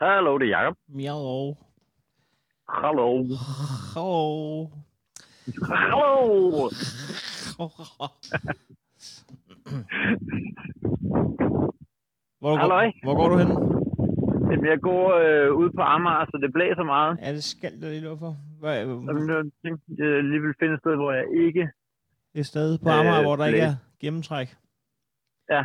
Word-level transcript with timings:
Hallo, 0.00 0.38
det 0.38 0.46
er 0.52 0.58
Jacob. 0.58 0.76
Miau. 0.88 1.56
Hallo. 2.68 3.24
Hallo. 3.94 4.68
Hallo. 5.70 6.70
Hvor, 12.40 12.56
Halløj. 12.56 12.84
går, 12.86 12.92
hvor 13.02 13.14
går 13.14 13.28
du 13.28 13.36
hen? 13.42 13.48
Jamen, 14.50 14.66
Jeg 14.70 14.80
går 14.80 15.04
øh, 15.24 15.52
ud 15.60 15.70
på 15.76 15.82
Amager, 15.82 16.24
så 16.26 16.38
det 16.42 16.52
blæser 16.52 16.82
meget. 16.84 17.18
Ja, 17.22 17.32
det 17.32 17.44
skal 17.44 17.72
du 17.82 17.86
lige 17.86 18.00
lov 18.00 18.18
for. 18.18 18.36
Hvad, 18.60 18.78
Jamen, 18.78 19.28
jeg 19.30 19.44
jeg 19.98 20.24
lige 20.24 20.40
vil 20.40 20.54
finde 20.60 20.74
et 20.74 20.80
sted, 20.80 20.94
hvor 20.96 21.12
jeg 21.12 21.24
ikke... 21.46 21.68
et 22.34 22.46
sted 22.46 22.78
på 22.78 22.88
Øh, 22.88 22.98
Amager, 22.98 23.22
hvor 23.22 23.36
der 23.36 23.46
ikke 23.46 23.58
blæ- 23.58 23.64
er 23.70 23.74
gennemtræk. 24.00 24.56
Ja. 25.50 25.64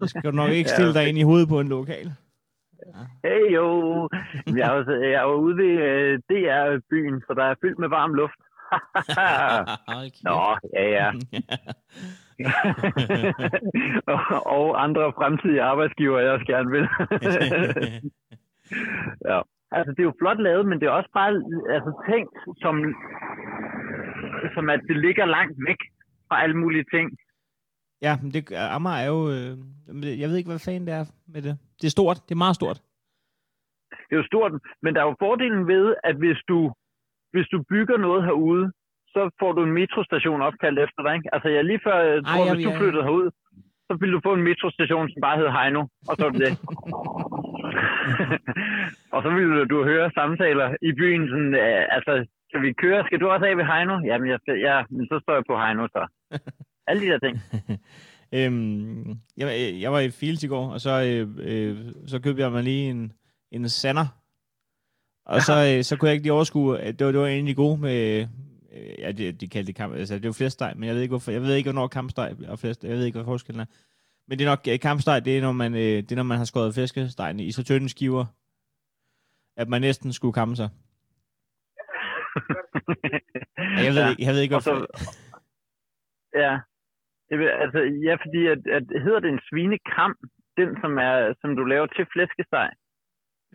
Det 0.00 0.10
skal 0.10 0.22
du 0.24 0.30
nok 0.36 0.50
ikke 0.50 0.68
Ja, 0.70 0.74
stille 0.74 0.94
dig 0.94 1.00
okay. 1.02 1.08
ind 1.08 1.18
i 1.18 1.22
hovedet 1.22 1.48
på 1.48 1.60
en 1.60 1.68
lokal. 1.68 2.12
Hey 3.24 3.54
jo. 3.54 4.08
Jeg 4.46 4.66
er, 4.70 4.74
jo, 4.76 5.02
jeg 5.02 5.12
er 5.12 5.22
jo 5.22 5.34
ude 5.34 5.56
ved 5.56 5.72
øh, 5.88 6.18
DR-byen, 6.28 7.20
så 7.26 7.34
der 7.34 7.44
er 7.44 7.54
fyldt 7.62 7.78
med 7.78 7.88
varm 7.88 8.14
luft. 8.14 8.40
Kæft. 9.90 10.24
Nå, 10.24 10.56
ja, 10.74 10.84
ja. 10.98 11.08
og, 14.06 14.20
og 14.56 14.82
andre 14.82 15.12
fremtidige 15.12 15.62
arbejdsgiver, 15.62 16.18
jeg 16.18 16.32
også 16.32 16.46
gerne 16.46 16.70
vil. 16.70 16.88
ja. 19.30 19.40
Altså, 19.72 19.90
det 19.90 20.00
er 20.00 20.10
jo 20.10 20.20
flot 20.20 20.40
lavet, 20.40 20.66
men 20.66 20.80
det 20.80 20.86
er 20.86 20.90
også 20.90 21.10
bare 21.14 21.32
altså, 21.74 21.90
tænkt 22.10 22.34
som, 22.62 22.74
som, 24.54 24.70
at 24.70 24.80
det 24.88 24.96
ligger 24.96 25.24
langt 25.24 25.56
væk 25.68 25.80
fra 26.28 26.42
alle 26.42 26.56
mulige 26.56 26.84
ting. 26.94 27.18
Ja, 28.06 28.12
men 28.22 28.30
det, 28.34 28.52
Amager 28.76 29.02
er 29.04 29.06
jo... 29.16 29.20
Øh, 29.36 29.52
jeg 30.20 30.28
ved 30.28 30.36
ikke, 30.36 30.50
hvad 30.50 30.58
fanden 30.66 30.86
det 30.86 30.94
er 30.94 31.04
med 31.34 31.42
det. 31.46 31.54
Det 31.80 31.86
er 31.86 31.90
stort. 31.98 32.16
Det 32.28 32.32
er 32.34 32.44
meget 32.46 32.56
stort. 32.60 32.78
Det 34.06 34.12
er 34.16 34.20
jo 34.22 34.26
stort, 34.32 34.52
men 34.82 34.94
der 34.94 35.00
er 35.00 35.06
jo 35.10 35.16
fordelen 35.24 35.66
ved, 35.72 35.94
at 36.04 36.16
hvis 36.22 36.38
du, 36.48 36.58
hvis 37.32 37.46
du 37.52 37.58
bygger 37.72 37.96
noget 38.06 38.24
herude, 38.24 38.72
så 39.14 39.20
får 39.40 39.52
du 39.52 39.62
en 39.62 39.72
metrostation 39.80 40.40
opkaldt 40.48 40.78
efter 40.78 41.00
dig. 41.02 41.14
Ikke? 41.14 41.28
Altså, 41.34 41.48
jeg 41.48 41.64
lige 41.64 41.80
før, 41.86 41.96
jeg 42.14 42.24
tror, 42.24 42.44
jeg- 42.46 42.54
hvis 42.54 42.66
du 42.66 42.72
flyttede 42.80 43.04
herud, 43.04 43.30
så 43.86 43.92
ville 44.00 44.14
du 44.16 44.20
få 44.24 44.32
en 44.34 44.42
metrostation, 44.50 45.10
som 45.10 45.20
bare 45.26 45.38
hed 45.40 45.48
Heino, 45.58 45.80
og 46.08 46.14
så 46.20 46.26
det. 46.42 46.50
og 49.14 49.22
så 49.24 49.30
ville 49.36 49.64
du 49.72 49.84
høre 49.90 50.10
samtaler 50.18 50.68
i 50.88 50.92
byen, 51.00 51.28
sådan, 51.28 51.54
øh, 51.64 51.82
altså, 51.96 52.12
skal 52.48 52.62
vi 52.62 52.72
køre? 52.72 53.04
Skal 53.06 53.20
du 53.20 53.26
også 53.28 53.46
af 53.46 53.56
ved 53.56 53.64
Heino? 53.72 53.94
Jamen, 54.08 54.28
jeg 54.32 54.38
skal, 54.42 54.58
ja, 54.68 54.76
men 54.90 55.04
så 55.10 55.16
står 55.22 55.34
jeg 55.34 55.44
på 55.50 55.56
Heino, 55.62 55.82
så. 55.96 56.02
Alle 56.90 57.02
de 57.02 57.06
der 57.12 57.18
ting. 57.18 57.40
Øhm, 58.32 59.10
jeg, 59.36 59.76
jeg 59.80 59.92
var 59.92 60.00
i 60.00 60.10
Fields 60.10 60.42
i 60.42 60.46
går, 60.46 60.70
og 60.72 60.80
så, 60.80 61.02
øh, 61.02 61.28
øh, 61.38 61.92
så 62.06 62.18
købte 62.18 62.42
jeg 62.42 62.52
mig 62.52 62.64
lige 62.64 62.90
en, 62.90 63.12
en 63.50 63.68
sander. 63.68 64.06
Og 65.24 65.42
så, 65.42 65.74
øh, 65.76 65.84
så 65.84 65.96
kunne 65.96 66.08
jeg 66.08 66.14
ikke 66.14 66.24
lige 66.24 66.32
overskue, 66.32 66.78
at 66.80 66.98
det 66.98 67.06
var, 67.06 67.12
det 67.12 67.20
var 67.20 67.26
egentlig 67.26 67.56
gode 67.56 67.80
med, 67.80 68.26
øh, 68.72 68.94
ja, 68.98 69.12
de, 69.12 69.32
de 69.32 69.48
kaldte 69.48 69.66
det 69.66 69.74
kamp, 69.74 69.94
altså 69.94 70.14
det 70.14 70.24
var 70.26 70.32
flæskesteg, 70.32 70.72
men 70.76 70.86
jeg 70.86 70.94
ved 70.94 71.02
ikke, 71.02 71.12
hvorfor, 71.12 71.32
jeg 71.32 71.42
ved 71.42 71.54
ikke, 71.54 71.70
hvornår 71.72 71.88
kampsteg 71.88 72.36
og 72.48 72.58
flæsk, 72.58 72.82
jeg 72.84 72.90
ved 72.90 73.04
ikke, 73.04 73.16
hvad 73.18 73.24
forskellen 73.24 73.60
er. 73.60 73.64
Men 74.28 74.38
det 74.38 74.44
er 74.44 74.48
nok, 74.50 74.60
øh, 74.68 74.80
kampsteg, 74.80 75.24
det 75.24 75.38
er, 75.38 75.42
når 75.42 75.52
man, 75.52 75.74
øh, 75.74 75.80
det 75.80 76.12
er, 76.12 76.16
når 76.16 76.22
man 76.22 76.38
har 76.38 76.44
skåret 76.44 76.74
flæskestegen 76.74 77.40
i 77.40 77.52
så 77.52 77.62
tynde 77.64 77.88
skiver, 77.88 78.24
at 79.56 79.68
man 79.68 79.80
næsten 79.80 80.12
skulle 80.12 80.32
kamme 80.32 80.56
sig. 80.56 80.68
Jeg 83.84 83.94
ved, 83.94 84.02
Ja. 84.02 84.10
ikke, 84.10 84.22
jeg 84.22 84.34
ved 84.34 84.40
ikke, 84.40 84.56
Og 84.56 84.62
så- 84.62 84.74
hvorfor. 84.74 85.14
Ja. 86.38 86.58
Altså, 87.30 87.78
ja, 88.06 88.14
fordi 88.24 88.40
at, 88.54 88.62
at, 88.76 88.84
hedder 89.04 89.20
det 89.20 89.30
en 89.30 89.44
svinekram, 89.48 90.14
den 90.56 90.68
som, 90.82 90.98
er, 90.98 91.34
som 91.40 91.56
du 91.56 91.64
laver 91.64 91.86
til 91.86 92.06
flæskesteg? 92.12 92.70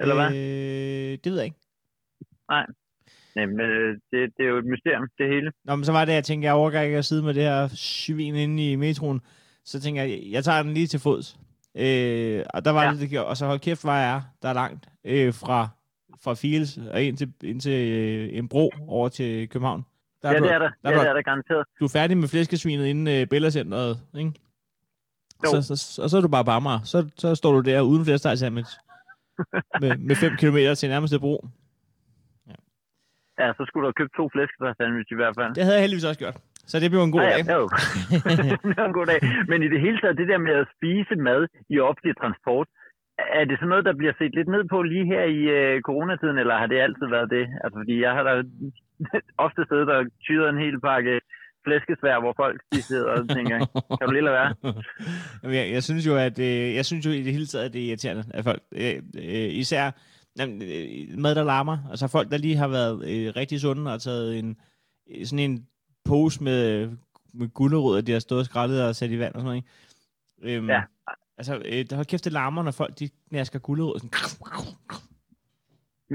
Eller 0.01 0.15
hvad? 0.15 0.29
Øh, 0.31 1.11
det 1.21 1.27
ved 1.31 1.37
jeg 1.39 1.45
ikke. 1.45 1.61
Nej, 2.49 2.65
men 3.35 3.59
øh, 3.59 3.97
det, 4.11 4.19
det 4.37 4.45
er 4.45 4.49
jo 4.49 4.57
et 4.57 4.65
mysterium, 4.65 5.07
det 5.17 5.27
hele. 5.27 5.51
Nå, 5.65 5.75
men 5.75 5.85
så 5.85 5.91
var 5.91 6.05
det, 6.05 6.13
jeg 6.13 6.23
tænkte, 6.23 6.45
jeg 6.45 6.53
overgår 6.53 6.79
ikke 6.79 6.97
at 6.97 7.05
sidde 7.05 7.23
med 7.23 7.33
det 7.33 7.43
her 7.43 7.67
svin 7.67 8.35
inde 8.35 8.71
i 8.71 8.75
metroen. 8.75 9.21
Så 9.65 9.81
tænker 9.81 10.03
jeg, 10.03 10.19
jeg 10.31 10.43
tager 10.43 10.63
den 10.63 10.73
lige 10.73 10.87
til 10.87 10.99
fods. 10.99 11.39
Øh, 11.75 12.43
og 12.53 12.65
der 12.65 12.71
var 12.71 12.83
ja. 12.83 12.91
det, 12.91 12.99
det 12.99 13.09
gjorde. 13.09 13.27
Og 13.27 13.37
så 13.37 13.45
hold 13.45 13.59
kæft, 13.59 13.83
hvor 13.83 13.91
jeg 13.91 14.15
er, 14.15 14.21
der 14.41 14.49
er 14.49 14.53
langt 14.53 14.89
øh, 15.03 15.33
fra, 15.33 15.67
fra 16.23 16.33
Fields 16.33 16.77
og 16.77 17.03
ind 17.03 17.17
til, 17.17 17.33
ind 17.43 17.61
til 17.61 17.91
øh, 17.91 18.37
en 18.37 18.49
bro 18.49 18.71
over 18.87 19.09
til 19.09 19.49
København. 19.49 19.85
Der 20.25 20.31
Ja, 20.33 20.39
du, 20.39 20.43
det 20.43 20.53
er 20.53 20.59
der. 20.59 20.69
der 20.69 20.75
Ja, 20.83 20.89
er 20.89 20.93
det 20.97 21.05
du- 21.05 21.09
er 21.09 21.13
der 21.13 21.21
garanteret. 21.21 21.63
Du 21.79 21.85
er 21.85 21.89
færdig 21.99 22.17
med 22.17 22.27
flæskesvinet 22.27 22.85
inden 22.85 23.07
øh, 23.07 23.27
Bellacenteret, 23.27 23.93
ikke? 24.17 24.31
Jo. 25.45 25.49
Så, 25.61 25.75
så, 25.75 26.01
og 26.03 26.09
så 26.09 26.17
er 26.17 26.21
du 26.21 26.27
bare 26.27 26.45
på 26.45 26.51
Amager. 26.51 26.79
Så, 26.83 27.09
så 27.17 27.35
står 27.35 27.51
du 27.51 27.59
der 27.69 27.81
uden 27.81 28.05
flæskesteg 28.05 28.37
sandwich. 28.37 28.71
med, 29.81 29.91
med 29.97 30.15
5 30.15 30.31
km 30.41 30.57
til 30.77 30.89
nærmeste 30.89 31.19
bro. 31.19 31.35
Ja, 33.41 33.47
så 33.57 33.61
skulle 33.67 33.81
du 33.83 33.87
have 33.91 33.99
købt 34.01 34.13
to 34.19 34.25
flæskesteg 34.33 34.73
sandwich 34.79 35.09
i 35.15 35.19
hvert 35.21 35.35
fald. 35.39 35.51
Det 35.57 35.63
havde 35.63 35.75
jeg 35.77 35.83
heldigvis 35.85 36.09
også 36.11 36.21
gjort. 36.23 36.37
Så 36.71 36.75
det 36.83 36.87
blev 36.91 37.01
en 37.03 37.11
god 37.15 37.21
ja, 37.25 37.29
dag. 37.35 37.41
ja, 37.51 37.55
jo. 37.61 37.65
det 38.69 38.77
var 38.81 38.87
en 38.91 38.97
god 38.99 39.07
dag. 39.11 39.19
Men 39.51 39.57
i 39.65 39.69
det 39.73 39.79
hele 39.85 39.97
taget, 40.01 40.15
det 40.21 40.27
der 40.31 40.39
med 40.47 40.53
at 40.61 40.67
spise 40.75 41.13
mad 41.29 41.41
i 41.73 41.75
offentlig 41.89 42.13
transport, 42.21 42.67
er 43.17 43.45
det 43.45 43.57
sådan 43.57 43.69
noget, 43.69 43.85
der 43.85 43.95
bliver 43.99 44.13
set 44.19 44.33
lidt 44.35 44.47
ned 44.47 44.63
på 44.73 44.81
lige 44.81 45.05
her 45.05 45.23
i 45.23 45.41
øh, 45.57 45.81
coronatiden, 45.81 46.37
eller 46.37 46.57
har 46.57 46.67
det 46.67 46.79
altid 46.79 47.07
været 47.15 47.29
det? 47.29 47.45
Altså, 47.63 47.77
fordi 47.81 48.01
jeg 48.01 48.11
har 48.17 48.23
da 48.23 48.33
ofte 49.45 49.61
siddet 49.69 49.89
og 49.89 50.05
tyret 50.25 50.49
en 50.49 50.63
hel 50.65 50.79
pakke 50.81 51.19
flæskesvær, 51.65 52.19
hvor 52.19 52.33
folk 52.43 52.61
de 52.73 52.81
sidder 52.81 53.11
og 53.11 53.29
tænker, 53.29 53.57
kan 53.97 54.07
du 54.07 54.11
lige 54.13 54.23
lade 54.23 54.35
være? 54.39 54.55
Jamen, 55.43 55.55
jeg, 55.57 55.71
jeg 55.71 55.83
synes 55.83 56.07
jo, 56.07 56.15
at 56.15 56.39
øh, 56.39 56.75
jeg 56.75 56.85
synes 56.85 57.05
jo 57.05 57.11
i 57.11 57.21
det 57.23 57.33
hele 57.33 57.45
taget, 57.45 57.65
at 57.65 57.73
det 57.73 57.81
er 57.81 57.87
irriterende, 57.87 58.23
at 58.33 58.43
folk, 58.43 58.61
øh, 58.75 58.95
øh, 59.17 59.49
især 59.63 59.91
jamen, 60.39 60.61
øh, 60.61 61.19
mad, 61.19 61.35
der 61.35 61.43
larmer, 61.43 61.77
altså 61.91 62.07
folk, 62.07 62.31
der 62.31 62.37
lige 62.37 62.55
har 62.55 62.67
været 62.67 62.93
øh, 62.95 63.33
rigtig 63.35 63.59
sunde 63.61 63.93
og 63.93 64.01
taget 64.01 64.39
en, 64.39 64.57
sådan 65.25 65.39
en 65.51 65.67
pose 66.05 66.43
med, 66.43 66.89
med 67.33 67.47
gulerødder, 67.53 68.01
de 68.01 68.11
har 68.11 68.19
stået 68.19 68.39
og 68.39 68.45
skrællet 68.45 68.87
og 68.87 68.95
sat 68.95 69.11
i 69.11 69.19
vand 69.19 69.33
og 69.35 69.41
sådan 69.41 69.45
noget, 69.45 69.63
ikke? 70.43 70.57
Øhm, 70.57 70.69
Ja. 70.69 70.81
Altså, 71.39 71.53
øh, 71.71 71.81
der 71.89 71.95
har 71.95 72.03
kæft, 72.11 72.25
det 72.25 72.31
larmer, 72.33 72.63
når 72.63 72.71
folk 72.81 72.93
de 72.99 73.09
knasker 73.29 73.59
gulerødder 73.59 73.99
sådan. 73.99 74.11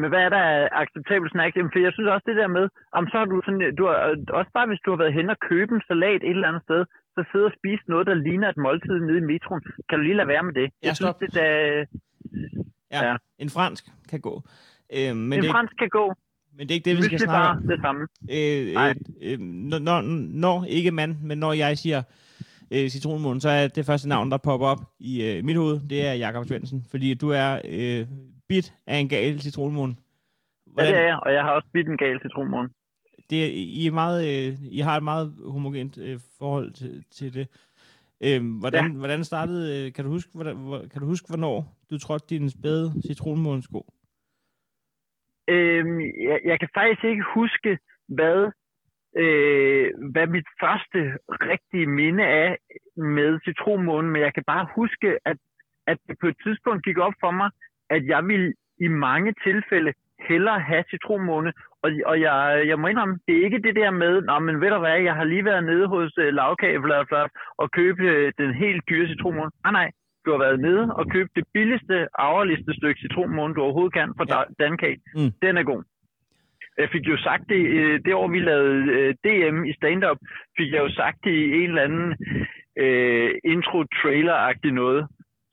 Men 0.00 0.08
hvad 0.12 0.22
er 0.26 0.28
der 0.38 0.44
acceptabel 0.82 1.31
snack? 1.31 1.56
Jamen, 1.56 1.72
For 1.72 1.78
jeg 1.86 1.92
synes 1.94 2.08
også 2.14 2.26
det 2.31 2.36
der 2.42 2.48
med, 2.58 2.64
om 2.98 3.04
så 3.10 3.16
har 3.20 3.25
du 3.32 3.36
sådan, 3.47 3.60
du 3.78 3.84
har, 3.88 3.94
også 4.38 4.50
bare 4.56 4.66
hvis 4.70 4.82
du 4.84 4.91
har 4.92 4.98
været 5.03 5.14
hen 5.19 5.31
og 5.34 5.38
købe 5.50 5.72
en 5.75 5.82
salat 5.88 6.20
et 6.22 6.31
eller 6.36 6.48
andet 6.50 6.62
sted, 6.69 6.81
så 7.14 7.20
sidde 7.32 7.47
og 7.50 7.54
spise 7.58 7.84
noget, 7.92 8.06
der 8.10 8.14
ligner 8.26 8.48
et 8.48 8.56
måltid 8.66 8.97
nede 9.08 9.19
i 9.22 9.26
metroen. 9.32 9.60
Kan 9.88 9.98
du 9.98 10.03
lige 10.08 10.16
lade 10.20 10.28
være 10.34 10.42
med 10.48 10.54
det? 10.60 10.66
Ja, 10.82 10.86
Jeg 10.88 10.97
synes, 10.97 11.08
stop. 11.10 11.20
det 11.20 11.34
der, 11.34 11.50
Ja, 12.92 12.98
Ja. 13.04 13.10
ja, 13.10 13.16
en 13.38 13.50
fransk 13.50 13.84
kan 14.10 14.20
gå. 14.20 14.34
Øhm, 14.97 15.16
men, 15.16 15.32
en 15.32 15.42
det 15.42 15.48
er, 15.48 15.52
fransk 15.52 15.75
kan 15.78 15.88
gå. 15.88 16.14
men 16.56 16.62
det 16.66 16.70
er 16.70 16.75
ikke 16.78 16.91
det, 16.91 16.97
vi 16.97 17.02
skal 17.02 17.19
snakke 17.19 17.48
om. 17.48 17.62
det 17.72 17.81
samme. 17.81 18.02
Øh, 18.37 18.72
Nej. 18.75 18.94
øh, 19.22 19.32
øh, 19.32 19.38
når, 19.41 20.00
når, 20.44 20.64
ikke 20.69 20.91
mand, 20.91 21.12
men 21.22 21.38
når 21.38 21.52
jeg 21.52 21.78
siger 21.78 22.02
øh, 22.70 22.88
citronmåne, 22.88 23.41
så 23.41 23.48
er 23.48 23.69
det 23.69 23.86
første 23.86 24.08
navn, 24.08 24.31
der 24.31 24.36
popper 24.36 24.66
op 24.66 24.78
i 24.98 25.25
øh, 25.25 25.44
mit 25.44 25.56
hoved, 25.56 25.81
det 25.91 26.06
er 26.06 26.12
Jakob 26.12 26.44
Svendsen. 26.47 26.86
Fordi 26.91 27.14
du 27.14 27.31
er 27.31 27.60
øh, 27.69 28.06
bit 28.48 28.75
af 28.86 28.97
en 28.97 29.08
gal 29.08 29.41
citronmåne. 29.41 29.94
Ja, 30.78 30.86
det 30.86 30.97
er 30.97 31.06
jeg, 31.06 31.19
og 31.22 31.32
jeg 31.32 31.42
har 31.42 31.50
også 31.50 31.69
bidt 31.72 31.88
en 31.88 31.97
gal 31.97 32.20
citronmåne. 32.22 32.69
det 33.31 33.36
I, 33.53 33.86
er 33.86 33.92
meget, 33.92 34.20
øh, 34.28 34.53
I 34.70 34.81
har 34.81 34.97
et 34.97 35.03
meget 35.03 35.34
homogent 35.44 35.98
øh, 35.98 36.19
forhold 36.38 36.70
til, 36.72 37.04
til 37.10 37.34
det. 37.34 37.47
Øh, 38.25 38.58
hvordan, 38.60 38.92
ja. 38.92 38.98
hvordan 38.98 39.25
startede, 39.25 39.87
øh, 39.87 39.92
kan 39.92 40.04
du 40.04 40.10
huske, 40.10 40.31
hvordan, 40.34 40.56
hvor, 40.56 40.78
kan 40.92 41.00
du 41.00 41.06
huske, 41.06 41.28
hvornår 41.28 41.58
du 41.91 41.98
trådte 41.98 42.26
din 42.31 42.50
spæde 42.50 42.92
citronmånesko? 43.06 43.81
Øhm, 45.48 46.00
jeg, 46.00 46.38
jeg 46.44 46.56
kan 46.60 46.69
faktisk 46.75 47.04
ikke 47.04 47.25
huske, 47.34 47.78
hvad, 48.08 48.38
øh, 49.16 49.69
hvad 50.12 50.27
mit 50.27 50.49
første 50.61 50.99
rigtige 51.28 51.87
minde 51.87 52.25
er 52.25 52.56
med 52.97 53.41
citronmånen, 53.45 54.11
men 54.11 54.23
jeg 54.23 54.35
kan 54.35 54.44
bare 54.47 54.67
huske, 54.75 55.19
at, 55.25 55.37
at 55.87 55.99
det 56.09 56.17
på 56.20 56.26
et 56.26 56.37
tidspunkt 56.44 56.85
gik 56.85 56.99
op 56.99 57.12
for 57.20 57.31
mig, 57.31 57.50
at 57.91 58.06
jeg 58.06 58.26
ville 58.26 58.55
i 58.81 58.88
mange 58.88 59.35
tilfælde 59.44 59.93
hellere 60.29 60.61
have 60.61 60.85
citronmåne, 60.91 61.53
og, 61.82 61.91
og 62.06 62.20
jeg, 62.20 62.64
jeg 62.67 62.79
må 62.79 62.87
indrømme, 62.87 63.19
det 63.26 63.38
er 63.38 63.44
ikke 63.44 63.62
det 63.62 63.76
der 63.76 63.91
med, 63.91 64.23
Nå, 64.23 64.38
men 64.38 64.61
ved 64.61 64.70
du 64.70 64.79
hvad, 64.79 64.99
jeg 65.00 65.14
har 65.14 65.25
lige 65.25 65.44
været 65.44 65.64
nede 65.64 65.87
hos 65.87 66.19
uh, 66.19 66.25
Lavkage 66.25 66.81
bla, 66.81 67.05
bla, 67.05 67.23
og 67.59 67.70
købt 67.70 68.00
uh, 68.00 68.31
den 68.38 68.55
helt 68.55 68.82
dyre 68.88 69.09
citronmåne. 69.09 69.50
Nej, 69.64 69.73
nej, 69.73 69.91
du 70.25 70.31
har 70.31 70.38
været 70.38 70.61
nede 70.61 70.94
og 70.99 71.05
købt 71.11 71.31
det 71.37 71.44
billigste, 71.55 72.09
arverligste 72.14 72.75
stykke 72.75 73.00
citronmåne, 73.00 73.55
du 73.55 73.61
overhovedet 73.62 73.93
kan 73.93 74.12
fra 74.17 74.25
Ja. 74.29 74.64
Dankage. 74.64 75.00
Mm. 75.14 75.32
Den 75.43 75.56
er 75.56 75.62
god. 75.62 75.82
Jeg 76.82 76.88
fik 76.94 77.05
jo 77.12 77.17
sagt 77.29 77.44
det, 77.53 77.62
øh, 77.81 77.94
det 78.05 78.15
år 78.15 78.29
vi 78.29 78.41
lavede 78.50 78.79
øh, 78.97 79.11
DM 79.25 79.56
i 79.71 79.73
stand-up, 79.81 80.19
fik 80.59 80.71
jeg 80.73 80.81
jo 80.87 80.91
sagt 81.00 81.19
det 81.25 81.35
i 81.44 81.44
en 81.62 81.69
eller 81.71 81.82
anden 81.88 82.09
øh, 82.85 83.31
intro-trailer-agtig 83.55 84.73
noget, 84.82 85.03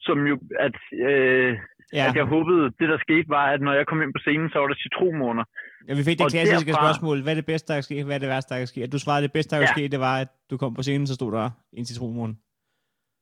som 0.07 0.18
jo, 0.31 0.35
at, 0.68 0.77
øh, 1.09 1.57
Ja, 1.94 2.06
at 2.09 2.15
jeg 2.15 2.25
håbede, 2.25 2.63
det 2.79 2.88
der 2.91 2.97
skete 3.07 3.29
var, 3.29 3.45
at 3.56 3.62
når 3.62 3.74
jeg 3.74 3.85
kom 3.88 4.01
ind 4.01 4.13
på 4.13 4.19
scenen, 4.25 4.50
så 4.50 4.59
var 4.59 4.68
der 4.68 4.75
citronmåner. 4.85 5.44
ja 5.88 5.94
vi 6.00 6.03
fik 6.09 6.18
det 6.18 6.25
og 6.25 6.31
klassiske 6.31 6.71
derfra- 6.71 6.81
spørgsmål. 6.83 7.18
Hvad 7.24 7.33
er 7.33 7.39
det 7.41 7.45
bedste, 7.45 7.68
der 7.69 7.77
kan 7.80 7.83
ske? 7.89 8.03
Hvad 8.03 8.15
er 8.15 8.19
det 8.25 8.30
værste, 8.33 8.53
der 8.53 8.59
kan 8.59 8.68
ske? 8.73 8.83
At 8.83 8.91
du 8.95 9.00
svarede, 9.00 9.23
det 9.27 9.33
bedste, 9.38 9.50
der 9.56 9.62
kan 9.62 9.69
Ja. 9.71 9.75
ske, 9.77 9.88
det 9.95 10.00
var, 10.07 10.15
at 10.23 10.27
du 10.51 10.56
kom 10.57 10.73
på 10.77 10.81
scenen, 10.81 11.07
så 11.07 11.15
stod 11.15 11.31
der 11.38 11.50
en 11.80 11.85
citronmåne. 11.85 12.33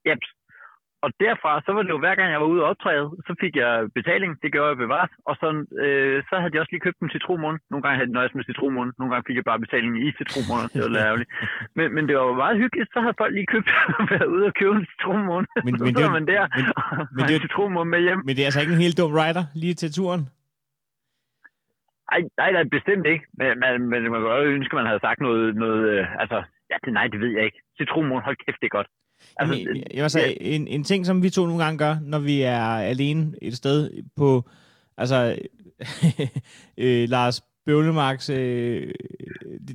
Yep. 0.10 0.22
Og 1.06 1.10
derfra, 1.26 1.52
så 1.66 1.70
var 1.76 1.82
det 1.84 1.90
jo 1.96 2.00
hver 2.04 2.16
gang, 2.16 2.30
jeg 2.32 2.42
var 2.44 2.52
ude 2.54 2.64
og 2.64 2.70
optræde, 2.72 3.06
så 3.28 3.34
fik 3.44 3.54
jeg 3.64 3.72
betaling. 4.00 4.32
Det 4.44 4.50
gjorde 4.54 4.70
jeg 4.74 4.78
bevaret. 4.86 5.12
Og 5.30 5.34
så, 5.42 5.48
øh, 5.86 6.18
så 6.30 6.34
havde 6.40 6.52
de 6.54 6.60
også 6.62 6.72
lige 6.74 6.86
købt 6.86 7.00
en 7.00 7.14
citronmåne. 7.16 7.60
Nogle 7.72 7.84
gange 7.84 7.98
havde 7.98 8.10
de 8.12 8.18
nøjes 8.20 8.34
med 8.36 8.44
citronmåne. 8.50 8.92
Nogle 9.00 9.12
gange 9.12 9.26
fik 9.28 9.36
jeg 9.40 9.48
bare 9.52 9.60
betaling 9.66 9.94
i 10.06 10.08
citronmåne. 10.20 10.68
Det 10.74 10.80
var 10.84 10.92
lidt 10.96 11.06
ærgerligt. 11.10 11.30
Men, 11.78 11.88
men 11.96 12.04
det 12.08 12.14
var 12.18 12.26
jo 12.30 12.34
meget 12.44 12.58
hyggeligt. 12.64 12.90
Så 12.94 13.00
havde 13.04 13.20
folk 13.22 13.34
lige 13.38 13.52
købt 13.56 13.70
været 14.14 14.30
ude 14.36 14.46
og 14.50 14.54
købe 14.62 14.76
en 14.82 14.88
citronmåne. 14.94 15.46
Men, 15.66 15.74
så 15.80 15.84
men, 15.86 15.94
det, 15.96 16.04
er- 16.08 16.16
man 16.20 16.26
der 16.34 16.42
men, 16.58 16.66
men 17.18 17.24
det- 17.30 17.42
citronmåne 17.46 17.90
med 17.96 18.02
hjem. 18.08 18.20
men 18.28 18.34
det 18.36 18.42
er 18.42 18.50
altså 18.50 18.62
ikke 18.64 18.74
en 18.78 18.86
helt 18.88 18.98
dum 19.02 19.12
rider 19.20 19.46
lige 19.64 19.76
til 19.82 19.90
turen. 19.98 20.24
Ej, 22.14 22.22
nej, 22.42 22.50
nej, 22.58 22.64
bestemt 22.78 23.06
ikke. 23.14 23.26
Men, 23.40 23.50
men, 23.62 23.72
men 23.92 24.00
man 24.12 24.20
kan 24.22 24.30
godt 24.32 24.48
ønske, 24.58 24.76
man 24.76 24.86
havde 24.92 25.04
sagt 25.08 25.20
noget, 25.28 25.56
noget 25.64 25.82
øh, 25.94 26.22
altså, 26.22 26.38
ja, 26.72 26.76
det, 26.86 26.94
nej, 26.94 27.08
det 27.14 27.20
ved 27.24 27.32
jeg 27.38 27.44
ikke. 27.48 27.60
Citronmåne, 27.80 28.22
hold 28.28 28.38
kæft, 28.46 28.60
det 28.62 28.68
er 28.72 28.78
godt. 28.80 28.88
Altså, 29.40 29.56
Altså, 29.56 29.84
jeg 29.94 30.04
vil 30.04 30.12
sige, 30.12 30.42
en, 30.42 30.68
en 30.68 30.84
ting, 30.84 31.06
som 31.06 31.24
vi 31.24 31.30
to 31.30 31.46
nogle 31.46 31.64
gange 31.64 31.78
gør, 31.78 31.98
når 32.02 32.20
vi 32.20 32.42
er 32.42 32.62
alene 32.62 33.34
et 33.42 33.58
sted 33.58 33.92
på, 34.16 34.50
altså, 34.98 35.36
øh, 36.78 37.10
Lars 37.10 37.42
Bøvlemarks, 37.66 38.30
øh, 38.30 38.94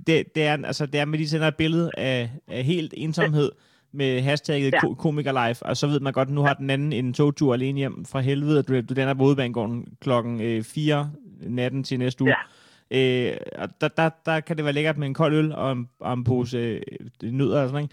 det, 0.07 0.35
det, 0.35 0.43
er, 0.43 0.67
altså, 0.67 0.87
det 0.87 1.01
er 1.01 1.05
med, 1.05 1.19
de 1.19 1.29
sender 1.29 1.49
et 1.49 1.57
billede 1.57 1.91
af, 1.99 2.31
af 2.49 2.65
helt 2.65 2.95
ensomhed 2.97 3.51
med 3.93 4.21
hashtagget 4.23 4.73
Ja. 4.73 4.79
ja. 4.89 4.95
komikerlife, 4.95 5.67
og 5.67 5.77
så 5.77 5.87
ved 5.87 6.01
man 6.01 6.13
godt, 6.13 6.29
at 6.29 6.35
nu 6.35 6.43
har 6.43 6.55
den 6.55 6.71
anden 6.71 6.93
en 6.93 7.15
togtur 7.15 7.55
alene 7.55 7.79
hjem 7.79 8.05
fra 8.05 8.21
helvede, 8.21 8.59
og 8.59 8.69
du, 8.69 8.81
du 8.81 8.95
lander 8.95 9.15
på 9.15 9.23
Hovedbanegården 9.23 9.87
klokken 10.01 10.41
øh, 10.41 10.63
4 10.63 11.11
natten 11.43 11.85
til 11.85 11.99
næste 11.99 12.25
uge. 12.25 12.35
Øh, 12.91 13.33
og 13.59 13.69
der, 13.81 13.89
der, 13.89 14.11
der 14.27 14.41
kan 14.41 14.57
det 14.57 14.65
være 14.65 14.75
lækkert 14.75 14.99
med 14.99 15.07
en 15.07 15.15
kold 15.15 15.35
øl 15.35 15.53
og 15.53 15.73
en, 15.73 15.89
og 16.01 16.13
en 16.13 16.25
pose 16.25 16.57
øh, 16.59 16.81
nødder 17.23 17.63
og 17.63 17.69
sådan 17.69 17.75
noget. 17.75 17.91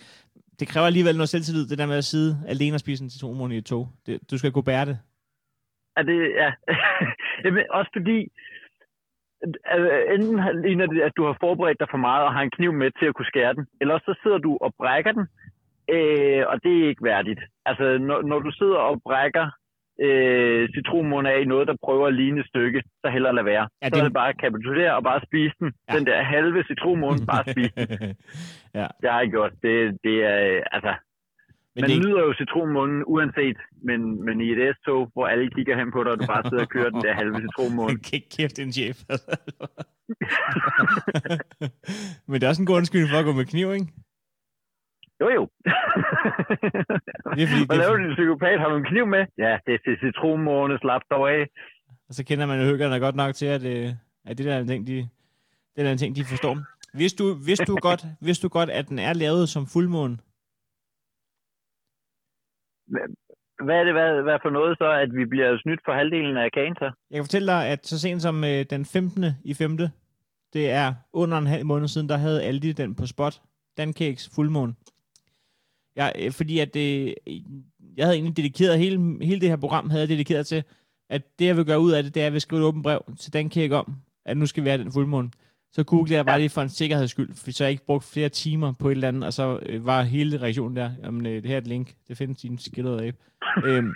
Det 0.59 0.67
kræver 0.67 0.87
alligevel 0.87 1.15
noget 1.15 1.29
selvtillid, 1.29 1.67
det 1.67 1.77
der 1.77 1.85
med 1.85 1.97
at 1.97 2.03
sidde 2.03 2.31
alene 2.47 2.75
og 2.75 2.79
spise 2.79 3.03
en 3.03 3.09
citronmåne 3.09 3.55
i 3.55 3.57
et 3.57 3.65
tog. 3.65 3.89
Det, 4.05 4.31
du 4.31 4.37
skal 4.37 4.51
kunne 4.51 4.69
bære 4.71 4.85
det. 4.85 4.97
Er 5.97 6.03
det, 6.03 6.19
ja. 6.41 6.49
Jamen, 7.43 7.63
også 7.69 7.91
fordi, 7.97 8.17
altså, 9.73 9.89
enten 10.13 10.61
ligner 10.65 10.85
det, 10.85 11.01
at 11.01 11.17
du 11.17 11.25
har 11.25 11.37
forberedt 11.39 11.79
dig 11.79 11.87
for 11.91 11.97
meget 11.97 12.25
og 12.25 12.33
har 12.33 12.41
en 12.41 12.55
kniv 12.57 12.73
med 12.73 12.91
til 12.99 13.05
at 13.05 13.15
kunne 13.15 13.31
skære 13.33 13.53
den, 13.53 13.65
eller 13.81 13.99
så 13.99 14.19
sidder 14.23 14.37
du 14.37 14.57
og 14.61 14.73
brækker 14.77 15.11
den, 15.11 15.25
øh, 15.95 16.43
og 16.47 16.63
det 16.63 16.73
er 16.77 16.87
ikke 16.87 17.03
værdigt. 17.03 17.41
Altså, 17.65 17.97
når, 17.97 18.21
når 18.21 18.39
du 18.39 18.51
sidder 18.51 18.77
og 18.77 19.01
brækker 19.01 19.45
øh, 20.05 20.69
citronmåne 20.75 21.31
af 21.33 21.41
i 21.41 21.45
noget, 21.45 21.67
der 21.67 21.75
prøver 21.85 22.07
at 22.07 22.13
ligne 22.13 22.39
et 22.41 22.47
stykke, 22.47 22.79
så 23.01 23.07
hellere 23.15 23.35
lade 23.35 23.45
være. 23.45 23.67
Ja, 23.81 23.85
det- 23.89 23.95
så 23.95 23.99
er 24.01 24.07
det 24.07 24.13
bare 24.13 24.29
at 24.29 24.39
kapitulere 24.45 24.95
og 24.95 25.03
bare 25.03 25.21
spise 25.27 25.53
den. 25.59 25.69
Ja. 25.89 25.95
Den 25.97 26.05
der 26.05 26.23
halve 26.23 26.63
citronmåne, 26.69 27.25
bare 27.33 27.43
spise 27.51 27.71
den. 27.75 28.15
ja. 28.79 28.87
Det 29.01 29.07
har 29.11 29.19
jeg 29.19 29.29
gjort. 29.29 29.53
Det, 29.63 29.97
det 30.03 30.15
er, 30.33 30.63
altså, 30.75 30.93
Men 31.75 31.81
man 31.81 31.89
det, 31.89 31.95
er 31.97 32.01
nyder 32.05 32.21
jo 32.27 32.33
citronmånen 32.33 33.03
uanset, 33.07 33.57
men, 33.87 34.25
men 34.25 34.41
i 34.41 34.47
et 34.53 34.75
S-tog, 34.75 35.09
hvor 35.13 35.27
alle 35.27 35.49
kigger 35.55 35.77
hen 35.79 35.91
på 35.91 36.03
dig, 36.03 36.11
og 36.11 36.19
du 36.19 36.25
bare 36.25 36.43
sidder 36.49 36.63
og 36.63 36.69
kører 36.69 36.89
den 36.89 37.01
der 37.01 37.13
halve 37.13 37.35
citronmåne. 37.45 37.93
Kæ- 38.07 38.27
kæft, 38.37 38.57
din 38.57 38.71
chef. 38.71 38.97
Men 42.27 42.33
det 42.35 42.43
er 42.43 42.49
også 42.49 42.61
en 42.61 42.65
god 42.65 42.77
undskyldning 42.77 43.11
for 43.11 43.19
at 43.19 43.25
gå 43.25 43.33
med 43.33 43.45
kniv, 43.45 43.73
ikke? 43.73 43.87
Jo, 45.21 45.29
jo. 45.37 45.43
Det 47.35 47.41
er 47.43 47.47
fordi, 47.51 47.65
Hvad 47.67 47.77
er, 47.77 47.81
laver 47.81 47.97
din 47.97 48.13
psykopat? 48.15 48.59
Har 48.59 48.69
du 48.69 48.75
en 48.77 48.83
kniv 48.91 49.05
med? 49.07 49.25
Ja, 49.37 49.57
det 49.65 49.73
er 49.73 49.97
citronmåne, 50.03 50.79
slap 50.79 51.01
dog 51.11 51.31
af. 51.31 51.47
og 52.09 52.13
så 52.13 52.25
kender 52.25 52.45
man 52.45 52.59
jo 52.59 52.65
høggerne 52.65 52.99
godt 52.99 53.15
nok 53.15 53.35
til, 53.35 53.45
at, 53.45 53.63
øh, 53.65 53.89
at 54.25 54.37
det 54.37 54.45
der 54.45 54.55
er 54.55 54.59
en 54.59 54.67
ting, 54.67 54.87
de, 54.87 54.97
det 55.75 55.81
der 55.83 55.87
er 55.87 55.91
en 55.91 55.97
ting, 55.97 56.15
de 56.15 56.23
forstår. 56.25 56.57
Hvis 56.93 57.13
du, 57.13 57.25
hvis 57.45 57.59
du 57.59 57.77
godt, 57.81 58.05
hvis 58.21 58.39
du 58.39 58.47
godt, 58.47 58.69
at 58.69 58.89
den 58.89 58.99
er 58.99 59.13
lavet 59.13 59.49
som 59.49 59.65
fuldmåne, 59.73 60.17
Hvad 63.65 63.75
er 63.75 63.83
det 63.83 63.93
hvad, 63.93 64.23
hvad 64.23 64.39
for 64.41 64.49
noget 64.49 64.77
så, 64.77 64.91
at 64.91 65.15
vi 65.15 65.25
bliver 65.25 65.57
snydt 65.63 65.81
for 65.85 65.93
halvdelen 65.93 66.37
af 66.37 66.51
kagen 66.51 66.75
så? 66.75 66.91
Jeg 67.09 67.15
kan 67.17 67.23
fortælle 67.23 67.47
dig, 67.47 67.65
at 67.67 67.87
så 67.87 67.99
sent 67.99 68.21
som 68.21 68.43
øh, 68.43 68.65
den 68.69 68.85
15. 68.85 69.25
i 69.43 69.53
5. 69.53 69.77
Det 70.53 70.71
er 70.71 70.93
under 71.13 71.37
en 71.37 71.47
halv 71.47 71.65
måned 71.65 71.87
siden, 71.87 72.09
der 72.09 72.17
havde 72.17 72.43
Aldi 72.43 72.71
den 72.71 72.95
på 72.95 73.05
spot. 73.05 73.41
Dancakes 73.77 74.29
fuldmåne. 74.35 74.73
Ja, 75.97 76.09
øh, 76.19 76.31
fordi 76.31 76.59
at 76.59 76.73
det, 76.73 77.15
jeg 77.97 78.05
havde 78.05 78.15
egentlig 78.15 78.37
dedikeret, 78.37 78.79
hele, 78.79 79.17
hele 79.21 79.41
det 79.41 79.49
her 79.49 79.55
program 79.55 79.89
havde 79.89 80.01
jeg 80.01 80.09
dedikeret 80.09 80.47
til, 80.47 80.63
at 81.09 81.39
det 81.39 81.45
jeg 81.45 81.57
vil 81.57 81.65
gøre 81.65 81.79
ud 81.79 81.91
af 81.91 82.03
det, 82.03 82.15
det 82.15 82.21
er, 82.21 82.23
at 82.23 82.25
jeg 82.25 82.33
vil 82.33 82.41
skrive 82.41 82.61
et 82.61 82.65
åbent 82.65 82.83
brev 82.83 83.05
til 83.19 83.33
Dancake 83.33 83.75
om, 83.75 83.95
at 84.25 84.37
nu 84.37 84.45
skal 84.45 84.63
vi 84.63 84.69
have 84.69 84.83
den 84.83 84.91
fuldmåne. 84.91 85.29
Så 85.71 85.83
googlede 85.83 86.15
jeg 86.15 86.25
bare 86.25 86.39
lige 86.39 86.49
for 86.49 86.61
en 86.61 86.69
sikkerheds 86.69 87.11
skyld, 87.11 87.33
for 87.35 87.51
så 87.51 87.63
jeg 87.63 87.71
ikke 87.71 87.85
brugt 87.85 88.03
flere 88.03 88.29
timer 88.29 88.73
på 88.79 88.87
et 88.87 88.91
eller 88.91 89.07
andet, 89.07 89.23
og 89.23 89.33
så 89.33 89.59
øh, 89.65 89.85
var 89.85 90.01
hele 90.01 90.41
reaktionen 90.41 90.75
der, 90.75 90.91
jamen 91.03 91.25
øh, 91.25 91.33
det 91.33 91.45
her 91.45 91.53
er 91.53 91.61
et 91.61 91.67
link, 91.67 91.93
det 92.07 92.17
findes 92.17 92.43
i 92.43 92.47
en 92.47 92.59
skildret 92.59 93.07
app. 93.07 93.17
Øhm, 93.65 93.93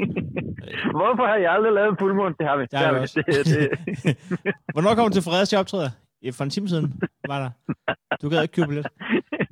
Hvorfor 0.96 1.26
har 1.26 1.36
jeg 1.36 1.52
aldrig 1.52 1.72
lavet 1.72 1.90
en 1.90 1.96
fuldmåne? 1.98 2.34
Det 2.38 2.46
har 2.46 2.56
vi. 2.56 2.66
Det 2.70 2.78
har 2.78 2.92
vi 2.92 2.98
også. 2.98 3.22
Det, 3.26 3.46
det. 3.46 4.54
Hvornår 4.74 4.94
kommer 4.94 5.08
du 5.08 5.14
til 5.14 5.22
Fredericia 5.22 5.58
optræder? 5.58 5.90
Ja, 6.22 6.30
for 6.30 6.44
en 6.44 6.50
time 6.50 6.68
siden 6.68 7.02
var 7.26 7.38
der. 7.42 7.74
Du 8.22 8.28
gad 8.28 8.42
ikke 8.42 8.52
købe 8.52 8.68
billet. 8.68 8.86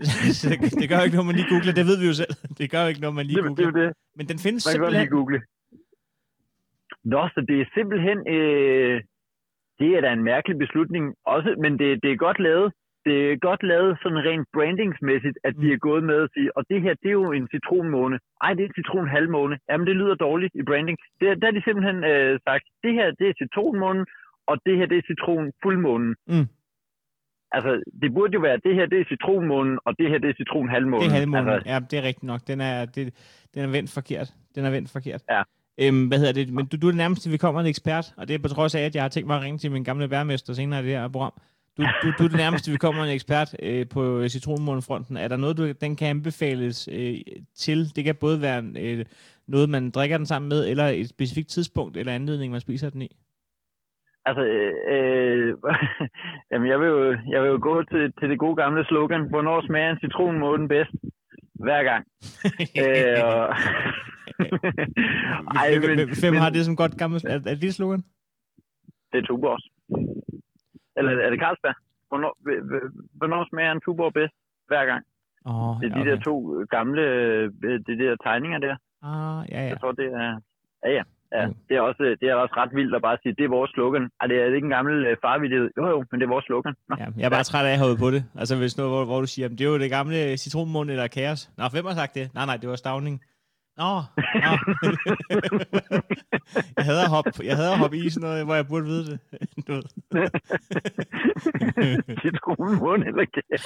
Det, 0.50 0.56
det 0.80 0.86
gør 0.90 0.96
jo 1.00 1.04
ikke 1.06 1.16
noget, 1.18 1.28
man 1.30 1.36
lige 1.40 1.50
googler. 1.52 1.72
Det 1.80 1.86
ved 1.90 1.96
vi 2.02 2.06
jo 2.10 2.14
selv. 2.22 2.34
Det 2.58 2.66
gør 2.72 2.80
jo 2.84 2.88
ikke 2.92 3.02
noget, 3.04 3.16
man 3.20 3.26
lige 3.26 3.36
det, 3.36 3.44
det 3.44 3.50
er 3.50 3.70
googler. 3.70 3.82
jo 3.82 3.88
det. 3.88 3.96
Men 4.18 4.24
den 4.30 4.38
findes 4.44 4.62
Man 4.66 4.72
kan 4.72 4.80
godt 4.84 4.92
lige 4.92 5.00
simpelthen. 5.00 5.18
google. 5.18 5.38
Nå, 7.12 7.22
så 7.34 7.40
det 7.48 7.56
er 7.62 7.66
simpelthen... 7.76 8.18
Øh, 8.36 8.96
det 9.80 9.88
er 9.96 10.00
da 10.04 10.08
en 10.12 10.24
mærkelig 10.32 10.56
beslutning. 10.64 11.04
Også, 11.34 11.50
men 11.62 11.72
det, 11.80 11.88
det 12.02 12.10
er 12.12 12.16
godt 12.26 12.38
lavet. 12.48 12.68
Det 13.06 13.16
er 13.32 13.36
godt 13.48 13.62
lavet 13.72 13.92
sådan 14.02 14.24
rent 14.28 14.46
brandingsmæssigt, 14.56 15.36
at 15.48 15.54
de 15.62 15.66
Mm. 15.68 15.72
er 15.74 15.78
gået 15.88 16.02
med 16.10 16.18
at 16.26 16.30
sige, 16.34 16.56
og 16.56 16.62
det 16.70 16.78
her, 16.84 16.94
det 17.02 17.08
er 17.08 17.18
jo 17.22 17.32
en 17.38 17.48
citronmåne. 17.54 18.16
Ej, 18.44 18.50
det 18.54 18.62
er 18.64 18.68
en 18.70 18.78
citronhalvmåne. 18.80 19.56
Jamen, 19.70 19.86
det 19.86 19.96
lyder 19.96 20.14
dårligt 20.14 20.54
i 20.60 20.62
branding. 20.68 20.96
Det, 21.20 21.26
der 21.42 21.46
er 21.48 21.54
de 21.56 21.62
simpelthen 21.66 21.98
øh, 22.12 22.32
sagt, 22.48 22.64
det 22.84 22.92
her, 22.98 23.06
det 23.18 23.26
er 23.28 23.34
citronmånen, 23.42 24.04
og 24.50 24.56
det 24.66 24.74
her, 24.78 24.86
det 24.86 24.98
er 24.98 25.06
citronfuldmånen. 25.12 26.12
Mm. 26.32 26.46
Altså, 27.52 27.82
det 28.02 28.14
burde 28.14 28.32
jo 28.34 28.40
være, 28.40 28.58
det 28.64 28.74
her, 28.74 28.86
det 28.86 29.00
er 29.00 29.04
citronmånen, 29.04 29.78
og 29.84 29.94
det 29.98 30.08
her, 30.10 30.18
det 30.18 30.30
er 30.30 30.34
citronhalvmånen. 30.34 31.04
Det 31.04 31.10
er 31.12 31.18
halvmånen. 31.18 31.48
Altså, 31.48 31.70
Ja, 31.70 31.78
det 31.90 31.98
er 31.98 32.02
rigtigt 32.02 32.22
nok. 32.24 32.40
Den 32.46 32.60
er, 32.60 32.84
det, 32.84 33.14
den 33.54 33.62
er 33.62 33.68
vendt 33.68 33.90
forkert. 33.90 34.28
Den 34.54 34.64
er 34.64 34.70
vendt 34.70 34.90
forkert. 34.90 35.22
Ja. 35.30 35.42
Øhm, 35.78 36.06
hvad 36.08 36.18
hedder 36.18 36.32
det? 36.32 36.52
Men 36.52 36.66
du, 36.66 36.76
du 36.76 36.86
er 36.86 36.90
det 36.90 36.96
nærmeste, 36.96 37.30
vi 37.30 37.36
kommer 37.36 37.60
en 37.60 37.66
ekspert, 37.66 38.14
og 38.16 38.28
det 38.28 38.34
er 38.34 38.38
på 38.38 38.48
trods 38.48 38.74
af, 38.74 38.80
at 38.80 38.94
jeg 38.94 39.02
har 39.02 39.08
tænkt 39.08 39.26
mig 39.26 39.36
at 39.36 39.42
ringe 39.42 39.58
til 39.58 39.70
min 39.72 39.84
gamle 39.84 40.10
værmester 40.10 40.52
senere 40.52 40.80
i 40.80 40.86
det 40.86 40.92
her 40.92 41.08
program. 41.08 41.32
Du, 41.76 41.82
du, 42.02 42.12
du 42.18 42.24
er 42.24 42.28
det 42.28 42.36
nærmeste, 42.36 42.70
vi 42.70 42.76
kommer 42.76 43.04
en 43.04 43.10
ekspert 43.10 43.56
øh, 43.62 43.88
på 43.88 44.28
citronmånefronten. 44.28 45.16
Er 45.16 45.28
der 45.28 45.36
noget, 45.36 45.56
du, 45.56 45.72
den 45.72 45.96
kan 45.96 46.08
anbefales 46.08 46.88
øh, 46.92 47.18
til? 47.54 47.96
Det 47.96 48.04
kan 48.04 48.14
både 48.14 48.40
være 48.40 48.64
øh, 48.78 49.04
noget, 49.48 49.68
man 49.70 49.90
drikker 49.90 50.16
den 50.16 50.26
sammen 50.26 50.48
med, 50.48 50.68
eller 50.68 50.84
et 50.84 51.08
specifikt 51.08 51.48
tidspunkt 51.48 51.96
eller 51.96 52.12
anledning, 52.12 52.52
man 52.52 52.60
spiser 52.60 52.90
den 52.90 53.02
i. 53.02 53.16
Altså, 54.24 54.42
øh, 54.44 54.74
øh, 54.94 55.54
jamen 56.50 56.68
jeg 56.68 56.80
vil, 56.80 56.88
jo, 56.88 57.16
jeg 57.32 57.42
vil 57.42 57.48
jo 57.48 57.58
gå 57.62 57.82
til, 57.82 58.12
til 58.18 58.30
det 58.30 58.38
gode 58.38 58.56
gamle 58.56 58.84
slogan, 58.84 59.28
hvornår 59.28 59.66
smager 59.66 59.90
en 59.90 59.98
citronmåne 59.98 60.68
bedst? 60.68 60.94
Hver 61.54 61.82
gang. 61.82 62.06
øh, 62.82 63.18
og... 63.24 63.54
Ej, 65.60 65.68
men, 65.86 65.98
Hvem 66.20 66.32
men 66.32 66.42
har 66.42 66.50
det 66.50 66.64
som 66.64 66.76
godt 66.76 66.98
gammelt? 66.98 67.24
Er, 67.24 67.40
er 67.46 67.54
det 67.54 67.74
slogan? 67.74 68.04
det 69.12 69.18
er 69.18 69.26
Tuborgs. 69.26 69.64
Eller 70.96 71.10
er 71.24 71.30
det 71.30 71.40
Carlsberg? 71.40 71.74
Hvornår, 72.08 72.32
hvornår 73.18 73.48
smager 73.50 73.72
en 73.72 73.80
Tuborg 73.80 74.12
bedst? 74.12 74.34
Hver 74.66 74.84
gang. 74.86 75.04
Oh, 75.44 75.80
Det 75.80 75.92
er 75.92 75.94
de 75.98 76.10
der 76.10 76.20
to 76.20 76.64
gamle, 76.70 77.02
øh, 77.02 77.52
de 77.86 77.98
der 78.02 78.16
tegninger 78.24 78.58
der. 78.58 78.76
Ah, 79.02 79.50
ja, 79.52 79.60
ja. 79.62 79.68
Jeg 79.68 79.80
tror, 79.80 79.92
det 79.92 80.06
er... 80.06 80.40
Ja, 80.84 80.90
ja. 80.90 81.02
Ja, 81.36 81.46
Mm. 81.46 81.54
det 81.68 81.74
er, 81.76 81.80
også, 81.80 82.02
det 82.20 82.26
er 82.28 82.34
også 82.34 82.54
ret 82.56 82.70
vildt 82.78 82.94
at 82.94 83.02
bare 83.02 83.16
sige, 83.22 83.34
det 83.38 83.44
er 83.44 83.48
vores 83.58 83.70
slogan. 83.70 84.04
Ej, 84.20 84.26
det 84.26 84.36
er 84.40 84.44
ikke 84.58 84.64
en 84.70 84.76
gammel 84.78 85.06
øh, 85.06 85.16
farvidighed. 85.24 85.70
Jo, 85.78 85.84
jo, 85.88 85.98
men 86.10 86.20
det 86.20 86.26
er 86.26 86.30
vores 86.36 86.44
slogan. 86.44 86.74
Nå. 86.88 86.96
Ja, 86.98 87.06
jeg 87.18 87.24
er 87.24 87.30
bare 87.30 87.44
træt 87.44 87.66
af 87.66 87.70
at 87.72 87.76
have 87.76 87.84
hovedet 87.84 87.98
på 88.04 88.10
det. 88.10 88.22
Altså 88.40 88.56
hvis 88.56 88.76
noget, 88.78 88.92
hvor, 88.92 89.04
hvor 89.04 89.20
du 89.20 89.26
siger, 89.26 89.44
"Jamen, 89.44 89.58
det 89.58 89.64
er 89.66 89.68
jo 89.70 89.78
det 89.78 89.90
gamle 89.90 90.36
citronmåne 90.36 90.92
eller 90.92 91.06
kaos. 91.06 91.50
Nå, 91.58 91.64
hvem 91.72 91.84
har 91.84 91.94
sagt 91.94 92.14
det? 92.14 92.34
Nej, 92.34 92.46
nej, 92.46 92.56
det 92.56 92.68
var 92.68 92.76
stavning. 92.76 93.20
Nå, 93.76 94.02
nå. 94.44 94.52
jeg 96.76 96.84
hader 96.84 97.08
hoppe, 97.08 97.32
jeg 97.44 97.56
hader 97.56 97.76
hoppe 97.76 97.96
i 97.96 98.10
sådan 98.10 98.28
noget, 98.28 98.44
hvor 98.44 98.54
jeg 98.54 98.66
burde 98.66 98.86
vide 98.86 99.06
det. 99.10 99.18
Du 99.66 99.72
ved. 99.72 99.82
Citronmåne 102.22 103.06
eller 103.06 103.24
kaos. 103.34 103.64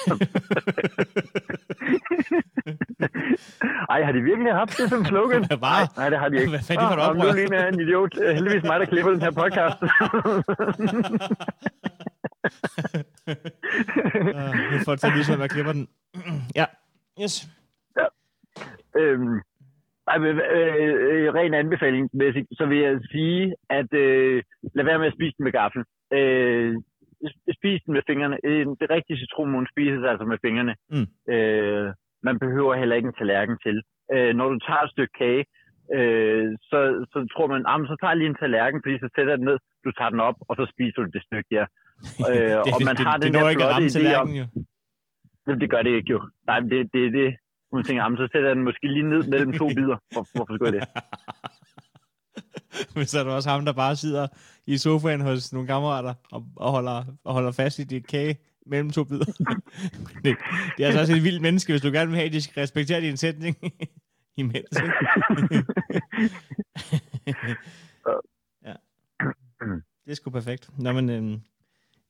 Ej, 3.89 4.03
har 4.03 4.11
de 4.11 4.21
virkelig 4.21 4.53
haft 4.53 4.77
det 4.77 4.89
som 4.89 5.05
slogan? 5.05 5.45
Hvad? 5.45 5.57
Nej, 5.59 5.87
nej, 5.97 6.09
det 6.09 6.19
har 6.19 6.29
de 6.29 6.37
ikke. 6.37 6.49
Hvad 6.49 6.59
fanden 6.59 6.87
for 6.87 6.93
et 6.93 6.99
Åh, 7.01 7.07
oprør? 7.09 7.31
Nu 7.31 7.35
ligner 7.35 7.59
jeg 7.59 7.67
en 7.73 7.79
idiot. 7.79 8.13
Heldigvis 8.33 8.63
mig, 8.63 8.79
der 8.79 8.85
klipper 8.85 9.11
den 9.11 9.21
her 9.21 9.31
podcast. 9.31 9.77
Nu 14.71 14.77
får 14.85 14.91
det 14.91 15.25
til 15.25 15.33
at 15.33 15.39
jeg 15.39 15.49
klipper 15.49 15.71
den. 15.71 15.87
ja, 16.59 16.65
yes. 17.21 17.47
øhm, 18.97 19.01
ej, 19.03 19.15
men, 19.17 19.41
øh, 20.13 20.37
øh, 20.57 21.33
ren 21.37 21.53
anbefalingsmæssigt, 21.53 22.47
så 22.51 22.65
vil 22.65 22.77
jeg 22.77 22.99
sige, 23.11 23.55
at 23.69 23.93
øh, 23.93 24.43
lad 24.75 24.85
være 24.85 24.99
med 24.99 25.07
at 25.07 25.17
spise 25.17 25.35
den 25.37 25.43
med 25.43 25.51
gaffel. 25.51 25.83
Øh, 26.13 26.75
spis 27.57 27.81
den 27.85 27.93
med 27.93 28.03
fingrene. 28.07 28.37
Øh, 28.43 28.65
det 28.81 28.87
rigtige 28.89 29.21
citronmåne 29.23 29.67
spises 29.73 30.03
altså 30.11 30.25
med 30.25 30.37
fingrene. 30.45 30.75
Mm. 30.93 31.33
Øh, 31.33 31.93
man 32.27 32.39
behøver 32.39 32.73
heller 32.75 32.95
ikke 32.95 33.07
en 33.07 33.19
tallerken 33.19 33.57
til. 33.65 33.77
Øh, 34.13 34.31
når 34.39 34.47
du 34.49 34.57
tager 34.59 34.83
et 34.83 34.91
stykke 34.95 35.13
kage, 35.21 35.45
øh, 35.95 36.47
så, 36.69 36.79
så 37.11 37.17
tror 37.33 37.47
man, 37.53 37.61
ah, 37.71 37.79
så 37.91 37.95
tager 37.99 38.11
jeg 38.11 38.17
lige 38.17 38.31
en 38.33 38.41
tallerken, 38.41 38.79
fordi 38.83 38.95
så 39.03 39.09
sætter 39.15 39.35
den 39.35 39.45
ned, 39.45 39.57
du 39.85 39.91
tager 39.91 40.11
den 40.13 40.19
op, 40.19 40.37
og 40.49 40.53
så 40.59 40.65
spiser 40.73 40.99
du 41.01 41.09
det 41.15 41.23
stykke 41.27 41.49
der. 41.55 41.65
Øh, 42.31 42.49
det, 42.65 42.73
og 42.75 42.79
man 42.89 42.95
det, 42.97 43.05
har 43.07 43.17
det, 43.17 43.23
den 43.23 43.33
det 43.33 43.41
der 43.41 43.53
flotte 43.53 43.99
idé 43.99 44.13
om... 44.21 44.29
Jo. 44.41 44.45
Det, 45.45 45.61
det 45.61 45.69
gør 45.73 45.81
det 45.81 45.93
ikke 45.99 46.11
jo. 46.15 46.19
Nej, 46.47 46.59
det 46.59 46.93
det, 46.93 47.13
det. 47.13 47.29
Hun 47.71 47.83
tænker, 47.83 48.03
ah, 48.03 48.17
så 48.17 48.27
sætter 48.31 48.47
jeg 48.47 48.55
den 48.55 48.63
måske 48.63 48.87
lige 48.87 49.09
ned 49.09 49.27
mellem 49.27 49.53
to 49.53 49.67
bidder. 49.67 49.97
Hvor, 50.11 50.27
hvorfor 50.35 50.55
skulle 50.55 50.73
jeg 50.73 50.81
det? 50.81 50.89
Men 52.95 53.05
så 53.05 53.19
er 53.19 53.23
der 53.23 53.31
også 53.31 53.49
ham, 53.49 53.65
der 53.65 53.73
bare 53.73 53.95
sidder 53.95 54.27
i 54.67 54.77
sofaen 54.77 55.21
hos 55.21 55.53
nogle 55.53 55.67
kammerater 55.67 56.13
og, 56.31 56.45
og, 56.55 56.71
holder, 56.71 57.03
og 57.23 57.33
holder 57.33 57.51
fast 57.51 57.79
i 57.79 57.83
dit 57.83 58.07
kage 58.07 58.37
mellem 58.65 58.91
to 58.91 59.03
bidder. 59.03 59.25
det, 60.23 60.37
det 60.77 60.83
er 60.83 60.85
altså 60.85 60.99
også 60.99 61.15
et 61.15 61.23
vildt 61.23 61.41
menneske, 61.41 61.73
hvis 61.73 61.81
du 61.81 61.91
gerne 61.91 62.07
vil 62.07 62.15
have, 62.15 62.27
at 62.27 62.33
de 62.33 62.41
skal 62.41 62.61
respektere 62.61 63.01
din 63.01 63.17
sætning 63.17 63.57
imens. 64.37 64.77
ja. 68.65 68.73
Det 70.05 70.11
er 70.11 70.15
sgu 70.15 70.29
perfekt. 70.29 70.69
Nå, 70.79 70.91
men, 70.91 71.09
øhm, 71.09 71.41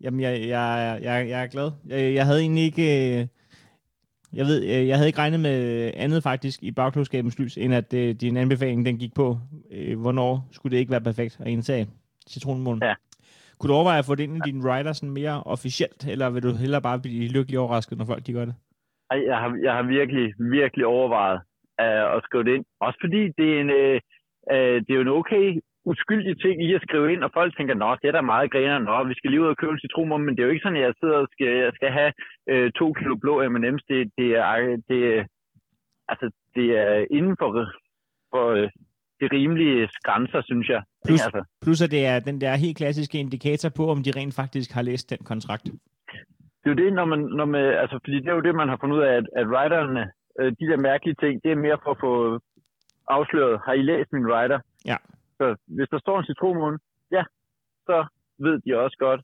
jamen, 0.01 0.19
jeg, 0.19 0.41
jeg, 0.41 0.99
jeg, 1.01 1.29
jeg 1.29 1.43
er 1.43 1.47
glad. 1.47 1.71
Jeg, 1.85 2.13
jeg 2.13 2.25
havde 2.25 2.39
egentlig 2.39 2.63
ikke... 2.63 3.21
Øh, 3.21 3.27
jeg 4.33 4.45
ved, 4.45 4.63
øh, 4.63 4.87
jeg 4.87 4.95
havde 4.95 5.07
ikke 5.07 5.19
regnet 5.19 5.39
med 5.39 5.91
andet 5.95 6.23
faktisk 6.23 6.63
i 6.63 6.71
bagklodskabens 6.71 7.39
lys, 7.39 7.57
end 7.57 7.73
at 7.73 7.93
øh, 7.93 8.15
din 8.15 8.37
anbefaling 8.37 8.85
den 8.85 8.97
gik 8.97 9.13
på, 9.13 9.37
øh, 9.71 9.99
hvornår 9.99 10.47
skulle 10.51 10.73
det 10.73 10.79
ikke 10.79 10.91
være 10.91 11.01
perfekt 11.01 11.39
at 11.39 11.47
indtage 11.47 11.87
citronmålen. 12.27 12.83
Ja. 12.83 12.93
Kunne 13.59 13.69
du 13.69 13.73
overveje 13.73 13.99
at 13.99 14.05
få 14.05 14.15
det 14.15 14.23
ind 14.23 14.37
i 14.37 14.51
din 14.51 14.65
rider 14.65 14.93
sådan 14.93 15.13
mere 15.13 15.43
officielt, 15.43 16.07
eller 16.07 16.29
vil 16.29 16.43
du 16.43 16.51
hellere 16.53 16.81
bare 16.81 16.99
blive 16.99 17.31
lykkelig 17.31 17.59
overrasket, 17.59 17.97
når 17.97 18.05
folk 18.05 18.27
de 18.27 18.33
gør 18.33 18.45
det? 18.45 18.55
Jeg 19.11 19.37
har, 19.37 19.57
jeg 19.63 19.73
har 19.73 19.83
virkelig, 19.83 20.33
virkelig 20.39 20.85
overvejet 20.85 21.39
uh, 21.81 22.15
at 22.15 22.21
skrive 22.23 22.43
det 22.43 22.55
ind. 22.55 22.65
Også 22.79 22.97
fordi 23.03 23.21
det 23.37 23.47
er 23.55 23.59
en, 23.61 23.69
uh, 23.69 23.97
uh, 24.53 24.75
det 24.83 24.89
er 24.89 24.95
jo 24.95 25.01
en 25.01 25.17
okay 25.19 25.61
uskyldig 25.91 26.35
ting 26.43 26.55
i 26.67 26.73
at 26.73 26.81
skrive 26.85 27.13
ind, 27.13 27.23
og 27.23 27.31
folk 27.33 27.51
tænker, 27.57 27.73
nå, 27.73 27.89
det 28.01 28.07
er 28.07 28.11
da 28.11 28.21
meget 28.21 28.51
griner, 28.51 28.79
nå, 28.79 29.03
vi 29.03 29.15
skal 29.17 29.29
lige 29.29 29.41
ud 29.41 29.53
og 29.53 29.57
købe 29.57 29.77
citronmål, 29.83 30.21
men 30.23 30.35
det 30.35 30.41
er 30.41 30.47
jo 30.47 30.53
ikke 30.53 30.65
sådan, 30.65 30.77
at 30.77 30.87
jeg 30.87 30.93
sidder 30.99 31.17
og 31.23 31.27
skal, 31.31 31.47
jeg 31.65 31.71
skal 31.75 31.91
have 31.99 32.11
uh, 32.51 32.67
to 32.79 32.93
kilo 32.93 33.15
blå 33.23 33.33
M&M's. 33.53 33.83
Det, 33.91 33.99
det, 34.17 34.29
er, 34.45 34.55
det, 34.89 35.01
altså, 36.11 36.25
det 36.55 36.67
er 36.83 37.05
inden 37.17 37.35
for, 37.39 37.49
for 38.31 38.45
uh, 38.51 38.69
det 39.21 39.27
rimelige 39.37 39.89
grænser, 40.03 40.41
synes 40.49 40.67
jeg. 40.69 40.81
Plus, 41.05 41.21
altså. 41.25 41.41
plus 41.63 41.81
at 41.81 41.91
det 41.91 42.05
er 42.05 42.19
den 42.19 42.41
der 42.41 42.55
helt 42.55 42.77
klassiske 42.77 43.17
indikator 43.17 43.69
på, 43.77 43.83
om 43.93 44.03
de 44.03 44.11
rent 44.19 44.35
faktisk 44.35 44.71
har 44.71 44.81
læst 44.81 45.09
den 45.09 45.21
kontrakt. 45.31 45.65
Det 46.61 46.67
er 46.71 46.75
jo 46.75 46.83
det, 46.85 46.93
når 46.93 47.05
man, 47.05 47.19
når 47.19 47.45
man 47.45 47.63
altså, 47.83 47.99
fordi 48.03 48.17
det 48.19 48.27
er 48.27 48.33
jo 48.39 48.47
det, 48.47 48.55
man 48.55 48.69
har 48.69 48.77
fundet 48.81 48.97
ud 48.97 49.03
af, 49.03 49.13
at, 49.19 49.25
at 49.35 49.47
writerne, 49.47 50.11
øh, 50.39 50.51
de 50.59 50.65
der 50.71 50.77
mærkelige 50.77 51.15
ting, 51.23 51.43
det 51.43 51.51
er 51.51 51.55
mere 51.55 51.77
for 51.83 51.91
at 51.91 51.97
få 51.99 52.39
afsløret, 53.07 53.59
har 53.65 53.73
I 53.73 53.81
læst 53.81 54.13
min 54.13 54.27
writer? 54.31 54.59
Ja. 54.85 54.97
Så 55.39 55.55
hvis 55.67 55.89
der 55.93 55.99
står 55.99 56.19
en 56.19 56.25
citronmåne, 56.25 56.77
ja, 57.11 57.23
så 57.87 58.05
ved 58.39 58.55
de 58.65 58.79
også 58.83 58.97
godt, 58.99 59.21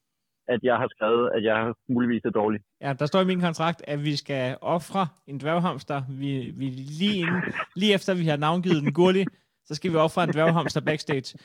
at 0.48 0.60
jeg 0.64 0.76
har 0.78 0.88
skrevet, 0.88 1.32
at 1.36 1.44
jeg 1.44 1.74
muligvis 1.90 2.22
er 2.26 2.30
dårlig. 2.30 2.60
Ja, 2.82 2.94
der 2.94 3.06
står 3.06 3.22
i 3.22 3.26
min 3.26 3.42
kontrakt, 3.42 3.82
at 3.88 4.04
vi 4.04 4.16
skal 4.16 4.58
ofre 4.62 5.08
en 5.28 5.40
dværghamster. 5.40 6.02
Vi, 6.10 6.54
vi 6.58 6.66
lige, 7.00 7.16
inden, 7.16 7.42
lige 7.76 7.94
efter 7.94 8.14
vi 8.14 8.26
har 8.26 8.38
navngivet 8.38 8.84
den 8.84 8.94
gurli, 8.94 9.26
så 9.66 9.76
skal 9.76 9.92
vi 9.92 9.96
ofre 9.96 10.24
en 10.24 10.34
dværghamster 10.34 10.82
backstage. 10.82 11.38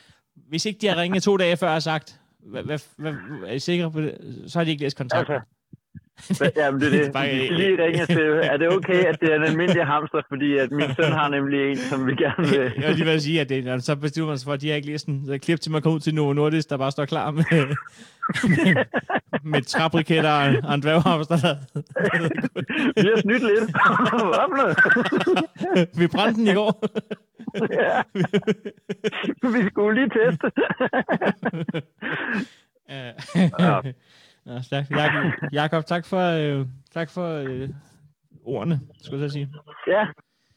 Hvis 0.48 0.66
ikke 0.66 0.78
de 0.80 0.86
har 0.86 0.96
ringet 0.96 1.22
to 1.22 1.36
dage 1.36 1.56
før 1.56 1.74
og 1.74 1.82
sagt, 1.82 2.20
hvad, 2.38 2.62
hvad, 2.62 2.78
hvad, 2.98 3.14
er 3.46 3.52
I 3.52 3.58
sikre 3.58 3.90
på 3.90 4.00
det? 4.00 4.42
Så 4.46 4.58
har 4.58 4.64
de 4.64 4.70
ikke 4.70 4.82
læst 4.82 4.96
kontrakten. 4.96 5.34
Altså, 5.34 5.55
Jamen, 6.56 6.80
det 6.80 6.94
er 6.94 7.12
det. 7.12 7.52
Lige 7.58 7.84
ringe 7.84 8.06
til, 8.06 8.40
er 8.42 8.56
det 8.56 8.68
okay, 8.68 9.04
at 9.04 9.20
det 9.20 9.32
er 9.32 9.36
en 9.36 9.44
almindelig 9.44 9.86
hamster, 9.86 10.22
fordi 10.28 10.56
at 10.56 10.70
min 10.70 10.94
søn 10.96 11.12
har 11.12 11.28
nemlig 11.28 11.70
en, 11.70 11.76
som 11.76 12.06
vi 12.06 12.14
gerne 12.14 12.48
vil... 12.48 12.72
Jeg 12.82 12.88
vil 12.88 12.96
lige 12.96 13.20
sige, 13.20 13.40
at 13.40 13.48
det, 13.48 13.66
er, 13.66 13.78
så 13.78 13.96
bestemmer 13.96 14.28
man 14.28 14.38
sig 14.38 14.44
for, 14.44 14.52
at 14.52 14.60
de 14.60 14.68
har 14.68 14.76
ikke 14.76 14.88
læst. 14.88 15.08
Så 15.26 15.38
klip 15.42 15.60
til 15.60 15.72
mig 15.72 15.82
komme 15.82 15.94
ud 15.94 16.00
til 16.00 16.14
Novo 16.14 16.32
Nordisk, 16.32 16.70
der 16.70 16.76
bare 16.76 16.90
står 16.90 17.04
klar 17.04 17.30
med, 17.30 17.44
med, 18.48 18.84
med 19.52 19.62
træbriketter 19.62 20.60
og 20.64 20.74
en 20.74 20.82
dværghamster. 20.82 21.36
vi 23.02 23.08
har 23.14 23.20
snydt 23.20 23.42
lidt. 23.42 23.70
vi 26.00 26.06
brændte 26.06 26.40
den 26.40 26.46
i 26.46 26.54
går. 26.54 26.84
ja. 27.70 28.02
vi 29.58 29.68
skulle 29.68 29.94
lige 29.94 30.10
teste. 30.10 30.50
ja. 32.88 33.80
Ja, 34.46 34.62
stærkt. 34.62 34.90
Jakob, 34.90 35.32
Jakob 35.52 35.86
tak 35.86 36.06
for, 36.06 36.20
øh, 36.20 36.66
tak 36.94 37.10
for 37.10 37.34
øh, 37.34 37.68
ordene, 38.44 38.80
skulle 39.02 39.22
jeg 39.22 39.30
sige. 39.30 39.52
Ja, 39.86 40.06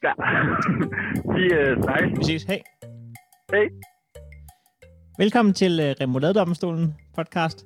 ja. 0.04 0.14
Vi 1.36 1.54
øh, 1.54 1.84
snakkes. 1.84 2.20
Vi 2.20 2.24
ses. 2.24 2.44
Hej. 2.44 2.62
Hej. 3.52 3.70
Velkommen 5.18 5.54
til 5.54 5.80
øh, 5.80 5.96
Remoladedomstolen 6.02 6.96
podcast. 7.16 7.66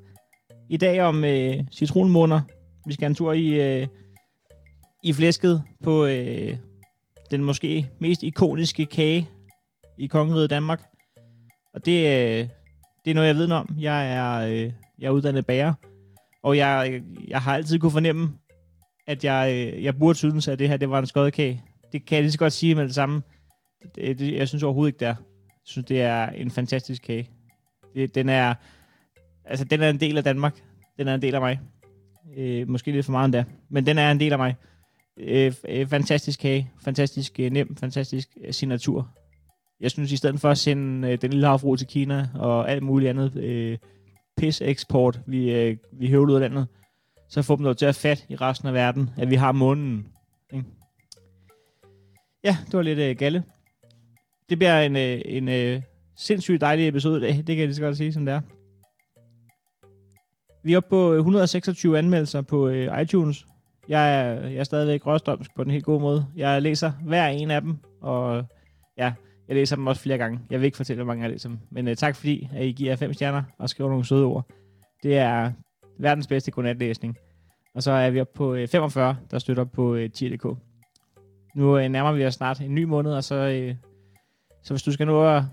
I 0.69 0.77
dag 0.77 1.01
om 1.01 1.25
øh, 1.25 1.53
citronmåner. 1.71 2.41
Vi 2.87 2.93
skal 2.93 3.05
en 3.05 3.15
tur 3.15 3.33
i, 3.33 3.81
øh, 3.81 3.87
i 5.03 5.13
flæsket 5.13 5.63
på 5.83 6.05
øh, 6.05 6.57
den 7.31 7.43
måske 7.43 7.89
mest 7.99 8.23
ikoniske 8.23 8.85
kage 8.85 9.29
i 9.97 10.07
kongeriget 10.07 10.49
Danmark. 10.49 10.81
Og 11.73 11.85
det, 11.85 11.97
øh, 11.97 12.49
det 13.05 13.11
er 13.11 13.15
noget, 13.15 13.27
jeg 13.27 13.35
ved 13.35 13.51
om. 13.51 13.75
Jeg 13.79 14.13
er, 14.13 14.47
øh, 14.47 14.71
jeg 14.99 15.07
er 15.07 15.11
uddannet 15.11 15.45
bager. 15.45 15.73
Og 16.43 16.57
jeg, 16.57 17.01
jeg 17.27 17.41
har 17.41 17.55
altid 17.55 17.79
kunne 17.79 17.91
fornemme, 17.91 18.33
at 19.07 19.23
jeg, 19.23 19.73
jeg 19.81 19.97
burde 19.99 20.17
synes, 20.17 20.47
at 20.47 20.59
det 20.59 20.69
her 20.69 20.77
det 20.77 20.89
var 20.89 20.99
en 20.99 21.05
skodkage. 21.05 21.63
Det 21.91 22.05
kan 22.05 22.15
jeg 22.15 22.23
lige 22.23 22.31
så 22.31 22.39
godt 22.39 22.53
sige 22.53 22.75
med 22.75 22.83
det 22.83 22.95
samme. 22.95 23.21
Det, 23.95 24.19
det, 24.19 24.33
jeg 24.33 24.47
synes 24.47 24.63
overhovedet 24.63 24.89
ikke, 24.89 24.99
det 24.99 25.07
er. 25.07 25.15
Jeg 25.47 25.65
synes, 25.65 25.85
det 25.85 26.01
er 26.01 26.25
en 26.27 26.51
fantastisk 26.51 27.01
kage. 27.01 27.29
Det, 27.95 28.15
den 28.15 28.29
er 28.29 28.53
altså, 29.45 29.65
den 29.65 29.81
er 29.81 29.89
en 29.89 29.99
del 29.99 30.17
af 30.17 30.23
Danmark. 30.23 30.63
Den 30.97 31.07
er 31.07 31.15
en 31.15 31.21
del 31.21 31.35
af 31.35 31.41
mig. 31.41 31.59
Øh, 32.37 32.69
måske 32.69 32.91
lidt 32.91 33.05
for 33.05 33.11
meget 33.11 33.25
endda. 33.25 33.43
Men 33.69 33.85
den 33.85 33.97
er 33.97 34.11
en 34.11 34.19
del 34.19 34.31
af 34.31 34.37
mig. 34.37 34.55
Øh, 35.19 35.53
øh, 35.69 35.87
fantastisk 35.87 36.39
kage. 36.39 36.71
Fantastisk 36.83 37.39
øh, 37.39 37.51
nem. 37.51 37.75
Fantastisk 37.75 38.29
øh, 38.45 38.53
signatur. 38.53 39.09
Jeg 39.79 39.91
synes, 39.91 40.11
i 40.11 40.17
stedet 40.17 40.39
for 40.39 40.49
at 40.49 40.57
sende 40.57 41.11
øh, 41.11 41.21
den 41.21 41.29
lille 41.29 41.47
havfru 41.47 41.75
til 41.75 41.87
Kina 41.87 42.29
og 42.35 42.71
alt 42.71 42.83
muligt 42.83 43.09
andet 43.09 43.35
øh, 43.35 43.77
pis-eksport, 44.37 45.19
vi, 45.27 45.53
øh, 45.53 45.77
vi 45.91 46.09
høvler 46.09 46.33
ud 46.33 46.35
af 46.35 46.41
landet, 46.41 46.67
så 47.29 47.41
får 47.41 47.55
dem 47.55 47.65
dog 47.65 47.77
til 47.77 47.85
at 47.85 47.95
fat 47.95 48.25
i 48.29 48.35
resten 48.35 48.67
af 48.67 48.73
verden, 48.73 49.09
at 49.17 49.29
vi 49.29 49.35
har 49.35 49.51
månen. 49.51 50.07
Ikke? 50.53 50.65
Ja, 52.43 52.57
det 52.65 52.73
var 52.73 52.81
lidt 52.81 52.99
øh, 52.99 53.15
galle. 53.15 53.43
Det 54.49 54.57
bliver 54.57 54.81
en, 54.81 54.95
øh, 54.95 55.21
en 55.25 55.49
øh, 55.49 55.81
sindssygt 56.15 56.61
dejlig 56.61 56.87
episode 56.87 57.17
i 57.17 57.21
dag, 57.21 57.37
det 57.37 57.45
kan 57.45 57.57
jeg 57.57 57.67
lige 57.67 57.75
så 57.75 57.81
godt 57.81 57.97
sige, 57.97 58.13
som 58.13 58.25
det 58.25 58.33
er. 58.33 58.41
Vi 60.63 60.73
er 60.73 60.77
oppe 60.77 60.89
på 60.89 61.11
øh, 61.11 61.17
126 61.17 61.97
anmeldelser 61.97 62.41
på 62.41 62.67
øh, 62.67 63.01
iTunes. 63.01 63.45
Jeg 63.89 64.19
er, 64.19 64.47
jeg 64.47 64.59
er 64.59 64.63
stadigvæk 64.63 65.05
røstrømsk 65.05 65.55
på 65.55 65.63
den 65.63 65.71
helt 65.71 65.85
gode 65.85 65.99
måde. 65.99 66.25
Jeg 66.35 66.61
læser 66.61 66.91
hver 66.91 67.27
en 67.27 67.51
af 67.51 67.61
dem, 67.61 67.77
og 68.01 68.45
ja, 68.97 69.13
jeg 69.47 69.55
læser 69.55 69.75
dem 69.75 69.87
også 69.87 70.01
flere 70.01 70.17
gange. 70.17 70.39
Jeg 70.49 70.59
vil 70.59 70.65
ikke 70.65 70.77
fortælle, 70.77 71.03
hvor 71.03 71.13
mange 71.13 71.23
jeg 71.23 71.31
læser 71.31 71.49
dem. 71.49 71.59
Men 71.71 71.87
uh, 71.87 71.93
tak 71.93 72.15
fordi, 72.15 72.49
at 72.53 72.65
I 72.65 72.71
giver 72.71 72.95
fem 72.95 73.13
stjerner 73.13 73.43
og 73.57 73.69
skriver 73.69 73.89
nogle 73.89 74.05
søde 74.05 74.25
ord. 74.25 74.45
Det 75.03 75.17
er 75.17 75.51
verdens 75.99 76.27
bedste 76.27 76.51
godnatlæsning. 76.51 77.17
Og 77.75 77.83
så 77.83 77.91
er 77.91 78.09
vi 78.09 78.21
oppe 78.21 78.33
på 78.35 78.53
øh, 78.53 78.63
uh, 78.63 78.69
45, 78.69 79.17
der 79.31 79.39
støtter 79.39 79.63
på 79.63 79.95
øh, 79.95 80.05
uh, 80.05 80.11
tier.dk. 80.11 80.57
Nu 81.55 81.77
uh, 81.77 81.81
nærmer 81.81 82.11
vi 82.11 82.25
os 82.25 82.33
snart 82.33 82.61
en 82.61 82.75
ny 82.75 82.83
måned, 82.83 83.13
og 83.13 83.23
så, 83.23 83.67
uh, 83.69 83.75
så 84.63 84.73
hvis 84.73 84.83
du 84.83 84.91
skal 84.91 85.07
nå 85.07 85.27
at 85.35 85.43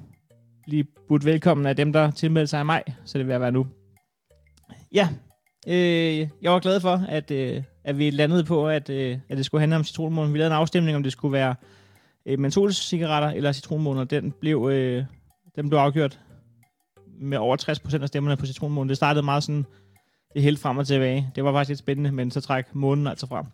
blive 0.67 0.85
budt 1.09 1.25
velkommen 1.25 1.67
af 1.67 1.77
dem, 1.77 1.93
der 1.93 2.11
tilmelder 2.11 2.47
sig 2.47 2.61
i 2.61 2.65
maj, 2.65 2.83
så 3.05 3.19
det 3.19 3.27
vil 3.27 3.33
jeg 3.33 3.41
være 3.41 3.53
nu. 3.53 3.67
Ja, 4.95 5.09
øh, 5.67 6.29
jeg 6.43 6.53
var 6.53 6.59
glad 6.59 6.81
for, 6.81 7.05
at, 7.09 7.31
øh, 7.31 7.63
at 7.85 7.99
vi 7.99 8.11
landede 8.11 8.45
på, 8.45 8.69
at, 8.69 8.91
øh, 8.91 9.19
at 9.29 9.37
det 9.37 9.47
skulle 9.47 9.61
handle 9.61 9.77
om 9.77 9.85
citronmålen. 9.85 10.33
Vi 10.33 10.39
lavede 10.39 10.55
en 10.55 10.61
afstemning, 10.61 10.97
om 10.97 11.03
det 11.03 11.13
skulle 11.13 11.33
være 11.33 11.55
øh, 12.27 12.39
mentolcigaretter 12.39 13.31
eller 13.31 13.53
citronmåner, 13.53 14.05
den 14.05 14.33
blev, 14.41 14.69
øh, 14.73 15.05
den 15.57 15.69
blev 15.69 15.79
afgjort 15.79 16.21
med 17.21 17.39
over 17.39 17.57
60% 17.57 18.03
af 18.03 18.09
stemmerne 18.09 18.37
på 18.37 18.47
citronmånen. 18.47 18.89
Det 18.89 18.97
startede 18.97 19.25
meget 19.25 19.43
sådan, 19.43 19.65
det 20.35 20.43
helt 20.43 20.59
frem 20.59 20.79
og 20.79 20.87
tilbage. 20.87 21.31
Det 21.35 21.45
var 21.45 21.53
faktisk 21.53 21.69
lidt 21.69 21.79
spændende, 21.79 22.13
men 22.13 22.31
så 22.31 22.41
træk 22.41 22.75
månen 22.75 23.07
altså 23.07 23.27
frem. 23.27 23.47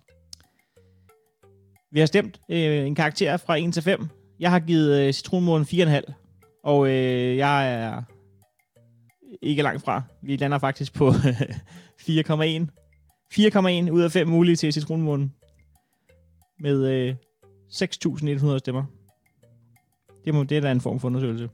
Vi 1.93 2.01
har 2.01 2.07
stemt 2.07 2.41
øh, 2.51 2.87
en 2.87 2.95
karakter 2.95 3.37
fra 3.37 3.57
1 3.57 3.75
til 3.75 3.83
5. 3.83 4.09
Jeg 4.41 4.51
har 4.51 4.61
givet 4.61 5.01
øh, 5.01 5.13
citronmånen 5.13 5.67
4,5. 5.67 6.01
Og 6.65 6.89
øh, 6.89 7.37
jeg 7.37 7.73
er 7.73 8.03
ikke 9.43 9.63
langt 9.63 9.85
fra. 9.85 10.03
Vi 10.23 10.37
lander 10.37 10.59
faktisk 10.59 10.95
på 10.95 11.11
4,1. 11.11 11.17
4,1 13.33 13.91
ud 13.91 14.03
af 14.03 14.13
5 14.13 14.29
mulige 14.29 14.57
til 14.57 14.73
citronmånen. 14.73 15.33
Med 16.61 16.87
øh, 16.87 17.15
6.100 17.71 18.59
stemmer. 18.59 18.85
Det, 20.25 20.35
må, 20.35 20.45
det 20.45 20.57
er 20.57 20.61
da 20.61 20.73
en 20.73 20.81
form 20.81 21.01
for 21.01 21.09
undersøgelse. 21.09 21.51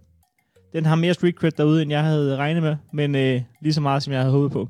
Den 0.73 0.85
har 0.85 0.95
mere 0.95 1.15
street 1.15 1.35
cred 1.35 1.51
derude, 1.51 1.83
end 1.83 1.91
jeg 1.91 2.05
havde 2.05 2.37
regnet 2.37 2.63
med, 2.63 2.77
men 2.93 3.15
øh, 3.15 3.43
lige 3.63 3.73
så 3.73 3.81
meget, 3.81 4.03
som 4.03 4.13
jeg 4.13 4.21
havde 4.21 4.33
håbet 4.33 4.53
på. 4.53 4.69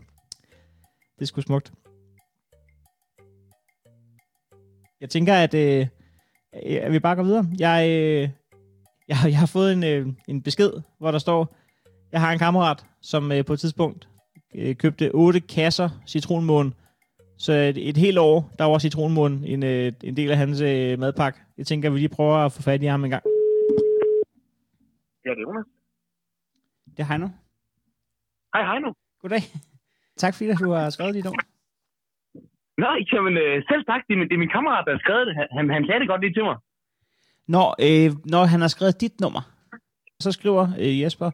Det 1.14 1.22
er 1.22 1.26
sgu 1.26 1.40
smukt. 1.40 1.72
Jeg 5.00 5.10
tænker, 5.10 5.34
at, 5.34 5.54
øh, 5.54 5.86
at 6.52 6.92
vi 6.92 6.98
bare 6.98 7.16
går 7.16 7.22
videre. 7.22 7.46
Jeg, 7.58 7.88
øh, 7.88 8.28
jeg, 9.08 9.16
jeg 9.24 9.38
har 9.38 9.46
fået 9.46 9.72
en, 9.72 9.84
øh, 9.84 10.06
en 10.28 10.42
besked, 10.42 10.72
hvor 10.98 11.10
der 11.10 11.18
står, 11.18 11.56
jeg 12.12 12.20
har 12.20 12.32
en 12.32 12.38
kammerat, 12.38 12.84
som 13.02 13.32
øh, 13.32 13.44
på 13.44 13.52
et 13.52 13.60
tidspunkt 13.60 14.08
øh, 14.54 14.76
købte 14.76 15.10
8 15.14 15.40
kasser 15.40 15.88
citronmåne. 16.06 16.72
Så 17.38 17.52
et, 17.52 17.88
et 17.88 17.96
helt 17.96 18.18
år, 18.18 18.50
der 18.58 18.64
var 18.64 18.78
citronmåne 18.78 19.48
en, 19.48 19.62
øh, 19.62 19.92
en 20.04 20.16
del 20.16 20.30
af 20.30 20.36
hans 20.36 20.60
øh, 20.60 20.98
madpakke. 20.98 21.38
Jeg 21.58 21.66
tænker, 21.66 21.88
at 21.88 21.94
vi 21.94 21.98
lige 21.98 22.08
prøver 22.08 22.36
at 22.36 22.52
få 22.52 22.62
fat 22.62 22.82
i 22.82 22.86
ham 22.86 23.04
en 23.04 23.10
gang. 23.10 23.22
Ja, 25.24 25.30
det 25.30 25.38
er 25.38 25.42
Jonas. 25.42 25.64
Det 26.96 27.00
er 27.00 27.04
Heino. 27.04 27.28
Hej, 28.54 28.78
nu. 28.78 28.94
Goddag. 29.20 29.42
Tak 30.16 30.34
fordi 30.34 30.54
du 30.54 30.70
har 30.72 30.90
skrevet 30.90 31.14
dit 31.14 31.26
ord. 31.26 31.44
Nå, 32.78 32.88
jamen, 33.12 33.36
øh, 33.36 33.62
selv 33.70 33.84
tak. 33.84 34.00
Det 34.08 34.14
er, 34.14 34.18
min, 34.18 34.28
det 34.28 34.34
er 34.34 34.38
min 34.38 34.48
kammerat, 34.48 34.84
der 34.86 34.92
har 34.92 34.98
skrevet 34.98 35.26
det. 35.26 35.34
Han, 35.56 35.70
han 35.70 35.86
sagde 35.86 36.00
det 36.00 36.08
godt 36.08 36.20
lige 36.20 36.34
til 36.34 36.44
mig. 36.44 36.56
Når, 37.48 37.68
øh, 37.86 38.12
når 38.24 38.44
han 38.44 38.60
har 38.60 38.68
skrevet 38.68 39.00
dit 39.00 39.20
nummer, 39.20 39.42
så 40.20 40.32
skriver 40.32 40.68
øh, 40.78 41.00
Jesper, 41.00 41.30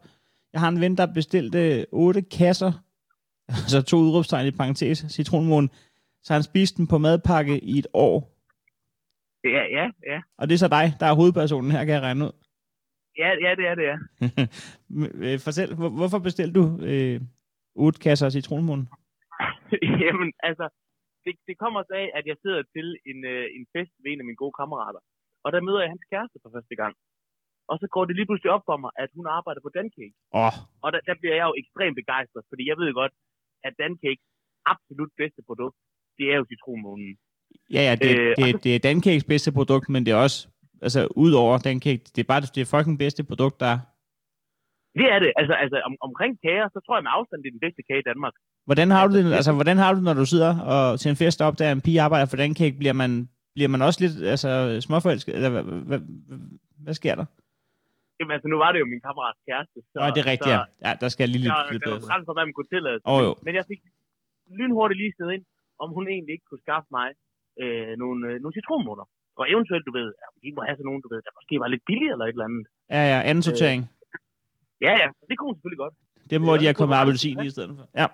jeg 0.52 0.60
har 0.60 0.68
en 0.68 0.80
ven, 0.80 0.96
der 0.96 1.06
bestilte 1.06 1.86
8 1.92 2.22
kasser, 2.22 2.72
altså 3.64 3.82
to 3.82 3.96
udråbstegn 3.96 4.46
i 4.46 4.50
parentes, 4.50 5.04
citronmåne, 5.08 5.68
så 6.28 6.34
han 6.38 6.48
spiste 6.50 6.76
den 6.78 6.86
på 6.92 6.98
madpakke 7.06 7.54
i 7.72 7.74
et 7.82 7.88
år. 8.06 8.16
Ja, 9.56 9.62
ja, 9.76 9.84
ja. 10.12 10.18
Og 10.38 10.44
det 10.46 10.54
er 10.54 10.62
så 10.64 10.70
dig, 10.78 10.86
der 11.00 11.06
er 11.08 11.18
hovedpersonen 11.20 11.70
her, 11.74 11.82
kan 11.84 11.94
jeg 11.94 12.04
regne 12.08 12.24
ud. 12.28 12.34
Ja, 13.22 13.30
ja 13.44 13.50
det 13.58 13.64
er 13.70 13.74
det, 13.80 13.86
ja. 13.92 13.96
Øh, 15.24 15.36
Fortæl, 15.46 15.70
hvor, 15.78 15.90
hvorfor 15.98 16.20
bestilte 16.26 16.54
du 16.60 16.64
øh, 16.90 17.20
8 17.74 18.00
kasser 18.04 18.28
citronmåne? 18.36 18.84
jamen, 20.04 20.30
altså, 20.48 20.66
det, 21.24 21.32
det 21.48 21.54
kommer 21.62 21.80
så 21.82 21.94
af, 22.02 22.08
at 22.18 22.24
jeg 22.30 22.36
sidder 22.42 22.62
til 22.74 22.86
en, 23.10 23.18
øh, 23.32 23.44
en 23.56 23.64
fest 23.74 23.94
ved 24.02 24.08
en 24.10 24.20
af 24.22 24.26
mine 24.28 24.42
gode 24.42 24.54
kammerater. 24.60 25.00
Og 25.44 25.48
der 25.54 25.60
møder 25.66 25.80
jeg 25.82 25.92
hans 25.94 26.06
kæreste 26.12 26.38
for 26.42 26.50
første 26.56 26.76
gang. 26.82 26.94
Og 27.70 27.76
så 27.80 27.86
går 27.94 28.04
det 28.04 28.14
lige 28.16 28.28
pludselig 28.28 28.52
op 28.56 28.64
for 28.70 28.76
mig, 28.84 28.90
at 29.02 29.10
hun 29.16 29.26
arbejder 29.38 29.60
på 29.64 29.70
Dancake. 29.78 30.16
Åh, 30.40 30.44
oh, 30.46 30.54
Og 30.84 30.88
der, 30.92 31.00
der 31.08 31.14
bliver 31.20 31.36
jeg 31.38 31.46
jo 31.50 31.54
ekstremt 31.62 31.96
begejstret, 32.00 32.44
fordi 32.50 32.62
jeg 32.70 32.76
ved 32.82 32.90
godt, 33.00 33.14
at 33.66 33.72
Dancakes 33.82 34.26
absolut 34.72 35.12
bedste 35.20 35.42
produkt, 35.48 35.78
det 36.18 36.26
er 36.32 36.36
jo 36.40 36.44
citronmånen. 36.52 37.10
ja, 37.76 37.82
ja, 37.88 37.94
det, 38.02 38.10
Øh, 38.18 38.36
det, 38.38 38.64
det 38.64 38.74
er 38.74 38.78
Dancakes 38.88 39.24
bedste 39.32 39.50
produkt, 39.58 39.88
men 39.88 40.00
det 40.06 40.12
er 40.12 40.20
også, 40.26 40.38
altså 40.82 41.00
ud 41.24 41.32
over 41.32 41.58
Dancake, 41.58 42.04
det 42.14 42.20
er 42.22 42.28
bare 42.32 42.40
det 42.40 42.60
er 42.60 42.72
fucking 42.76 42.98
bedste 42.98 43.22
produkt, 43.30 43.56
der 43.60 43.66
er. 43.74 43.80
Det 45.00 45.06
er 45.14 45.18
det. 45.24 45.30
Altså, 45.40 45.54
altså 45.62 45.76
om, 45.88 45.94
omkring 46.08 46.32
kager, 46.44 46.66
så 46.74 46.78
tror 46.84 46.94
jeg 46.96 47.04
med 47.06 47.16
afstand, 47.18 47.38
det 47.42 47.48
er 47.48 47.56
den 47.58 47.64
bedste 47.66 47.82
kage 47.88 48.00
i 48.04 48.08
Danmark. 48.10 48.34
Hvordan 48.68 48.88
har 48.96 49.02
du 49.06 49.12
det, 49.16 49.22
Altså, 49.24 49.38
altså, 49.40 49.52
hvordan 49.58 49.76
har 49.82 49.90
du 49.92 49.96
det, 50.00 50.06
når 50.10 50.16
du 50.22 50.26
sidder 50.34 50.52
og 50.74 50.84
til 51.00 51.08
en 51.12 51.20
fest 51.22 51.38
op, 51.46 51.54
der 51.58 51.66
en 51.72 51.84
pige 51.86 52.00
arbejder 52.06 52.26
for 52.30 52.38
Dancake, 52.42 52.76
bliver 52.82 52.96
man, 53.02 53.10
bliver 53.56 53.70
man 53.74 53.80
også 53.88 53.98
lidt 54.04 54.14
altså, 54.34 54.50
småforelsket, 54.86 55.32
eller 55.38 55.50
hvad, 55.54 55.64
hvad, 55.88 56.00
hvad, 56.84 56.94
sker 57.00 57.14
der? 57.20 57.26
Jamen, 58.18 58.32
altså, 58.36 58.48
nu 58.52 58.56
var 58.64 58.70
det 58.72 58.78
jo 58.82 58.86
min 58.94 59.02
kammerats 59.06 59.40
kæreste. 59.48 59.78
Så, 59.92 59.96
Nå, 60.00 60.06
det 60.14 60.20
er 60.24 60.30
rigtigt, 60.34 60.54
så, 60.56 60.64
ja. 60.84 60.86
ja. 60.86 60.92
der 61.02 61.08
skal 61.12 61.22
jeg 61.24 61.30
lige 61.34 61.44
lidt, 61.46 61.54
lidt 61.72 61.82
der 61.84 61.90
var 61.96 62.02
grænser 62.10 62.32
hvad 62.36 62.44
man 62.48 62.54
kunne 62.56 62.70
tillade. 62.74 62.98
Åh, 63.12 63.20
jo. 63.26 63.30
Men 63.46 63.52
jeg 63.58 63.64
fik 63.70 63.80
lynhurtigt 64.58 64.98
lige 65.02 65.12
stedet 65.16 65.32
ind, 65.36 65.44
om 65.82 65.88
hun 65.96 66.04
egentlig 66.14 66.32
ikke 66.36 66.48
kunne 66.48 66.64
skaffe 66.66 66.88
mig 66.98 67.08
øh, 67.62 67.92
nogle, 68.02 68.20
øh, 68.28 68.36
nogle 68.42 68.56
citronmåner. 68.58 69.06
Og 69.40 69.44
eventuelt, 69.52 69.84
du 69.88 69.92
ved, 69.98 70.08
ja, 70.20 70.26
de 70.42 70.48
må 70.56 70.60
have 70.66 70.76
sådan 70.76 70.88
nogle, 70.90 71.02
du 71.04 71.08
ved, 71.12 71.20
der 71.26 71.32
måske 71.38 71.54
var 71.62 71.68
lidt 71.74 71.84
billigere 71.90 72.14
eller 72.14 72.26
et 72.26 72.36
eller 72.36 72.48
andet. 72.50 72.64
Ja, 72.96 73.02
ja, 73.12 73.18
anden 73.30 73.44
sortering. 73.48 73.80
Ja, 74.86 74.92
ja, 75.02 75.08
det 75.28 75.34
kunne 75.34 75.48
hun 75.50 75.56
selvfølgelig 75.56 75.82
godt. 75.84 75.94
Dem, 76.32 76.40
hvor 76.46 76.54
ja, 76.56 76.60
de 76.60 76.66
har 76.66 76.72
det 76.72 76.80
kommet 76.80 76.94
kunne 76.94 77.02
appelsin 77.02 77.36
i 77.48 77.50
stedet 77.54 77.72
for. 77.78 77.84
Ja, 78.00 78.06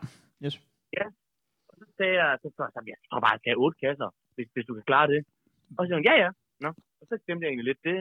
yes. 0.44 0.54
Og 1.74 1.80
så 1.80 1.86
sagde 1.98 2.14
jeg, 2.20 2.28
så 2.42 2.48
sagde 2.56 2.70
jeg, 2.76 2.96
jeg 3.04 3.08
tror 3.10 3.20
bare, 3.24 3.34
jeg 3.34 3.40
skal 3.40 3.50
have 3.52 3.62
otte 3.64 3.78
kasser, 3.84 4.08
hvis, 4.34 4.48
hvis 4.54 4.66
du 4.68 4.72
kan 4.78 4.86
klare 4.90 5.08
det. 5.12 5.20
Og 5.76 5.80
så 5.80 5.86
siger 5.86 5.98
hun, 6.00 6.08
ja, 6.10 6.14
ja. 6.24 6.30
Nå. 6.64 6.70
Og 7.00 7.04
så 7.08 7.14
glemte 7.24 7.42
jeg 7.44 7.50
egentlig 7.50 7.68
lidt 7.70 7.82
det. 7.90 7.98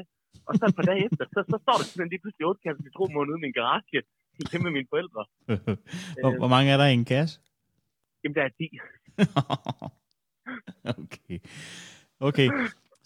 Og 0.48 0.54
så 0.58 0.64
et 0.70 0.76
par 0.80 0.88
dage 0.90 1.02
efter, 1.08 1.24
så, 1.36 1.40
så 1.52 1.58
står 1.64 1.76
der 1.80 1.86
simpelthen 1.86 2.14
lige 2.14 2.24
pludselig 2.24 2.44
otte 2.50 2.62
kasser 2.66 2.84
citronmåne 2.88 3.30
ude 3.32 3.40
i 3.42 3.46
min 3.46 3.58
garage. 3.60 4.00
Hjemme 4.52 4.66
med 4.68 4.74
mine 4.78 4.90
forældre. 4.94 5.22
hvor, 6.24 6.32
hvor 6.42 6.52
mange 6.56 6.70
er 6.74 6.78
der 6.82 6.88
i 6.92 6.98
en 7.02 7.10
kasse? 7.14 7.36
Jamen, 8.22 8.36
der 8.38 8.44
er 8.48 8.54
10. 8.58 8.64
okay. 11.02 11.40
Okay. 12.20 12.50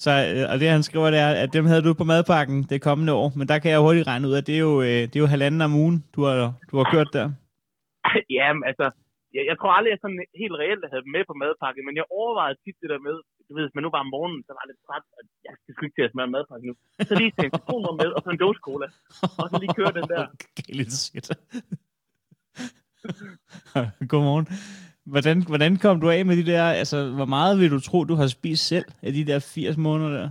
Så, 0.03 0.11
øh, 0.33 0.51
og 0.51 0.55
det 0.59 0.67
han 0.69 0.83
skriver, 0.83 1.09
det 1.11 1.19
er, 1.19 1.31
at 1.43 1.53
dem 1.53 1.65
havde 1.65 1.85
du 1.87 1.93
på 1.93 2.03
madpakken 2.03 2.57
det 2.71 2.81
kommende 2.87 3.13
år, 3.21 3.27
men 3.37 3.47
der 3.47 3.57
kan 3.59 3.71
jeg 3.71 3.79
hurtigt 3.79 4.07
regne 4.11 4.27
ud, 4.27 4.35
at 4.39 4.47
det 4.47 4.55
er 4.55 4.63
jo, 4.69 4.75
øh, 4.81 5.01
det 5.09 5.15
er 5.15 5.25
jo 5.25 5.33
halvanden 5.35 5.61
om 5.67 5.73
ugen, 5.83 5.97
du 6.15 6.19
har, 6.25 6.35
du 6.71 6.75
har 6.79 6.87
kørt 6.93 7.09
der. 7.17 7.27
Jamen, 8.37 8.63
altså, 8.69 8.85
jeg, 9.35 9.43
jeg 9.49 9.55
tror 9.57 9.71
aldrig, 9.77 9.91
jeg 9.91 10.01
sådan 10.01 10.21
helt 10.41 10.55
reelt 10.61 10.83
havde 10.91 11.03
dem 11.05 11.13
med 11.17 11.23
på 11.29 11.35
madpakke, 11.41 11.81
men 11.87 11.95
jeg 11.99 12.05
overvejede 12.19 12.57
tit 12.63 12.77
det 12.81 12.89
der 12.93 13.01
med, 13.07 13.15
du 13.47 13.51
ved, 13.55 13.63
hvis 13.65 13.77
man 13.77 13.83
nu 13.85 13.91
var 13.95 14.01
om 14.05 14.11
morgenen, 14.15 14.41
så 14.47 14.51
var 14.53 14.61
jeg 14.63 14.69
lidt 14.71 14.81
træt, 14.87 15.05
at 15.19 15.25
jeg 15.45 15.53
skal 15.57 15.85
ikke 15.85 15.97
til 15.97 16.07
at 16.07 16.13
smøre 16.13 16.33
madpakke 16.35 16.67
nu. 16.69 16.73
Så 17.09 17.13
lige 17.21 17.31
tage 17.37 17.49
en 17.49 17.55
citronmåne 17.57 17.97
med, 18.01 18.09
og 18.15 18.21
så 18.23 18.29
en 18.29 18.41
dåse 18.45 18.61
cola. 18.67 18.87
Og 19.41 19.45
så 19.49 19.55
lige 19.63 19.77
køre 19.79 19.93
den 19.99 20.07
der. 20.13 20.23
Okay, 20.59 20.73
lidt 20.79 20.93
shit. 21.03 21.27
Godmorgen. 24.11 24.47
Hvordan, 25.13 25.37
hvordan 25.51 25.71
kom 25.83 25.95
du 26.03 26.07
af 26.09 26.21
med 26.25 26.35
de 26.41 26.45
der, 26.51 26.63
altså, 26.81 26.97
hvor 27.17 27.29
meget 27.35 27.53
vil 27.59 27.73
du 27.75 27.79
tro, 27.79 27.97
du 28.11 28.15
har 28.21 28.27
spist 28.27 28.63
selv 28.71 28.87
af 29.07 29.11
de 29.17 29.23
der 29.29 29.39
80 29.39 29.77
måneder 29.77 30.11
der? 30.19 30.29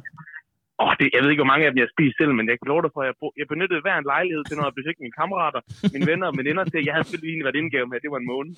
Åh, 0.81 0.87
oh, 0.87 0.93
det, 1.01 1.07
jeg 1.15 1.21
ved 1.23 1.31
ikke, 1.31 1.43
hvor 1.43 1.53
mange 1.53 1.65
af 1.65 1.71
dem 1.73 1.83
jeg 1.83 1.95
spiste 1.95 2.17
selv, 2.21 2.33
men 2.39 2.47
jeg 2.51 2.57
kan 2.59 2.69
love 2.73 2.83
dig 2.85 2.93
for, 2.95 3.01
at 3.03 3.09
jeg, 3.11 3.15
brug, 3.21 3.33
jeg 3.41 3.47
benyttede 3.53 3.81
hver 3.85 3.97
en 3.99 4.11
lejlighed 4.15 4.43
til, 4.45 4.57
når 4.57 4.67
jeg 4.69 4.79
besøgte 4.79 5.03
mine 5.05 5.19
kammerater, 5.21 5.61
mine 5.95 6.07
venner 6.11 6.27
og 6.31 6.37
veninder 6.41 6.65
til, 6.65 6.79
at 6.81 6.87
jeg 6.87 6.95
havde 6.95 7.07
selvfølgelig 7.07 7.33
egentlig 7.33 7.49
været 7.49 7.61
indgave 7.63 7.87
med, 7.89 7.97
at 7.99 8.05
det 8.05 8.13
var 8.15 8.21
en 8.23 8.31
måned. 8.35 8.53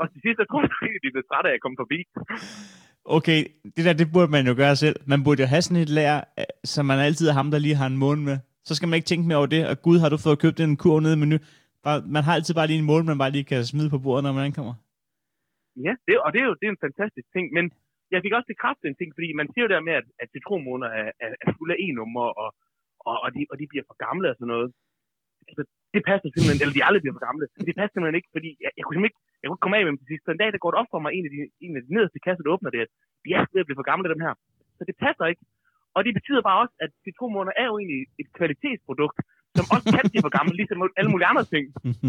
og 0.00 0.04
til 0.12 0.20
sidst, 0.24 0.38
så 0.40 0.44
tror 0.50 0.60
jeg, 0.62 1.00
de 1.04 1.14
blev 1.14 1.24
trætte 1.30 1.46
af, 1.48 1.52
at 1.52 1.56
jeg 1.56 1.64
kom 1.66 1.76
forbi. 1.82 1.98
Okay, 3.16 3.40
det 3.74 3.82
der, 3.86 3.92
det 4.00 4.08
burde 4.14 4.30
man 4.36 4.46
jo 4.50 4.54
gøre 4.62 4.76
selv. 4.84 4.96
Man 5.12 5.20
burde 5.24 5.42
jo 5.42 5.48
have 5.52 5.62
sådan 5.62 5.82
et 5.86 5.92
lager, 5.98 6.20
øh, 6.40 6.44
så 6.72 6.78
man 6.90 6.98
altid 7.08 7.26
er 7.28 7.36
ham, 7.40 7.48
der 7.52 7.58
lige 7.58 7.80
har 7.80 7.88
en 7.92 8.02
måne 8.04 8.22
med. 8.28 8.36
Så 8.68 8.72
skal 8.74 8.88
man 8.88 8.96
ikke 8.98 9.10
tænke 9.10 9.28
mere 9.28 9.40
over 9.42 9.50
det, 9.54 9.62
og 9.70 9.74
gud, 9.86 9.98
har 10.02 10.08
du 10.08 10.16
fået 10.26 10.42
købt 10.44 10.60
en 10.60 10.76
kurv 10.82 11.00
nede 11.00 11.16
i 11.16 11.20
menu. 11.22 11.38
Bare, 11.86 11.98
man 12.16 12.22
har 12.26 12.34
altid 12.34 12.54
bare 12.58 12.68
lige 12.70 12.82
en 12.82 12.90
mål, 12.92 13.02
man 13.04 13.22
bare 13.22 13.34
lige 13.36 13.48
kan 13.52 13.64
smide 13.72 13.90
på 13.94 13.98
bordet, 14.04 14.24
når 14.24 14.32
man 14.38 14.48
ankommer. 14.48 14.74
Ja, 15.86 15.92
det, 16.06 16.14
og 16.24 16.28
det 16.32 16.40
er 16.40 16.48
jo 16.50 16.54
det 16.60 16.66
er 16.66 16.74
en 16.74 16.84
fantastisk 16.86 17.28
ting, 17.34 17.46
men 17.56 17.64
jeg 18.12 18.20
fik 18.22 18.36
også 18.36 18.50
bekræftet 18.52 18.86
en 18.88 18.98
ting, 19.00 19.10
fordi 19.16 19.28
man 19.40 19.48
siger 19.52 19.64
jo 19.66 19.72
der 19.74 19.86
med, 19.88 19.94
at, 20.00 20.06
at 20.22 20.28
citronmåner 20.34 20.88
er, 21.00 21.08
er, 21.24 21.30
er 21.44 21.50
fulde 21.58 21.74
af 21.74 21.80
e-nummer, 21.84 22.26
og, 22.42 22.48
og, 23.08 23.14
og, 23.24 23.28
de, 23.34 23.40
og 23.50 23.56
de 23.60 23.70
bliver 23.70 23.84
for 23.88 23.96
gamle 24.06 24.26
og 24.30 24.36
sådan 24.36 24.52
noget. 24.54 24.68
Altså, 25.48 25.62
det 25.94 26.02
passer 26.10 26.28
simpelthen, 26.30 26.60
eller 26.62 26.76
de 26.78 26.86
aldrig 26.88 27.02
bliver 27.02 27.16
for 27.18 27.26
gamle. 27.28 27.44
Det 27.68 27.74
passer 27.78 27.94
simpelthen 27.94 28.20
ikke, 28.20 28.32
fordi 28.36 28.50
jeg, 28.64 28.70
jeg 28.76 28.82
kunne 28.82 28.94
simpelthen 28.94 29.12
ikke, 29.12 29.22
jeg 29.40 29.46
kunne 29.46 29.56
ikke 29.56 29.66
komme 29.66 29.78
af 29.78 29.84
med 29.84 29.90
dem 29.92 30.00
til 30.00 30.10
sidst. 30.10 30.24
Så 30.24 30.30
en 30.30 30.42
dag, 30.42 30.50
der 30.52 30.62
går 30.62 30.70
det 30.70 30.80
op 30.80 30.90
for 30.92 31.00
mig, 31.02 31.10
en 31.12 31.26
af 31.28 31.32
de, 31.34 31.38
en 31.66 31.74
af 31.78 31.82
de 31.84 31.94
nederste 31.96 32.24
kasser, 32.26 32.42
der 32.44 32.54
åbner 32.54 32.70
det, 32.74 32.80
at 32.86 32.90
de 33.24 33.28
er 33.36 33.42
ved 33.54 33.62
at 33.62 33.68
blive 33.68 33.80
for 33.80 33.90
gamle, 33.90 34.12
dem 34.14 34.24
her. 34.26 34.34
Så 34.78 34.82
det 34.88 34.96
passer 35.04 35.24
ikke. 35.32 35.42
Og 35.96 36.00
det 36.06 36.12
betyder 36.18 36.42
bare 36.48 36.60
også, 36.62 36.74
at 36.84 36.90
citronmåner 37.04 37.52
er 37.60 37.66
jo 37.70 37.74
egentlig 37.80 38.02
et 38.22 38.28
kvalitetsprodukt, 38.38 39.18
som 39.56 39.64
også 39.74 39.86
kan 39.96 40.10
blive 40.10 40.22
for 40.22 40.28
gamle, 40.38 40.56
ligesom 40.56 40.90
alle 40.96 41.10
mulige 41.10 41.26
andre 41.26 41.44
ting. 41.44 41.64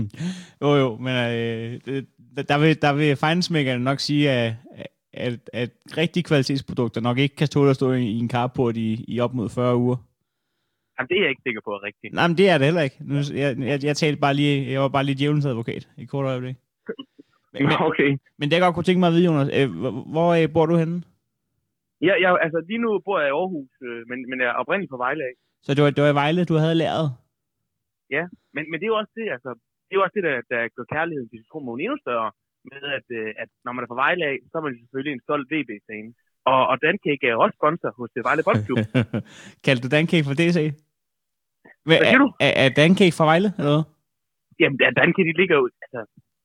jo, 0.63 0.69
jo, 0.75 0.97
men 0.97 1.13
øh, 1.15 1.79
det, 1.85 2.07
der 2.49 2.57
vil, 2.59 2.81
der 2.81 2.93
vil 2.93 3.15
fejnsmækkerne 3.15 3.83
nok 3.83 3.99
sige, 3.99 4.31
at, 4.31 4.53
at, 5.13 5.39
at 5.53 5.69
rigtige 5.97 6.23
kvalitetsprodukter 6.23 7.01
nok 7.01 7.17
ikke 7.17 7.35
kan 7.35 7.47
stå 7.47 7.69
at 7.69 7.75
stå 7.75 7.91
i, 7.91 8.03
i 8.03 8.19
en 8.19 8.29
carport 8.29 8.77
i, 8.77 9.05
i 9.07 9.19
op 9.19 9.33
mod 9.33 9.49
40 9.49 9.75
uger. 9.77 9.95
Jamen, 10.99 11.07
det 11.09 11.17
er 11.17 11.21
jeg 11.21 11.29
ikke 11.29 11.45
sikker 11.45 11.61
på 11.65 11.71
er 11.71 11.83
rigtigt. 11.83 12.13
Nej, 12.13 12.27
men 12.27 12.37
det 12.37 12.49
er 12.49 12.57
det 12.57 12.65
heller 12.65 12.81
ikke. 12.81 12.97
Nu, 13.01 13.15
jeg, 13.43 13.57
jeg, 13.59 13.83
jeg, 13.83 13.95
talte 13.97 14.19
bare 14.21 14.33
lige, 14.33 14.71
jeg 14.71 14.81
var 14.81 14.87
bare 14.87 15.03
lige 15.03 15.17
djævelens 15.19 15.45
advokat 15.45 15.89
i 15.97 16.05
kort 16.05 16.25
øjeblik. 16.25 16.55
Men, 17.53 17.71
Okay. 17.89 18.09
men 18.37 18.45
det 18.49 18.55
jeg 18.55 18.61
godt 18.61 18.75
kunne 18.75 18.83
tænke 18.83 18.99
mig 18.99 19.07
at 19.07 19.13
vide, 19.13 19.25
Jonas, 19.25 19.49
øh, 19.57 19.67
hvor, 20.13 20.29
øh, 20.33 20.53
bor 20.53 20.65
du 20.65 20.75
henne? 20.75 21.03
Ja, 22.01 22.13
jeg, 22.23 22.37
altså 22.45 22.59
lige 22.69 22.81
nu 22.85 22.89
bor 23.05 23.19
jeg 23.19 23.29
i 23.29 23.37
Aarhus, 23.39 23.71
øh, 23.87 24.01
men, 24.09 24.17
men 24.29 24.37
jeg 24.41 24.47
er 24.47 24.57
oprindeligt 24.61 24.91
fra 24.91 24.97
Vejle 25.05 25.23
af. 25.29 25.33
Så 25.63 25.73
det 25.75 25.83
var, 25.83 25.89
det 25.89 26.03
var 26.03 26.09
i 26.09 26.19
Vejle, 26.21 26.45
du 26.45 26.55
havde 26.63 26.75
lært. 26.75 27.05
Men, 28.55 28.63
men 28.69 28.75
det 28.79 28.85
er 28.85 28.93
jo 28.93 29.01
også 29.01 29.13
det, 29.19 29.27
altså, 29.35 29.49
det 29.85 29.91
er 29.93 29.99
jo 29.99 30.05
også 30.05 30.15
det, 30.17 30.25
der, 30.29 30.35
der 30.53 30.61
gør 30.75 30.85
kærligheden 30.95 31.29
til 31.29 31.41
citronmåne 31.41 31.81
endnu 31.83 31.97
større. 32.05 32.29
Med 32.71 32.81
at, 32.97 33.07
øh, 33.19 33.29
at 33.43 33.49
når 33.65 33.71
man 33.75 33.83
er 33.83 33.89
fra 33.91 34.01
Vejle 34.03 34.23
af, 34.31 34.35
så 34.49 34.53
er 34.59 34.63
man 34.67 34.73
selvfølgelig 34.81 35.13
en 35.13 35.25
stolt 35.27 35.47
VB-scene. 35.53 36.09
Og, 36.51 36.61
og 36.71 36.75
Dancake 36.85 37.25
er 37.31 37.35
også 37.43 37.55
sponsor 37.59 37.91
hos 37.99 38.09
det 38.15 38.21
Vejle 38.27 38.43
Boldklub. 38.47 38.77
Kaldte 39.65 39.83
du 39.85 39.89
Dancake 39.97 40.25
for 40.29 40.35
DC? 40.41 40.57
Hvad, 41.87 41.97
Hvad 41.99 42.07
siger 42.09 42.19
er, 42.19 42.23
du? 42.23 42.27
er, 42.47 42.53
er 42.63 42.69
Dancake 42.81 43.15
fra 43.17 43.25
Vejle, 43.31 43.49
eller 43.59 43.71
hvad? 43.75 43.85
Jamen, 44.61 44.77
ja, 44.83 44.89
Dancake, 44.99 45.27
de 45.29 45.35
ligger 45.41 45.55
jo, 45.61 45.65
altså, 45.85 45.99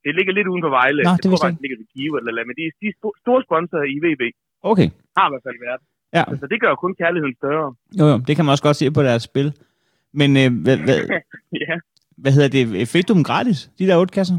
det 0.04 0.12
ligger 0.18 0.32
lidt 0.38 0.48
uden 0.52 0.62
for 0.66 0.72
Vejle. 0.80 1.00
Nå, 1.02 1.10
jeg 1.10 1.16
det 1.16 1.24
tror 1.24 1.36
jeg 1.36 1.42
faktisk, 1.44 1.58
det 1.60 1.64
ligger 1.66 1.78
ved 1.82 1.88
Give 1.96 2.14
eller, 2.18 2.30
eller 2.30 2.42
men 2.48 2.54
de, 2.58 2.62
de 2.80 2.86
er 2.92 2.96
sto- 3.00 3.18
store 3.24 3.40
sponsorer 3.46 3.86
i 3.94 3.96
VB. 4.04 4.22
Okay. 4.70 4.88
Har 5.16 5.26
i 5.28 5.30
hvert 5.32 5.44
fald 5.48 5.58
været. 5.68 5.82
Ja. 6.16 6.24
Så, 6.30 6.34
så 6.42 6.46
det 6.52 6.58
gør 6.62 6.70
jo 6.74 6.78
kun 6.84 6.94
kærligheden 7.02 7.34
større. 7.40 7.68
Jo, 8.00 8.04
jo, 8.12 8.16
det 8.26 8.32
kan 8.36 8.44
man 8.44 8.52
også 8.54 8.66
godt 8.68 8.76
se 8.80 8.86
på 8.98 9.02
deres 9.08 9.22
spil. 9.30 9.48
Men 10.20 10.30
øh, 10.42 10.48
hvad, 10.64 10.76
hvad, 10.86 10.98
ja. 11.62 11.74
hvad 12.22 12.32
hedder 12.36 12.50
det? 12.56 12.88
Fik 12.94 13.08
du 13.08 13.14
dem 13.18 13.24
gratis, 13.30 13.58
de 13.78 13.86
der 13.88 13.96
otte 14.00 14.14
kasser? 14.18 14.38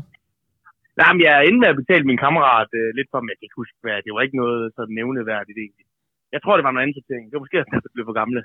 Nej, 1.01 1.11
men 1.13 1.21
jeg 1.25 1.33
er 1.39 1.43
inde 1.47 1.59
med 1.63 1.69
at 1.73 1.79
betale 1.81 2.03
min 2.11 2.23
kammerat 2.25 2.69
øh, 2.79 2.87
lidt 2.97 3.07
for, 3.11 3.19
men 3.19 3.29
jeg 3.29 3.37
kan 3.37 3.47
ikke 3.47 3.61
huske, 3.63 3.77
hvad 3.83 3.95
det 4.05 4.11
var 4.15 4.21
ikke 4.25 4.41
noget 4.43 4.61
sådan 4.75 4.95
nævneværdigt 4.99 5.57
egentlig. 5.63 5.85
Jeg 6.35 6.41
tror, 6.41 6.55
det 6.57 6.63
var 6.67 6.71
noget 6.71 6.85
andet 6.85 7.05
ting. 7.11 7.21
Det 7.27 7.33
var 7.37 7.43
måske, 7.45 7.57
at 7.57 7.65
jeg 7.71 7.81
blev 7.93 8.05
for 8.05 8.17
gamle. 8.21 8.41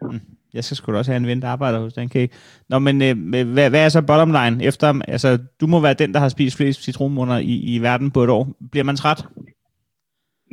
Jeg 0.57 0.64
skal 0.64 0.77
sgu 0.77 0.93
da 0.93 0.99
også 0.99 1.12
have 1.12 1.23
en 1.25 1.31
ven, 1.31 1.43
der 1.43 1.49
arbejder 1.49 1.79
hos 1.81 1.95
Dancake. 1.95 2.33
Nå, 2.69 2.79
men 2.79 2.97
øh, 3.07 3.14
hvad, 3.55 3.71
hvad 3.71 3.85
er 3.85 3.88
så 3.88 4.03
bottom 4.11 4.33
line? 4.38 4.64
Efter, 4.69 4.87
altså, 5.09 5.29
du 5.61 5.66
må 5.66 5.81
være 5.81 5.95
den, 6.03 6.14
der 6.14 6.21
har 6.21 6.29
spist 6.29 6.57
flest 6.57 6.85
citronmåner 6.85 7.38
i, 7.38 7.55
i 7.75 7.79
verden 7.79 8.11
på 8.11 8.21
et 8.25 8.31
år. 8.31 8.45
Bliver 8.73 8.85
man 8.85 8.97
træt? 8.97 9.21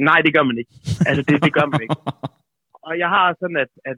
Nej, 0.09 0.19
det 0.25 0.33
gør 0.35 0.43
man 0.43 0.57
ikke. 0.57 0.73
Altså, 1.09 1.21
det, 1.27 1.43
det 1.43 1.53
gør 1.53 1.65
man 1.71 1.81
ikke. 1.81 1.95
Og 2.87 2.93
jeg 3.03 3.09
har 3.15 3.25
sådan, 3.41 3.59
at, 3.65 3.71
at 3.91 3.97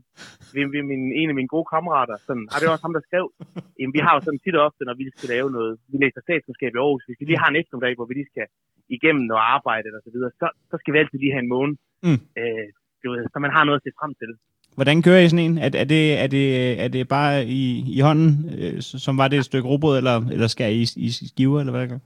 ved, 0.55 0.65
ved 0.73 0.83
min, 0.91 1.03
en 1.21 1.29
af 1.31 1.35
mine 1.39 1.51
gode 1.55 1.67
kammerater, 1.73 2.15
sådan, 2.27 2.45
og 2.51 2.55
det 2.57 2.65
var 2.67 2.73
også 2.75 2.85
ham, 2.87 2.95
der 2.97 3.03
skrev, 3.09 3.25
jamen, 3.79 3.93
vi 3.97 4.01
har 4.05 4.13
jo 4.15 4.21
sådan 4.25 4.41
tit 4.43 4.55
og 4.59 4.63
ofte, 4.67 4.81
når 4.89 4.95
vi 5.01 5.05
skal 5.15 5.29
lave 5.35 5.47
noget, 5.57 5.71
vi 5.91 5.97
læser 6.03 6.21
statskundskab 6.27 6.71
i 6.73 6.79
Aarhus, 6.83 7.03
hvis 7.07 7.19
vi 7.21 7.25
lige 7.25 7.41
har 7.43 7.49
en 7.51 7.59
eftermiddag, 7.61 7.95
hvor 7.97 8.07
vi 8.09 8.15
lige 8.19 8.31
skal 8.33 8.47
igennem 8.97 9.23
noget 9.29 9.43
arbejde 9.57 9.87
og 9.97 10.01
så 10.05 10.09
videre, 10.15 10.31
så, 10.41 10.47
så 10.69 10.75
skal 10.79 10.91
vi 10.93 10.99
altid 11.01 11.17
lige 11.19 11.35
have 11.35 11.45
en 11.47 11.53
måned, 11.57 11.75
Mm. 12.07 12.19
øh, 12.41 12.67
du 13.01 13.07
ved, 13.11 13.23
så 13.33 13.37
man 13.45 13.51
har 13.55 13.63
noget 13.63 13.79
at 13.79 13.85
se 13.85 13.91
frem 13.99 14.11
til. 14.21 14.29
Hvordan 14.75 15.01
kører 15.01 15.19
I 15.21 15.29
sådan 15.29 15.45
en? 15.45 15.57
Er, 15.57 15.69
er, 15.83 15.87
det, 15.93 16.03
er, 16.23 16.27
det, 16.27 16.45
er 16.83 16.87
det 16.87 17.07
bare 17.07 17.45
i, 17.45 17.63
i 17.97 17.99
hånden, 18.07 18.31
øh, 18.59 18.81
som 18.81 19.17
var 19.17 19.27
det 19.27 19.37
et 19.39 19.45
stykke 19.45 19.67
robot, 19.69 19.97
eller, 19.97 20.15
eller 20.33 20.47
skal 20.47 20.73
I 20.75 20.81
i 21.07 21.09
skiver, 21.31 21.59
eller 21.59 21.71
hvad 21.71 21.81
der 21.81 21.87
gør? 21.87 21.99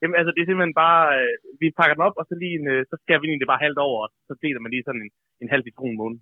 Jamen, 0.00 0.16
altså, 0.20 0.30
det 0.34 0.40
er 0.42 0.48
simpelthen 0.48 0.76
bare, 0.84 1.02
øh, 1.18 1.32
vi 1.60 1.66
pakker 1.78 1.94
den 1.96 2.06
op, 2.08 2.16
og 2.20 2.24
så, 2.28 2.34
lige 2.42 2.54
en, 2.60 2.66
øh, 2.74 2.80
så 2.90 2.94
skærer 3.02 3.20
vi 3.20 3.24
den 3.26 3.32
egentlig 3.34 3.52
bare 3.54 3.64
halvt 3.66 3.80
over, 3.88 3.98
og 4.04 4.10
så 4.28 4.32
deler 4.44 4.60
man 4.64 4.70
lige 4.74 4.84
sådan 4.88 5.02
en, 5.06 5.10
en 5.42 5.48
halv 5.54 5.62
citron 5.68 5.96
måned. 6.02 6.18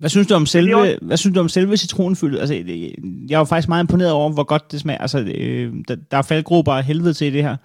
Hvad 0.00 0.10
synes 0.14 0.26
du 0.28 0.34
om 0.42 0.46
selve, 0.56 0.78
Det 0.82 0.92
er 0.94 1.06
hvad 1.08 1.18
synes 1.20 1.34
du 1.36 1.40
om 1.46 1.52
selve 1.56 1.76
citronfyldet? 1.84 2.38
Altså, 2.42 2.54
det- 2.68 2.94
jeg 3.28 3.34
er 3.36 3.42
jo 3.44 3.50
faktisk 3.52 3.68
meget 3.72 3.84
imponeret 3.86 4.12
over, 4.20 4.28
hvor 4.36 4.46
godt 4.52 4.64
det 4.72 4.78
smager. 4.80 5.02
Altså, 5.06 5.18
øh, 5.40 5.66
der, 5.88 5.96
der 6.10 6.16
er 6.20 6.26
faldgrupper 6.30 6.72
af 6.78 6.84
helvede 6.90 7.14
til 7.18 7.26
i 7.30 7.34
det 7.36 7.42
her. 7.48 7.56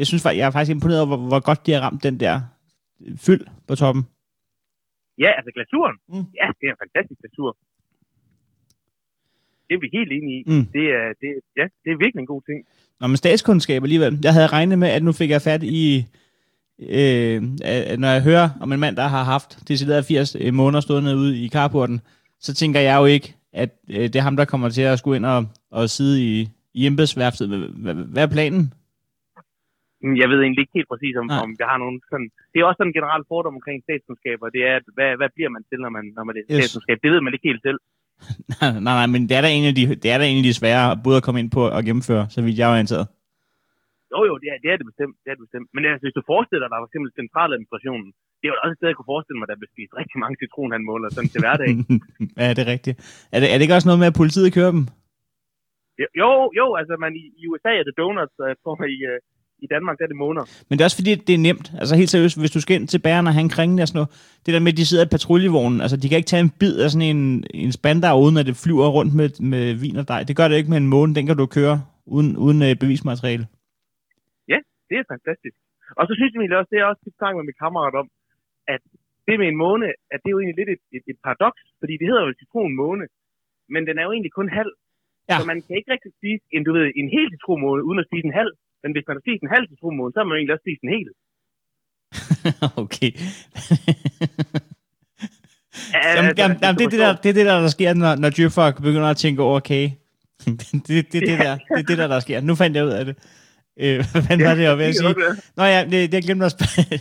Jeg 0.00 0.06
synes, 0.06 0.24
jeg 0.24 0.46
er 0.48 0.54
faktisk 0.56 0.74
imponeret 0.76 1.00
over, 1.02 1.10
hvor, 1.12 1.22
hvor 1.32 1.42
godt 1.48 1.60
de 1.66 1.72
har 1.74 1.80
ramt 1.86 2.02
den 2.08 2.16
der 2.24 2.34
fyld 3.26 3.44
på 3.68 3.74
toppen. 3.82 4.02
Ja, 5.24 5.30
altså 5.38 5.50
glasuren. 5.56 5.96
Mm. 6.12 6.26
Ja, 6.40 6.46
det 6.58 6.64
er 6.68 6.72
en 6.76 6.82
fantastisk 6.84 7.18
glasur. 7.22 7.50
Det 9.66 9.74
er 9.76 9.80
vi 9.84 9.88
helt 9.98 10.12
enige 10.18 10.38
i. 10.40 10.44
Mm. 10.52 10.64
Det 10.76 10.84
er, 10.98 11.06
det, 11.20 11.28
ja, 11.60 11.64
det 11.84 11.90
er 11.92 11.98
virkelig 12.04 12.20
en 12.22 12.32
god 12.34 12.42
ting. 12.48 12.58
Nå, 13.00 13.06
men 13.06 13.16
statskundskab 13.16 13.82
alligevel. 13.82 14.18
Jeg 14.22 14.32
havde 14.32 14.46
regnet 14.46 14.78
med, 14.78 14.88
at 14.88 15.02
nu 15.02 15.12
fik 15.12 15.30
jeg 15.30 15.42
fat 15.42 15.62
i... 15.62 16.06
Øh, 16.80 17.42
at 17.64 17.98
når 18.00 18.08
jeg 18.08 18.22
hører 18.22 18.48
om 18.60 18.72
en 18.72 18.80
mand, 18.80 18.96
der 18.96 19.08
har 19.16 19.24
haft 19.24 19.50
decideret 19.68 20.04
80 20.04 20.36
måneder 20.52 20.80
stående 20.80 21.16
ude 21.16 21.32
i 21.44 21.48
carporten, 21.48 22.00
så 22.40 22.54
tænker 22.54 22.80
jeg 22.80 22.96
jo 23.00 23.04
ikke, 23.04 23.28
at 23.52 23.70
øh, 23.90 24.02
det 24.12 24.16
er 24.16 24.26
ham, 24.28 24.36
der 24.36 24.44
kommer 24.44 24.68
til 24.68 24.82
at 24.82 24.98
skulle 24.98 25.16
ind 25.16 25.26
og, 25.26 25.40
og 25.78 25.84
sidde 25.96 26.16
i, 26.30 26.48
i 26.74 26.86
embedsværftet. 26.86 27.46
Hvad, 28.14 28.22
er 28.22 28.34
planen? 28.36 28.62
Mm, 30.02 30.16
Jeg 30.22 30.28
ved 30.30 30.38
egentlig 30.40 30.62
ikke 30.64 30.76
helt 30.78 30.90
præcis, 30.92 31.14
om, 31.20 31.26
Nej. 31.26 31.42
om 31.44 31.50
jeg 31.60 31.68
har 31.72 31.78
nogen 31.84 31.98
sådan... 32.10 32.28
Det 32.50 32.56
er 32.58 32.64
også 32.68 32.78
sådan 32.80 32.90
en 32.92 32.98
generel 32.98 33.22
fordom 33.30 33.54
omkring 33.58 33.78
statskundskaber. 33.86 34.46
Det 34.56 34.62
er, 34.70 34.74
at 34.80 34.86
hvad, 34.96 35.10
hvad 35.20 35.30
bliver 35.36 35.50
man 35.56 35.62
til, 35.70 35.78
når 35.84 35.92
man, 35.96 36.04
når 36.16 36.24
man 36.28 36.34
er 36.38 36.42
Yes. 36.42 36.48
yes. 36.50 36.56
statskundskab? 36.58 36.98
Det 37.04 37.10
ved 37.14 37.20
man 37.24 37.32
ikke 37.34 37.48
helt 37.50 37.62
selv. 37.68 37.80
Nej, 38.52 38.70
nej, 38.86 38.94
nej, 39.00 39.08
men 39.14 39.20
det 39.28 39.34
er 39.38 39.42
da 39.46 39.50
en 39.58 39.66
af 39.70 39.74
de, 39.78 39.82
det 40.02 40.08
er 40.14 40.18
da 40.18 40.24
en 40.26 40.40
af 40.42 40.46
de 40.48 40.58
svære 40.60 40.84
både 41.06 41.16
at 41.20 41.24
komme 41.26 41.40
ind 41.42 41.50
på 41.56 41.62
og 41.76 41.82
gennemføre, 41.88 42.24
så 42.34 42.38
vidt 42.44 42.58
jeg 42.58 42.66
er 42.68 42.74
orienteret. 42.76 43.06
Jo, 44.12 44.18
jo, 44.28 44.34
det 44.42 44.48
er 44.52 44.58
det, 44.64 44.70
er 44.74 44.78
det 44.80 44.88
bestemt. 44.92 45.16
Det 45.22 45.28
er 45.30 45.36
det 45.36 45.44
bestemt. 45.46 45.68
Men 45.74 45.82
altså, 45.90 46.04
hvis 46.06 46.16
du 46.18 46.22
forestiller 46.32 46.66
dig 46.68 46.78
for 46.80 46.88
eksempel 46.90 47.10
centraladministrationen, 47.20 48.08
det 48.38 48.44
er 48.44 48.52
jo 48.52 48.58
også 48.64 48.74
et 48.74 48.78
sted, 48.78 48.88
jeg 48.90 48.98
kunne 48.98 49.12
forestille 49.14 49.38
mig, 49.38 49.48
der 49.50 49.58
bliver 49.60 49.72
spist 49.74 49.92
rigtig 50.00 50.18
mange 50.22 50.36
citronhandmåler 50.42 51.08
sådan 51.14 51.32
til 51.32 51.42
hverdag. 51.44 51.70
ja, 52.42 52.48
det 52.56 52.62
er 52.66 52.72
rigtigt. 52.74 52.96
Er 53.34 53.38
det, 53.40 53.48
er 53.50 53.56
det 53.56 53.64
ikke 53.64 53.78
også 53.78 53.88
noget 53.88 54.02
med, 54.02 54.10
at 54.12 54.20
politiet 54.22 54.54
kører 54.56 54.72
dem? 54.76 54.84
Jo, 56.22 56.30
jo, 56.60 56.66
altså 56.80 56.94
man, 57.04 57.12
i, 57.22 57.24
i 57.40 57.42
USA 57.50 57.72
er 57.80 57.84
det 57.88 57.98
donuts, 58.00 58.36
og 58.42 58.46
jeg 58.52 58.58
tror 58.62 58.74
i, 58.96 58.98
øh, 59.10 59.18
i 59.58 59.66
Danmark 59.66 59.98
der 59.98 60.04
er 60.04 60.08
det 60.08 60.16
måneder. 60.16 60.46
Men 60.68 60.72
det 60.78 60.82
er 60.82 60.88
også 60.88 60.96
fordi, 60.96 61.14
det 61.14 61.34
er 61.34 61.38
nemt. 61.38 61.72
Altså 61.80 61.96
helt 61.96 62.10
seriøst, 62.10 62.40
hvis 62.40 62.50
du 62.50 62.60
skal 62.60 62.76
ind 62.76 62.88
til 62.88 62.98
bæren 62.98 63.26
og 63.26 63.32
have 63.32 63.46
en 63.48 63.54
kringle 63.56 63.82
og 63.82 63.88
sådan 63.88 63.98
noget, 63.98 64.10
det 64.46 64.54
der 64.54 64.60
med, 64.60 64.72
at 64.72 64.78
de 64.78 64.86
sidder 64.86 65.04
i 65.04 65.08
patruljevognen, 65.08 65.80
altså 65.80 65.96
de 65.96 66.08
kan 66.08 66.18
ikke 66.18 66.32
tage 66.32 66.44
en 66.48 66.52
bid 66.60 66.74
af 66.84 66.90
sådan 66.90 67.16
en, 67.16 67.44
en 67.54 67.72
spandar, 67.72 68.20
uden 68.22 68.36
at 68.36 68.46
det 68.46 68.56
flyver 68.64 68.88
rundt 68.96 69.12
med, 69.14 69.28
med 69.52 69.74
vin 69.74 69.96
og 69.96 70.08
dej. 70.08 70.20
Det 70.28 70.36
gør 70.36 70.48
det 70.48 70.56
ikke 70.56 70.70
med 70.70 70.80
en 70.84 70.92
måne, 70.94 71.14
den 71.14 71.26
kan 71.26 71.36
du 71.36 71.46
køre 71.46 71.76
uden, 72.06 72.36
uden 72.36 72.62
uh, 72.62 72.78
bevismateriale. 72.80 73.46
Det 74.88 74.96
er 74.98 75.12
fantastisk. 75.14 75.56
Og 75.98 76.04
så 76.08 76.12
synes 76.14 76.32
jeg 76.34 76.60
også, 76.60 76.72
det 76.72 76.80
er 76.80 76.90
også 76.90 77.02
tit 77.04 77.18
snakket 77.18 77.38
med 77.38 77.48
min 77.48 77.62
kammerat 77.64 77.94
om, 78.02 78.08
at 78.74 78.82
det 79.26 79.38
med 79.40 79.48
en 79.48 79.62
måne, 79.64 79.86
at 80.12 80.18
det 80.20 80.28
er 80.28 80.34
jo 80.36 80.40
egentlig 80.40 80.60
lidt 80.60 80.72
et, 80.76 80.82
et, 80.96 81.04
et 81.12 81.18
paradoks, 81.26 81.62
fordi 81.80 81.94
det 82.00 82.06
hedder 82.08 82.24
jo 82.26 82.38
citronmåne, 82.40 83.06
men 83.74 83.82
den 83.88 83.98
er 83.98 84.04
jo 84.06 84.12
egentlig 84.12 84.34
kun 84.38 84.48
halv. 84.60 84.72
Ja. 85.30 85.36
Så 85.38 85.42
man 85.50 85.58
kan 85.64 85.76
ikke 85.78 85.92
rigtig 85.94 86.12
spise 86.18 86.44
en, 86.54 86.62
du 86.66 86.72
ved, 86.76 86.86
en 87.00 87.08
hel 87.16 87.28
citronmåne, 87.34 87.86
uden 87.88 88.00
at 88.02 88.08
spise 88.08 88.26
en 88.30 88.38
halv. 88.40 88.52
Men 88.82 88.90
hvis 88.92 89.04
man 89.06 89.16
har 89.16 89.24
spist 89.26 89.42
en 89.42 89.54
halv 89.56 89.66
citronmåne, 89.70 90.12
så 90.12 90.18
har 90.18 90.26
man 90.26 90.34
jo 90.34 90.38
egentlig 90.38 90.54
også 90.56 90.66
spist 90.66 90.82
en 90.82 90.94
hel. 90.96 91.08
okay. 92.84 93.12
Ja, 95.94 96.16
Jamen, 96.16 96.28
altså, 96.28 96.42
jamen, 96.42 96.56
jamen, 96.62 96.78
det, 96.78 96.84
er 96.84 96.90
det, 96.90 96.98
der, 96.98 97.16
det 97.22 97.28
er 97.28 97.32
det, 97.32 97.46
der, 97.46 97.60
der 97.60 97.68
sker, 97.68 97.94
når, 97.94 98.14
når 98.16 98.30
djøffolk 98.30 98.76
begynder 98.76 99.10
at 99.10 99.16
tænke 99.16 99.42
over 99.42 99.60
kage. 99.60 99.98
det, 100.46 100.72
det, 100.72 101.12
det, 101.12 101.12
det, 101.12 101.38
der, 101.38 101.54
det 101.56 101.78
er 101.78 101.82
det, 101.82 101.98
der, 101.98 102.06
der 102.06 102.20
sker. 102.20 102.40
Nu 102.40 102.54
fandt 102.54 102.76
jeg 102.76 102.84
ud 102.84 102.90
af 102.90 103.04
det. 103.04 103.16
Øh, 103.80 103.96
hvad 104.26 104.38
var 104.48 104.54
det, 104.54 104.62
jeg 104.62 104.70
var 104.70 104.76
ved 104.76 104.84
at 104.84 104.94
det 104.94 104.96
sige? 104.96 105.14
Nå 105.56 105.64
ja, 105.64 105.84
det, 105.84 105.92
det, 105.92 106.14
jeg 106.14 106.22
glemte 106.22 106.44
at 106.46 106.52
spørge, 106.56 106.98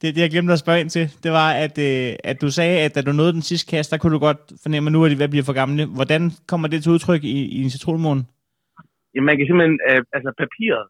det, 0.00 0.14
det, 0.14 0.20
jeg 0.20 0.30
glemte 0.30 0.52
at 0.52 0.58
spørge 0.58 0.80
ind 0.80 0.90
til, 0.90 1.10
det 1.22 1.30
var, 1.32 1.50
at, 1.52 1.78
øh, 1.78 2.16
at 2.24 2.40
du 2.40 2.50
sagde, 2.50 2.80
at 2.80 2.94
da 2.94 3.00
du 3.02 3.12
nåede 3.12 3.32
den 3.32 3.42
sidste 3.42 3.70
kasse, 3.70 3.90
der 3.90 3.98
kunne 3.98 4.12
du 4.12 4.18
godt 4.18 4.40
fornemme, 4.62 4.88
at 4.88 4.92
nu 4.92 5.02
er 5.02 5.08
de 5.08 5.18
ved 5.18 5.24
at 5.24 5.30
blive 5.30 5.44
for 5.44 5.52
gamle. 5.52 5.86
Hvordan 5.86 6.30
kommer 6.46 6.68
det 6.68 6.82
til 6.82 6.92
udtryk 6.92 7.24
i, 7.24 7.38
i 7.56 7.62
en 7.62 7.70
citronmåne? 7.70 8.24
Jamen, 9.14 9.26
man 9.26 9.36
kan 9.36 9.46
simpelthen, 9.46 9.78
øh, 9.90 10.00
altså 10.12 10.30
papiret 10.38 10.86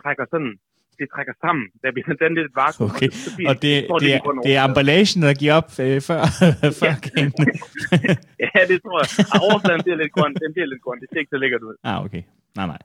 trækker 0.00 0.24
sådan, 0.32 0.52
det 0.98 1.06
trækker 1.14 1.34
sammen. 1.44 1.64
Der 1.82 1.88
bliver 1.94 2.06
sådan 2.20 2.34
lidt 2.40 2.52
vakuum. 2.60 2.90
Okay, 2.90 3.10
så 3.24 3.28
bliver, 3.36 3.48
og 3.50 3.54
det, 3.64 3.72
det, 4.02 4.08
en 4.08 4.14
er, 4.14 4.42
det 4.46 4.52
er 4.60 4.62
emballagen, 4.70 5.18
der 5.26 5.34
giver 5.42 5.54
op 5.60 5.70
øh, 5.86 5.98
før, 6.08 6.20
før 6.82 6.92
kagen. 7.06 7.32
Ja, 8.44 8.60
det 8.70 8.76
tror 8.84 8.96
jeg. 9.02 9.08
Og 9.34 9.38
overfladen 9.48 9.82
bliver 9.84 9.98
lidt 10.02 10.12
grøn. 10.16 10.32
Den 10.44 10.50
bliver 10.54 10.68
lidt 10.72 10.82
grøn. 10.84 10.98
Det 11.02 11.08
ser 11.10 11.18
ikke 11.22 11.34
så 11.36 11.38
lækkert 11.44 11.62
ud. 11.68 11.74
ah, 11.90 12.04
okay. 12.06 12.22
Nej, 12.58 12.66
nej. 12.72 12.78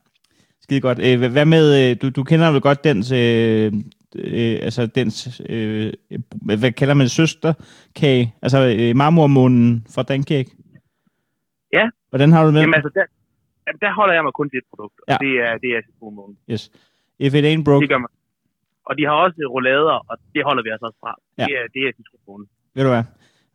Skide 0.64 0.82
godt. 0.82 1.00
Øh, 1.08 1.16
hvad- 1.32 1.46
med, 1.56 1.66
øh, 1.92 1.98
du, 2.02 2.06
du 2.10 2.24
kender 2.24 2.52
vel 2.52 2.62
godt 2.62 2.84
dens, 2.84 3.12
øh, 3.12 3.74
øh, 4.16 4.56
altså 4.68 4.82
dens, 5.00 5.42
øh, 5.50 5.94
hvad 6.60 6.72
kalder 6.72 6.94
man 6.94 7.04
det, 7.04 7.12
søsterkage? 7.12 8.24
Altså 8.42 8.60
øh, 8.80 8.96
marmormånen 8.96 9.86
fra 9.96 10.04
Dancake? 10.04 10.50
Ja. 11.74 11.86
Hvordan 12.10 12.32
har 12.32 12.42
du 12.42 12.48
det 12.48 12.54
med? 12.54 12.62
Jamen 12.62 12.74
altså, 12.74 12.92
der, 12.96 13.06
der 13.82 13.94
holder 13.94 14.14
jeg 14.14 14.24
mig 14.24 14.34
kun 14.34 14.50
til 14.50 14.58
et 14.58 14.68
produkt. 14.72 14.96
Og 15.08 15.08
Ja. 15.14 15.18
det 15.26 15.32
er, 15.48 15.58
det 15.64 15.70
er 15.78 15.82
citronmånen. 15.92 16.38
Yes. 16.52 16.72
If 17.26 17.32
it 17.38 17.44
ain't 17.50 17.64
broke, 17.68 17.82
Det 17.84 17.90
gør 17.94 18.02
man. 18.06 18.12
Og 18.90 18.94
de 18.98 19.04
har 19.10 19.16
også 19.26 19.40
roulader, 19.54 19.98
og 20.10 20.16
det 20.36 20.42
holder 20.48 20.64
vi 20.66 20.70
altså 20.74 20.86
også 20.90 21.00
fra. 21.04 21.12
Ja. 21.38 21.46
Det 21.48 21.54
er, 21.60 21.66
det 21.74 21.82
er 21.88 21.92
citronmånen. 21.98 22.48
ved 22.76 22.84
du 22.88 22.92
hvad? 22.96 23.06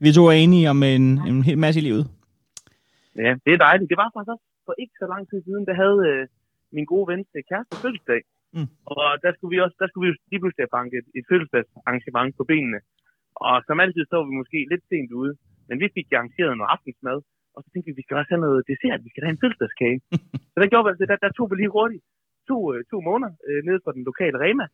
Vi 0.05 0.09
to 0.17 0.23
er 0.33 0.37
enige 0.45 0.67
om 0.75 0.79
en, 0.95 1.05
en 1.31 1.39
hel 1.49 1.59
masse 1.65 1.79
i 1.81 1.85
livet. 1.89 2.05
Ja, 3.25 3.33
det 3.45 3.53
er 3.55 3.61
dejligt. 3.67 3.89
Det 3.93 3.99
var 4.03 4.09
faktisk 4.15 4.33
også 4.35 4.47
for 4.67 4.75
ikke 4.83 4.97
så 5.03 5.07
lang 5.13 5.23
tid 5.31 5.39
siden, 5.47 5.65
der 5.69 5.75
havde 5.83 5.99
øh, 6.11 6.23
min 6.77 6.87
gode 6.93 7.07
ven 7.11 7.21
til 7.33 7.41
kæreste 7.51 7.75
fødselsdag. 7.83 8.21
Mm. 8.57 8.69
Og 8.93 9.05
der 9.25 9.31
skulle 9.33 9.53
vi 9.55 9.59
også, 9.65 9.77
der 9.83 9.89
skulle 9.89 10.05
vi 10.05 10.11
jo 10.13 10.17
lige 10.31 10.41
pludselig 10.43 10.63
have 10.65 10.77
banket 10.79 10.99
et, 11.01 11.09
et 11.19 11.25
fødselsdagsarrangement 11.31 12.31
på 12.39 12.45
benene. 12.51 12.81
Og 13.47 13.55
som 13.67 13.81
altid 13.85 14.05
så 14.07 14.15
var 14.19 14.27
vi 14.31 14.41
måske 14.43 14.59
lidt 14.73 14.85
sent 14.91 15.13
ude, 15.21 15.33
men 15.69 15.77
vi 15.83 15.87
fik 15.97 16.07
arrangeret 16.13 16.53
noget 16.59 16.73
aftensmad, 16.75 17.19
og 17.55 17.59
så 17.63 17.69
tænkte 17.71 17.89
vi, 17.89 17.99
vi 18.01 18.05
skal 18.05 18.19
også 18.21 18.33
have 18.35 18.45
noget 18.47 18.61
dessert, 18.73 19.05
vi 19.07 19.11
skal 19.13 19.23
have 19.25 19.35
en 19.37 19.43
fødselsdagskage. 19.43 19.99
så 20.53 20.57
der 20.63 20.69
gjorde 20.71 20.85
vi 20.85 20.91
altså, 20.93 21.07
der, 21.11 21.19
der 21.25 21.31
tog 21.37 21.47
vi 21.51 21.55
lige 21.57 21.77
hurtigt 21.79 22.03
to, 22.51 22.57
øh, 22.73 22.79
to 22.91 22.97
måneder 23.09 23.33
øh, 23.49 23.61
nede 23.69 23.81
på 23.85 23.91
den 23.97 24.03
lokale 24.11 24.37
Rema, 24.45 24.67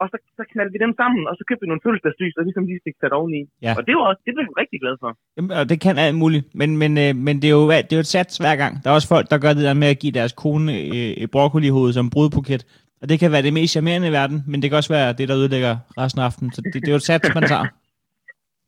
og 0.00 0.06
så, 0.12 0.16
så 0.38 0.42
knaldte 0.52 0.72
vi 0.76 0.80
dem 0.84 0.92
sammen, 1.00 1.22
og 1.28 1.34
så 1.38 1.42
købte 1.48 1.62
vi 1.64 1.68
nogle 1.70 1.84
fødselsdagslys, 1.84 2.36
og 2.38 2.44
ligesom 2.48 2.64
lige 2.70 2.80
fik 2.86 2.96
sat 3.00 3.12
oveni. 3.18 3.40
Ja. 3.66 3.72
Og 3.78 3.82
det 3.86 3.94
var 3.96 4.04
også, 4.10 4.22
det 4.26 4.32
blev 4.34 4.44
vi 4.48 4.54
rigtig 4.62 4.78
glad 4.84 4.96
for. 5.02 5.10
Jamen, 5.36 5.50
og 5.60 5.64
det 5.70 5.78
kan 5.84 5.94
alt 6.06 6.18
muligt, 6.24 6.44
men, 6.60 6.70
men, 6.82 6.92
øh, 7.04 7.10
men 7.26 7.34
det, 7.40 7.48
er 7.50 7.56
jo, 7.58 7.64
det 7.86 7.92
er 7.92 8.00
jo 8.00 8.06
et 8.08 8.14
sats 8.16 8.32
hver 8.42 8.56
gang. 8.62 8.72
Der 8.80 8.88
er 8.90 8.94
også 8.98 9.10
folk, 9.14 9.26
der 9.32 9.38
gør 9.44 9.52
det 9.58 9.64
der 9.68 9.76
med 9.82 9.88
at 9.94 9.98
give 10.02 10.14
deres 10.18 10.32
kone 10.42 10.72
øh, 10.96 11.12
et 11.22 11.30
broccolihoved 11.34 11.92
som 11.98 12.10
brudbuket. 12.14 12.62
Og 13.00 13.06
det 13.10 13.16
kan 13.20 13.32
være 13.34 13.46
det 13.46 13.52
mest 13.58 13.72
charmerende 13.76 14.08
i 14.08 14.16
verden, 14.20 14.38
men 14.50 14.58
det 14.60 14.66
kan 14.68 14.76
også 14.80 14.92
være 14.98 15.08
det, 15.18 15.26
der 15.28 15.36
ødelægger 15.40 15.74
resten 16.00 16.20
af 16.20 16.24
aftenen. 16.28 16.50
Så 16.56 16.60
det, 16.62 16.74
det 16.82 16.88
er 16.88 16.96
jo 16.96 17.02
et 17.04 17.10
sats, 17.10 17.34
man 17.38 17.48
tager. 17.54 17.66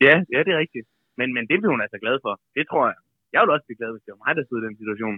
Ja, 0.06 0.14
ja, 0.34 0.38
det 0.46 0.52
er 0.54 0.60
rigtigt. 0.64 0.86
Men, 1.18 1.28
men 1.36 1.42
det 1.50 1.56
blev 1.60 1.70
hun 1.74 1.82
altså 1.84 1.98
glad 2.04 2.16
for. 2.24 2.32
Det 2.56 2.64
tror 2.70 2.84
jeg. 2.90 2.96
Jeg 3.32 3.38
ville 3.40 3.54
også 3.56 3.66
blive 3.68 3.80
glad, 3.80 3.90
hvis 3.94 4.04
det 4.06 4.12
var 4.14 4.22
mig, 4.26 4.32
der 4.36 4.44
stod 4.44 4.58
i 4.62 4.66
den 4.66 4.76
situation. 4.80 5.16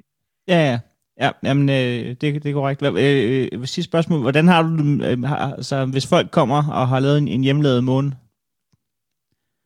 Ja, 0.53 0.61
ja. 0.71 0.77
Ja, 1.19 1.31
jamen, 1.45 1.69
øh, 1.69 2.17
det, 2.21 2.21
det 2.21 2.47
er 2.47 2.53
korrekt. 2.53 2.83
Øh, 2.83 3.49
øh, 3.53 3.67
sidste 3.67 3.91
spørgsmål. 3.91 4.21
Hvordan 4.21 4.49
har 4.49 4.63
du 4.63 4.69
øh, 5.05 5.23
har, 5.23 5.53
altså, 5.53 5.87
hvis 5.87 6.09
folk 6.09 6.31
kommer 6.31 6.57
og 6.73 6.89
har 6.89 7.01
lavet 7.01 7.19
en, 7.19 7.29
en 7.29 7.45
hjemmelavet 7.45 7.85
måne? 7.85 8.11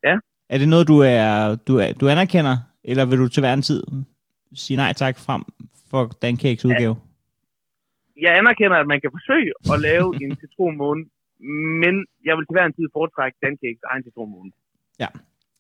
Ja. 0.05 0.17
Er 0.49 0.59
det 0.59 0.69
noget, 0.69 0.89
du, 0.89 0.99
er, 0.99 1.55
du, 1.55 1.77
er, 1.77 1.93
du 1.93 2.09
anerkender, 2.09 2.57
eller 2.85 3.05
vil 3.05 3.19
du 3.19 3.29
til 3.29 3.41
hver 3.41 3.55
en 3.55 3.63
tid 3.63 3.83
sige 4.55 4.77
nej 4.77 4.93
tak 4.93 5.19
frem 5.19 5.43
for 5.91 6.07
Dancakes 6.23 6.65
udgave? 6.65 6.97
Jeg 8.21 8.39
anerkender, 8.39 8.77
at 8.77 8.87
man 8.87 9.01
kan 9.01 9.11
forsøge 9.11 9.53
at 9.73 9.81
lave 9.81 10.09
en 10.23 10.37
citronmåne, 10.41 11.05
men 11.83 11.95
jeg 12.25 12.37
vil 12.37 12.47
til 12.47 12.55
hver 12.57 12.67
en 12.67 12.77
tid 12.79 12.87
foretrække 12.93 13.39
Dancakes 13.43 13.83
egen 13.91 14.03
citronmåne. 14.05 14.51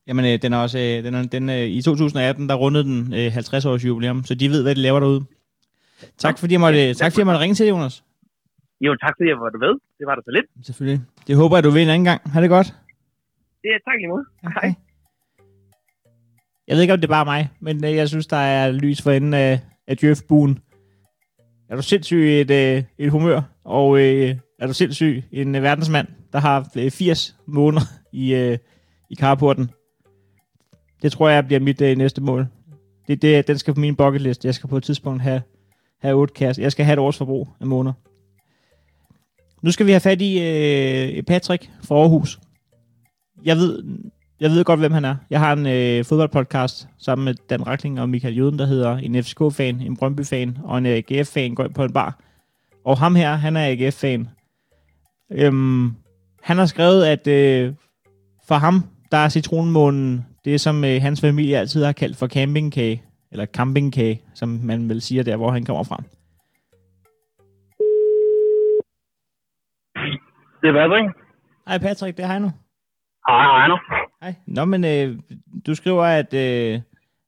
Jamen, 0.07 0.25
øh, 0.25 0.42
den 0.42 0.53
er 0.53 0.59
også, 0.59 0.79
øh, 0.79 1.05
den 1.05 1.14
er, 1.14 1.23
den, 1.23 1.51
øh, 1.51 1.66
i 1.79 1.83
2018, 1.83 2.49
der 2.49 2.55
rundede 2.55 2.85
den 2.85 3.14
øh, 3.14 3.33
50 3.33 3.64
års 3.64 3.85
jubilæum, 3.85 4.25
så 4.25 4.35
de 4.35 4.49
ved, 4.49 4.62
hvad 4.62 4.75
de 4.75 4.81
laver 4.81 5.01
derude. 5.01 5.25
Tak 6.19 6.38
fordi 6.38 6.53
jeg 6.53 6.61
måtte, 6.61 6.95
tak 6.95 7.12
fordi 7.12 7.21
jeg 7.21 7.27
måtte 7.27 7.40
ringe 7.40 7.55
til 7.55 7.67
dig, 7.67 7.71
Jonas. 7.73 8.05
Jo, 8.81 8.97
tak 8.97 9.14
fordi 9.17 9.29
jeg 9.29 9.37
var 9.37 9.67
ved. 9.67 9.75
Det 9.99 10.07
var 10.07 10.14
der 10.14 10.23
så 10.25 10.31
lidt. 10.31 10.67
Selvfølgelig. 10.67 11.01
Det 11.27 11.37
håber 11.37 11.57
jeg, 11.57 11.64
du 11.64 11.71
vil 11.71 11.83
en 11.83 11.88
anden 11.88 12.05
gang. 12.05 12.31
Ha' 12.31 12.40
det 12.43 12.51
godt. 12.51 12.67
Det 13.62 13.71
er 13.75 13.79
tak 13.88 13.97
lige 13.99 14.09
måde. 14.09 14.25
Hej. 14.43 14.75
Jeg 16.69 16.75
ved 16.75 16.83
ikke, 16.83 16.95
om 16.95 17.01
det 17.01 17.09
er 17.09 17.12
bare 17.12 17.25
mig, 17.25 17.51
men 17.61 17.85
øh, 17.85 17.95
jeg 17.95 18.09
synes, 18.09 18.27
der 18.27 18.37
er 18.37 18.73
lys 18.73 19.03
for 19.03 19.11
enden 19.11 19.35
af, 19.35 19.61
af 19.87 19.97
Jeff 20.03 20.21
Boone. 20.29 20.57
Er 21.69 21.77
du 21.77 21.83
sindssygt 21.83 22.19
i 22.19 22.40
et, 22.40 22.51
øh, 22.51 22.83
et 22.99 23.11
humør, 23.11 23.43
og 23.64 23.99
øh, 23.99 24.37
Er 24.59 24.67
du 24.67 24.73
sindssyg? 24.73 25.23
En 25.33 25.55
øh, 25.55 25.62
verdensmand, 25.62 26.09
der 26.33 26.38
har 26.38 26.69
øh, 26.77 26.90
80 26.90 27.37
måneder 27.47 27.83
i, 28.12 28.35
øh, 28.35 28.59
i 29.11 29.14
carporten. 29.14 29.71
Det 31.03 31.12
tror 31.12 31.29
jeg 31.29 31.47
bliver 31.47 31.61
mit 31.61 31.81
øh, 31.81 31.97
næste 31.97 32.23
mål. 32.23 32.47
Det, 33.09 33.23
det, 33.23 33.47
den 33.47 33.59
skal 33.59 33.75
på 33.75 33.81
min 33.81 33.97
bucket 33.97 34.21
list. 34.21 34.45
Jeg 34.45 34.55
skal 34.55 34.69
på 34.69 34.77
et 34.77 34.83
tidspunkt 34.83 35.23
have, 35.23 35.43
have 36.05 36.17
8 36.17 36.35
kasser. 36.35 36.62
Jeg 36.62 36.73
skal 36.73 36.85
have 36.85 36.93
et 36.93 36.99
års 36.99 37.19
forbrug 37.19 37.49
af 37.61 37.67
måneder. 37.67 37.93
Nu 39.62 39.71
skal 39.71 39.87
vi 39.87 39.90
have 39.90 40.01
fat 40.01 40.21
i 40.21 40.40
øh, 40.40 41.23
Patrick 41.23 41.71
fra 41.83 41.95
Aarhus. 41.95 42.38
Jeg 43.45 43.57
ved, 43.57 43.85
jeg 44.40 44.51
ved 44.51 44.64
godt, 44.64 44.81
hvem 44.81 44.93
han 44.93 45.05
er. 45.05 45.17
Jeg 45.31 45.40
har 45.40 45.53
en 45.53 45.67
øh, 45.67 46.05
fodboldpodcast 46.05 46.88
sammen 46.99 47.25
med 47.25 47.35
Dan 47.51 47.67
Rackling 47.67 48.01
og 48.01 48.09
Michael 48.09 48.37
Jøden, 48.37 48.59
der 48.59 48.67
hedder 48.67 48.97
en 48.97 49.23
FCK-fan, 49.25 49.81
en 49.81 49.97
Brøndby-fan 49.97 50.59
og 50.64 50.79
en 50.79 50.87
AGF-fan 50.87 51.55
går 51.55 51.64
ind 51.64 51.75
på 51.75 51.85
en 51.85 51.93
bar. 51.93 52.21
Og 52.85 52.99
ham 52.99 53.14
her, 53.14 53.35
han 53.35 53.57
er 53.57 53.67
AGF-fan. 53.67 54.29
Øhm, 55.33 55.93
han 56.43 56.59
har 56.59 56.67
skrevet, 56.67 57.05
at 57.05 57.27
øh, 57.27 57.73
for 58.49 58.55
ham, 58.55 58.85
der 59.12 59.19
er 59.19 59.29
citronmånen 59.29 60.27
det, 60.45 60.61
som 60.61 60.85
øh, 60.85 61.03
hans 61.03 61.21
familie 61.21 61.59
altid 61.59 61.85
har 61.85 61.93
kaldt 61.93 62.17
for 62.17 62.27
campingkage, 62.27 63.03
eller 63.35 63.47
campingkage, 63.47 64.23
som 64.35 64.49
man 64.49 64.88
vil 64.88 65.03
sige 65.03 65.23
der, 65.23 65.37
hvor 65.37 65.51
han 65.51 65.64
kommer 65.64 65.85
fra. 65.85 66.03
Det 70.62 70.68
er 70.68 70.73
Patrick. 70.73 71.16
Hej 71.68 71.79
Patrick, 71.79 72.16
det 72.16 72.25
er 72.25 72.29
Heino. 72.29 72.51
Hej, 73.29 73.61
Heino. 73.61 73.77
Hej. 74.23 74.35
Nå, 74.47 74.64
men 74.64 74.85
øh, 74.85 75.18
du 75.66 75.75
skriver, 75.75 76.05
at, 76.05 76.35
øh, 76.35 76.81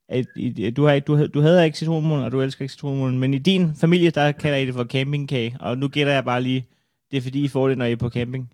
at, 0.09 0.25
at 0.67 0.77
du, 0.77 0.85
har, 0.85 0.99
du, 0.99 1.27
du 1.27 1.41
hader 1.41 1.63
ikke 1.63 1.77
citronmålen, 1.77 2.25
og 2.25 2.31
du 2.31 2.41
elsker 2.41 2.61
ikke 2.61 2.71
citronmålen, 2.71 3.19
men 3.19 3.33
i 3.33 3.37
din 3.37 3.75
familie, 3.81 4.09
der 4.09 4.31
kalder 4.31 4.57
I 4.57 4.65
det 4.65 4.73
for 4.73 4.83
campingkage, 4.83 5.57
og 5.59 5.77
nu 5.77 5.87
gætter 5.87 6.13
jeg 6.13 6.25
bare 6.25 6.41
lige, 6.41 6.65
det 7.11 7.17
er 7.17 7.21
fordi, 7.21 7.43
I 7.43 7.47
får 7.47 7.67
det, 7.67 7.77
når 7.77 7.85
I 7.85 7.91
er 7.91 7.95
på 7.95 8.09
camping. 8.09 8.49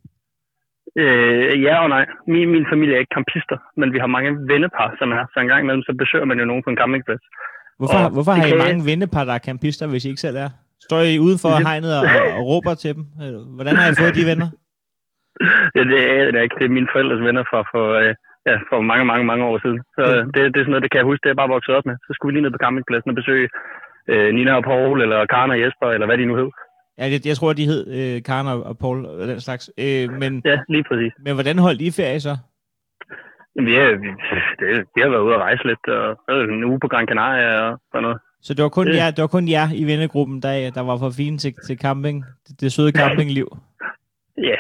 Øh, 1.02 1.62
ja 1.68 1.76
og 1.84 1.90
nej. 1.96 2.06
Min, 2.34 2.48
min 2.56 2.66
familie 2.72 2.96
er 2.96 3.00
ikke 3.04 3.16
campister, 3.20 3.58
men 3.80 3.94
vi 3.94 4.00
har 4.04 4.08
mange 4.18 4.32
vennepar, 4.52 4.88
som 5.00 5.12
er. 5.18 5.24
Så 5.34 5.38
en 5.40 5.48
gang 5.52 5.62
imellem, 5.64 5.84
så 5.90 5.94
besøger 6.02 6.26
man 6.26 6.40
jo 6.40 6.46
nogen 6.46 6.64
på 6.64 6.70
en 6.70 6.78
campingplads. 6.82 7.24
Hvorfor, 7.80 8.00
Og 8.06 8.10
hvorfor 8.16 8.32
har 8.32 8.46
I 8.54 8.58
mange 8.66 8.82
vennepar, 8.92 9.24
der 9.30 9.34
er 9.34 9.44
campister, 9.50 9.86
hvis 9.92 10.06
I 10.06 10.10
ikke 10.10 10.26
selv 10.28 10.38
er? 10.46 10.50
Står 10.88 11.00
I 11.14 11.20
ude 11.28 11.38
for 11.44 11.50
Det- 11.56 11.68
hegnet 11.68 11.92
og, 12.00 12.04
og 12.38 12.42
råber 12.52 12.74
til 12.84 12.92
dem? 12.98 13.04
Øh, 13.24 13.36
Hvordan 13.56 13.76
har 13.80 13.86
I 13.92 13.96
fået 14.02 14.16
de 14.20 14.26
venner? 14.32 14.48
Ja, 15.76 15.82
det 15.92 16.00
er 16.12 16.26
det 16.32 16.38
er 16.40 16.46
ikke. 16.48 16.58
Det 16.60 16.66
er 16.68 16.78
mine 16.80 16.90
forældres 16.94 17.22
venner 17.28 17.44
fra 17.52 17.60
for, 17.74 17.86
øh, 18.02 18.14
ja, 18.50 18.56
for 18.70 18.78
mange, 18.92 19.06
mange, 19.12 19.26
mange 19.32 19.44
år 19.50 19.58
siden. 19.64 19.80
Så 19.96 20.02
Ja. 20.10 20.14
øh, 20.18 20.22
det, 20.34 20.40
det 20.54 20.58
er 20.60 20.64
sådan 20.66 20.74
noget, 20.74 20.86
det 20.86 20.92
kan 20.92 21.02
jeg 21.02 21.10
huske, 21.12 21.22
det 21.24 21.30
er 21.30 21.34
jeg 21.36 21.42
bare 21.44 21.56
vokset 21.56 21.76
op 21.78 21.86
med. 21.90 21.96
Så 22.06 22.10
skulle 22.14 22.30
vi 22.30 22.34
lige 22.36 22.46
ned 22.46 22.56
på 22.56 22.64
campingpladsen 22.66 23.10
og 23.14 23.18
besøge 23.22 23.48
øh, 24.12 24.30
Nina 24.36 24.52
og 24.60 24.64
Paul, 24.72 24.98
eller 25.06 25.20
Karen 25.34 25.52
og 25.56 25.60
Jesper, 25.64 25.88
eller 25.96 26.08
hvad 26.08 26.18
de 26.18 26.26
nu 26.30 26.36
hed. 26.42 26.50
Ja, 26.98 27.04
jeg, 27.12 27.20
jeg 27.26 27.36
tror, 27.38 27.54
de 27.54 27.66
hed 27.66 27.82
øh, 27.98 28.24
Karen 28.24 28.48
og, 28.48 28.64
og 28.64 28.78
Paul 28.78 29.06
og 29.06 29.28
den 29.28 29.40
slags. 29.40 29.72
Øh, 29.78 30.10
men, 30.22 30.42
Ja, 30.46 30.58
lige 30.70 30.84
præcis. 30.90 31.12
men 31.26 31.34
hvordan 31.34 31.58
holdt 31.60 31.82
I 31.82 31.92
ferie 31.92 32.20
så? 32.20 32.38
Jamen, 33.56 33.68
vi, 33.72 33.76
er, 33.76 33.88
vi, 34.04 34.08
det, 34.60 34.86
vi 34.96 35.02
har 35.02 35.10
været 35.10 35.22
ude 35.28 35.34
at 35.36 35.42
rejse 35.42 35.64
lidt, 35.68 35.88
og 35.88 36.18
øh, 36.36 36.54
en 36.54 36.64
uge 36.64 36.80
på 36.80 36.88
Gran 36.88 37.08
Canaria 37.08 37.50
og 37.62 37.80
sådan 37.92 38.04
noget. 38.04 38.18
Så 38.42 38.54
det 38.54 38.64
var 38.64 38.70
kun, 38.70 38.88
Det- 38.88 38.96
jer, 38.96 39.12
det 39.12 39.22
var 39.22 39.28
kun 39.28 39.48
jer 39.50 39.68
i 39.76 39.84
vennegruppen, 39.84 40.42
der, 40.42 40.72
der 40.72 40.82
var 40.82 40.98
for 40.98 41.10
fine 41.18 41.38
til, 41.38 41.54
til 41.68 41.78
camping. 41.78 42.26
Det, 42.48 42.62
det 42.62 42.72
søde 42.72 42.92
campingliv. 42.92 43.48
Ja, 44.50 44.58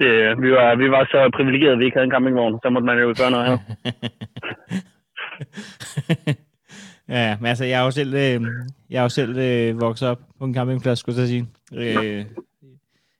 det, 0.00 0.08
vi, 0.42 0.50
var, 0.52 0.74
vi 0.82 0.90
var 0.90 1.04
så 1.04 1.30
privilegerede, 1.36 1.72
at 1.72 1.78
vi 1.78 1.84
ikke 1.84 1.96
havde 1.96 2.04
en 2.04 2.10
campingvogn. 2.16 2.58
Så 2.62 2.70
måtte 2.70 2.86
man 2.86 2.98
jo 2.98 3.14
gøre 3.20 3.30
noget 3.30 3.46
her. 3.48 3.58
ja, 7.08 7.36
men 7.40 7.46
altså, 7.46 7.64
jeg 7.64 7.80
er 7.80 7.84
jo 7.84 7.90
selv, 7.90 8.14
øh, 8.14 8.40
jeg 8.90 8.98
er 8.98 9.02
jo 9.02 9.08
selv 9.08 9.38
øh, 9.38 9.80
vokset 9.80 10.08
op 10.08 10.20
på 10.38 10.44
en 10.44 10.54
campingplads, 10.54 10.98
skulle 10.98 11.20
jeg 11.20 11.28
sige. 11.28 11.46
Øh, 11.74 12.24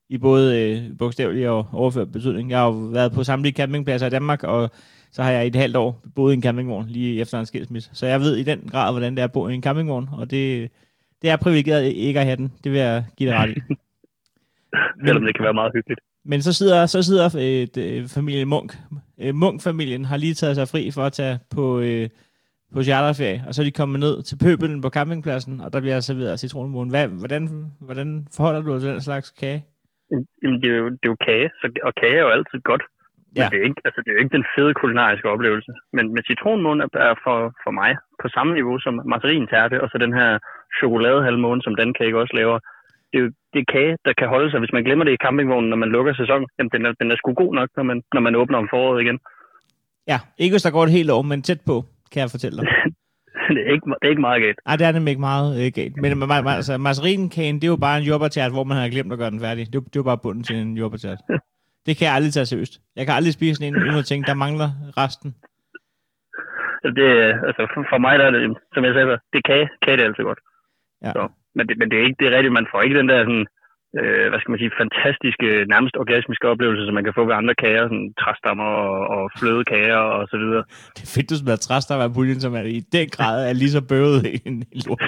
I 0.09 0.18
både 0.18 0.61
øh, 0.62 0.98
bogstavelig 0.98 1.48
og 1.48 1.66
overført 1.72 2.12
betydning. 2.12 2.51
Jeg 2.51 2.59
har 2.59 2.66
jo 2.66 2.72
været 2.72 3.12
på 3.12 3.24
samtlige 3.24 3.55
campingpladser 3.55 4.07
i 4.07 4.11
Danmark, 4.11 4.44
og 4.44 4.70
så 5.12 5.22
har 5.22 5.31
jeg 5.31 5.44
i 5.44 5.48
et 5.48 5.57
halvt 5.57 5.77
år 5.77 6.03
boet 6.14 6.33
i 6.33 6.35
en 6.37 6.42
campingvogn 6.42 6.87
lige 6.88 7.20
efter 7.20 7.40
en 7.40 7.46
skilsmisse. 7.46 7.90
Så 7.92 8.07
jeg 8.07 8.20
ved 8.20 8.37
i 8.37 8.42
den 8.42 8.68
grad, 8.70 8.92
hvordan 8.92 9.14
det 9.14 9.20
er 9.20 9.24
at 9.24 9.33
bo 9.33 9.48
i 9.48 9.55
en 9.55 9.62
campingvogn, 9.62 10.09
og 10.12 10.31
det, 10.31 10.70
det 11.22 11.31
er 11.31 11.37
privilegeret 11.37 11.85
ikke 11.85 12.20
at 12.20 12.27
have 12.27 12.37
den. 12.37 12.53
Det 12.64 12.72
vil 12.72 12.81
jeg 12.81 13.05
give 13.16 13.31
dig 13.31 13.38
ret 13.38 13.51
i. 13.51 13.61
Selvom 15.07 15.24
det 15.24 15.37
kan 15.37 15.44
være 15.44 15.55
meget 15.55 15.72
hyggeligt. 15.74 16.01
Men 16.24 16.42
så 16.42 16.53
sidder, 16.53 16.87
så 16.87 17.03
sidder 17.03 17.24
øh, 17.38 17.68
d- 17.77 18.07
familien 18.09 18.48
Munk. 18.48 18.79
Øh, 19.18 19.35
Munk-familien 19.35 20.05
har 20.05 20.16
lige 20.16 20.35
taget 20.35 20.57
sig 20.57 20.68
fri 20.68 20.90
for 20.90 21.05
at 21.05 21.12
tage 21.12 21.38
på, 21.51 21.81
øh, 21.81 22.09
på 22.74 22.83
charterferie, 22.83 23.40
og 23.46 23.54
så 23.54 23.62
er 23.62 23.66
de 23.68 23.72
kommet 23.81 24.00
ned 24.00 24.14
til 24.22 24.37
pøbelen 24.44 24.81
på 24.85 24.90
campingpladsen, 24.96 25.61
og 25.61 25.72
der 25.72 25.81
bliver 25.81 26.00
serveret 26.00 26.40
citronmåne. 26.40 26.90
Hvad, 26.90 27.09
hvordan, 27.22 27.42
hvordan 27.81 28.09
forholder 28.37 28.61
du 28.62 28.72
dig 28.72 28.81
til 28.81 28.90
den 28.90 29.00
slags 29.00 29.31
kage? 29.40 29.61
Jamen, 30.42 30.59
det 30.62 30.68
er 30.74 30.76
jo, 30.83 30.88
det 31.00 31.04
er 31.09 31.12
jo 31.14 31.16
kage, 31.28 31.48
så, 31.61 31.66
og 31.88 31.92
kage 32.00 32.16
er 32.20 32.24
jo 32.26 32.28
altid 32.37 32.61
godt. 32.70 32.83
Men 33.33 33.37
Ja. 33.42 33.48
det, 33.52 33.59
er 33.61 33.64
ikke, 33.70 33.81
altså, 33.88 33.98
det 34.02 34.09
er 34.11 34.14
jo 34.16 34.22
ikke 34.24 34.37
den 34.38 34.46
fede 34.54 34.72
kulinariske 34.81 35.28
oplevelse. 35.35 35.72
Men 35.96 36.04
med 36.14 36.22
citronmåne 36.31 36.83
er 37.09 37.14
for, 37.24 37.38
for 37.64 37.72
mig 37.81 37.90
på 38.22 38.26
samme 38.37 38.50
niveau 38.59 38.76
som 38.85 38.94
margarintærte, 39.14 39.76
og 39.83 39.88
så 39.90 39.96
den 40.04 40.12
her 40.20 40.31
chokoladehalvmåne, 40.78 41.62
som 41.62 41.74
den 41.81 41.90
cake 41.98 42.16
også 42.22 42.35
laver. 42.40 42.59
Det 43.11 43.16
er 43.18 43.22
jo 43.24 43.31
det 43.52 43.61
er 43.61 43.72
kage, 43.76 43.96
der 44.07 44.12
kan 44.20 44.28
holde 44.35 44.50
sig. 44.50 44.59
Hvis 44.61 44.72
man 44.76 44.85
glemmer 44.87 45.04
det 45.04 45.12
i 45.12 45.22
campingvognen, 45.24 45.70
når 45.70 45.76
man 45.85 45.88
lukker 45.96 46.12
sæsonen, 46.14 46.46
jamen 46.59 46.70
den 46.74 46.87
er, 46.87 46.92
den 47.00 47.11
er 47.11 47.16
sgu 47.16 47.28
god 47.42 47.52
nok, 47.54 47.68
når 47.76 47.83
man, 47.90 48.02
når 48.14 48.20
man 48.20 48.35
åbner 48.40 48.59
om 48.59 48.68
foråret 48.72 49.02
igen. 49.04 49.18
Ja, 50.12 50.18
ikke 50.38 50.52
hvis 50.54 50.62
der 50.66 50.70
går 50.76 50.85
et 50.85 50.96
helt 50.98 51.11
år, 51.11 51.22
men 51.22 51.42
tæt 51.42 51.61
på, 51.66 51.76
kan 52.12 52.20
jeg 52.20 52.30
fortælle 52.30 52.56
dig. 52.58 52.66
det, 53.56 53.60
er 53.66 53.72
ikke, 53.72 53.86
det 54.00 54.06
er 54.06 54.10
ikke 54.14 54.20
meget 54.28 54.42
galt. 54.42 54.58
Ej, 54.66 54.76
det 54.76 54.86
er 54.86 54.92
nemlig 54.92 55.10
ikke 55.10 55.20
meget 55.30 55.48
øh, 55.66 55.72
galt. 55.74 55.96
Men 55.96 56.12
ma- 56.22 56.44
ma- 56.46 56.56
altså, 56.60 56.78
margarinkagen, 56.78 57.54
det 57.54 57.64
er 57.64 57.68
jo 57.68 57.76
bare 57.76 57.98
en 57.98 58.04
jordbærtert, 58.04 58.52
hvor 58.52 58.64
man 58.64 58.76
har 58.76 58.88
glemt 58.88 59.12
at 59.12 59.18
gøre 59.18 59.30
den 59.30 59.40
færdig. 59.40 59.66
Det 59.72 59.74
det 59.84 59.96
er 59.96 60.00
jo 60.02 60.10
bare 60.10 60.18
bunden 60.24 60.42
til 60.44 60.56
en 60.56 60.76
jordbærtert. 60.76 61.18
Det 61.86 61.96
kan 61.96 62.06
jeg 62.06 62.14
aldrig 62.14 62.32
tage 62.32 62.46
seriøst. 62.46 62.74
Jeg 62.96 63.06
kan 63.06 63.14
aldrig 63.14 63.32
spise 63.32 63.54
sådan 63.54 63.68
en, 63.74 63.82
uden 63.82 63.98
at 64.02 64.04
tænke, 64.10 64.26
der 64.26 64.34
mangler 64.44 64.68
resten. 65.02 65.30
Det, 66.98 67.06
er- 67.24 67.38
altså, 67.48 67.62
for, 67.90 67.98
mig 67.98 68.18
der 68.18 68.24
er 68.26 68.30
det, 68.30 68.56
som 68.74 68.84
jeg 68.84 68.92
sagde, 68.94 69.18
det 69.32 69.44
kage. 69.50 69.68
Kage 69.84 69.96
det 69.96 70.04
altid 70.04 70.24
godt. 70.30 70.40
Ja. 71.04 71.12
Så, 71.12 71.22
men, 71.56 71.68
det, 71.68 71.78
men 71.78 71.90
det 71.90 71.96
er 71.98 72.04
ikke 72.06 72.16
det 72.20 72.26
er 72.28 72.36
rigtigt. 72.36 72.52
Man 72.60 72.66
får 72.72 72.80
ikke 72.82 72.98
den 72.98 73.08
der 73.08 73.18
sådan, 73.24 73.46
øh, 74.01 74.27
hvad 74.31 74.38
skal 74.40 74.51
man 74.53 74.61
sige, 74.62 74.72
fantastiske, 74.83 75.46
nærmest 75.74 75.94
orgasmiske 76.03 76.46
oplevelse, 76.53 76.83
som 76.87 76.94
man 76.98 77.05
kan 77.07 77.14
få 77.18 77.22
ved 77.29 77.35
andre 77.40 77.55
kager, 77.64 77.85
sådan 77.90 78.09
træstammer 78.22 78.64
og, 78.88 78.98
og 79.16 79.22
flødekager 79.38 79.96
og 80.16 80.22
så 80.33 80.37
videre. 80.42 80.62
Det 80.96 81.03
er 81.07 81.12
fedt, 81.16 81.31
du 81.31 81.37
smider 81.37 81.57
træstammer 81.68 82.05
af 82.09 82.12
puljen, 82.16 82.40
som 82.44 82.53
er 82.55 82.64
i 82.79 82.81
den 82.96 83.09
grad 83.16 83.37
er 83.48 83.53
lige 83.53 83.70
så 83.77 83.83
bøvet 83.92 84.20
en 84.48 84.57
lort. 84.87 85.03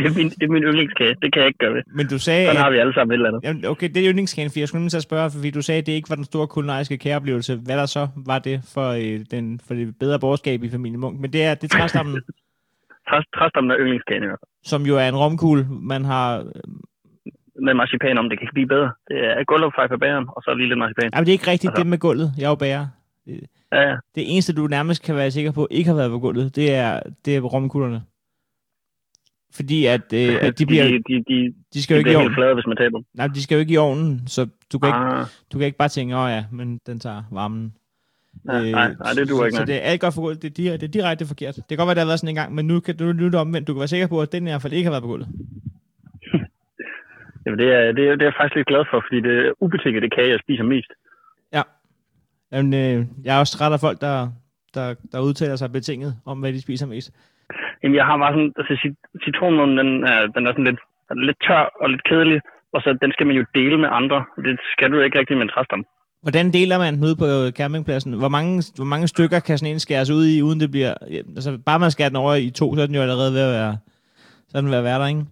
det, 0.00 0.06
er 0.10 0.14
min, 0.18 0.28
det 0.38 0.44
er 0.48 0.52
min 0.56 0.62
yndlingskage. 0.70 1.14
Det 1.22 1.28
kan 1.32 1.38
jeg 1.42 1.46
ikke 1.50 1.58
gøre 1.64 1.74
ved. 1.76 1.82
Men 1.98 2.06
du 2.12 2.18
sagde, 2.18 2.46
Sådan 2.46 2.62
har 2.62 2.70
vi 2.70 2.78
alle 2.78 2.94
sammen 2.94 3.10
et 3.12 3.16
eller 3.16 3.28
andet. 3.30 3.42
jamen, 3.46 3.64
okay, 3.72 3.88
det 3.94 3.98
er 4.02 4.08
yndlingskagen, 4.10 4.50
for 4.50 4.58
jeg 4.58 4.68
skulle 4.68 4.80
nemlig 4.82 5.02
spørge, 5.02 5.30
fordi 5.36 5.50
du 5.50 5.62
sagde, 5.62 5.78
at 5.80 5.86
det 5.86 5.92
ikke 5.92 6.10
var 6.12 6.16
den 6.22 6.24
store 6.32 6.46
kulinariske 6.46 6.98
kageoplevelse. 6.98 7.52
Hvad 7.66 7.76
der 7.76 7.86
så 7.86 8.08
var 8.30 8.38
det 8.38 8.56
for, 8.74 8.88
øh, 9.02 9.20
den, 9.30 9.60
for 9.66 9.74
det 9.74 9.94
bedre 10.00 10.18
borgerskab 10.20 10.62
i 10.62 10.70
familien 10.70 11.00
Munk? 11.00 11.20
Men 11.20 11.32
det 11.32 11.44
er, 11.44 11.54
det 11.54 11.64
er 11.74 11.78
træstammen, 11.78 12.14
Træ- 13.10 13.30
Træstammen 13.38 13.70
er 13.70 13.76
yndlingskagen 13.80 14.22
i 14.22 14.26
hvert 14.26 14.38
fald. 14.42 14.50
som 14.72 14.82
jo 14.90 14.94
er 14.96 15.08
en 15.08 15.16
romkugle, 15.16 15.66
man 15.92 16.04
har... 16.04 16.44
Med 17.62 17.74
marcipan 17.74 18.18
om, 18.18 18.28
det 18.28 18.38
kan 18.38 18.44
ikke 18.44 18.52
blive 18.54 18.68
bedre. 18.68 18.90
Det 19.08 19.16
er 19.24 19.44
gulvfej 19.44 19.86
på 19.88 19.96
bageren, 19.96 20.24
og 20.28 20.42
så 20.42 20.54
lige 20.54 20.68
lidt 20.68 20.78
marcipan. 20.78 21.10
Jamen, 21.14 21.26
det 21.26 21.30
er 21.32 21.38
ikke 21.38 21.50
rigtigt 21.50 21.70
Altså- 21.70 21.82
det 21.82 21.90
med 21.90 21.98
gulvet. 21.98 22.32
Jeg 22.38 22.44
er 22.44 22.48
jo 22.48 22.54
bager. 22.54 22.86
Ja, 23.72 23.80
ja. 23.88 23.96
Det 24.14 24.22
eneste, 24.34 24.52
du 24.52 24.66
nærmest 24.66 25.02
kan 25.02 25.14
være 25.16 25.30
sikker 25.30 25.50
på, 25.52 25.68
ikke 25.70 25.88
har 25.88 25.96
været 25.96 26.10
på 26.10 26.18
gulvet, 26.18 26.56
det 26.56 26.74
er, 26.74 27.00
det 27.24 27.36
er 27.36 27.40
romkuglerne. 27.40 28.02
Fordi 29.54 29.86
at, 29.86 30.12
øh, 30.14 30.34
at 30.40 30.58
de 30.58 30.66
bliver, 30.66 30.84
de, 30.84 30.92
de, 31.08 31.24
de, 31.28 31.54
de 31.74 31.82
skal 31.82 31.96
de 31.96 32.00
jo 32.02 32.06
ikke 32.08 32.12
i 32.12 32.14
ovnen. 32.16 32.34
flade, 32.34 32.54
hvis 32.54 32.66
man 32.66 32.76
taber 32.76 32.98
dem. 32.98 33.06
Nej, 33.14 33.26
de 33.26 33.42
skal 33.42 33.54
jo 33.56 33.60
ikke 33.60 33.74
i 33.74 33.76
ovnen, 33.76 34.22
så 34.26 34.46
du 34.72 34.78
kan, 34.78 34.88
ikke, 34.88 34.98
Ah, 34.98 35.26
du 35.52 35.58
kan 35.58 35.66
ikke 35.66 35.78
bare 35.78 35.88
tænke, 35.88 36.16
åh 36.16 36.22
oh, 36.22 36.30
ja, 36.30 36.44
men 36.52 36.80
den 36.86 37.00
tager 37.00 37.22
varmen. 37.30 37.74
nej, 38.44 38.70
nej, 38.70 38.94
nej, 38.94 39.12
det 39.12 39.28
duer 39.28 39.38
så, 39.38 39.44
ikke. 39.44 39.56
Så 39.56 39.60
nej. 39.62 39.64
det 39.66 39.74
er 39.74 39.80
alt 39.80 40.00
godt 40.00 40.14
for 40.14 40.20
gulvet. 40.22 40.42
Det, 40.42 40.58
dir- 40.58 40.72
det 40.72 40.82
er 40.82 40.88
direkte 40.88 41.26
forkert. 41.26 41.56
Det 41.56 41.64
kan 41.68 41.76
godt 41.76 41.86
være, 41.86 41.94
det 41.94 42.00
har 42.00 42.06
været 42.06 42.20
sådan 42.20 42.28
en 42.28 42.34
gang, 42.34 42.54
men 42.54 42.66
nu, 42.66 42.80
kan, 42.80 42.94
nu, 43.00 43.12
nu 43.12 43.26
er 43.26 43.30
det 43.30 43.40
omvendt. 43.40 43.68
Du 43.68 43.72
kan 43.74 43.78
være 43.80 43.88
sikker 43.88 44.06
på, 44.06 44.20
at 44.20 44.32
den 44.32 44.46
i 44.46 44.50
hvert 44.50 44.62
fald 44.62 44.72
ikke 44.72 44.84
har 44.86 44.90
været 44.92 45.02
på 45.02 45.08
gulvet. 45.08 45.28
Jamen, 47.46 47.58
det, 47.58 47.68
er, 47.74 47.92
det, 47.92 48.08
er, 48.08 48.12
det 48.16 48.22
er 48.22 48.30
jeg 48.30 48.38
faktisk 48.38 48.56
lidt 48.56 48.70
glad 48.72 48.84
for, 48.90 49.04
fordi 49.06 49.20
det 49.20 49.34
er 49.46 49.52
ubetinget 49.60 50.02
det 50.02 50.14
kage, 50.14 50.30
jeg 50.30 50.40
spiser 50.44 50.64
mest. 50.64 50.92
Jamen, 52.52 52.74
øh, 52.74 53.06
jeg 53.24 53.36
er 53.36 53.40
også 53.40 53.58
træt 53.58 53.72
af 53.72 53.80
folk, 53.80 54.00
der, 54.00 54.28
der, 54.74 54.94
der 55.12 55.20
udtaler 55.20 55.56
sig 55.56 55.72
betinget 55.72 56.12
om, 56.26 56.38
hvad 56.40 56.52
de 56.52 56.62
spiser 56.62 56.86
mest. 56.86 57.10
Jamen, 57.82 57.96
jeg 57.96 58.06
har 58.06 58.16
bare 58.18 58.32
sådan, 58.32 58.52
altså 58.58 58.74
cit- 58.82 59.24
citronmånen, 59.24 59.78
den 59.78 60.04
er, 60.04 60.26
den 60.34 60.46
er 60.46 60.52
sådan 60.52 60.64
lidt, 60.64 60.80
lidt 61.26 61.36
tør 61.46 61.62
og 61.80 61.90
lidt 61.90 62.04
kedelig, 62.08 62.40
og 62.74 62.80
så 62.82 62.98
den 63.02 63.12
skal 63.12 63.26
man 63.26 63.36
jo 63.36 63.44
dele 63.54 63.78
med 63.78 63.88
andre. 63.92 64.24
Det 64.44 64.58
skal 64.72 64.90
du 64.92 65.00
ikke 65.00 65.18
rigtig 65.18 65.36
med 65.36 65.42
en 65.42 65.54
træstam. 65.54 65.84
Hvordan 66.22 66.52
deler 66.52 66.78
man 66.78 66.94
den 66.94 67.04
ude 67.04 67.16
på 67.16 67.26
campingpladsen? 67.58 68.12
Hvor 68.12 68.28
mange, 68.28 68.62
hvor 68.76 68.84
mange 68.84 69.08
stykker 69.08 69.40
kan 69.40 69.58
sådan 69.58 69.72
en 69.72 69.80
skæres 69.80 70.10
ud 70.10 70.26
i, 70.26 70.42
uden 70.42 70.60
det 70.60 70.70
bliver... 70.70 70.94
Ja, 71.10 71.20
altså, 71.38 71.58
bare 71.66 71.78
man 71.78 71.90
skærer 71.90 72.08
den 72.08 72.16
over 72.16 72.34
i 72.34 72.50
to, 72.50 72.74
så 72.74 72.82
er 72.82 72.86
den 72.86 72.94
jo 72.94 73.02
allerede 73.02 73.32
ved 73.32 73.44
at 73.48 73.54
være, 73.58 73.78
så 74.48 74.60
den 74.60 74.70
ved 74.70 74.78
at 74.78 74.84
være 74.84 74.98
der, 74.98 75.06
ikke? 75.06 75.24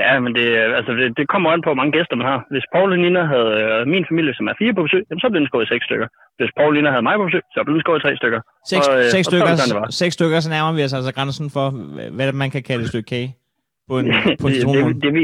Ja, 0.00 0.20
men 0.24 0.34
det, 0.34 0.46
altså, 0.78 0.92
det, 0.92 1.16
det 1.18 1.24
kommer 1.28 1.48
an 1.50 1.62
på, 1.62 1.68
hvor 1.70 1.80
mange 1.80 1.92
gæster 1.98 2.16
man 2.16 2.26
har. 2.32 2.40
Hvis 2.52 2.66
Paul 2.74 2.92
og 2.92 2.98
Nina 2.98 3.22
havde 3.34 3.50
øh, 3.64 3.86
min 3.94 4.04
familie, 4.10 4.34
som 4.34 4.46
er 4.50 4.54
fire 4.58 4.74
på 4.74 4.82
besøg, 4.86 5.02
jamen, 5.08 5.20
så 5.20 5.28
blev 5.30 5.40
den 5.40 5.48
skåret 5.50 5.66
i 5.66 5.72
seks 5.74 5.84
stykker. 5.88 6.08
Hvis 6.38 6.50
Paul 6.58 6.70
og 6.72 6.76
Nina 6.76 6.90
havde 6.94 7.06
mig 7.08 7.16
på 7.18 7.24
besøg, 7.28 7.44
så 7.54 7.58
blev 7.64 7.74
den 7.76 7.82
skåret 7.84 8.00
i 8.00 8.04
tre 8.06 8.12
stykker. 8.20 8.40
Seks, 8.72 8.88
Og, 8.88 8.94
øh, 8.98 9.04
seks, 9.14 9.22
og 9.22 9.24
så 9.24 9.30
stykker, 9.30 9.46
det 9.46 9.58
sådan, 9.60 9.82
det 9.82 9.94
seks 10.02 10.12
stykker, 10.18 10.38
så 10.44 10.50
nærmer 10.56 10.72
vi 10.76 10.82
os 10.86 10.94
altså 10.98 11.12
grænsen 11.16 11.48
for, 11.56 11.66
hvad 12.16 12.32
man 12.42 12.50
kan 12.54 12.62
kalde 12.68 12.82
et 12.84 12.90
stykke 12.92 13.08
kage 13.14 13.30
på 13.88 13.94
en, 14.00 14.06
på 14.40 14.46
en 14.46 14.52
det, 14.52 14.60
citronmåne. 14.60 14.94
det, 14.94 15.02
det, 15.04 15.12
vi, 15.16 15.22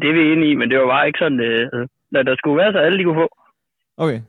det 0.00 0.06
er 0.10 0.14
vi 0.18 0.22
enige 0.32 0.50
i, 0.52 0.54
men 0.60 0.66
det 0.70 0.76
var 0.80 0.88
bare 0.94 1.06
ikke 1.08 1.20
sådan, 1.24 1.40
øh, 1.48 1.64
der, 2.12 2.22
der 2.28 2.34
skulle 2.40 2.56
være 2.62 2.72
så 2.72 2.78
alle 2.86 2.98
de 2.98 3.04
kunne 3.04 3.20
få. 3.24 3.28
Okay. 4.04 4.20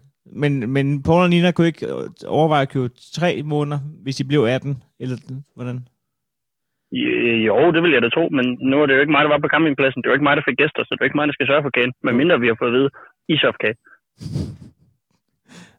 Men, 0.41 0.51
men 0.75 1.03
Paul 1.03 1.21
og 1.23 1.29
Nina 1.29 1.51
kunne 1.51 1.67
ikke 1.67 1.85
øh, 1.85 2.09
overveje 2.37 2.61
at 2.61 2.69
købe 2.75 2.89
tre 3.19 3.41
måneder, 3.43 3.79
hvis 4.03 4.15
de 4.15 4.23
blev 4.23 4.41
18? 4.43 4.83
Eller 4.99 5.17
hvordan? 5.55 5.87
Øh, 6.95 7.45
Jo, 7.45 7.71
det 7.71 7.83
vil 7.83 7.91
jeg 7.95 8.01
da 8.01 8.09
tro, 8.09 8.25
men 8.37 8.45
nu 8.69 8.75
er 8.81 8.85
det 8.85 8.95
jo 8.95 9.03
ikke 9.03 9.15
mig, 9.15 9.23
der 9.23 9.33
var 9.33 9.43
på 9.43 9.53
campingpladsen. 9.53 9.99
Det 10.01 10.07
er 10.07 10.11
jo 10.11 10.17
ikke 10.17 10.27
mig, 10.29 10.37
der 10.37 10.47
fik 10.49 10.57
gæster, 10.63 10.81
så 10.83 10.89
det 10.91 10.99
er 10.99 11.03
jo 11.05 11.09
ikke 11.09 11.19
mig, 11.19 11.27
der 11.27 11.37
skal 11.37 11.47
sørge 11.47 11.63
for 11.65 11.73
kagen. 11.77 11.93
Men 12.03 12.15
mindre 12.19 12.39
vi 12.39 12.47
har 12.47 12.57
fået 12.59 12.71
at 12.71 12.77
vide, 12.77 12.89
isofkage. 13.33 13.75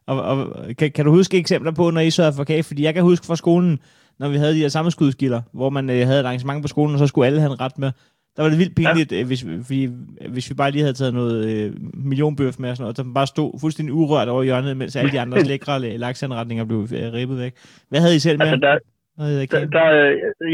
Og, 0.09 0.17
og 0.31 0.37
kan, 0.79 0.91
kan 0.91 1.05
du 1.05 1.11
huske 1.11 1.37
eksempler 1.37 1.71
på, 1.71 1.89
når 1.89 2.01
I 2.01 2.09
sørgede 2.09 2.37
for 2.37 2.43
kage? 2.43 2.63
Fordi 2.63 2.83
jeg 2.83 2.93
kan 2.93 3.03
huske 3.03 3.25
fra 3.25 3.35
skolen, 3.35 3.79
når 4.19 4.29
vi 4.29 4.37
havde 4.37 4.53
de 4.53 4.63
her 4.65 4.67
sammenskudskilder, 4.67 5.41
hvor 5.53 5.69
man 5.69 5.89
øh, 5.89 6.01
havde 6.07 6.19
et 6.19 6.25
arrangement 6.25 6.61
på 6.61 6.67
skolen, 6.67 6.93
og 6.93 6.99
så 6.99 7.07
skulle 7.07 7.27
alle 7.27 7.39
have 7.39 7.51
en 7.51 7.61
ret 7.61 7.77
med. 7.77 7.91
Der 8.35 8.43
var 8.43 8.49
det 8.49 8.59
vildt 8.59 8.75
pinligt, 8.75 9.11
ja. 9.11 9.23
hvis, 9.23 9.45
fordi, 9.61 9.89
hvis 10.29 10.49
vi 10.49 10.55
bare 10.55 10.71
lige 10.71 10.81
havde 10.81 10.93
taget 10.93 11.13
noget 11.13 11.35
øh, 11.49 11.73
millionbøf 11.93 12.59
med 12.59 12.69
og 12.69 12.77
sådan 12.77 12.83
noget, 12.83 12.97
så 12.97 13.03
man 13.03 13.13
bare 13.13 13.27
stod 13.27 13.59
fuldstændig 13.61 13.93
urørt 13.93 14.27
over 14.27 14.43
hjørnet, 14.43 14.77
mens 14.77 14.95
alle 14.95 15.11
de 15.11 15.19
andres 15.19 15.47
lækre 15.51 15.97
lakseanretninger 15.97 16.65
blev 16.65 16.79
øh, 16.79 17.13
ribbet 17.13 17.37
væk. 17.37 17.53
Hvad 17.89 17.99
havde 17.99 18.15
I 18.15 18.19
selv 18.19 18.37
med? 18.37 18.47
Altså, 18.47 18.67
der, 18.67 18.77
Hvad 19.17 19.27
havde 19.27 19.43
I 19.43 19.47
der, 19.53 19.65
der, 19.77 19.87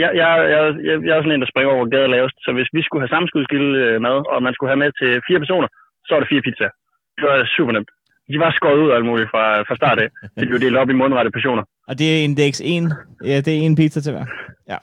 jeg, 0.04 0.12
jeg, 0.21 0.30
jeg, 0.54 0.62
jeg, 0.88 0.95
jeg 1.08 1.13
er 1.15 1.21
sådan 1.21 1.36
en, 1.36 1.43
der 1.43 1.52
springer 1.54 1.71
over 1.76 1.86
gaden 1.93 2.12
lavest. 2.15 2.36
Så 2.45 2.49
hvis 2.58 2.69
vi 2.78 2.82
skulle 2.84 3.02
have 3.04 3.13
sammenskudskilde 3.13 3.71
øh, 3.84 4.02
mad, 4.08 4.17
og 4.34 4.38
man 4.47 4.54
skulle 4.54 4.71
have 4.71 4.82
med 4.84 4.91
til 4.99 5.12
fire 5.28 5.39
personer, 5.43 5.67
så 6.06 6.10
var 6.13 6.19
det 6.21 6.30
fire 6.32 6.45
pizzaer. 6.47 6.73
Det 7.17 7.23
var 7.30 7.38
super 7.58 7.71
nemt. 7.76 7.91
De 8.34 8.39
var 8.43 8.52
skåret 8.58 8.80
ud 8.84 8.89
af 8.91 8.95
alt 8.95 9.06
muligt 9.12 9.30
fra, 9.34 9.43
fra 9.67 9.76
start 9.82 9.99
af. 10.04 10.10
De 10.39 10.45
blev 10.49 10.60
delt 10.60 10.78
op 10.82 10.89
i 10.89 10.99
mundrette 11.02 11.32
portioner. 11.32 11.63
Og 11.89 11.93
det 11.99 12.08
er 12.13 12.23
indeks 12.23 12.62
1. 12.62 12.91
Ja, 13.32 13.38
det 13.45 13.52
er 13.54 13.60
en 13.69 13.76
pizza 13.76 13.99
til 14.02 14.12
hver. 14.13 14.26
Ja. 14.71 14.78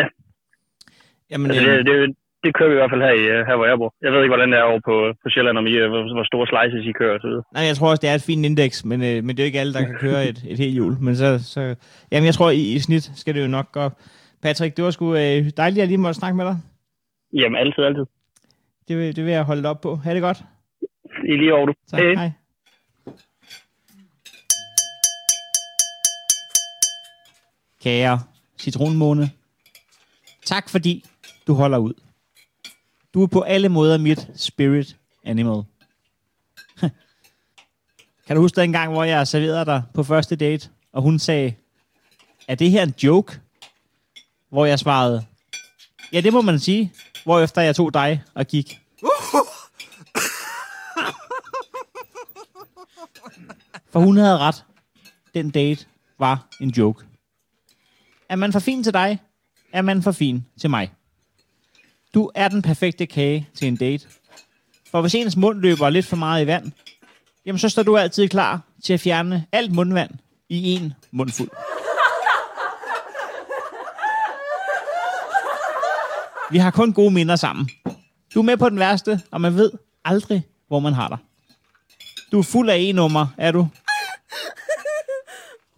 Ja. 0.00 0.06
Jamen, 1.30 1.50
Altså, 1.50 1.70
øh, 1.70 1.78
det, 1.78 1.86
det, 1.86 2.16
det 2.44 2.50
kører 2.56 2.70
vi 2.70 2.74
i 2.74 2.80
hvert 2.80 2.92
fald 2.92 3.06
her, 3.08 3.14
i, 3.22 3.24
øh, 3.34 3.40
her 3.48 3.56
hvor 3.56 3.66
jeg 3.70 3.78
bor. 3.78 3.90
Jeg 4.04 4.12
ved 4.12 4.20
ikke, 4.22 4.34
hvordan 4.34 4.52
det 4.52 4.58
er 4.58 4.70
over 4.70 4.80
på, 4.88 4.94
på 5.22 5.26
Sjælland, 5.32 5.58
om 5.58 5.66
I, 5.72 5.74
øh, 5.82 5.88
hvor, 5.92 6.02
hvor 6.16 6.26
store 6.30 6.46
slices 6.50 6.86
I 6.90 6.92
kører 7.00 7.14
osv. 7.18 7.34
Nej, 7.56 7.64
jeg 7.70 7.76
tror 7.76 7.90
også, 7.90 8.02
det 8.04 8.10
er 8.10 8.14
et 8.14 8.28
fint 8.30 8.44
indeks, 8.50 8.84
men, 8.90 8.98
øh, 9.08 9.16
men 9.24 9.30
det 9.30 9.40
er 9.40 9.44
jo 9.44 9.50
ikke 9.52 9.60
alle, 9.62 9.74
der 9.78 9.84
kan 9.88 9.96
køre 10.06 10.20
et, 10.30 10.38
et 10.52 10.58
helt 10.58 10.74
hjul. 10.78 10.94
Men 11.06 11.16
så, 11.22 11.28
så, 11.54 11.60
jamen, 12.12 12.26
jeg 12.30 12.34
tror, 12.34 12.50
i, 12.50 12.62
i 12.76 12.78
snit 12.78 13.04
skal 13.20 13.34
det 13.34 13.42
jo 13.42 13.48
nok 13.58 13.68
gå. 13.72 13.84
Patrick, 14.42 14.76
det 14.76 14.84
var 14.84 14.90
sgu 14.90 15.06
øh, 15.14 15.40
dejligt, 15.60 15.60
at 15.60 15.76
jeg 15.76 15.88
lige 15.88 16.04
måtte 16.06 16.20
snakke 16.20 16.36
med 16.36 16.44
dig. 16.44 16.56
Jamen, 17.40 17.56
altid, 17.62 17.82
altid. 17.84 18.06
Det 18.88 18.94
vil, 18.98 19.16
det 19.16 19.24
vil 19.24 19.32
jeg 19.32 19.44
holde 19.44 19.68
op 19.68 19.80
på. 19.80 19.96
Ha' 19.96 20.14
det 20.14 20.22
godt. 20.22 20.38
I 21.24 21.36
lige 21.36 21.54
over, 21.54 21.66
du. 21.66 21.72
Tak. 21.90 22.00
Hej. 22.00 22.14
Hej. 22.14 22.30
Kære 27.82 28.18
citronmåne, 28.58 29.30
tak 30.44 30.68
fordi 30.68 31.04
du 31.46 31.54
holder 31.54 31.78
ud. 31.78 32.07
Du 33.14 33.22
er 33.22 33.26
på 33.26 33.40
alle 33.40 33.68
måder 33.68 33.98
mit 33.98 34.28
spirit 34.36 34.96
animal. 35.24 35.62
kan 38.26 38.36
du 38.36 38.40
huske 38.40 38.60
den 38.60 38.72
gang, 38.72 38.92
hvor 38.92 39.04
jeg 39.04 39.28
serverede 39.28 39.64
dig 39.64 39.82
på 39.94 40.02
første 40.02 40.36
date, 40.36 40.68
og 40.92 41.02
hun 41.02 41.18
sagde, 41.18 41.54
er 42.48 42.54
det 42.54 42.70
her 42.70 42.82
en 42.82 42.94
joke? 43.02 43.40
Hvor 44.48 44.66
jeg 44.66 44.78
svarede, 44.78 45.26
ja, 46.12 46.20
det 46.20 46.32
må 46.32 46.40
man 46.40 46.58
sige. 46.58 46.92
Hvorefter 47.24 47.62
jeg 47.62 47.76
tog 47.76 47.94
dig 47.94 48.22
og 48.34 48.46
gik. 48.46 48.80
For 53.92 54.00
hun 54.00 54.16
havde 54.16 54.38
ret. 54.38 54.64
Den 55.34 55.50
date 55.50 55.86
var 56.18 56.46
en 56.60 56.70
joke. 56.70 57.04
Er 58.28 58.36
man 58.36 58.52
for 58.52 58.60
fin 58.60 58.84
til 58.84 58.92
dig, 58.92 59.18
er 59.72 59.82
man 59.82 60.02
for 60.02 60.12
fin 60.12 60.46
til 60.60 60.70
mig. 60.70 60.92
Du 62.14 62.30
er 62.34 62.48
den 62.48 62.62
perfekte 62.62 63.06
kage 63.06 63.48
til 63.54 63.68
en 63.68 63.76
date. 63.76 64.06
For 64.90 65.00
hvis 65.00 65.14
ens 65.14 65.36
mund 65.36 65.60
løber 65.60 65.90
lidt 65.90 66.06
for 66.06 66.16
meget 66.16 66.44
i 66.44 66.46
vand, 66.46 66.72
jamen 67.46 67.58
så 67.58 67.68
står 67.68 67.82
du 67.82 67.96
altid 67.96 68.28
klar 68.28 68.60
til 68.84 68.92
at 68.92 69.00
fjerne 69.00 69.46
alt 69.52 69.72
mundvand 69.72 70.10
i 70.48 70.74
en 70.74 70.92
mundfuld. 71.10 71.50
Vi 76.50 76.58
har 76.58 76.70
kun 76.70 76.92
gode 76.92 77.10
minder 77.10 77.36
sammen. 77.36 77.68
Du 78.34 78.38
er 78.38 78.44
med 78.44 78.56
på 78.56 78.68
den 78.68 78.78
værste, 78.78 79.20
og 79.30 79.40
man 79.40 79.54
ved 79.54 79.70
aldrig, 80.04 80.42
hvor 80.68 80.78
man 80.80 80.92
har 80.92 81.08
dig. 81.08 81.18
Du 82.32 82.38
er 82.38 82.42
fuld 82.42 82.70
af 82.70 82.76
e-nummer, 82.78 83.26
er 83.36 83.52
du? 83.52 83.68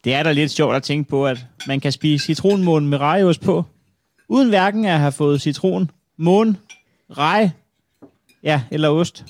Det 0.04 0.14
er 0.14 0.22
da 0.22 0.32
lidt 0.32 0.50
sjovt 0.50 0.76
at 0.76 0.82
tænke 0.82 1.10
på, 1.10 1.26
at 1.26 1.46
man 1.66 1.80
kan 1.80 1.92
spise 1.92 2.24
citronmåne 2.24 2.86
med 2.86 2.98
rejeost 2.98 3.40
på, 3.40 3.64
uden 4.28 4.48
hverken 4.48 4.84
at 4.84 4.98
have 4.98 5.12
fået 5.12 5.40
citron, 5.40 5.90
måne, 6.20 6.56
rej, 7.18 7.50
ja, 8.42 8.62
eller 8.70 8.88
ost. 8.88 9.24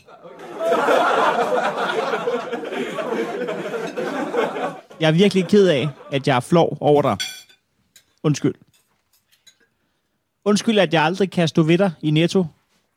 Jeg 5.01 5.09
er 5.09 5.13
virkelig 5.13 5.49
ked 5.49 5.69
af, 5.69 5.89
at 6.13 6.29
jeg 6.29 6.37
er 6.37 6.41
flov 6.41 6.77
over 6.81 7.03
dig. 7.03 7.17
Undskyld. 8.23 8.55
Undskyld, 10.45 10.79
at 10.79 10.95
jeg 10.95 11.03
aldrig 11.03 11.31
kan 11.31 11.49
stå 11.49 11.63
ved 11.63 11.79
dig 11.79 11.93
i 12.03 12.11
netto, 12.11 12.47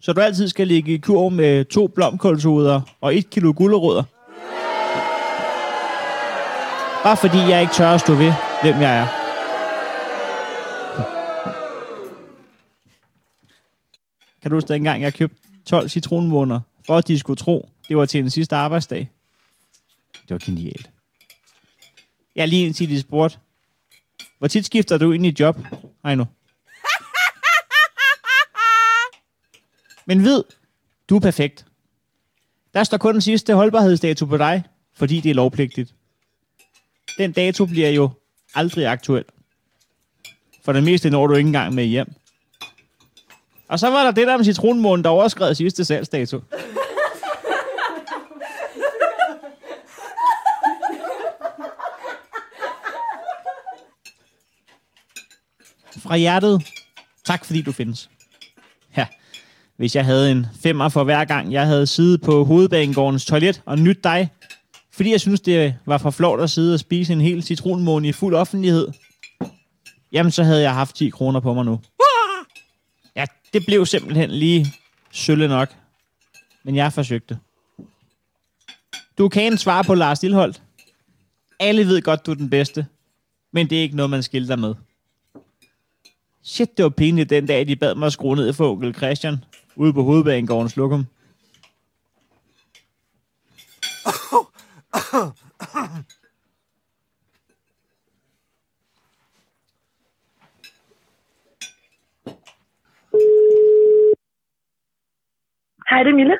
så 0.01 0.13
du 0.13 0.21
altid 0.21 0.47
skal 0.47 0.67
ligge 0.67 0.93
i 0.93 0.97
kur 0.97 1.29
med 1.29 1.65
to 1.65 1.88
blomkålshoveder 1.88 2.82
og 3.01 3.17
et 3.17 3.29
kilo 3.29 3.53
gulerødder. 3.58 4.03
Bare 7.03 7.17
fordi 7.17 7.38
jeg 7.38 7.62
ikke 7.62 7.73
tør 7.73 7.89
at 7.89 8.01
stå 8.01 8.13
ved, 8.13 8.34
hvem 8.63 8.82
jeg 8.82 8.99
er. 8.99 9.23
Kan 14.43 14.51
du 14.51 14.56
huske 14.58 14.73
dengang, 14.73 15.01
jeg 15.01 15.13
købte 15.13 15.38
12 15.65 15.89
citronmåner, 15.89 16.60
for 16.86 16.97
at 16.97 17.08
de 17.08 17.19
skulle 17.19 17.38
tro, 17.38 17.69
det 17.88 17.97
var 17.97 18.06
til 18.06 18.21
den 18.21 18.29
sidste 18.29 18.56
arbejdsdag? 18.56 19.10
Det 20.13 20.29
var 20.29 20.38
genialt. 20.38 20.89
Jeg 22.36 22.47
lige 22.47 22.65
indtil 22.65 22.89
de 22.89 22.99
spurgte, 22.99 23.38
hvor 24.39 24.47
tit 24.47 24.65
skifter 24.65 24.97
du 24.97 25.12
ind 25.12 25.25
i 25.25 25.36
job, 25.39 25.58
nu. 26.06 26.25
Men 30.08 30.23
ved, 30.23 30.43
du 31.10 31.15
er 31.15 31.19
perfekt. 31.19 31.65
Der 32.73 32.84
står 32.84 32.97
kun 32.97 33.13
den 33.13 33.21
sidste 33.21 33.56
holdbarhedsdato 33.56 34.25
på 34.25 34.38
dig, 34.38 34.63
fordi 34.93 35.19
det 35.19 35.29
er 35.29 35.36
lovpligtigt. 35.36 35.95
Den 37.17 37.32
dato 37.32 37.65
bliver 37.65 37.89
jo 37.89 38.10
aldrig 38.56 38.88
aktuel. 38.88 39.25
For 40.63 40.73
det 40.73 40.84
meste 40.84 41.10
når 41.10 41.27
du 41.27 41.36
ikke 41.36 41.47
engang 41.47 41.73
med 41.73 41.86
hjem. 41.86 42.13
Og 43.74 43.80
så 43.80 43.90
var 43.90 44.04
der 44.04 44.12
det 44.12 44.28
der 44.28 44.38
med 44.38 44.46
citronmånen, 44.46 45.04
der 45.04 45.10
overskred 45.10 45.56
sidste 45.56 45.86
salgsdato. 45.86 46.40
Fra 56.00 56.18
hjertet, 56.18 56.64
tak 57.26 57.46
fordi 57.46 57.62
du 57.62 57.72
findes. 57.72 58.10
Ja, 58.98 59.08
hvis 59.78 59.96
jeg 59.96 60.06
havde 60.06 60.32
en 60.32 60.46
femmer 60.64 60.90
for 60.90 61.04
hver 61.04 61.26
gang, 61.26 61.52
jeg 61.52 61.66
havde 61.66 61.88
siddet 61.88 62.22
på 62.22 62.44
hovedbanegårdens 62.44 63.26
toilet 63.26 63.62
og 63.66 63.80
nyt 63.80 64.04
dig, 64.04 64.30
fordi 64.92 65.12
jeg 65.12 65.22
synes, 65.22 65.42
det 65.42 65.76
var 65.86 65.98
for 65.98 66.12
flot 66.12 66.40
at 66.40 66.50
sidde 66.50 66.74
og 66.74 66.80
spise 66.80 67.14
en 67.14 67.22
hel 67.22 67.44
citronmåne 67.44 68.08
i 68.08 68.12
fuld 68.12 68.36
offentlighed, 68.36 68.88
jamen 70.12 70.32
så 70.32 70.44
havde 70.44 70.62
jeg 70.62 70.74
haft 70.74 70.96
10 70.96 71.10
kroner 71.10 71.40
på 71.40 71.54
mig 71.54 71.66
nu. 71.66 71.80
Det 73.54 73.66
blev 73.66 73.86
simpelthen 73.86 74.32
lige 74.32 74.74
sølle 75.12 75.48
nok. 75.48 75.76
Men 76.63 76.76
jeg 76.76 76.94
forsøgte. 76.94 77.39
Du 79.18 79.30
kan 79.30 79.52
en 79.52 79.58
svar 79.58 79.82
på 79.82 79.96
Lars 79.96 80.22
Lilholdt. 80.22 80.63
Alle 81.60 81.88
ved 81.88 82.02
godt, 82.02 82.26
du 82.26 82.32
er 82.32 82.36
den 82.36 82.50
bedste. 82.50 82.88
Men 83.52 83.70
det 83.70 83.78
er 83.78 83.82
ikke 83.82 83.96
noget, 83.96 84.10
man 84.10 84.24
skilter 84.24 84.56
med. 84.56 84.76
Shit, 86.44 86.78
det 86.78 86.84
var 86.84 86.89
pinligt 86.89 87.30
den 87.30 87.46
dag, 87.46 87.68
de 87.68 87.76
bad 87.76 87.96
mig 87.96 88.06
at 88.06 88.13
skrue 88.13 88.36
ned 88.36 88.54
for 88.54 88.72
onkel 88.72 88.96
Christian. 88.96 89.44
Ude 89.76 89.94
på 89.94 90.04
hovedbanegårdens 90.04 90.76
lokum. 90.76 91.06
Hej, 105.94 106.04
det 106.04 106.10
er 106.12 106.15
Mille. 106.15 106.37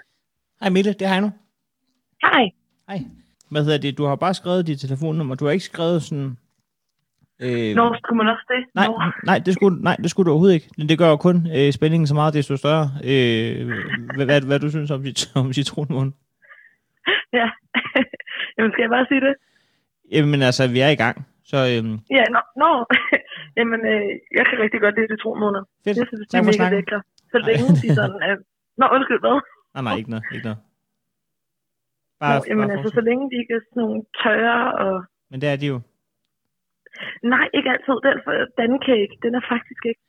Hej 0.62 0.70
Mille, 0.70 0.93
det 0.93 1.01
er 1.01 1.12
Heino. 1.14 1.30
Hej. 2.22 2.43
Hej. 2.89 2.99
Hvad 3.51 3.64
hedder 3.64 3.78
det? 3.78 3.97
Du 3.97 4.06
har 4.06 4.16
bare 4.16 4.34
skrevet 4.34 4.68
dit 4.68 4.80
telefonnummer. 4.80 5.36
Du 5.36 5.45
har 5.45 5.51
ikke 5.51 5.66
skrevet 5.66 6.01
sådan... 6.04 6.38
Øh, 7.45 7.76
Nå, 7.76 7.95
skulle 7.99 8.18
man 8.18 8.28
også 8.34 8.45
det? 8.54 8.62
nej, 8.76 8.88
Nå. 8.88 9.12
nej, 9.26 9.38
det 9.45 9.54
skulle, 9.54 9.82
nej, 9.84 9.95
det 9.95 10.10
skulle 10.12 10.26
du 10.28 10.32
overhovedet 10.32 10.56
ikke. 10.56 10.70
Men 10.78 10.89
det 10.89 10.97
gør 10.97 11.10
jo 11.10 11.18
kun 11.18 11.38
øh, 11.58 11.72
spændingen 11.74 12.08
så 12.08 12.14
meget, 12.16 12.34
desto 12.34 12.58
større. 12.58 12.86
Øh, 13.10 13.68
hvad, 14.16 14.26
hvad, 14.26 14.41
hvad, 14.41 14.60
du 14.60 14.70
synes 14.70 14.91
om, 14.91 15.01
cit- 15.01 15.32
om 15.39 15.54
citronmånen? 15.54 16.14
Ja. 17.34 17.47
Jamen, 18.58 18.72
skal 18.72 18.84
jeg 18.86 18.89
bare 18.97 19.06
sige 19.12 19.22
det? 19.28 19.36
Jamen 20.12 20.41
altså, 20.41 20.68
vi 20.68 20.80
er 20.80 20.89
i 20.89 20.95
gang. 21.04 21.28
Så 21.45 21.58
øhm, 21.72 21.95
Ja, 22.18 22.24
nå. 22.36 22.41
nå. 22.64 22.72
Jamen, 23.58 23.80
øh, 23.91 24.06
jeg 24.38 24.43
kan 24.49 24.58
rigtig 24.64 24.80
godt 24.82 24.95
lide 24.97 25.08
citronmåner. 25.14 25.62
fedt. 25.84 25.97
Jeg 25.97 26.08
synes, 26.10 26.28
de 26.28 26.32
Tak 26.32 26.41
er 26.41 26.45
mega 26.51 26.76
lækre. 26.76 27.01
Så 27.34 27.38
længe 27.49 27.68
de 27.82 27.88
sådan 27.99 28.20
er 28.30 28.34
Nå, 28.80 28.86
undskyld, 28.96 29.20
hvad? 29.26 29.38
Nej, 29.76 29.84
nej, 29.88 29.96
ikke 30.00 30.10
noget. 30.14 30.26
Ikke 30.36 30.46
noget. 30.50 30.60
Bare, 32.22 32.36
Nå, 32.40 32.44
jamen 32.50 32.68
bare 32.68 32.78
altså, 32.78 32.90
så 32.98 33.02
længe 33.10 33.24
de 33.32 33.36
ikke 33.42 33.54
er 33.58 33.64
sådan 33.68 33.82
nogle 33.84 34.00
tørre 34.24 34.62
og... 34.84 34.94
Men 35.32 35.38
det 35.42 35.48
er 35.54 35.58
de 35.62 35.68
jo. 35.74 35.78
Nej, 37.34 37.46
ikke 37.58 37.70
altid. 37.74 37.96
Den 38.08 38.18
for 38.26 38.34
dancake, 38.62 39.14
den 39.26 39.32
er 39.40 39.44
faktisk 39.54 39.82
ikke. 39.92 40.02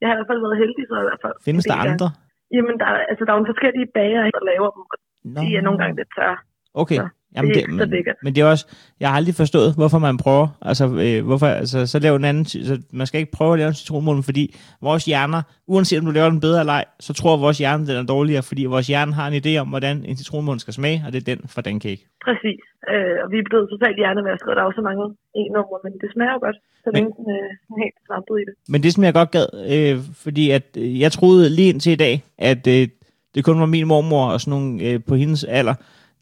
Jeg 0.00 0.06
har 0.08 0.14
i 0.14 0.18
hvert 0.18 0.30
fald 0.32 0.44
været 0.46 0.58
heldig, 0.62 0.84
så 0.90 0.94
i 1.04 1.06
hvert 1.08 1.22
fald. 1.24 1.36
Findes 1.48 1.64
der 1.70 1.76
andre? 1.86 2.08
Jamen, 2.56 2.74
der, 2.80 2.88
er- 2.94 3.06
altså, 3.10 3.22
der 3.26 3.32
er 3.32 3.38
jo 3.40 3.44
forskellige 3.52 3.88
bager, 3.98 4.22
der 4.36 4.44
laver 4.52 4.68
dem, 4.74 4.82
og 4.92 4.98
Nå. 5.34 5.38
de 5.42 5.46
er 5.58 5.62
nogle 5.66 5.78
gange 5.80 5.94
lidt 6.00 6.10
tørre. 6.18 6.38
Okay. 6.82 6.98
Så 7.00 7.04
Jamen, 7.36 7.50
det 7.54 7.62
er 7.62 7.68
men, 7.68 8.04
men 8.24 8.34
det 8.34 8.40
er 8.40 8.48
også, 8.54 8.66
jeg 9.00 9.08
har 9.08 9.16
aldrig 9.16 9.34
forstået, 9.34 9.74
hvorfor 9.80 9.98
man 9.98 10.16
prøver, 10.24 10.48
altså, 10.70 10.84
øh, 11.04 11.26
hvorfor, 11.28 11.46
altså 11.46 11.86
så 11.86 11.98
lave 11.98 12.16
en 12.16 12.24
anden, 12.24 12.44
så 12.44 12.74
man 12.92 13.06
skal 13.06 13.20
ikke 13.20 13.32
prøve 13.38 13.52
at 13.52 13.58
lave 13.58 13.68
en 13.68 13.80
citronmåne, 13.80 14.22
fordi 14.22 14.44
vores 14.82 15.04
hjerner, 15.04 15.42
uanset 15.66 15.98
om 16.00 16.06
du 16.06 16.10
laver 16.10 16.30
den 16.30 16.40
bedre 16.40 16.60
eller 16.60 16.72
ej, 16.72 16.84
så 17.00 17.12
tror 17.12 17.36
vores 17.36 17.58
hjerne, 17.58 17.86
den 17.86 17.96
er 17.96 18.06
dårligere, 18.14 18.42
fordi 18.42 18.64
vores 18.64 18.86
hjerne 18.86 19.12
har 19.18 19.26
en 19.28 19.40
idé 19.42 19.52
om, 19.62 19.68
hvordan 19.68 19.96
en 20.04 20.16
citronmåne 20.16 20.60
skal 20.60 20.74
smage, 20.74 21.02
og 21.06 21.12
det 21.12 21.18
er 21.20 21.34
den 21.34 21.40
for 21.54 21.60
den 21.60 21.80
cake. 21.80 22.02
Præcis. 22.26 22.60
Øh, 22.92 23.16
og 23.22 23.26
vi 23.32 23.36
er 23.38 23.46
blevet 23.50 23.66
totalt 23.74 23.96
hjernevasket, 24.02 24.48
og 24.50 24.56
der 24.56 24.62
er 24.62 24.68
jo 24.70 24.78
så 24.80 24.84
mange 24.90 25.04
e-numre, 25.40 25.78
men 25.84 25.92
det 26.02 26.08
smager 26.14 26.32
jo 26.36 26.40
godt, 26.46 26.58
så 26.84 26.88
længe 26.94 27.10
den 27.18 27.26
er 27.38 27.46
sådan 27.62 27.82
helt 27.84 27.98
svampet 28.06 28.36
i 28.42 28.44
det. 28.48 28.54
Men 28.72 28.82
det, 28.82 28.90
som 28.92 29.04
jeg 29.04 29.14
godt 29.20 29.30
gad, 29.36 29.48
øh, 29.74 29.96
fordi 30.24 30.44
at 30.58 30.66
øh, 30.82 31.00
jeg 31.00 31.12
troede 31.12 31.50
lige 31.56 31.72
indtil 31.72 31.92
i 31.92 32.02
dag, 32.06 32.14
at 32.50 32.62
øh, 32.74 32.88
det 33.34 33.44
kun 33.44 33.60
var 33.60 33.66
min 33.66 33.86
mormor 33.86 34.26
og 34.34 34.40
sådan 34.40 34.54
nogle 34.56 34.70
øh, 34.86 35.00
på 35.08 35.14
hendes 35.14 35.44
alder, 35.44 35.74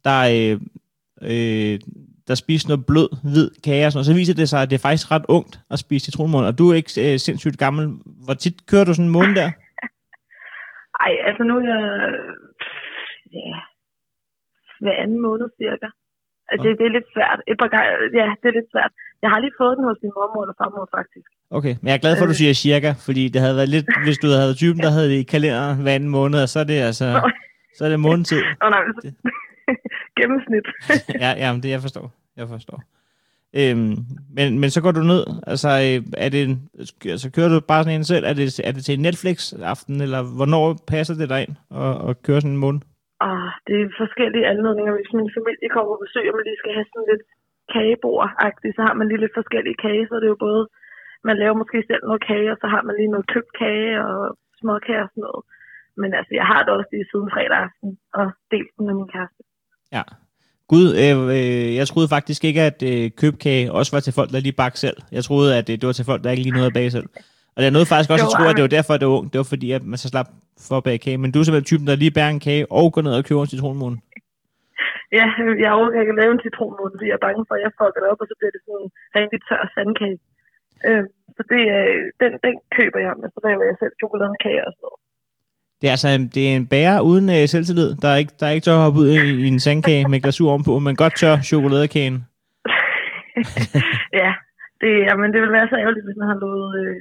der, 0.07 0.19
øh, 0.35 0.61
øh, 1.23 1.79
der 2.29 2.35
spiste 2.35 2.69
noget 2.69 2.87
blød, 2.87 3.09
hvid 3.33 3.51
kage 3.65 3.87
og 3.87 3.93
sådan 3.93 3.99
noget. 3.99 4.07
Så 4.07 4.15
viser 4.21 4.35
det 4.35 4.49
sig, 4.49 4.61
at 4.63 4.71
det 4.71 4.77
er 4.77 4.87
faktisk 4.89 5.11
ret 5.11 5.27
ungt 5.29 5.55
at 5.71 5.79
spise 5.79 6.05
citronmåne, 6.05 6.47
og 6.47 6.59
du 6.59 6.65
er 6.71 6.75
ikke 6.75 6.93
øh, 7.13 7.19
sindssygt 7.19 7.59
gammel. 7.65 7.85
Hvor 8.25 8.35
tit 8.35 8.57
kører 8.71 8.85
du 8.85 8.95
sådan 8.95 9.05
en 9.07 9.17
måned 9.19 9.35
der? 9.41 9.51
Ej, 11.05 11.13
altså 11.29 11.43
nu 11.49 11.55
er 11.61 11.65
jeg... 11.73 11.83
Ja, 13.37 13.57
hver 14.83 14.97
anden 15.03 15.21
måned 15.27 15.47
cirka. 15.61 15.89
Altså, 16.51 16.63
det, 16.65 16.79
det 16.79 16.87
er 16.87 16.95
lidt 16.99 17.09
svært. 17.15 17.39
Et 17.51 17.57
par 17.63 17.71
gange, 17.75 17.91
ja, 18.21 18.27
det 18.41 18.47
er 18.51 18.57
lidt 18.61 18.71
svært. 18.75 18.93
Jeg 19.23 19.31
har 19.33 19.39
lige 19.45 19.59
fået 19.61 19.75
den 19.77 19.85
hos 19.89 19.99
min 20.05 20.13
mormor 20.19 20.43
eller 20.45 20.57
farmor, 20.61 20.85
faktisk. 20.99 21.29
Okay, 21.59 21.75
men 21.81 21.87
jeg 21.89 21.97
er 21.99 22.05
glad 22.05 22.15
for, 22.17 22.25
at 22.25 22.33
du 22.35 22.39
siger 22.43 22.55
cirka, 22.67 22.91
fordi 23.07 23.23
det 23.33 23.41
havde 23.45 23.57
været 23.61 23.73
lidt, 23.77 23.87
hvis 24.07 24.19
du 24.23 24.27
havde 24.43 24.55
typen, 24.63 24.81
der 24.87 24.91
havde 24.97 25.09
det 25.13 25.19
i 25.25 25.31
kalenderen 25.35 25.77
hver 25.83 25.95
anden 25.99 26.13
måned, 26.19 26.39
og 26.45 26.49
så 26.53 26.59
er 26.63 26.69
det 26.73 26.79
altså, 26.91 27.07
Nå. 27.25 27.31
så 27.77 27.81
er 27.87 27.91
det 27.93 28.01
månedtid. 28.09 28.41
Åh 28.45 28.65
oh, 28.65 28.71
nej, 28.75 28.83
så- 28.97 29.13
gennemsnit. 30.19 30.67
ja, 31.25 31.31
ja, 31.43 31.49
men 31.53 31.63
det 31.63 31.71
jeg 31.77 31.81
forstår. 31.87 32.07
Jeg 32.37 32.49
forstår. 32.49 32.81
Øhm, 33.61 33.95
men, 34.37 34.49
men 34.61 34.69
så 34.75 34.79
går 34.85 34.93
du 34.99 35.03
ned, 35.13 35.25
altså, 35.53 35.69
øh, 35.87 35.99
er 36.25 36.29
det, 36.35 36.41
en- 36.49 36.69
altså 37.15 37.27
kører 37.37 37.51
du 37.53 37.59
bare 37.73 37.83
sådan 37.85 37.99
en 37.99 38.11
selv, 38.13 38.25
er 38.31 38.35
det, 38.41 38.47
er 38.69 38.73
det 38.77 38.83
til 38.85 38.95
en 38.99 39.05
Netflix-aften, 39.09 39.95
eller 40.07 40.21
hvornår 40.39 40.65
passer 40.95 41.15
det 41.21 41.29
dig 41.35 41.41
ind 41.47 41.55
at, 41.85 41.95
at 42.09 42.13
køre 42.27 42.41
sådan 42.41 42.55
en 42.57 42.65
måned? 42.67 42.81
Ah, 43.31 43.51
det 43.67 43.77
er 43.83 43.99
forskellige 44.03 44.47
anledninger. 44.53 44.93
Hvis 44.99 45.13
min 45.19 45.31
familie 45.39 45.69
kommer 45.75 45.91
på 45.93 46.01
besøg, 46.05 46.27
og 46.31 46.37
man 46.39 46.47
lige 46.49 46.61
skal 46.63 46.75
have 46.79 46.89
sådan 46.93 47.11
lidt 47.13 47.25
kagebord-agtigt, 47.75 48.75
så 48.77 48.83
har 48.87 48.95
man 48.99 49.07
lige 49.09 49.23
lidt 49.25 49.39
forskellige 49.41 49.79
kage. 49.85 50.03
Så 50.09 50.13
er 50.17 50.23
det 50.23 50.33
jo 50.35 50.45
både, 50.49 50.63
man 51.29 51.37
laver 51.43 51.57
måske 51.63 51.79
selv 51.91 52.03
noget 52.09 52.23
kage, 52.31 52.49
og 52.55 52.59
så 52.63 52.67
har 52.75 52.83
man 52.87 52.95
lige 52.99 53.13
noget 53.15 53.27
købt 53.35 53.51
kage 53.63 53.93
og 54.09 54.19
småkager 54.61 55.05
og 55.07 55.11
sådan 55.13 55.27
noget. 55.29 55.43
Men 56.01 56.11
altså, 56.19 56.33
jeg 56.41 56.47
har 56.53 56.61
det 56.63 56.73
også 56.79 56.91
lige 56.93 57.11
siden 57.13 57.29
fredag 57.35 57.59
aften, 57.67 57.91
og 58.19 58.27
delt 58.53 58.73
den 58.77 58.85
med 58.89 58.95
min 59.01 59.13
kæreste. 59.15 59.41
Ja. 59.93 60.03
Gud, 60.73 60.87
øh, 61.03 61.17
øh, 61.37 61.77
jeg 61.79 61.87
troede 61.89 62.09
faktisk 62.17 62.41
ikke, 62.45 62.63
at 62.71 62.79
øh, 62.91 63.11
købkage 63.21 63.73
også 63.73 63.91
var 63.97 64.01
til 64.01 64.17
folk, 64.19 64.31
der 64.31 64.41
lige 64.41 64.61
bagte 64.63 64.81
selv. 64.85 64.99
Jeg 65.13 65.25
troede, 65.25 65.51
at 65.59 65.67
øh, 65.71 65.75
det 65.81 65.87
var 65.87 65.97
til 65.97 66.09
folk, 66.11 66.21
der 66.25 66.31
ikke 66.31 66.43
lige 66.47 66.57
nåede 66.59 66.71
at 66.73 66.79
bage 66.79 66.91
selv. 66.97 67.09
Og 67.57 67.61
jeg 67.65 67.71
nåede 67.71 67.91
faktisk 67.93 68.11
også 68.11 68.27
at 68.29 68.35
tro, 68.37 68.45
at 68.51 68.57
det 68.59 68.67
var 68.67 68.77
derfor, 68.79 68.93
at 68.95 69.01
det 69.01 69.09
var 69.09 69.19
ungt. 69.21 69.33
Det 69.33 69.39
var 69.43 69.51
fordi, 69.55 69.69
at 69.79 69.83
man 69.91 69.99
så 70.03 70.09
slap 70.13 70.29
for 70.69 70.77
at 70.81 70.85
bage 70.87 71.03
kage. 71.05 71.19
Men 71.23 71.31
du 71.31 71.37
er 71.39 71.45
simpelthen 71.45 71.71
typen, 71.71 71.87
der 71.89 72.03
lige 72.03 72.17
bærer 72.17 72.33
en 72.37 72.45
kage 72.49 72.65
og 72.79 72.87
går 72.95 73.03
ned 73.03 73.15
og 73.19 73.25
køber 73.29 73.43
en 73.43 73.53
citronmåne. 73.55 73.99
Ja, 75.19 75.27
jeg 75.65 75.71
overgår 75.79 76.01
ikke 76.03 76.15
at 76.15 76.21
lave 76.23 76.33
en 76.37 76.45
citronmåne, 76.47 76.93
fordi 76.95 77.07
jeg 77.11 77.19
er 77.19 77.27
bange 77.27 77.43
for, 77.49 77.55
at 77.57 77.63
jeg 77.65 77.73
fucker 77.79 78.01
det 78.03 78.11
op, 78.13 78.23
og 78.23 78.29
så 78.31 78.35
bliver 78.39 78.53
det 78.55 78.63
sådan 78.65 78.81
en 78.85 78.91
rigtig 79.19 79.41
tør 79.49 79.63
sandkage. 79.75 80.19
Øh, 80.89 81.05
så 81.37 81.43
det, 81.53 81.63
øh, 81.79 82.01
den, 82.21 82.33
den 82.47 82.55
køber 82.77 83.01
jeg, 83.07 83.13
men 83.21 83.29
så 83.35 83.41
laver 83.47 83.65
jeg 83.69 83.77
selv 83.83 83.95
chokoladekage 84.01 84.63
og 84.67 84.73
sådan 84.75 84.87
noget. 84.87 85.01
Det 85.81 85.87
er 85.87 85.91
altså 85.91 86.09
en- 86.09 86.29
det 86.35 86.43
er 86.53 86.57
en 86.57 86.67
bærer 86.67 87.01
uden 87.01 87.29
øh, 87.37 87.49
selvtillid, 87.49 87.95
der 88.03 88.09
er 88.09 88.17
ikke, 88.17 88.33
der 88.41 88.47
er 88.47 88.51
ikke 88.51 88.65
tør 88.65 88.73
at 88.79 88.85
hoppe 88.87 89.01
ud 89.01 89.09
i, 89.09 89.19
i 89.45 89.47
en 89.49 89.61
sandkage 89.61 90.09
med 90.09 90.21
glasur 90.21 90.51
ovenpå, 90.51 90.79
men 90.79 90.97
godt 90.97 91.17
tør 91.17 91.37
chokoladekagen. 91.51 92.17
ja, 94.23 94.31
det, 94.81 94.91
jamen, 95.09 95.29
det 95.33 95.41
vil 95.43 95.53
være 95.59 95.69
så 95.73 95.77
ærgerligt, 95.83 96.07
hvis 96.07 96.17
man 96.21 96.29
har 96.29 96.39
lovet 96.45 96.71
øh, 96.83 96.97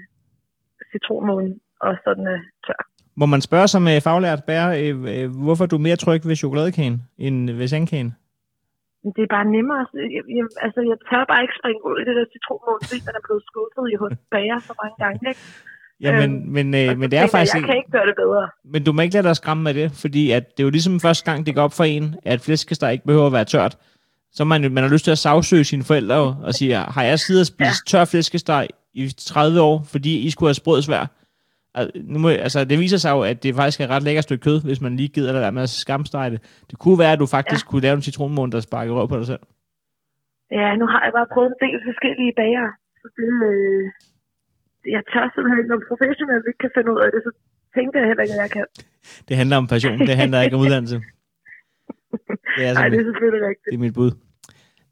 citronmåne, 0.91 1.53
og 1.85 1.91
sådan 2.05 2.27
øh, 2.27 2.39
tør. 2.67 2.81
Må 3.21 3.25
man 3.25 3.41
spørge 3.41 3.67
som 3.67 3.83
øh, 3.87 4.01
faglært 4.07 4.41
bærer, 4.49 4.69
øh, 4.81 4.95
øh, 5.13 5.27
hvorfor 5.45 5.63
er 5.63 5.67
du 5.73 5.77
mere 5.77 5.95
tryg 6.03 6.21
ved 6.29 6.35
chokoladekagen 6.41 6.95
end 7.25 7.51
ved 7.59 7.67
sandkagen? 7.67 8.11
Det 9.15 9.23
er 9.27 9.33
bare 9.37 9.47
nemmere. 9.57 9.83
Jeg, 10.15 10.23
jeg, 10.37 10.45
altså, 10.65 10.79
jeg 10.91 10.97
tør 11.09 11.23
bare 11.31 11.41
ikke 11.45 11.57
springe 11.59 11.81
ud 11.89 11.97
i 12.01 12.05
det 12.07 12.15
der 12.19 12.25
citronmåne, 12.35 12.81
fordi 12.89 12.99
man 13.07 13.15
er 13.19 13.23
blevet 13.27 13.43
skuffet 13.49 13.85
i 13.93 13.95
hos 14.01 14.13
bager 14.33 14.59
så 14.67 14.73
mange 14.81 14.95
gange. 15.03 15.19
Ikke? 15.31 15.41
Ja, 16.01 16.11
men, 16.11 16.35
Øhm, 16.35 16.47
men, 16.47 16.65
øh, 16.75 16.97
men 16.97 17.11
det 17.11 17.19
er 17.19 17.27
faktisk 17.27 17.55
Jeg, 17.55 17.63
kan 17.63 17.77
ikke 17.77 17.91
gøre 17.91 18.05
det 18.05 18.15
bedre. 18.15 18.49
Men 18.63 18.83
du 18.83 18.91
må 18.93 19.01
ikke 19.01 19.13
lade 19.13 19.27
dig 19.27 19.35
skræmme 19.35 19.63
med 19.63 19.73
det, 19.73 19.91
fordi 19.91 20.31
at 20.31 20.43
det 20.57 20.63
er 20.63 20.63
jo 20.63 20.69
ligesom 20.69 20.99
første 20.99 21.31
gang, 21.31 21.45
det 21.45 21.55
går 21.55 21.61
op 21.61 21.73
for 21.73 21.83
en, 21.83 22.15
at 22.25 22.41
flæskesteg 22.41 22.91
ikke 22.93 23.05
behøver 23.05 23.27
at 23.27 23.33
være 23.33 23.45
tørt. 23.45 23.77
Så 24.31 24.43
man, 24.43 24.61
man 24.71 24.83
har 24.83 24.89
lyst 24.89 25.03
til 25.03 25.11
at 25.11 25.17
sagsøge 25.17 25.63
sine 25.63 25.83
forældre 25.83 26.15
jo, 26.15 26.35
og 26.43 26.53
sige, 26.53 26.75
har 26.75 27.03
jeg 27.03 27.19
siddet 27.19 27.41
og 27.41 27.47
spist 27.47 27.93
ja. 27.93 27.97
tør 27.97 28.05
flæskesteg 28.05 28.67
i 28.93 29.13
30 29.17 29.61
år, 29.61 29.83
fordi 29.91 30.11
I 30.27 30.29
skulle 30.29 30.47
have 30.47 30.61
sprød 30.63 30.81
svær? 30.81 31.05
Nu 32.13 32.19
må, 32.19 32.29
altså, 32.29 32.65
det 32.65 32.79
viser 32.79 32.97
sig 32.97 33.11
jo, 33.11 33.21
at 33.21 33.43
det 33.43 33.55
faktisk 33.55 33.79
er 33.79 33.85
et 33.85 33.89
ret 33.89 34.03
lækkert 34.03 34.23
stykke 34.23 34.43
kød, 34.43 34.61
hvis 34.63 34.81
man 34.81 34.97
lige 34.97 35.09
gider 35.15 35.31
lade 35.31 35.41
være 35.41 35.51
med 35.51 35.63
at 35.63 35.69
skamstege 35.69 36.29
det. 36.31 36.39
Det 36.69 36.79
kunne 36.79 36.99
være, 36.99 37.13
at 37.13 37.19
du 37.19 37.25
faktisk 37.25 37.65
ja. 37.65 37.69
kunne 37.69 37.81
lave 37.81 37.95
en 37.95 38.01
citronmåne, 38.01 38.51
der 38.51 38.59
sparker 38.59 38.93
røv 38.93 39.07
på 39.07 39.17
dig 39.17 39.25
selv. 39.25 39.43
Ja, 40.51 40.75
nu 40.79 40.85
har 40.91 41.01
jeg 41.05 41.11
bare 41.17 41.27
prøvet 41.33 41.49
en 41.53 41.59
del 41.65 41.77
forskellige 41.89 42.33
bager. 42.39 42.67
Så 43.01 43.07
det, 43.17 43.31
øh, 43.51 43.83
jeg 44.95 45.01
tør 45.11 45.25
simpelthen 45.33 45.57
ikke, 45.61 45.71
når 45.73 45.79
professionelle 45.91 46.43
ikke 46.49 46.61
kan 46.65 46.71
finde 46.77 46.89
ud 46.93 46.99
af 47.05 47.09
det, 47.15 47.21
så 47.27 47.31
tænker 47.77 47.97
jeg 48.01 48.07
heller 48.09 48.23
ikke, 48.25 48.35
at 48.37 48.41
jeg 48.45 48.51
kan. 48.57 48.65
Det 49.27 49.35
handler 49.39 49.55
om 49.61 49.65
passion, 49.73 49.97
det 50.09 50.15
handler 50.21 50.37
ikke 50.45 50.55
om 50.57 50.61
uddannelse. 50.65 50.97
Det 52.57 52.63
er, 52.69 52.73
Nej, 52.79 52.87
det 52.91 52.97
er 53.01 53.05
selvfølgelig 53.09 53.43
rigtigt. 53.49 53.69
det 53.71 53.77
er 53.79 53.83
mit 53.87 53.95
bud. 53.99 54.11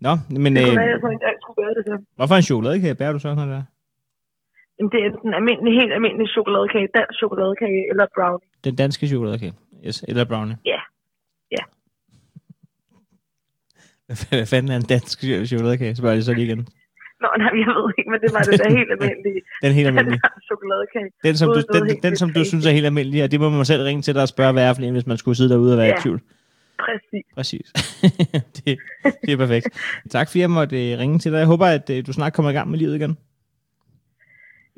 Nå, 0.05 0.13
men 0.45 0.51
Det 0.55 0.61
kunne 0.63 0.71
øh, 0.71 0.81
være, 0.81 0.89
jeg 0.93 0.99
så 1.05 1.09
engang 1.17 1.35
skulle 1.43 1.57
gøre 1.61 1.73
det 1.77 1.83
så. 1.89 1.95
hvorfor 2.17 2.35
en 2.39 2.45
chokoladekage 2.49 2.95
bærer 2.99 3.13
du 3.15 3.19
så, 3.25 3.29
når 3.39 3.45
det 3.51 3.55
er? 3.61 3.65
Jamen, 4.77 4.89
det 4.91 4.99
er 5.01 5.05
enten 5.11 5.31
almindelig, 5.39 5.71
helt 5.81 5.93
almindelig 5.97 6.27
chokoladekage, 6.35 6.87
dansk 6.97 7.15
chokoladekage 7.21 7.81
eller 7.91 8.05
brownie. 8.17 8.47
Den 8.67 8.75
danske 8.81 9.03
chokoladekage. 9.11 9.53
Yes, 9.87 9.97
eller 10.09 10.25
brownie. 10.31 10.57
Ja. 10.73 10.79
Ja. 11.57 11.63
Hvad 14.29 14.45
fanden 14.53 14.71
er 14.71 14.75
en 14.75 14.87
dansk 14.95 15.17
chokoladekage? 15.49 15.95
Spørger 15.95 16.15
jeg 16.15 16.23
så 16.23 16.33
lige 16.33 16.47
igen. 16.49 16.67
Nå, 17.23 17.27
nej, 17.41 17.51
jeg 17.63 17.69
ved 17.77 17.87
ikke, 17.99 18.09
men 18.13 18.19
det 18.23 18.29
var 18.35 18.41
det 18.49 18.59
der 18.63 18.69
helt 18.77 18.89
almindelige. 18.95 19.41
Den 19.63 19.71
helt 19.77 19.87
almindelig. 19.91 20.19
chokoladekage. 20.49 21.09
Den, 21.27 21.35
som 21.39 21.47
du, 21.55 21.59
den, 21.75 21.83
helt 21.89 22.03
den, 22.07 22.15
som 22.21 22.29
du 22.37 22.41
synes 22.51 22.63
er 22.69 22.73
helt 22.77 22.85
almindelig, 22.91 23.19
og 23.25 23.29
det 23.31 23.39
må 23.43 23.47
man 23.49 23.65
selv 23.71 23.81
ringe 23.89 24.01
til 24.05 24.13
dig 24.15 24.21
og 24.27 24.31
spørge, 24.35 24.53
hvad 24.53 24.63
er 24.69 24.73
for 24.73 24.81
en, 24.81 24.93
hvis 24.97 25.07
man 25.11 25.17
skulle 25.21 25.35
sidde 25.39 25.49
derude 25.53 25.73
og 25.75 25.77
være 25.81 25.87
Ja. 25.93 25.97
i 25.99 26.01
tvivl. 26.05 26.21
Præcis. 26.85 27.25
Præcis. 27.37 27.67
det, 28.57 28.71
det 29.25 29.31
er 29.33 29.39
perfekt. 29.45 29.65
Tak 30.15 30.25
fordi 30.29 30.39
jeg 30.45 30.49
måtte 30.59 30.75
øh, 30.91 30.99
ringe 31.01 31.17
til 31.19 31.31
dig. 31.31 31.37
Jeg 31.43 31.47
håber, 31.53 31.65
at 31.77 31.85
øh, 31.93 31.99
du 32.07 32.11
snart 32.13 32.33
kommer 32.33 32.51
i 32.51 32.53
gang 32.57 32.67
med 32.71 32.77
livet 32.79 32.95
igen. 32.95 33.13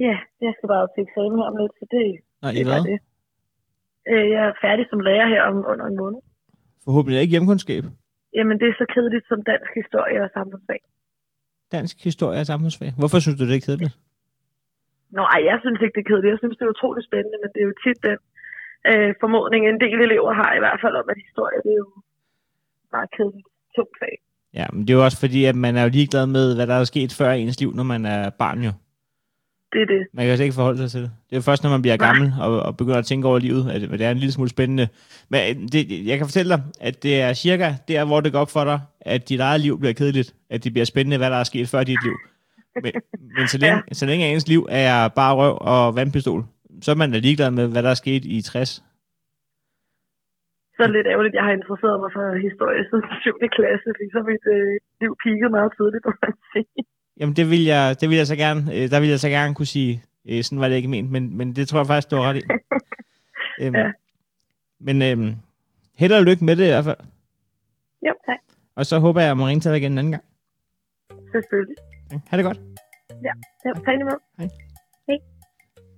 Ja, 0.05 0.15
jeg 0.45 0.51
skal 0.57 0.67
bare 0.73 0.87
til 0.93 1.01
eksamen 1.07 1.37
her 1.39 1.47
om 1.51 1.55
lidt, 1.61 1.73
så 1.79 1.85
det, 1.95 2.05
Nå, 2.41 2.47
det 2.55 2.61
er 2.61 2.69
hvad? 2.71 2.81
det. 2.91 2.97
Øh, 4.11 4.25
Jeg 4.33 4.41
er 4.49 4.53
færdig 4.65 4.85
som 4.91 4.99
lærer 5.07 5.27
her 5.33 5.41
om 5.49 5.55
under 5.71 5.85
en 5.91 5.97
måned. 6.01 6.19
Forhåbentlig 6.85 7.21
ikke 7.21 7.35
hjemkundskab. 7.35 7.83
Jamen, 8.37 8.55
det 8.61 8.67
er 8.71 8.75
så 8.81 8.85
kedeligt 8.95 9.25
som 9.31 9.39
dansk 9.51 9.71
historie 9.81 10.17
og 10.25 10.29
samfundsfag. 10.37 10.81
Dansk 11.75 11.95
historie 12.09 12.39
og 12.43 12.47
samfundsfag. 12.51 12.89
Hvorfor 12.99 13.19
synes 13.19 13.37
du, 13.39 13.43
det 13.49 13.55
er 13.55 13.65
kedeligt? 13.67 13.93
Nå, 15.15 15.21
ej, 15.33 15.41
jeg 15.49 15.57
synes 15.63 15.79
ikke, 15.83 15.95
det 15.95 16.03
er 16.05 16.09
kedeligt. 16.11 16.33
Jeg 16.35 16.41
synes, 16.41 16.57
det 16.57 16.65
er 16.65 16.75
utroligt 16.75 17.07
spændende, 17.09 17.37
men 17.43 17.49
det 17.53 17.59
er 17.61 17.67
jo 17.71 17.75
tit 17.85 17.99
den 18.07 18.19
øh, 18.89 19.11
formodning, 19.21 19.61
en 19.63 19.79
del 19.85 19.97
elever 20.07 20.33
har 20.41 20.51
i 20.55 20.61
hvert 20.63 20.79
fald 20.83 20.95
om, 21.01 21.07
at 21.11 21.17
historie, 21.27 21.57
det 21.65 21.71
er 21.75 21.81
jo 21.85 21.91
meget 22.95 23.09
kedeligt 23.17 23.49
tungt 23.75 23.95
fag. 24.01 24.15
Ja, 24.59 24.65
men 24.73 24.81
det 24.81 24.89
er 24.89 24.97
jo 24.99 25.03
også 25.07 25.19
fordi, 25.25 25.41
at 25.51 25.55
man 25.65 25.73
er 25.77 25.83
jo 25.83 25.89
ligeglad 25.97 26.25
med, 26.37 26.55
hvad 26.55 26.67
der 26.67 26.75
er 26.75 26.83
sket 26.83 27.11
før 27.19 27.31
i 27.31 27.41
ens 27.41 27.59
liv, 27.59 27.71
når 27.79 27.83
man 27.93 28.05
er 28.05 28.29
barn 28.29 28.59
jo. 28.67 28.71
Det 29.73 29.81
er 29.81 29.85
det. 29.85 30.01
Man 30.13 30.23
kan 30.23 30.29
altså 30.29 30.43
ikke 30.43 30.55
forholde 30.55 30.77
sig 30.77 30.89
til 30.91 31.01
det. 31.01 31.11
Det 31.29 31.35
er 31.35 31.41
først, 31.41 31.63
når 31.63 31.69
man 31.69 31.81
bliver 31.81 31.97
Nej. 31.97 32.07
gammel 32.07 32.27
og, 32.41 32.51
og 32.67 32.77
begynder 32.77 32.99
at 32.99 33.05
tænke 33.05 33.27
over 33.27 33.39
livet, 33.39 33.63
at 33.73 33.81
det 33.81 34.01
er 34.01 34.11
en 34.11 34.17
lille 34.23 34.31
smule 34.31 34.49
spændende. 34.49 34.87
Men 35.31 35.39
øh, 35.41 35.55
det, 35.73 35.81
jeg 36.09 36.17
kan 36.17 36.25
fortælle 36.29 36.49
dig, 36.53 36.61
at 36.81 37.03
det 37.03 37.21
er 37.21 37.33
cirka 37.33 37.67
der, 37.87 38.05
hvor 38.05 38.19
det 38.21 38.31
går 38.33 38.39
op 38.39 38.53
for 38.57 38.63
dig, 38.63 38.79
at 39.01 39.29
dit 39.29 39.39
eget 39.39 39.61
liv 39.61 39.79
bliver 39.79 39.93
kedeligt. 39.93 40.29
At 40.49 40.63
det 40.63 40.71
bliver 40.73 40.85
spændende, 40.85 41.17
hvad 41.17 41.29
der 41.29 41.39
er 41.43 41.43
sket 41.51 41.67
før 41.69 41.83
dit 41.83 42.03
liv. 42.07 42.15
Men, 42.83 42.93
men 43.37 43.47
så, 43.47 43.57
længe, 43.57 43.77
ja. 43.77 43.93
så 43.99 44.05
længe 44.05 44.23
ens 44.33 44.47
liv 44.47 44.61
er 44.69 45.07
bare 45.07 45.33
røv 45.35 45.57
og 45.61 45.95
vandpistol, 45.95 46.41
så 46.81 46.91
er 46.91 46.95
man 46.95 47.11
da 47.11 47.17
ligeglad 47.17 47.51
med, 47.51 47.65
hvad 47.71 47.83
der 47.83 47.89
er 47.89 48.01
sket 48.03 48.23
i 48.25 48.41
60. 48.41 48.83
Så 50.75 50.79
er 50.83 50.87
det 50.87 50.95
lidt 50.97 51.11
ærgerligt, 51.13 51.33
at 51.33 51.37
jeg 51.39 51.45
har 51.47 51.55
interesseret 51.59 51.97
mig 52.03 52.11
for 52.15 52.23
historie 52.47 52.81
siden 52.89 53.05
7. 53.21 53.31
klasse, 53.57 53.87
fordi 53.97 54.05
mit 54.31 54.45
øh, 54.55 54.73
liv 55.01 55.11
peakede 55.23 55.51
meget 55.57 55.71
tidligt, 55.77 56.03
må 56.07 56.11
man 56.23 56.33
sige. 56.53 56.83
Jamen, 57.19 57.35
det 57.35 57.49
vil 57.49 57.63
jeg, 57.63 57.95
det 58.01 58.09
vil 58.09 58.17
jeg 58.17 58.27
så 58.27 58.35
gerne, 58.35 58.75
øh, 58.75 58.91
der 58.91 58.99
vil 58.99 59.09
jeg 59.09 59.19
så 59.19 59.29
gerne 59.29 59.55
kunne 59.55 59.65
sige, 59.65 60.03
øh, 60.29 60.43
sådan 60.43 60.59
var 60.59 60.67
det 60.67 60.75
ikke 60.75 60.87
ment, 60.87 61.11
men, 61.11 61.37
men 61.37 61.55
det 61.55 61.67
tror 61.67 61.79
jeg 61.79 61.87
faktisk, 61.87 62.11
du 62.11 62.15
har 62.15 62.23
ret 62.23 62.37
i. 62.37 62.41
øhm, 63.61 63.75
Ja. 63.75 63.91
Men 64.79 65.01
øh, 65.01 65.35
held 65.95 66.11
og 66.13 66.23
lykke 66.23 66.45
med 66.45 66.55
det 66.55 66.63
i 66.63 66.67
hvert 66.67 66.83
fald. 66.83 66.97
Jo, 68.07 68.13
tak. 68.25 68.39
Og 68.75 68.85
så 68.85 68.99
håber 68.99 69.21
jeg, 69.21 69.31
at 69.31 69.37
må 69.37 69.47
ringe 69.47 69.61
til 69.61 69.71
dig 69.71 69.77
igen 69.77 69.91
en 69.91 69.97
anden 69.97 70.11
gang. 70.11 70.23
Selvfølgelig. 71.31 71.75
Ja, 72.11 72.19
ha' 72.27 72.37
det 72.37 72.45
godt. 72.45 72.59
Ja, 73.23 73.31
tak 73.65 73.87
lige 73.87 74.03
med. 74.03 74.49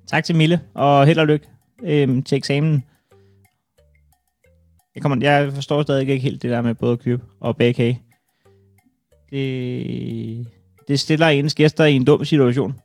Tak 0.08 0.24
til 0.24 0.36
Mille, 0.36 0.62
og 0.74 1.06
held 1.06 1.20
og 1.20 1.28
lykke 1.28 1.48
øh, 1.84 2.24
til 2.24 2.38
eksamen. 2.38 2.84
Jeg, 4.96 5.02
kommer, 5.02 5.18
jeg 5.22 5.52
forstår 5.54 5.82
stadig 5.82 6.02
ikke 6.02 6.18
helt 6.18 6.42
det 6.42 6.52
der 6.52 6.62
med 6.62 6.76
både 6.76 6.92
at 6.94 7.00
købe 7.00 7.24
og 7.40 7.58
bage 7.58 7.74
kage. 7.74 8.02
Det, 9.30 10.48
det 10.90 11.00
stiller 11.00 11.28
ens 11.28 11.56
gæster 11.56 11.86
i 11.86 11.94
en 11.94 12.06
dum 12.06 12.26
situation, 12.26 12.76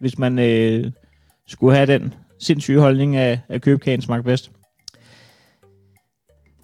hvis 0.00 0.18
man 0.18 0.38
øh, 0.38 0.92
skulle 1.46 1.76
have 1.76 1.86
den 1.86 2.14
sindssyge 2.38 2.80
holdning 2.80 3.16
af, 3.16 3.40
at 3.48 3.62
købe 3.62 3.78
kagen 3.80 4.22
bedst. 4.24 4.50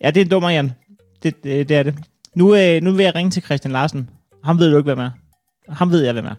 Ja, 0.01 0.11
det 0.11 0.21
er 0.21 0.25
en 0.25 0.31
dummer, 0.31 0.51
Jan. 0.51 0.73
Det, 1.23 1.45
det, 1.45 1.69
det 1.69 1.77
er 1.77 1.83
det. 1.83 1.95
Nu, 2.35 2.57
øh, 2.57 2.83
nu 2.83 2.93
vil 2.93 3.05
jeg 3.05 3.15
ringe 3.15 3.31
til 3.31 3.43
Christian 3.43 3.73
Larsen. 3.73 4.11
Ham 4.45 4.59
ved 4.59 4.71
du 4.71 4.77
ikke, 4.77 4.95
hvem 4.95 4.99
er. 4.99 5.11
Ham 5.69 5.91
ved 5.91 6.05
jeg, 6.05 6.13
hvem 6.13 6.25
er. 6.25 6.35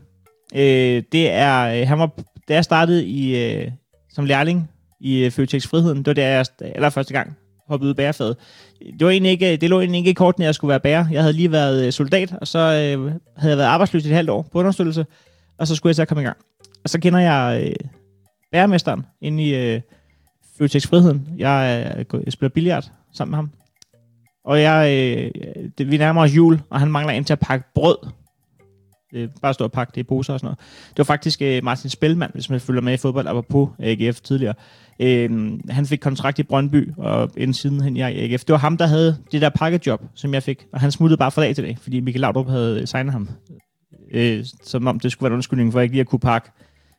Øh, 0.55 1.03
det 1.11 1.31
er, 1.31 1.81
øh, 1.81 1.87
han 1.87 1.99
var, 1.99 2.11
da 2.47 2.53
jeg 2.53 2.63
startede 2.63 3.05
i, 3.05 3.45
øh, 3.45 3.71
som 4.09 4.25
lærling 4.25 4.69
i 4.99 5.25
øh, 5.25 5.31
Føtex 5.31 5.67
Friheden, 5.67 5.97
det 5.97 6.07
var 6.07 6.13
der, 6.13 6.27
jeg 6.27 6.45
allerførste 6.61 7.13
gang 7.13 7.37
hoppede 7.67 7.87
ud 7.87 7.93
i 7.93 7.95
bærefaget. 7.95 8.37
Det, 8.79 9.05
var 9.05 9.11
egentlig 9.11 9.31
ikke, 9.31 9.57
det 9.57 9.69
lå 9.69 9.79
egentlig 9.79 9.99
ikke 9.99 10.11
i 10.11 10.13
kortene, 10.13 10.45
at 10.45 10.47
jeg 10.47 10.55
skulle 10.55 10.69
være 10.69 10.79
bærer. 10.79 11.05
Jeg 11.11 11.21
havde 11.21 11.33
lige 11.33 11.51
været 11.51 11.85
øh, 11.85 11.91
soldat, 11.91 12.33
og 12.41 12.47
så 12.47 12.59
øh, 12.59 13.11
havde 13.37 13.51
jeg 13.51 13.57
været 13.57 13.67
arbejdsløs 13.67 14.05
i 14.05 14.07
et 14.07 14.15
halvt 14.15 14.29
år 14.29 14.41
på 14.51 14.59
understøttelse, 14.59 15.05
og 15.57 15.67
så 15.67 15.75
skulle 15.75 15.89
jeg 15.89 15.95
så 15.95 16.05
komme 16.05 16.21
i 16.21 16.25
gang. 16.25 16.37
Og 16.83 16.89
så 16.89 16.99
kender 16.99 17.19
jeg 17.19 17.63
øh, 17.63 17.89
bæremesteren 18.51 19.05
inde 19.21 19.43
i 19.43 19.55
øh, 19.55 19.81
Føtex 20.57 20.87
Friheden. 20.87 21.27
Jeg, 21.37 21.95
øh, 22.13 22.21
jeg 22.25 22.33
spiller 22.33 22.53
billard 22.53 22.91
sammen 23.13 23.31
med 23.31 23.37
ham. 23.37 23.51
Og 24.45 24.61
jeg, 24.61 24.91
øh, 24.91 25.31
det, 25.77 25.91
vi 25.91 25.97
nærmer 25.97 26.21
os 26.21 26.35
jul, 26.35 26.61
og 26.69 26.79
han 26.79 26.91
mangler 26.91 27.13
en 27.13 27.23
til 27.23 27.33
at 27.33 27.39
pakke 27.39 27.65
brød. 27.75 27.97
Øh, 29.17 29.29
bare 29.41 29.53
stå 29.53 29.63
og 29.63 29.71
pakke 29.71 29.91
det 29.95 30.01
i 30.01 30.03
poser 30.03 30.33
og 30.33 30.39
sådan 30.39 30.45
noget. 30.45 30.59
Det 30.89 30.97
var 30.97 31.03
faktisk 31.03 31.41
øh, 31.41 31.63
Martin 31.63 31.89
Spellmann, 31.89 32.31
hvis 32.33 32.49
man 32.49 32.59
følger 32.59 32.81
med 32.81 32.93
i 32.93 32.97
fodbold, 32.97 33.27
og 33.27 33.45
på 33.45 33.69
AGF 33.79 34.21
tidligere. 34.21 34.53
Øh, 34.99 35.51
han 35.69 35.85
fik 35.85 35.99
kontrakt 35.99 36.39
i 36.39 36.43
Brøndby, 36.43 36.91
og 36.97 37.31
inden 37.37 37.53
siden 37.53 37.81
hen 37.81 37.97
i 37.97 38.01
AGF. 38.01 38.43
Det 38.43 38.53
var 38.53 38.59
ham, 38.59 38.77
der 38.77 38.87
havde 38.87 39.17
det 39.31 39.41
der 39.41 39.49
pakkejob, 39.49 40.01
som 40.15 40.33
jeg 40.33 40.43
fik. 40.43 40.67
Og 40.73 40.79
han 40.79 40.91
smuttede 40.91 41.17
bare 41.17 41.31
fra 41.31 41.41
dag 41.41 41.55
til 41.55 41.63
dag, 41.63 41.77
fordi 41.81 41.99
Michael 41.99 42.21
Laudrup 42.21 42.49
havde 42.49 42.81
øh, 42.81 42.87
signet 42.87 43.11
ham. 43.11 43.29
Øh, 44.13 44.45
som 44.63 44.87
om 44.87 44.99
det 44.99 45.11
skulle 45.11 45.23
være 45.23 45.33
en 45.33 45.35
undskyldning 45.35 45.71
for 45.71 45.79
ikke 45.79 45.93
lige 45.93 46.01
at 46.01 46.07
kunne 46.07 46.19
pakke 46.19 46.49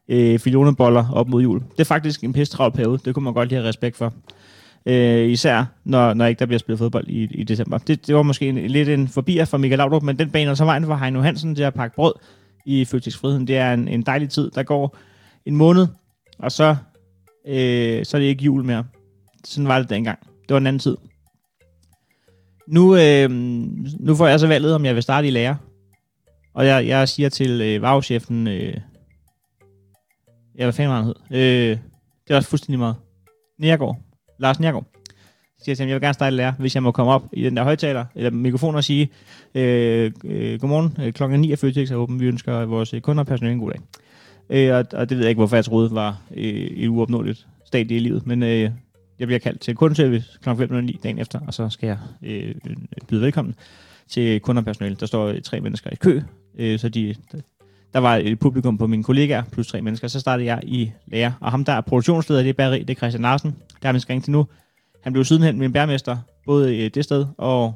øh, 0.08 0.38
filoneboller 0.38 1.10
op 1.12 1.28
mod 1.28 1.42
jul. 1.42 1.60
Det 1.60 1.80
er 1.80 1.84
faktisk 1.84 2.24
en 2.24 2.32
pisse 2.32 2.56
travl 2.56 2.72
periode. 2.72 2.98
Det 3.04 3.14
kunne 3.14 3.24
man 3.24 3.34
godt 3.34 3.48
lige 3.48 3.58
have 3.58 3.68
respekt 3.68 3.96
for. 3.96 4.12
Øh, 4.87 5.29
især 5.29 5.64
når, 5.85 6.14
når 6.14 6.26
ikke 6.26 6.39
der 6.39 6.47
bliver 6.47 6.59
spillet 6.59 6.79
fodbold 6.79 7.09
i, 7.09 7.24
i 7.31 7.45
december. 7.45 7.79
Det, 7.79 8.07
det 8.07 8.14
var 8.14 8.22
måske 8.22 8.49
en, 8.49 8.66
lidt 8.66 8.89
en 8.89 9.09
forbier 9.09 9.45
for 9.45 9.59
Michael 9.59 9.79
Laudrup, 9.79 10.03
men 10.03 10.18
den 10.18 10.31
baner 10.31 10.55
så 10.55 10.64
vejen 10.64 10.85
for 10.85 10.97
Heino 10.97 11.20
Hansen 11.20 11.55
til 11.55 11.62
at 11.62 11.74
pakke 11.74 11.97
brød 11.97 12.12
i 12.66 12.85
Føtex 12.85 13.20
Det 13.22 13.51
er 13.51 13.72
en, 13.72 13.89
en 13.89 14.03
dejlig 14.03 14.31
tid. 14.31 14.51
Der 14.51 14.62
går 14.62 14.97
en 15.47 15.57
måned, 15.57 15.87
og 16.39 16.53
så, 16.53 16.76
øh, 17.47 18.05
så 18.05 18.16
er 18.16 18.20
det 18.20 18.26
ikke 18.26 18.45
jul 18.45 18.64
mere. 18.64 18.85
Sådan 19.45 19.68
var 19.68 19.79
det 19.79 19.91
dengang. 19.91 20.18
Det 20.20 20.55
var 20.55 20.57
en 20.57 20.66
anden 20.66 20.81
tid. 20.81 20.97
Nu, 22.68 22.97
øh, 22.97 23.31
nu 24.01 24.14
får 24.14 24.26
jeg 24.26 24.41
så 24.41 24.47
valget, 24.47 24.74
om 24.74 24.85
jeg 24.85 24.95
vil 24.95 25.03
starte 25.03 25.29
i 25.29 25.31
lære. 25.31 25.57
Og 26.55 26.66
jeg, 26.66 26.87
jeg 26.87 27.09
siger 27.09 27.29
til 27.29 27.61
øh, 27.61 27.83
varvechefen, 27.83 28.47
øh, 28.47 28.74
ja, 30.59 30.64
hvad 30.64 30.72
fanden 30.72 30.91
var 30.91 31.03
han 31.03 31.05
hed? 31.05 31.14
Øh, 31.31 31.79
det 32.24 32.31
er 32.31 32.37
også 32.37 32.49
fuldstændig 32.49 32.79
meget. 32.79 32.97
Nærgaard. 33.59 34.07
Lars 34.39 34.61
Njergaard. 34.61 34.86
Så 35.59 35.64
siger 35.64 35.72
jeg 35.72 35.76
til 35.76 35.84
ham, 35.84 35.89
jeg 35.89 35.95
vil 35.95 36.03
gerne 36.03 36.14
starte 36.14 36.36
lærer, 36.36 36.53
hvis 36.59 36.74
jeg 36.74 36.82
må 36.82 36.93
komme 36.93 37.12
op 37.12 37.22
i 37.32 37.45
den 37.45 37.57
der 37.57 37.64
højtaler, 37.64 38.05
eller 38.14 38.30
mikrofon 38.30 38.74
og 38.74 38.84
sige, 38.84 39.11
øh, 39.55 40.12
øh, 40.24 40.61
godmorgen, 40.61 40.97
øh, 41.01 41.12
klokken 41.12 41.41
9 41.41 41.53
er 41.53 41.57
Føtex 41.57 41.91
er 41.91 41.97
åben, 41.97 42.20
vi 42.20 42.26
ønsker 42.26 42.64
vores 42.64 42.95
øh, 42.95 43.01
kunder 43.01 43.22
og 43.22 43.26
personale 43.26 43.53
en 43.53 43.61
god 43.61 43.70
dag. 43.70 43.80
Øh, 44.51 44.76
og, 44.76 44.84
og 45.01 45.09
det 45.09 45.16
ved 45.16 45.24
jeg 45.24 45.30
ikke, 45.30 45.39
hvorfor 45.39 45.57
jeg 45.57 45.64
troede 45.64 45.95
var 45.95 46.22
øh, 46.36 46.45
et 46.45 46.89
uopnåeligt 46.89 47.47
stadie 47.64 47.97
i 47.97 48.01
livet, 48.01 48.26
men 48.26 48.43
øh, 48.43 48.70
jeg 49.18 49.26
bliver 49.26 49.39
kaldt 49.39 49.61
til 49.61 49.74
kundeservice 49.74 50.39
kl. 50.43 50.49
5.09 50.51 51.03
dagen 51.03 51.18
efter, 51.18 51.41
og 51.47 51.55
så 51.55 51.68
skal 51.68 51.86
jeg 51.86 51.99
øh, 52.22 52.55
byde 53.09 53.20
velkommen 53.20 53.55
til 54.09 54.41
kunder 54.41 54.62
og 54.62 54.66
personale. 54.66 54.97
Der 55.01 55.07
står 55.07 55.26
øh, 55.26 55.43
tre 55.43 55.61
mennesker 55.61 55.91
i 55.91 55.95
kø, 55.95 56.20
øh, 56.59 56.78
så 56.78 56.89
de, 56.89 57.14
der 57.93 57.99
var 57.99 58.16
et 58.16 58.39
publikum 58.39 58.78
på 58.78 58.86
mine 58.86 59.05
kollegaer, 59.05 59.43
plus 59.53 59.66
tre 59.66 59.82
mennesker. 59.82 60.09
Så 60.09 60.20
startede 60.20 60.47
jeg 60.47 60.61
i 60.62 60.91
lærer, 61.07 61.32
og 61.41 61.51
ham 61.51 61.64
der 61.64 61.72
er 61.72 61.80
produktionsleder 61.80 62.41
i 62.41 62.45
det 62.45 62.57
bageri, 62.57 62.78
det 62.78 62.91
er 62.91 62.95
Christian 62.95 63.22
Larsen. 63.22 63.57
Der 63.82 63.89
har 63.89 63.93
vi 63.93 63.99
skal 63.99 64.20
til 64.20 64.32
nu. 64.32 64.47
Han 65.03 65.12
blev 65.12 65.24
sidenhen 65.24 65.59
min 65.59 65.72
bærmester, 65.72 66.16
både 66.47 66.76
i 66.76 66.89
det 66.89 67.05
sted 67.05 67.26
og 67.39 67.74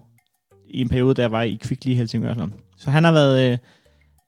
i 0.69 0.81
en 0.81 0.89
periode, 0.89 1.15
der 1.15 1.29
var 1.29 1.43
i 1.43 1.59
Kvickly 1.63 1.91
i 1.91 1.95
Helsingør. 1.95 2.49
Så 2.79 2.91
han 2.91 3.05
har 3.05 3.13
været... 3.13 3.53
Øh, 3.53 3.59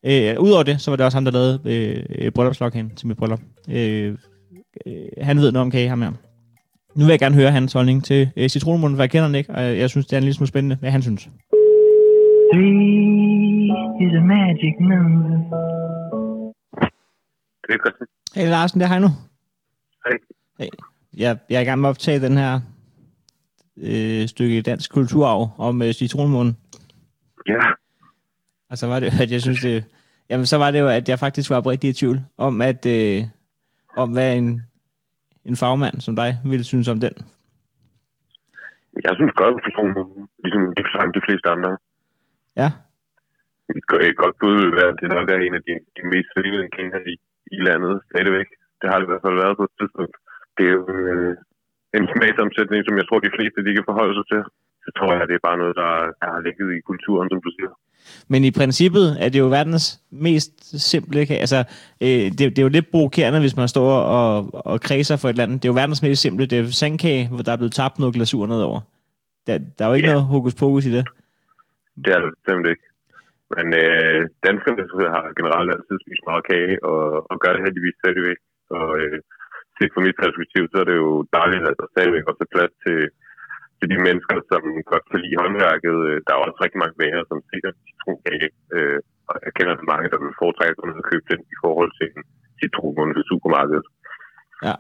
øh, 0.07 0.41
Udover 0.41 0.63
det, 0.63 0.81
så 0.81 0.91
var 0.91 0.97
det 0.97 1.07
også 1.07 1.17
ham, 1.17 1.25
der 1.25 1.33
lavede 1.33 1.61
øh, 1.65 2.91
til 2.97 3.07
mit 3.09 3.17
bryllup. 3.17 3.41
Øh, 3.71 4.17
øh, 4.87 4.95
han 5.21 5.39
ved 5.39 5.53
noget 5.53 5.65
om 5.65 5.71
kage, 5.71 5.89
ham 5.89 6.03
her. 6.03 6.13
Nu 6.95 7.05
vil 7.05 7.13
jeg 7.13 7.19
gerne 7.19 7.35
høre 7.35 7.51
hans 7.51 7.73
holdning 7.73 8.05
til 8.05 8.31
øh, 8.37 8.49
citronmunden, 8.49 8.97
for 8.97 9.03
jeg 9.03 9.11
kender 9.11 9.27
den 9.27 9.35
ikke, 9.35 9.55
og 9.55 9.79
jeg 9.79 9.91
synes, 9.91 10.07
det 10.07 10.13
er 10.13 10.19
en 10.19 10.25
lille 10.25 10.35
smule 10.35 10.49
spændende, 10.49 10.77
hvad 10.77 10.91
han 10.91 11.03
synes. 11.03 11.29
Mm 12.53 13.14
is 14.01 14.13
a 14.15 14.21
magic 14.21 14.75
number. 14.81 15.37
Det 17.67 17.75
er 17.75 17.79
godt. 17.79 17.95
Hey 18.35 18.49
Larsen, 18.49 18.81
det 18.81 18.87
er 18.87 18.91
Heino. 18.91 19.09
Hej. 20.07 20.19
Hey. 20.59 20.69
Jeg, 21.17 21.39
jeg 21.51 21.57
er 21.57 21.61
i 21.61 21.65
gang 21.65 21.81
med 21.81 21.89
at 21.89 21.91
optage 21.91 22.21
den 22.21 22.37
her 22.37 22.61
øh, 23.77 24.29
stykke 24.29 24.63
dansk 24.63 24.93
kulturarv 24.93 25.51
om 25.59 25.83
øh, 25.83 25.93
citronmunden. 25.93 26.57
Ja, 27.47 27.61
Og 28.71 28.79
så 28.79 28.87
var 28.87 29.01
det, 29.01 29.21
at 29.23 29.31
jeg 29.33 29.43
synes 29.43 29.61
det... 29.61 29.85
Jamen, 30.31 30.47
så 30.47 30.57
var 30.59 30.71
det 30.71 30.81
jo, 30.81 30.89
at 30.89 31.09
jeg 31.09 31.19
faktisk 31.19 31.51
var 31.51 31.57
oprigtig 31.57 31.91
i 31.91 31.93
tvivl 31.93 32.21
om, 32.37 32.61
at, 32.63 32.87
øh, 32.87 33.23
om 33.97 34.13
hvad 34.13 34.37
en, 34.37 34.63
en 35.45 35.57
fagmand 35.57 36.01
som 36.01 36.17
dig 36.17 36.39
ville 36.45 36.65
synes 36.65 36.89
om 36.89 37.01
den. 37.01 37.13
Jeg 39.05 39.13
synes 39.15 39.33
godt, 39.37 39.55
at 39.55 39.63
personen, 39.65 40.29
ligesom 40.45 40.63
de, 40.77 40.83
de 41.15 41.21
fleste 41.27 41.49
andre, 41.49 41.77
Ja, 42.57 42.71
et, 43.79 43.85
go- 43.91 44.03
et 44.09 44.17
godt 44.23 44.37
bud 44.41 44.55
vil 44.63 44.73
være, 44.81 44.91
at 44.93 44.99
det 45.03 45.09
nok 45.17 45.29
er 45.35 45.39
en 45.47 45.55
af 45.59 45.63
de, 45.69 45.75
de 45.97 46.03
mest 46.13 46.29
sælgende 46.35 46.69
kender 46.77 47.01
i, 47.13 47.15
i 47.57 47.59
landet 47.69 47.95
stadigvæk. 48.11 48.49
Det 48.81 48.87
har 48.91 48.97
det 48.99 49.07
i 49.07 49.11
hvert 49.11 49.25
fald 49.27 49.43
været 49.43 49.57
på 49.61 49.65
et 49.69 49.75
tidspunkt. 49.81 50.15
Det 50.57 50.65
er 50.71 50.75
jo 50.79 50.85
øh, 50.99 51.33
en 51.99 52.05
smagsomsætning, 52.13 52.81
som 52.85 52.95
jeg 53.01 53.07
tror, 53.07 53.19
de 53.27 53.35
fleste 53.37 53.59
de 53.67 53.73
kan 53.77 53.89
forholde 53.91 54.15
sig 54.19 54.27
til. 54.33 54.43
Så 54.85 54.91
tror 54.97 55.11
jeg, 55.15 55.23
at 55.23 55.29
det 55.31 55.37
er 55.37 55.47
bare 55.49 55.59
noget, 55.63 55.75
der, 55.83 55.91
der 56.21 56.29
har 56.35 56.41
ligget 56.47 56.69
i 56.79 56.81
kulturen, 56.91 57.29
som 57.33 57.41
du 57.47 57.51
siger. 57.57 57.73
men 58.33 58.41
i 58.45 58.51
princippet 58.61 59.07
er 59.25 59.29
det 59.29 59.39
jo 59.45 59.49
verdens 59.59 59.87
mest 60.11 60.53
simple 60.91 61.27
kage. 61.27 61.41
Altså, 61.41 61.61
øh, 62.01 62.27
det, 62.37 62.39
det 62.39 62.59
er 62.59 62.63
jo 62.69 62.69
lidt 62.79 62.91
provokerende, 62.91 63.41
hvis 63.41 63.57
man 63.57 63.69
står 63.69 63.91
og, 64.19 64.55
og 64.71 64.81
kredser 64.81 65.17
for 65.17 65.29
et 65.29 65.33
eller 65.33 65.45
andet. 65.45 65.63
Det 65.63 65.69
er 65.69 65.73
jo 65.73 65.81
verdens 65.83 66.03
mest 66.03 66.23
simple. 66.23 66.47
Det 66.47 66.59
er 66.59 66.65
sandkage, 66.83 67.29
hvor 67.29 67.43
der 67.43 67.53
er 67.53 67.57
blevet 67.57 67.73
tabt 67.73 67.99
noget 67.99 68.15
glasur 68.15 68.47
nedover. 68.47 68.81
Der, 69.47 69.59
der 69.79 69.85
er 69.85 69.89
jo 69.89 69.95
ikke 69.95 70.09
Ja. 70.09 70.13
noget 70.15 70.27
hokus 70.35 70.55
pokus 70.55 70.87
i 70.87 70.93
det. 70.97 71.05
Det 72.05 72.11
er 72.15 72.21
det 72.21 72.31
bestemt 72.37 72.67
ikke. 72.73 72.83
Men 73.55 73.67
øh, 73.83 74.21
danskerne 74.47 74.83
har 75.15 75.25
generelt 75.39 75.71
altid 75.75 75.97
spist 76.01 76.25
meget 76.31 76.45
kage, 76.51 76.75
og, 76.91 77.05
og 77.31 77.37
gør 77.43 77.53
det 77.55 77.65
heldigvis 77.67 78.01
stadigvæk. 78.03 78.41
Og 78.79 78.89
øh, 79.03 79.19
set 79.77 79.93
fra 79.95 80.05
mit 80.07 80.21
perspektiv, 80.25 80.63
så 80.69 80.77
er 80.83 80.87
det 80.91 80.97
jo 81.05 81.11
dejligt, 81.39 81.65
at 81.71 81.79
der 81.81 81.93
stadigvæk 81.95 82.25
også 82.31 82.43
er 82.47 82.55
plads 82.55 82.75
til, 82.85 82.99
til 83.79 83.87
de 83.93 83.99
mennesker, 84.07 84.37
som 84.51 84.63
godt 84.93 85.05
kan 85.11 85.21
lide 85.25 85.41
håndværket. 85.43 85.97
Øh, 86.09 86.19
der 86.25 86.33
er 86.33 86.41
også 86.47 86.59
rigtig 86.65 86.81
mange 86.83 86.99
bager, 87.01 87.23
som 87.31 87.39
ser 87.49 87.73
citronkage. 87.87 88.49
Øh, 88.77 88.99
og 89.29 89.35
jeg 89.45 89.53
kender 89.57 89.75
så 89.77 89.87
mange, 89.93 90.11
der 90.13 90.19
vil 90.23 90.41
foretrække 90.43 90.77
at 91.01 91.09
købe 91.11 91.27
den 91.33 91.41
i 91.55 91.57
forhold 91.65 91.91
til 91.99 92.07
en 92.17 92.23
citron 92.61 93.11
i 93.21 93.23
supermarkedet. 93.31 93.87
Ja. 94.69 94.77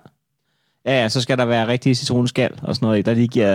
Ja, 0.89 0.95
ja, 1.03 1.07
så 1.09 1.21
skal 1.23 1.39
der 1.39 1.47
være 1.55 1.69
rigtig 1.69 1.97
citronskal 1.97 2.53
og 2.67 2.75
sådan 2.75 2.87
noget, 2.87 3.07
der 3.07 3.15
lige 3.15 3.35
giver, 3.37 3.55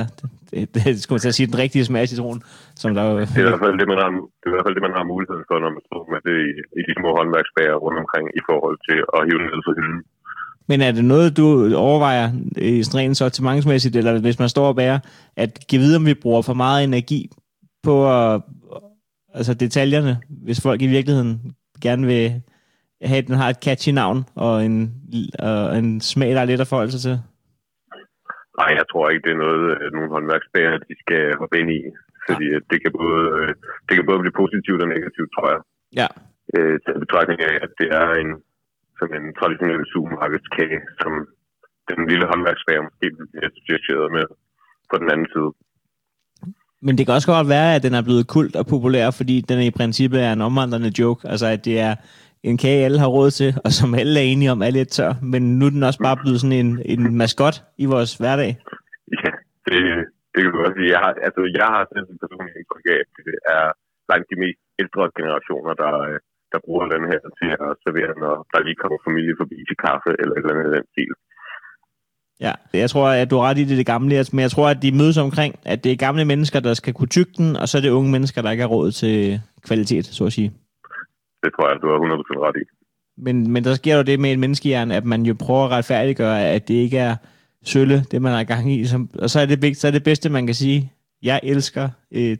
det, 0.74 1.02
skulle 1.04 1.16
man 1.18 1.24
til 1.24 1.34
at 1.34 1.38
sige, 1.40 1.48
den 1.52 1.62
rigtige 1.64 1.86
smag 1.86 2.02
af 2.02 2.10
citron, 2.14 2.42
som 2.82 2.90
der 2.96 3.04
Det 3.04 3.42
er 3.42 3.46
i 3.46 3.50
hvert 3.50 3.64
fald 3.66 3.80
det, 3.82 3.88
man 3.94 4.00
har, 4.04 4.10
det 4.40 4.46
er 4.48 4.52
i 4.52 4.56
hvert 4.56 4.66
fald 4.68 4.76
det, 4.78 4.86
man 4.88 4.96
har 4.98 5.04
muligheden 5.14 5.44
for, 5.50 5.56
når 5.64 5.72
man 5.78 5.84
står 5.90 6.02
med 6.14 6.20
det 6.28 6.36
i, 6.48 6.52
i 6.80 6.82
de 6.88 6.94
små 7.00 7.10
håndværksbager 7.18 7.76
rundt 7.84 8.00
omkring 8.04 8.26
i 8.40 8.42
forhold 8.50 8.78
til 8.88 9.00
at 9.16 9.20
hive 9.28 9.42
ned 9.46 9.62
fra 9.66 9.74
hylden. 9.80 10.02
Men 10.70 10.82
er 10.82 10.92
det 10.92 11.06
noget, 11.06 11.38
du 11.38 11.46
overvejer 11.76 12.28
i 12.58 12.84
sådan 12.84 13.00
rent 13.00 13.18
sortimentsmæssigt, 13.18 13.96
eller 13.96 14.20
hvis 14.20 14.40
man 14.40 14.50
står 14.50 14.68
og 14.68 14.76
bærer, 14.76 15.00
at 15.36 15.52
give 15.70 15.82
videre, 15.82 16.00
om 16.02 16.06
vi 16.06 16.14
bruger 16.14 16.42
for 16.42 16.54
meget 16.54 16.84
energi 16.84 17.30
på 17.84 17.96
at, 18.18 18.42
altså 19.34 19.54
detaljerne, 19.54 20.18
hvis 20.30 20.62
folk 20.62 20.82
i 20.82 20.88
virkeligheden 20.88 21.56
gerne 21.82 22.08
vil 22.08 22.42
have, 23.02 23.18
at 23.18 23.28
den 23.28 23.36
har 23.36 23.50
et 23.50 23.64
catchy 23.64 23.90
navn 23.90 24.26
og 24.36 24.66
en, 24.66 24.94
og 25.40 25.78
en 25.78 26.02
smag, 26.02 26.30
der 26.30 26.42
er 26.42 26.46
let 26.46 26.62
at 26.62 26.68
forholde 26.68 26.92
sig 26.92 27.02
til? 27.02 27.20
Nej, 28.60 28.72
jeg 28.80 28.86
tror 28.92 29.06
ikke, 29.10 29.26
det 29.26 29.34
er 29.34 29.44
noget, 29.46 29.66
øh, 29.82 29.88
nogle 29.96 30.10
håndværksbager, 30.16 30.74
de 30.90 30.96
skal 31.04 31.24
hoppe 31.42 31.56
ind 31.62 31.70
i. 31.80 31.82
Fordi 32.28 32.48
at 32.58 32.64
det 32.72 32.78
kan, 32.84 32.92
både, 33.02 33.22
øh, 33.38 33.52
det 33.88 33.94
kan 33.96 34.06
både 34.10 34.22
blive 34.24 34.40
positivt 34.44 34.82
og 34.84 34.90
negativt, 34.96 35.32
tror 35.36 35.48
jeg. 35.54 35.62
Ja, 36.02 36.08
Øh, 36.56 36.76
til 36.84 37.04
betragtning 37.06 37.40
af, 37.50 37.56
at 37.66 37.72
det 37.80 37.90
er 38.02 38.08
en, 38.22 38.30
som 39.00 39.10
en 39.18 39.26
traditionel 39.40 39.84
supermarkedskage, 39.94 40.80
som 41.02 41.12
den 41.90 42.00
lille 42.12 42.26
håndværksbager 42.32 42.84
måske 42.88 43.08
bliver 43.32 43.48
associeret 43.50 44.12
med. 44.18 44.26
på 44.92 44.98
den 45.02 45.12
anden 45.14 45.28
side. 45.34 45.52
Men 46.82 46.98
det 46.98 47.06
kan 47.06 47.16
også 47.16 47.32
godt 47.36 47.50
være, 47.50 47.76
at 47.76 47.84
den 47.84 47.94
er 47.94 48.04
blevet 48.08 48.28
kult 48.28 48.56
og 48.56 48.66
populær, 48.74 49.12
fordi 49.12 49.42
den 49.42 49.60
i 49.62 49.72
princippet 49.72 50.20
er 50.24 50.34
en 50.34 50.42
omvandrende 50.42 50.92
joke. 51.00 51.28
Altså, 51.28 51.48
at 51.56 51.66
det 51.66 51.80
er 51.80 51.96
en 52.44 52.58
kage, 52.58 52.86
alle 52.86 53.00
har 53.00 53.12
råd 53.18 53.32
til, 53.32 53.52
og 53.66 53.72
som 53.80 53.90
alle 54.02 54.20
er 54.20 54.28
enige 54.32 54.52
om 54.52 54.62
er 54.68 54.72
lidt 54.80 54.92
tør. 54.98 55.14
Men 55.34 55.42
nu 55.60 55.64
er 55.66 55.74
den 55.76 55.84
også 55.90 56.02
bare 56.08 56.18
blevet 56.22 56.40
sådan 56.42 56.60
en, 56.64 56.72
en 56.94 57.04
maskot 57.22 57.56
i 57.84 57.86
vores 57.94 58.12
hverdag. 58.22 58.52
Ja, 59.24 59.32
det, 59.68 59.80
det 60.32 60.40
kan 60.42 60.52
du 60.54 60.60
også 60.66 60.78
sige. 60.80 60.92
Jeg 60.96 61.02
har, 61.06 61.12
altså, 61.28 61.42
jeg 61.60 61.68
har 61.74 61.82
selv 61.94 62.08
en 62.14 62.20
personlig 62.24 62.54
indtryk 62.60 62.86
af, 62.94 63.00
at 63.04 63.10
det 63.18 63.38
er 63.58 63.66
langt 64.12 64.28
de 64.32 64.38
mest 64.44 64.62
ældre 64.82 65.04
generationer, 65.20 65.74
der, 65.84 65.94
der 66.52 66.60
bruger 66.66 66.86
den 66.96 67.04
her 67.12 67.22
til 67.40 67.50
at 67.66 67.72
servere, 67.84 68.14
når 68.24 68.36
der 68.52 68.60
lige 68.68 68.82
kommer 68.84 68.98
familie 69.08 69.36
forbi 69.42 69.58
til 69.70 69.78
kaffe 69.86 70.12
eller 70.22 70.34
et 70.36 70.44
eller 70.44 70.54
andet 70.54 70.78
den 70.78 70.88
stil. 70.94 71.14
Ja, 72.46 72.54
jeg 72.74 72.90
tror, 72.90 73.08
at 73.10 73.30
du 73.30 73.36
har 73.38 73.46
ret 73.48 73.58
i 73.58 73.64
det, 73.70 73.78
det 73.78 73.86
gamle, 73.86 74.26
men 74.34 74.42
jeg 74.46 74.52
tror, 74.52 74.68
at 74.70 74.82
de 74.84 74.98
mødes 75.02 75.18
omkring, 75.18 75.52
at 75.66 75.84
det 75.84 75.92
er 75.92 76.06
gamle 76.06 76.26
mennesker, 76.26 76.60
der 76.60 76.74
skal 76.74 76.94
kunne 76.94 77.08
tygge 77.08 77.34
den, 77.38 77.56
og 77.56 77.68
så 77.68 77.78
er 77.78 77.82
det 77.82 77.90
unge 77.90 78.12
mennesker, 78.12 78.42
der 78.42 78.52
ikke 78.52 78.62
har 78.62 78.76
råd 78.78 78.92
til 78.92 79.42
kvalitet, 79.68 80.06
så 80.06 80.26
at 80.26 80.34
sige. 80.34 80.52
Det 81.44 81.50
tror 81.54 81.70
jeg, 81.70 81.82
du 81.82 81.88
har 81.88 81.98
100% 81.98 82.46
ret 82.48 82.56
i. 82.62 82.66
Men, 83.18 83.52
men 83.52 83.64
der 83.64 83.74
sker 83.74 83.96
jo 83.98 84.04
det 84.04 84.20
med 84.20 84.34
en 84.34 84.40
menneskehjerne, 84.40 84.96
at 84.96 85.06
man 85.06 85.22
jo 85.24 85.36
prøver 85.40 85.66
at 85.66 85.72
retfærdiggøre, 85.72 86.46
at 86.46 86.68
det 86.68 86.74
ikke 86.74 86.98
er 86.98 87.16
sølle, 87.64 88.04
det 88.12 88.22
man 88.22 88.32
har 88.32 88.44
gang 88.44 88.72
i. 88.72 88.86
Som, 88.86 89.10
og 89.22 89.30
så 89.30 89.40
er, 89.40 89.46
det, 89.46 89.78
så 89.78 89.88
er 89.88 89.92
det 89.92 90.04
bedste, 90.04 90.30
man 90.30 90.46
kan 90.46 90.56
sige, 90.56 90.94
jeg 91.24 91.40
elsker 91.44 91.90
et 92.12 92.40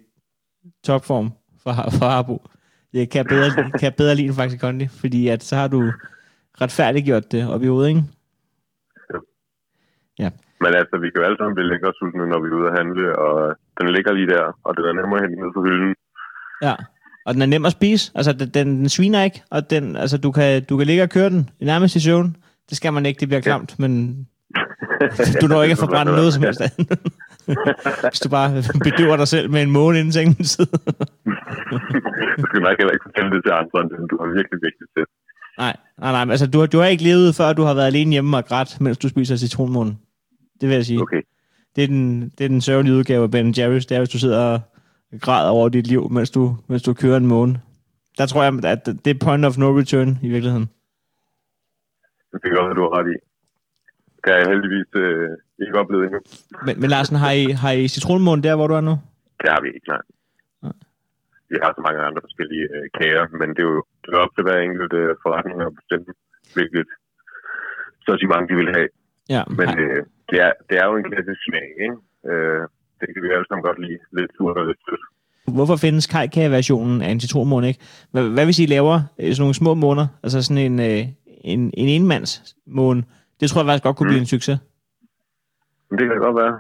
topform 0.84 1.30
for, 1.64 1.72
for 2.00 2.06
Harbo. 2.06 2.42
Jeg 2.94 3.10
kan 3.10 3.26
bedre, 3.26 3.50
kan 3.82 3.94
bedre 3.98 4.16
lide 4.16 4.28
en 4.28 4.34
faktisk 4.34 4.62
Kondi, 4.62 4.88
fordi 4.88 5.28
at 5.28 5.44
så 5.44 5.56
har 5.56 5.68
du 5.68 5.92
retfærdiggjort 6.62 7.32
det 7.32 7.54
op 7.54 7.64
i 7.64 7.68
hovedet, 7.68 7.90
ikke? 7.90 8.04
Ja. 10.20 10.30
Men 10.64 10.72
altså, 10.80 10.96
vi 11.04 11.10
kan 11.10 11.20
jo 11.22 11.26
alle 11.28 11.38
sammen 11.38 11.56
blive 11.56 11.72
længere 11.74 11.94
sultne, 12.00 12.26
når 12.28 12.40
vi 12.44 12.48
er 12.50 12.58
ude 12.60 12.70
at 12.72 12.78
handle, 12.80 13.20
og 13.26 13.56
den 13.78 13.90
ligger 13.96 14.12
lige 14.14 14.30
der, 14.36 14.46
og 14.66 14.78
det 14.78 14.84
er 14.86 14.94
nemmere 14.94 15.20
at 15.20 15.24
hente 15.26 15.44
ned 15.44 15.52
på 15.54 15.62
hylden. 15.68 15.96
Ja, 16.68 16.76
og 17.26 17.34
den 17.34 17.42
er 17.42 17.46
nem 17.46 17.66
at 17.66 17.72
spise. 17.72 18.12
Altså, 18.16 18.34
den, 18.34 18.50
den 18.50 18.90
sviner 18.90 19.24
ikke, 19.24 19.44
og 19.50 19.70
den, 19.70 19.96
altså, 19.96 20.18
du, 20.18 20.32
kan, 20.32 20.64
du 20.64 20.78
kan 20.78 20.88
ligge 20.88 21.04
og 21.04 21.10
køre 21.10 21.30
den 21.30 21.50
nærmest 21.62 21.96
i 21.96 22.00
søvn. 22.00 22.36
Det 22.70 22.78
skal 22.78 22.94
man 22.94 23.06
ikke, 23.06 23.20
det 23.20 23.28
bliver 23.28 23.42
klamt, 23.42 23.76
ja. 23.80 23.82
men 23.82 24.28
du 25.42 25.48
når 25.48 25.64
ikke 25.64 25.72
at 25.72 25.78
forbrænde 25.78 26.12
noget 26.20 26.34
som 26.34 26.44
helst 26.44 26.62
andet. 26.62 27.00
Hvis 28.12 28.20
du 28.20 28.30
bare 28.30 28.64
bedøver 28.84 29.18
dig 29.18 29.28
selv 29.28 29.52
med 29.52 29.62
en 29.62 29.72
måne 29.72 30.00
inden 30.00 30.14
sengen 30.14 30.36
tid. 30.36 30.66
du 32.40 32.44
skal 32.50 32.62
nok 32.66 32.78
heller 32.80 32.94
ikke 32.94 33.06
fortælle 33.08 33.32
det 33.36 33.42
til 33.46 33.52
andre, 33.62 33.78
end 33.82 34.10
du 34.10 34.18
har 34.22 34.28
virkelig 34.38 34.60
vigtigt 34.68 34.90
til. 34.98 35.06
Nej, 35.58 35.76
nej, 36.00 36.12
nej. 36.12 36.32
Altså, 36.32 36.48
du, 36.48 36.66
du 36.66 36.78
har 36.80 36.86
ikke 36.86 37.04
levet, 37.04 37.36
før 37.36 37.54
du 37.54 37.64
har 37.64 37.74
været 37.74 37.88
alene 37.88 38.12
hjemme 38.12 38.38
og 38.38 38.46
grædt, 38.46 38.82
mens 38.82 38.98
du 38.98 39.10
spiser 39.10 39.36
citronmåne. 39.36 39.96
Det 40.62 40.70
vil 40.70 40.76
jeg 40.76 40.86
sige. 40.86 41.02
Okay. 41.02 41.22
Det 41.76 41.84
er 41.84 41.88
den, 41.88 42.30
det 42.38 42.44
er 42.44 42.48
den 42.48 42.62
sørgelige 42.62 42.96
udgave 42.96 43.24
af 43.24 43.32
Ben 43.32 43.50
Jerry's. 43.50 43.86
Det 43.90 43.92
er, 43.92 43.98
hvis 43.98 44.10
du 44.10 44.20
sidder 44.20 44.40
og 44.40 44.60
græder 45.22 45.50
over 45.50 45.70
dit 45.70 45.88
liv, 45.88 46.12
mens 46.12 46.32
du, 46.32 46.58
mens 46.68 46.84
du 46.84 46.94
kører 46.94 47.18
en 47.18 47.28
måne. 47.28 47.62
Der 48.18 48.26
tror 48.26 48.44
jeg, 48.44 48.66
at 48.66 48.86
det 49.06 49.12
er 49.12 49.26
point 49.26 49.46
of 49.46 49.58
no 49.58 49.78
return 49.80 50.10
i 50.22 50.30
virkeligheden. 50.30 50.70
Det 52.32 52.42
kan 52.42 52.52
godt 52.58 52.68
være, 52.68 52.80
du 52.80 52.86
har 52.88 52.94
ret 53.00 53.10
i. 53.16 53.18
Det 54.22 54.30
har 54.32 54.40
jeg 54.42 54.48
heldigvis 54.54 54.90
øh, 55.04 55.30
ikke 55.62 55.80
oplevet 55.82 56.04
endnu. 56.06 56.20
Men, 56.66 56.74
men 56.82 56.90
Larsen, 56.90 57.18
har 57.24 57.32
I, 57.32 57.46
har 57.64 57.72
I 57.72 57.88
citronmåne 57.88 58.44
der, 58.44 58.56
hvor 58.56 58.68
du 58.68 58.74
er 58.74 58.86
nu? 58.90 58.96
Det 59.42 59.50
har 59.54 59.62
vi 59.62 59.70
ikke, 59.76 59.88
nej. 59.94 60.04
nej. 60.66 60.78
Vi 61.52 61.58
har 61.64 61.72
så 61.78 61.82
mange 61.88 62.00
andre 62.08 62.22
forskellige 62.28 62.66
øh, 62.76 62.86
kager, 62.98 63.26
men 63.40 63.50
det 63.56 63.62
er 63.66 63.70
jo 63.72 63.84
det 64.04 64.10
er 64.14 64.24
op 64.26 64.34
til 64.36 64.44
hver 64.46 64.60
enkelt 64.68 64.94
øh, 65.02 65.16
forretning 65.24 65.58
at 65.62 65.76
bestemme, 65.80 66.06
hvilket 66.56 66.88
så 68.06 68.28
mange 68.34 68.48
de 68.50 68.56
vil 68.62 68.72
have. 68.78 68.90
Ja, 69.36 69.42
men 69.60 69.68
øh, 69.84 70.02
det, 70.30 70.38
er, 70.48 70.52
det 70.70 70.76
er 70.82 70.86
jo 70.90 70.96
en 70.98 71.10
klassisk 71.10 71.42
smag, 71.48 71.68
ikke? 71.86 71.98
Øh, 72.32 72.64
det 73.00 73.08
kan 73.14 73.24
vi 73.24 73.30
alle 73.36 73.48
sammen 73.48 73.64
godt 73.70 73.80
lide. 73.86 74.00
Lidt 74.18 74.32
surt 74.38 74.58
og 74.58 74.66
lidt 74.70 74.82
sødt. 74.86 75.04
Hvorfor 75.58 75.76
findes 75.76 76.08
kajkage-versionen 76.08 77.02
af 77.02 77.10
en 77.10 77.20
citronmåne 77.20 77.68
ikke? 77.68 77.80
Hvad, 78.12 78.30
hvad 78.30 78.46
hvis 78.46 78.60
I 78.60 78.66
laver 78.66 78.96
øh, 79.20 79.32
sådan 79.34 79.42
nogle 79.42 79.54
små 79.62 79.74
måner, 79.74 80.08
altså 80.24 80.42
sådan 80.42 80.64
en, 80.68 80.80
øh, 80.80 81.02
en, 81.52 81.62
en 81.82 81.90
enmandsmåne? 81.98 83.04
Det 83.40 83.50
tror 83.50 83.62
jeg 83.62 83.68
faktisk 83.68 83.84
godt 83.84 83.98
kunne 83.98 84.08
mm. 84.08 84.14
blive 84.14 84.20
en 84.20 84.34
succes. 84.36 84.60
Det 86.00 86.06
kan 86.10 86.20
godt 86.28 86.38
være. 86.44 86.56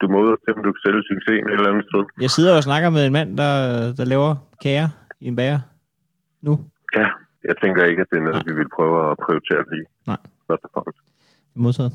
Du 0.00 0.08
må 0.08 0.16
ud 0.24 0.30
og 0.34 0.38
se, 0.44 0.48
om 0.56 0.62
du 0.66 0.72
kan 0.72 0.80
sælge 0.86 1.02
succesen 1.10 1.46
et 1.48 1.54
eller 1.58 1.70
andet 1.72 1.84
sted. 1.90 2.02
Jeg 2.24 2.30
sidder 2.30 2.56
og 2.56 2.62
snakker 2.62 2.90
med 2.90 3.06
en 3.06 3.12
mand, 3.12 3.28
der, 3.42 3.52
der 3.98 4.04
laver 4.04 4.30
kager 4.62 4.88
i 5.20 5.26
en 5.26 5.36
bager 5.36 5.60
nu. 6.46 6.52
Ja, 6.96 7.08
jeg 7.48 7.54
tænker 7.62 7.84
ikke, 7.84 8.00
at 8.02 8.08
det 8.10 8.18
er 8.18 8.24
noget, 8.28 8.34
Nej. 8.34 8.48
vi 8.48 8.52
vil 8.60 8.68
prøve 8.76 9.10
at 9.10 9.16
prioritere 9.24 9.62
lige. 9.72 9.86
Nej. 10.06 10.20
Modtaget. 11.54 11.92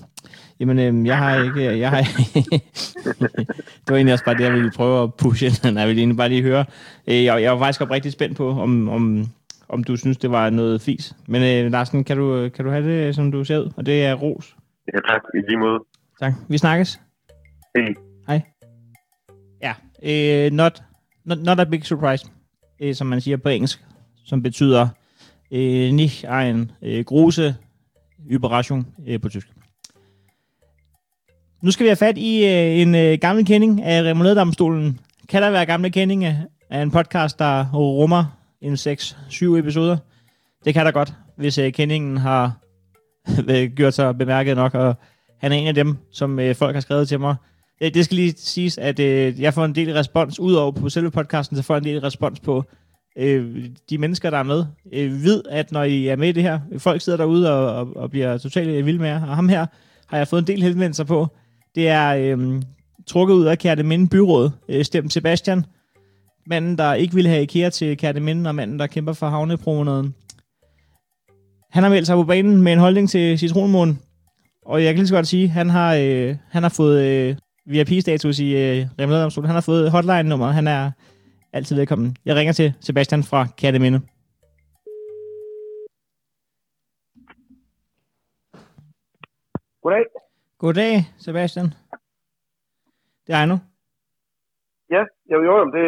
Jamen, 0.59 0.79
øh, 0.79 1.05
jeg 1.07 1.17
har 1.17 1.43
ikke... 1.43 1.79
Jeg 1.79 1.89
har, 1.93 2.01
det 2.01 3.89
var 3.89 3.95
egentlig 3.95 4.13
også 4.13 4.25
bare 4.25 4.35
det, 4.35 4.43
jeg 4.43 4.53
ville 4.53 4.71
prøve 4.71 5.03
at 5.03 5.13
pushe. 5.13 5.45
Jeg 5.79 5.87
ville 5.87 6.01
egentlig 6.01 6.17
bare 6.17 6.29
lige 6.29 6.41
høre. 6.41 6.65
Øh, 7.07 7.23
jeg, 7.23 7.41
jeg 7.41 7.51
var 7.51 7.59
faktisk 7.59 7.81
oprigtigt 7.81 8.13
spændt 8.13 8.37
på, 8.37 8.49
om, 8.49 8.89
om, 8.89 9.25
om 9.69 9.83
du 9.83 9.95
synes, 9.95 10.17
det 10.17 10.31
var 10.31 10.49
noget 10.49 10.81
fis. 10.81 11.15
Men 11.27 11.65
øh, 11.65 11.71
Larsen, 11.71 12.03
kan 12.03 12.17
du, 12.17 12.49
kan 12.49 12.65
du 12.65 12.71
have 12.71 12.87
det, 12.87 13.15
som 13.15 13.31
du 13.31 13.43
ser 13.43 13.59
ud? 13.59 13.71
Og 13.77 13.85
det 13.85 14.05
er 14.05 14.13
ros. 14.13 14.55
Ja, 14.93 14.99
tak. 15.13 15.21
I 15.33 15.37
lige 15.37 15.57
måde. 15.57 15.79
Tak. 16.19 16.33
Vi 16.49 16.57
snakkes. 16.57 16.99
Hej. 17.75 17.93
Hej. 18.27 18.41
Ja, 19.61 19.73
øh, 20.03 20.51
not, 20.51 20.83
not, 21.25 21.37
not 21.43 21.59
a 21.59 21.63
big 21.63 21.85
surprise, 21.85 22.25
øh, 22.79 22.95
som 22.95 23.07
man 23.07 23.21
siger 23.21 23.37
på 23.37 23.49
engelsk, 23.49 23.85
som 24.25 24.43
betyder 24.43 24.87
øh, 25.51 25.91
nicht 25.91 26.25
ein 26.41 26.71
øh, 26.81 27.05
große 27.07 27.55
Überraschung 28.29 28.87
øh, 29.07 29.21
på 29.21 29.29
tysk. 29.29 29.47
Nu 31.61 31.71
skal 31.71 31.83
vi 31.83 31.89
have 31.89 31.95
fat 31.95 32.17
i 32.17 32.45
øh, 32.45 32.81
en 32.81 32.95
øh, 32.95 33.17
gammel 33.21 33.45
kending 33.45 33.83
af 33.83 34.03
Remonadedomstolen. 34.03 34.99
Kan 35.29 35.41
der 35.41 35.49
være 35.49 35.65
gamle 35.65 35.89
kendinge 35.89 36.45
af 36.69 36.81
en 36.81 36.91
podcast, 36.91 37.39
der 37.39 37.71
rummer 37.73 38.25
en 38.61 38.73
6-7 38.73 39.57
episoder? 39.57 39.97
Det 40.65 40.73
kan 40.73 40.85
der 40.85 40.91
godt, 40.91 41.13
hvis 41.37 41.57
øh, 41.57 41.71
kendingen 41.71 42.17
har 42.17 42.59
gjort 43.75 43.93
sig 43.93 44.17
bemærket 44.17 44.55
nok, 44.55 44.73
og 44.75 44.95
han 45.39 45.51
er 45.51 45.55
en 45.55 45.67
af 45.67 45.75
dem, 45.75 45.97
som 46.11 46.39
øh, 46.39 46.55
folk 46.55 46.75
har 46.75 46.81
skrevet 46.81 47.07
til 47.07 47.19
mig. 47.19 47.35
Det, 47.79 47.93
det 47.93 48.05
skal 48.05 48.15
lige 48.15 48.33
siges, 48.37 48.77
at 48.77 48.99
øh, 48.99 49.41
jeg 49.41 49.53
får 49.53 49.65
en 49.65 49.75
del 49.75 49.93
respons, 49.93 50.39
udover 50.39 50.71
på 50.71 50.89
selve 50.89 51.11
podcasten, 51.11 51.57
så 51.57 51.63
får 51.63 51.73
jeg 51.73 51.79
en 51.79 51.85
del 51.85 51.99
respons 51.99 52.39
på 52.39 52.63
øh, 53.17 53.65
de 53.89 53.97
mennesker, 53.97 54.29
der 54.29 54.37
er 54.37 54.43
med. 54.43 54.65
Øh, 54.93 55.23
ved, 55.23 55.43
at 55.49 55.71
når 55.71 55.83
I 55.83 56.07
er 56.07 56.15
med 56.15 56.29
i 56.29 56.31
det 56.31 56.43
her, 56.43 56.59
folk 56.77 57.01
sidder 57.01 57.17
derude 57.17 57.53
og, 57.53 57.75
og, 57.75 57.97
og 57.97 58.11
bliver 58.11 58.37
totalt 58.37 58.69
øh, 58.69 58.85
vilde 58.85 58.99
med 58.99 59.09
jer, 59.09 59.27
og 59.27 59.35
ham 59.35 59.49
her 59.49 59.65
har 60.07 60.17
jeg 60.17 60.27
fået 60.27 60.41
en 60.41 60.47
del 60.47 60.63
henvendelser 60.63 61.03
på. 61.03 61.27
Det 61.75 61.87
er 61.87 62.15
øh, 62.15 62.61
trukket 63.07 63.35
ud 63.35 63.45
af 63.45 63.57
Kærteminde 63.57 64.07
Byråd, 64.07 64.49
øh, 64.69 64.85
stemt 64.85 65.13
Sebastian, 65.13 65.65
manden, 66.45 66.77
der 66.77 66.93
ikke 66.93 67.13
ville 67.13 67.29
have 67.29 67.43
IKEA 67.43 67.69
til 67.69 67.97
Kærteminde, 67.97 68.49
og 68.49 68.55
manden, 68.55 68.79
der 68.79 68.87
kæmper 68.87 69.13
for 69.13 69.29
havnepromenaden. 69.29 70.15
Han 71.71 71.83
har 71.83 71.89
meldt 71.89 72.07
sig 72.07 72.15
på 72.15 72.23
banen 72.23 72.61
med 72.61 72.73
en 72.73 72.79
holdning 72.79 73.09
til 73.09 73.39
citronmånen, 73.39 73.99
og 74.65 74.83
jeg 74.83 74.93
kan 74.93 74.99
lige 74.99 75.07
så 75.07 75.15
godt 75.15 75.27
sige, 75.27 75.43
at 75.43 75.49
han 75.49 75.69
har, 75.69 75.95
øh, 75.95 76.35
han 76.49 76.63
har 76.63 76.69
fået 76.69 77.03
øh, 77.03 77.35
VIP-status 77.69 78.39
i 78.39 78.55
øh, 78.55 78.85
Han 78.99 79.09
har 79.45 79.61
fået 79.61 79.91
hotline-nummer. 79.91 80.51
Han 80.51 80.67
er 80.67 80.91
altid 81.57 81.75
velkommen. 81.75 82.15
Jeg 82.25 82.35
ringer 82.35 82.53
til 82.53 82.73
Sebastian 82.79 83.23
fra 83.23 83.47
Kærteminde. 83.57 83.99
Goddag. 89.83 90.05
Goddag, 90.57 90.95
Sebastian. 91.17 91.65
Det 93.27 93.35
er 93.35 93.45
nu. 93.45 93.57
Ja, 94.89 95.03
jo, 95.31 95.37
jo, 95.47 95.55
det, 95.75 95.85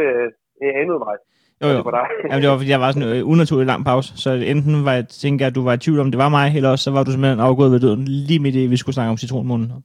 det 0.60 0.68
anede 0.82 1.00
mig. 1.06 1.16
Jo, 1.62 1.68
jo. 1.68 1.78
Det 1.78 1.86
Jamen, 2.30 2.42
det 2.42 2.50
var, 2.50 2.58
fordi 2.58 2.70
jeg 2.70 2.80
var 2.80 2.92
sådan 2.92 3.10
en 3.10 3.16
øh, 3.16 3.28
unaturlig 3.28 3.68
lang 3.68 3.86
pause, 3.86 4.18
så 4.18 4.30
enten 4.32 4.86
var 4.86 4.94
jeg, 4.94 5.08
tænker 5.08 5.48
at 5.48 5.56
du 5.56 5.64
var 5.64 5.74
i 5.74 5.78
tvivl 5.78 6.00
om, 6.00 6.12
det 6.12 6.18
var 6.18 6.30
mig, 6.30 6.56
eller 6.56 6.70
også 6.70 6.84
så 6.84 6.92
var 6.92 7.04
du 7.04 7.12
simpelthen 7.12 7.40
afgået 7.40 7.72
ved 7.72 7.80
døden, 7.80 8.06
lige 8.06 8.40
midt 8.40 8.56
i, 8.56 8.68
vi 8.68 8.78
skulle 8.78 8.94
snakke 8.94 9.10
om 9.12 9.18
citronmunden. 9.18 9.84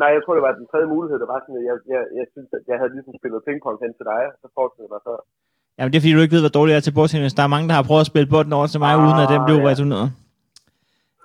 Nej, 0.00 0.10
jeg 0.16 0.20
tror, 0.22 0.34
det 0.38 0.44
var 0.46 0.54
den 0.60 0.66
tredje 0.72 0.88
mulighed. 0.94 1.16
Det 1.22 1.28
var 1.32 1.38
sådan, 1.42 1.56
at 1.60 1.64
jeg, 1.70 1.76
jeg, 1.94 2.02
jeg 2.18 2.26
synes, 2.34 2.48
at 2.58 2.64
jeg 2.70 2.76
havde 2.80 2.92
ligesom 2.96 3.14
spillet 3.20 3.40
pingpong 3.46 3.76
hen 3.82 3.92
til 3.98 4.04
dig, 4.12 4.22
og 4.32 4.36
så 4.42 4.46
fortsatte 4.58 4.90
mig 4.94 5.00
så. 5.08 5.14
Jamen, 5.76 5.90
det 5.90 5.96
er 5.96 6.02
fordi, 6.04 6.14
du 6.16 6.24
ikke 6.24 6.36
ved, 6.36 6.44
hvor 6.46 6.56
dårlig 6.58 6.72
jeg 6.72 6.80
er 6.82 6.86
til 6.86 6.96
bordtennis. 6.98 7.38
Der 7.38 7.44
er 7.44 7.52
mange, 7.54 7.66
der 7.70 7.76
har 7.78 7.84
prøvet 7.88 8.04
at 8.04 8.10
spille 8.12 8.28
bolden 8.34 8.52
over 8.58 8.66
til 8.72 8.80
mig, 8.84 8.92
ah, 8.94 9.04
uden 9.04 9.18
at 9.24 9.28
den 9.34 9.42
blev 9.48 9.58
ja. 9.60 9.66
returneret. 9.70 10.08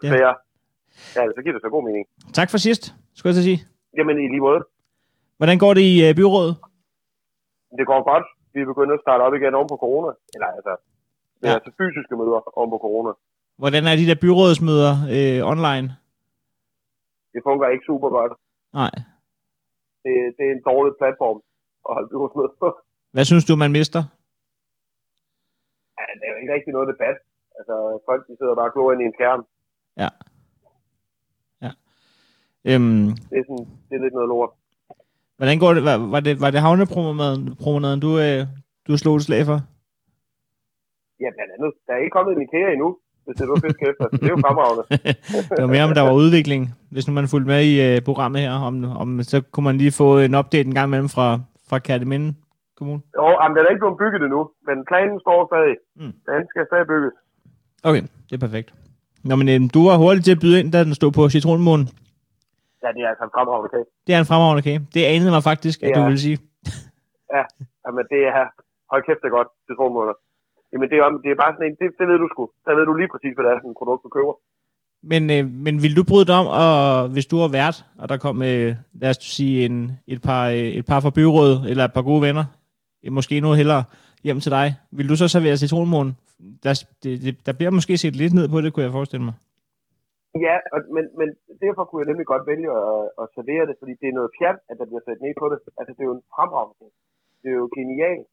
Det. 0.02 0.08
Ja. 0.26 0.34
ja, 1.18 1.22
så 1.36 1.40
giver 1.44 1.56
det 1.58 1.64
så 1.66 1.72
god 1.76 1.84
mening. 1.88 2.04
Tak 2.40 2.50
for 2.54 2.60
sidst, 2.68 2.84
skulle 3.18 3.30
jeg 3.32 3.42
at 3.44 3.48
sige. 3.50 3.60
Jamen, 3.98 4.16
i 4.24 4.28
lige 4.34 4.44
måde. 4.48 4.62
Hvordan 5.40 5.58
går 5.64 5.72
det 5.78 5.84
i 5.92 5.96
uh, 6.06 6.10
byrådet? 6.20 6.54
Det 7.80 7.86
går 7.92 8.02
godt. 8.12 8.26
Vi 8.54 8.60
er 8.62 8.70
begyndt 8.72 8.94
at 8.98 9.02
starte 9.06 9.22
op 9.26 9.34
igen 9.40 9.54
oven 9.60 9.70
på 9.74 9.78
corona. 9.84 10.12
Eller 10.36 10.48
altså, 10.58 10.74
det 11.40 11.46
er 11.48 11.54
ja. 11.54 11.58
altså 11.60 11.72
fysiske 11.80 12.14
møder 12.20 12.40
oven 12.60 12.70
på 12.76 12.80
corona. 12.86 13.12
Hvordan 13.62 13.84
er 13.90 13.96
de 14.02 14.06
der 14.10 14.18
byrådsmøder 14.26 14.94
øh, 15.16 15.40
online? 15.52 15.88
Det 17.34 17.42
fungerer 17.48 17.72
ikke 17.76 17.86
super 17.92 18.10
godt. 18.18 18.34
Nej. 18.74 18.94
Det, 20.04 20.14
det 20.38 20.44
er 20.48 20.54
en 20.58 20.64
dårlig 20.72 20.94
platform 21.02 21.40
at 21.90 21.92
holde 21.96 22.10
på. 22.60 22.68
Hvad 23.16 23.26
synes 23.26 23.46
du, 23.46 23.56
man 23.56 23.72
mister? 23.72 24.02
Ja, 25.98 26.04
det 26.18 26.24
er 26.28 26.32
jo 26.34 26.40
ikke 26.42 26.54
rigtig 26.54 26.74
noget 26.74 26.88
debat. 26.94 27.18
Altså, 27.58 27.76
folk 28.08 28.22
de 28.28 28.34
sidder 28.40 28.56
bare 28.56 28.70
og 28.70 28.74
glor 28.74 28.92
ind 28.92 29.02
i 29.02 29.06
en 29.06 29.18
skærm. 29.18 29.42
Ja. 30.02 30.10
Ja. 31.64 31.72
Øhm, 32.70 33.06
det, 33.30 33.38
er 33.40 33.46
sådan, 33.50 33.66
det 33.88 33.94
er 33.98 34.04
lidt 34.04 34.14
noget 34.14 34.30
lort. 34.34 34.52
Hvordan 35.38 35.60
går 35.60 35.74
det? 35.74 35.84
Var, 35.90 35.98
var 36.14 36.20
det, 36.20 36.42
var 36.42 36.52
det 36.52 36.60
havnepromenaden, 36.68 38.00
du, 38.06 38.12
øh, 38.26 38.42
du 38.88 38.98
slog 38.98 39.16
et 39.16 39.24
slag 39.28 39.42
for? 39.46 39.58
Ja, 41.24 41.30
blandt 41.36 41.52
andet. 41.56 41.72
Der 41.86 41.94
er 41.94 42.00
ikke 42.04 42.16
kommet 42.18 42.32
en 42.36 42.42
IKEA 42.46 42.70
endnu, 42.76 42.90
hvis 43.26 43.36
det 43.38 43.48
du 43.48 43.56
fisk 43.66 43.80
efter. 43.90 44.06
Det 44.20 44.28
er 44.30 44.36
jo 44.36 44.42
fremragende. 44.46 44.84
det 45.56 45.62
var 45.66 45.72
mere, 45.76 45.86
om 45.90 45.94
der 45.98 46.04
var 46.10 46.16
udvikling. 46.24 46.62
Hvis 46.94 47.08
nu 47.08 47.14
man 47.14 47.28
fulgte 47.34 47.50
med 47.54 47.62
i 47.72 47.74
uh, 47.86 48.04
programmet 48.10 48.41
her, 48.41 48.54
om, 48.70 48.76
om, 49.02 49.10
så 49.32 49.38
kunne 49.52 49.64
man 49.70 49.78
lige 49.82 49.94
få 50.02 50.08
en 50.28 50.36
update 50.39 50.68
en 50.70 50.76
gang 50.78 50.88
imellem 50.89 51.10
fra, 51.16 51.28
fra 51.70 51.78
Kærteminde 51.88 52.30
Kommune. 52.78 53.02
Jo, 53.18 53.26
jamen, 53.39 53.54
den 53.56 53.66
er 53.66 53.72
ikke 53.74 53.84
blevet 53.84 54.02
bygget 54.04 54.22
endnu, 54.28 54.41
men 54.68 54.78
planen 54.89 55.18
står 55.26 55.39
stadig. 55.52 55.76
Mm. 56.00 56.14
Den 56.30 56.41
skal 56.52 56.64
stadig 56.70 56.88
bygges. 56.94 57.14
Okay, 57.89 58.04
det 58.28 58.34
er 58.38 58.44
perfekt. 58.48 58.70
Nå, 59.28 59.34
men 59.39 59.48
øh, 59.54 59.60
du 59.76 59.82
var 59.89 59.96
hurtig 60.04 60.22
til 60.24 60.36
at 60.38 60.41
byde 60.44 60.60
ind, 60.60 60.70
da 60.74 60.80
den 60.88 60.96
stod 61.00 61.12
på 61.18 61.24
citronmånen. 61.36 61.88
Ja, 62.84 62.89
det 62.96 63.02
er 63.06 63.10
altså 63.12 63.24
en 63.30 63.34
fremragende 63.36 63.70
kage. 63.74 63.88
Det 64.06 64.12
er 64.16 64.20
en 64.24 64.30
fremragende 64.32 64.64
kage. 64.68 64.80
Det 64.96 65.02
anede 65.14 65.32
mig 65.36 65.44
faktisk, 65.52 65.78
at 65.84 65.88
Det 65.88 65.98
du 65.98 66.04
ville 66.10 66.24
sige. 66.28 66.38
Ja, 67.36 67.44
jamen 67.84 68.06
det 68.14 68.22
er... 68.38 68.44
Hold 68.91 69.04
kæft, 69.08 69.22
det 69.24 69.30
er 69.32 69.38
godt. 69.39 69.50
Citronmåneder. 69.68 70.18
Jamen 70.72 70.88
det 70.91 70.98
er, 70.98 71.08
det 71.24 71.30
er 71.32 71.39
bare 71.44 71.54
sådan 71.56 71.68
en... 71.70 71.76
Det, 71.80 71.88
det 72.00 72.06
ved 72.10 72.18
du 72.24 72.28
sgu. 72.34 72.44
Der 72.66 72.72
ved 72.78 72.86
du 72.89 72.94
lige 73.02 73.12
præcis, 73.14 73.34
hvad 73.36 73.44
det 73.46 73.52
er 73.52 73.62
for 73.64 73.70
et 73.74 73.80
produkt, 73.82 74.02
du 74.06 74.10
køber. 74.18 74.34
Men, 75.12 75.22
øh, 75.36 75.43
men 75.66 75.74
vil 75.84 75.95
du 75.97 76.04
bryde 76.10 76.28
dig 76.30 76.38
om, 76.41 76.47
og 76.47 76.74
hvis 77.14 77.28
du 77.32 77.38
var 77.43 77.51
vært, 77.60 77.78
og 78.01 78.06
der 78.10 78.18
kom, 78.26 78.36
øh, 78.41 78.70
lad 79.01 79.10
os 79.10 79.20
sige, 79.38 79.66
en, 79.66 79.91
et, 80.08 80.22
par, 80.28 80.43
øh, 80.49 80.70
et 80.80 80.86
par 80.86 80.99
fra 81.04 81.16
byrådet, 81.20 81.58
eller 81.70 81.84
et 81.86 81.93
par 81.97 82.06
gode 82.10 82.22
venner, 82.28 82.45
øh, 83.04 83.12
måske 83.18 83.39
noget 83.39 83.58
hellere 83.62 83.84
hjem 84.26 84.39
til 84.39 84.51
dig, 84.51 84.68
vil 84.97 85.10
du 85.10 85.16
så 85.16 85.28
servere 85.28 85.58
citronmålen? 85.58 86.14
Der, 86.64 86.72
det, 87.04 87.12
det, 87.24 87.34
der 87.45 87.54
bliver 87.58 87.72
måske 87.78 87.97
set 87.97 88.16
lidt 88.16 88.34
ned 88.34 88.47
på 88.49 88.62
det, 88.62 88.74
kunne 88.74 88.86
jeg 88.86 88.97
forestille 88.99 89.26
mig. 89.26 89.36
Ja, 90.45 90.56
og, 90.74 90.80
men, 90.95 91.06
men 91.20 91.28
derfor 91.64 91.84
kunne 91.84 92.01
jeg 92.01 92.10
nemlig 92.12 92.28
godt 92.34 92.45
vælge 92.51 92.70
at, 92.82 93.01
at 93.22 93.26
servere 93.36 93.66
det, 93.70 93.76
fordi 93.80 93.93
det 94.01 94.08
er 94.10 94.18
noget 94.20 94.32
pjat, 94.38 94.58
at 94.70 94.76
der 94.80 94.86
bliver 94.89 95.04
sat 95.08 95.20
ned 95.26 95.34
på 95.41 95.45
det. 95.51 95.58
Altså, 95.80 95.91
det 95.95 96.01
er 96.04 96.10
jo 96.12 96.18
en 96.20 96.28
fremragende. 96.36 96.88
Det 97.41 97.49
er 97.54 97.60
jo 97.64 97.68
genialt. 97.80 98.28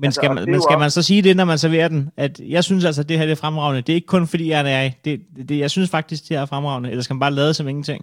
Men 0.00 0.06
Altså, 0.08 0.18
skal, 0.20 0.30
man, 0.34 0.44
men 0.52 0.60
skal 0.66 0.78
man 0.84 0.90
så 0.98 1.02
sige 1.10 1.22
det, 1.26 1.34
når 1.40 1.46
man 1.52 1.58
serverer 1.64 1.88
den? 1.94 2.02
At 2.24 2.34
jeg 2.54 2.62
synes 2.68 2.82
altså, 2.88 3.00
at 3.02 3.08
det 3.08 3.16
her 3.18 3.26
det 3.30 3.36
er 3.38 3.42
fremragende. 3.44 3.80
Det 3.86 3.92
er 3.92 3.98
ikke 4.00 4.12
kun 4.16 4.26
fordi, 4.32 4.46
jeg 4.54 4.60
er. 4.78 4.90
Det, 5.04 5.12
det, 5.48 5.56
jeg 5.64 5.70
synes 5.74 5.88
faktisk, 5.96 6.20
det 6.28 6.34
er 6.40 6.46
fremragende. 6.52 6.88
Eller 6.92 7.02
skal 7.04 7.14
man 7.16 7.24
bare 7.26 7.38
lade 7.40 7.52
som 7.58 7.68
ingenting? 7.72 8.00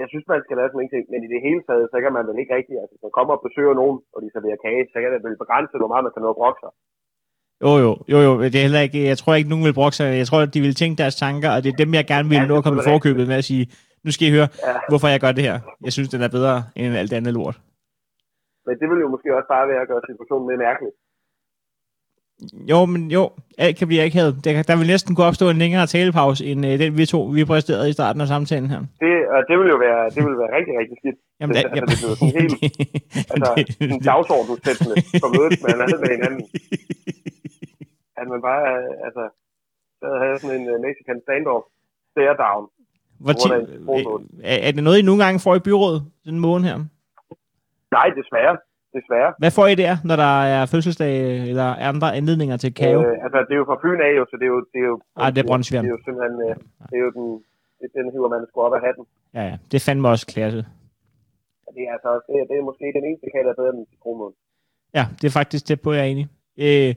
Jeg 0.00 0.06
synes, 0.12 0.26
man 0.34 0.40
skal 0.46 0.56
lade 0.60 0.70
som 0.72 0.80
ingenting, 0.82 1.04
men 1.12 1.20
i 1.26 1.28
det 1.34 1.40
hele 1.46 1.60
taget, 1.68 1.84
så 1.92 1.96
kan 2.04 2.12
man 2.16 2.22
vel 2.28 2.36
ikke 2.42 2.52
rigtig, 2.58 2.74
altså 2.82 2.92
hvis 2.94 3.04
man 3.06 3.14
kommer 3.18 3.32
og 3.36 3.42
besøger 3.46 3.74
nogen, 3.80 3.96
og 4.14 4.18
de 4.24 4.28
serverer 4.34 4.58
kage, 4.66 4.82
så 4.92 4.96
kan 5.02 5.10
det 5.14 5.20
vel 5.26 5.36
begrænse, 5.44 5.74
hvor 5.80 5.90
meget 5.92 6.04
man 6.06 6.12
kan 6.14 6.22
nå 6.24 6.30
at 6.34 6.40
brokke 6.42 6.60
sig. 6.64 6.72
Jo, 7.64 7.72
jo, 7.84 7.90
jo, 8.12 8.18
jo. 8.26 8.32
Det 8.52 8.58
er 8.58 8.66
heller 8.68 8.84
ikke, 8.86 9.00
jeg 9.12 9.18
tror 9.20 9.32
ikke, 9.38 9.50
nogen 9.52 9.64
vil 9.68 9.78
brokke 9.80 9.96
sig. 10.00 10.06
Jeg 10.22 10.26
tror, 10.28 10.40
at 10.46 10.54
de 10.54 10.60
vil 10.66 10.74
tænke 10.80 10.96
deres 11.02 11.16
tanker, 11.24 11.50
og 11.54 11.58
det 11.64 11.70
er 11.72 11.76
dem, 11.82 11.90
jeg 11.98 12.06
gerne 12.12 12.28
vil 12.32 12.38
Ja, 12.42 12.46
nå 12.50 12.56
at 12.58 12.64
komme 12.66 12.80
i 12.82 12.88
forkøbet 12.92 13.24
med 13.30 13.36
at 13.42 13.46
sige, 13.50 13.64
nu 14.04 14.10
skal 14.14 14.24
I 14.28 14.30
høre, 14.36 14.48
Ja. 14.66 14.72
hvorfor 14.90 15.08
jeg 15.14 15.20
gør 15.24 15.32
det 15.38 15.44
her. 15.48 15.56
Jeg 15.86 15.92
synes, 15.96 16.08
den 16.14 16.22
er 16.26 16.30
bedre 16.36 16.56
end 16.76 16.96
alt 17.02 17.12
andet 17.18 17.32
lort. 17.38 17.56
Men 18.66 18.74
det 18.80 18.86
vil 18.90 18.98
jo 19.04 19.08
måske 19.14 19.28
også 19.38 19.48
bare 19.54 19.68
være 19.72 19.82
at 19.84 19.88
gøre 19.90 20.02
situationen 20.10 20.46
mere 20.48 20.60
mærkelig. 20.68 20.92
Jo, 22.72 22.78
men 22.92 23.02
jo, 23.16 23.22
alt 23.64 23.76
kan 23.78 23.86
blive 23.88 24.02
akavet. 24.08 24.32
Der, 24.44 24.62
der 24.70 24.76
vil 24.80 24.86
næsten 24.94 25.10
kunne 25.14 25.26
opstå 25.30 25.46
en 25.50 25.58
længere 25.64 25.86
talepause, 25.86 26.40
end 26.50 26.60
øh, 26.68 26.72
den 26.82 26.90
vi 26.98 27.04
to, 27.14 27.20
vi 27.36 27.42
præsterede 27.52 27.88
i 27.90 27.96
starten 27.98 28.20
af 28.24 28.28
samtalen 28.34 28.68
her. 28.74 28.80
Det, 29.04 29.12
og 29.34 29.40
det 29.48 29.54
vil 29.60 29.68
jo 29.74 29.78
være, 29.86 30.00
det 30.14 30.22
vil 30.26 30.36
være 30.42 30.52
rigtig, 30.58 30.74
rigtig 30.80 30.96
skidt. 31.00 31.18
Jamen, 31.40 31.54
Det- 31.56 31.64
det, 31.74 31.80
altså, 31.80 31.86
det 31.90 31.98
bliver 32.00 32.16
sådan 32.20 32.36
helt- 32.40 32.58
Altså, 33.34 33.50
en 33.94 34.00
dagsordenssættende 34.10 34.94
for 35.22 35.28
mødet 35.36 35.52
med 35.62 35.70
hinanden 35.74 35.98
med 36.04 36.10
hinanden. 36.16 36.42
At 38.20 38.26
man 38.32 38.40
bare, 38.50 38.64
altså, 39.06 39.24
så 40.00 40.06
havde 40.22 40.36
sådan 40.42 40.56
en 40.60 40.66
uh, 40.72 40.76
Mexican 40.86 41.18
standoff, 41.26 41.64
stare 42.14 42.34
down. 42.46 42.64
Hvor 43.24 43.32
ti, 43.42 43.48
er, 44.52 44.58
er 44.68 44.72
det 44.76 44.82
noget, 44.84 44.98
I 44.98 45.02
nogle 45.08 45.24
gange 45.24 45.38
får 45.46 45.54
i 45.56 45.64
byrådet, 45.68 46.00
den 46.28 46.38
måned 46.46 46.64
her? 46.70 46.78
Nej, 47.98 48.08
desværre. 48.20 48.54
Desværre. 48.98 49.30
Hvad 49.42 49.50
får 49.58 49.66
I 49.66 49.74
der, 49.84 49.92
når 50.08 50.16
der 50.24 50.34
er 50.56 50.62
fødselsdag 50.72 51.12
eller 51.52 51.68
andre 51.90 52.08
anledninger 52.18 52.56
til 52.64 52.70
kage? 52.80 52.98
Øh, 53.08 53.24
altså, 53.24 53.38
det 53.48 53.52
er 53.56 53.60
jo 53.62 53.66
fra 53.70 53.78
Fyn 53.82 54.00
af, 54.08 54.12
jo, 54.18 54.24
så 54.30 54.34
det 54.40 54.46
er 54.48 54.52
jo... 54.56 54.60
Det 54.74 54.80
er 54.84 54.88
jo, 54.92 54.96
Ej, 55.22 55.30
det 55.34 55.40
er 55.42 55.48
Brøndshværm. 55.50 55.82
Det 55.84 55.90
er 55.92 55.96
jo 55.98 56.02
simpelthen... 56.06 56.34
Øh, 56.46 56.54
det 56.90 56.96
er 57.00 57.04
jo 57.08 57.10
den, 57.18 57.26
det, 57.80 57.88
den 57.98 58.06
hiver 58.14 58.28
man 58.34 58.40
sgu 58.50 58.56
op 58.66 58.74
af 58.78 58.80
hatten. 58.86 59.04
Ja, 59.36 59.42
ja, 59.50 59.56
det 59.72 59.82
fandme 59.86 60.08
også 60.14 60.26
klasse. 60.34 60.60
Og 61.66 61.70
Det 61.76 61.82
er 61.88 61.92
altså 61.96 62.10
det, 62.28 62.34
er- 62.40 62.46
det 62.50 62.56
er 62.60 62.64
måske 62.70 62.86
den 62.98 63.04
eneste 63.08 63.26
kage, 63.32 63.44
der 63.46 63.50
er 63.54 63.58
bedre 63.60 63.72
end 63.74 63.86
citronmål. 63.92 64.32
Ja, 64.98 65.04
det 65.20 65.26
er 65.28 65.34
faktisk 65.40 65.62
tæt 65.66 65.80
på, 65.80 65.92
jeg 65.92 66.02
er 66.04 66.10
enig. 66.14 66.26
Øh, 66.64 66.94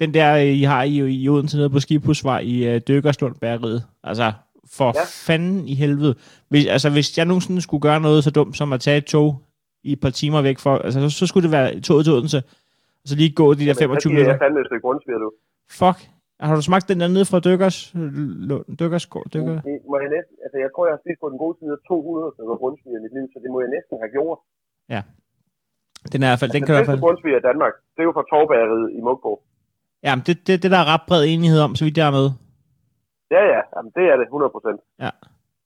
den 0.00 0.14
der, 0.14 0.28
øh, 0.36 0.52
I 0.60 0.62
har 0.72 0.82
i, 0.82 0.94
i 1.22 1.28
Odense 1.28 1.56
nede 1.56 1.70
på 1.70 1.80
Skibhusvej 1.80 2.40
i 2.54 2.54
øh, 2.70 2.80
Dykkerslund 2.88 3.34
Bæreriet. 3.42 3.80
Altså, 4.10 4.32
for 4.76 4.84
ja. 4.84 4.92
Ja. 5.00 5.04
fanden 5.28 5.68
i 5.68 5.74
helvede. 5.74 6.14
Hvis, 6.48 6.66
altså, 6.66 6.90
hvis 6.90 7.18
jeg 7.18 7.26
nogensinde 7.26 7.60
skulle 7.62 7.82
gøre 7.88 8.00
noget 8.00 8.24
så 8.24 8.30
dumt 8.30 8.56
som 8.56 8.72
at 8.72 8.80
tage 8.80 8.98
et 8.98 9.04
tog 9.04 9.42
i 9.88 9.90
et 9.92 10.00
par 10.04 10.10
timer 10.20 10.40
væk 10.48 10.58
for, 10.64 10.74
altså, 10.86 10.98
så, 11.04 11.10
så 11.20 11.24
skulle 11.26 11.44
det 11.46 11.52
være 11.58 11.80
toget 11.88 12.04
til 12.04 12.12
Odense, 12.16 12.38
og 13.02 13.06
så 13.10 13.14
lige 13.20 13.32
gå 13.40 13.46
de 13.58 13.64
der 13.68 13.74
25 13.74 14.00
Så 14.00 14.08
giver 14.08 14.14
minutter. 14.14 14.32
jeg 14.34 14.40
fandme 14.44 14.60
et 14.60 14.66
stykke 14.70 14.84
grundsviger, 14.86 15.18
du. 15.26 15.30
Fuck. 15.80 15.98
Har 16.48 16.54
du 16.60 16.62
smagt 16.70 16.88
den 16.90 16.98
der 17.02 17.08
nede 17.16 17.26
fra 17.30 17.38
Dykkers? 17.46 17.78
Dykkers, 18.80 19.04
Dykker? 19.34 19.56
Det 19.68 19.76
må 19.90 19.96
jeg 20.02 20.10
næsten, 20.16 20.34
altså 20.44 20.56
jeg 20.64 20.70
tror, 20.74 20.82
jeg 20.88 20.94
har 20.96 21.02
spist 21.04 21.18
på 21.24 21.28
den 21.32 21.38
gode 21.44 21.54
side 21.58 21.72
af 21.76 21.80
200 21.88 22.34
stykker 22.36 22.56
grundsviger 22.62 22.98
i 23.00 23.02
mit 23.06 23.14
liv, 23.18 23.26
så 23.32 23.38
det 23.44 23.50
må 23.54 23.58
jeg 23.64 23.70
næsten 23.76 23.94
have 24.02 24.12
gjort. 24.16 24.38
Den 26.12 26.18
er 26.22 26.26
i 26.28 26.30
hvert 26.30 26.42
fald, 26.42 26.52
den 26.56 26.60
Den, 26.60 26.66
kan 26.66 26.74
i 26.74 26.76
hvert 26.78 26.90
fald... 26.92 27.00
grundsviger 27.06 27.38
i 27.42 27.46
Danmark, 27.50 27.74
det 27.94 28.00
er 28.02 28.08
jo 28.10 28.14
fra 28.18 28.24
Torvbæreriet 28.30 28.86
i 28.98 29.00
Mugbo. 29.06 29.32
Ja, 30.06 30.12
det, 30.26 30.34
det, 30.46 30.54
det 30.62 30.70
der 30.74 30.80
er 30.84 30.88
ret 30.94 31.04
bred 31.08 31.22
enighed 31.32 31.60
om, 31.66 31.72
så 31.78 31.82
vidt 31.84 31.96
jeg 32.00 32.06
er 32.10 32.16
med. 32.20 32.26
Ja, 33.34 33.42
ja, 33.54 33.60
jamen, 33.74 33.90
det 33.96 34.04
er 34.12 34.16
det, 34.20 34.26
100 34.26 34.50
procent. 34.56 34.80
Ja. 35.04 35.10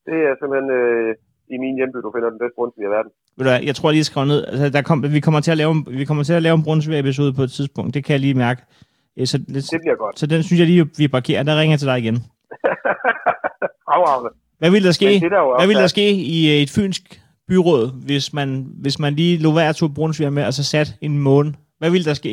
Det 0.09 0.19
er 0.29 0.33
simpelthen 0.41 0.71
øh, 0.81 1.11
i 1.55 1.59
min 1.65 1.75
hjemby, 1.79 1.97
du 2.07 2.11
finder 2.15 2.31
den 2.35 2.39
bedste 2.43 2.55
grundsviger 2.59 2.89
i 2.89 2.93
verden. 2.97 3.11
Ved 3.37 3.45
du 3.47 3.51
hvad, 3.51 3.61
jeg 3.69 3.75
tror 3.77 3.89
jeg 3.89 3.95
lige 3.95 4.05
skrev 4.05 4.25
ned, 4.33 4.41
altså 4.47 4.69
der 4.77 4.83
kom, 4.83 4.97
vi 5.19 5.21
kommer 5.27 5.41
til 5.41 5.51
at 5.51 5.59
lave, 5.63 5.73
vi 6.01 6.05
kommer 6.05 6.23
til 6.29 6.33
at 6.33 6.43
lave 6.43 6.55
en 6.55 6.65
brunsvær 6.67 6.99
episode 6.99 7.33
på 7.39 7.43
et 7.43 7.53
tidspunkt, 7.59 7.95
det 7.95 8.05
kan 8.05 8.13
jeg 8.13 8.21
lige 8.21 8.35
mærke. 8.47 8.61
Så, 9.25 9.39
det, 9.39 9.55
Det 9.75 9.81
bliver 9.85 9.97
godt. 10.05 10.19
så 10.19 10.27
den 10.27 10.43
synes 10.43 10.59
jeg 10.61 10.67
lige, 10.73 10.85
vi 10.99 11.09
parkerer, 11.09 11.43
der 11.43 11.55
ringer 11.61 11.73
jeg 11.73 11.79
til 11.83 11.89
dig 11.93 11.99
igen. 12.05 12.17
Fremragende. 13.87 14.31
Hvad 14.61 14.71
vil 14.75 14.85
der 14.89 14.95
ske, 15.01 15.07
Men 15.13 15.23
det 15.27 15.31
der 15.37 15.43
hvad 15.59 15.67
vil 15.71 15.77
der 15.83 15.89
er- 15.91 15.97
ske 15.97 16.07
i 16.37 16.39
øh, 16.53 16.59
et 16.65 16.71
fynsk 16.77 17.03
byråd, 17.49 17.85
hvis 18.07 18.27
man, 18.39 18.49
hvis 18.85 18.97
man 19.05 19.13
lige 19.21 19.35
lå 19.45 19.51
hver 19.57 19.73
to 19.73 19.87
brunsvær 19.97 20.31
med, 20.39 20.45
og 20.49 20.53
så 20.59 20.65
sat 20.73 20.89
en 21.07 21.15
måne? 21.27 21.51
Hvad 21.81 21.91
vil 21.91 22.05
der 22.11 22.15
ske? 22.23 22.33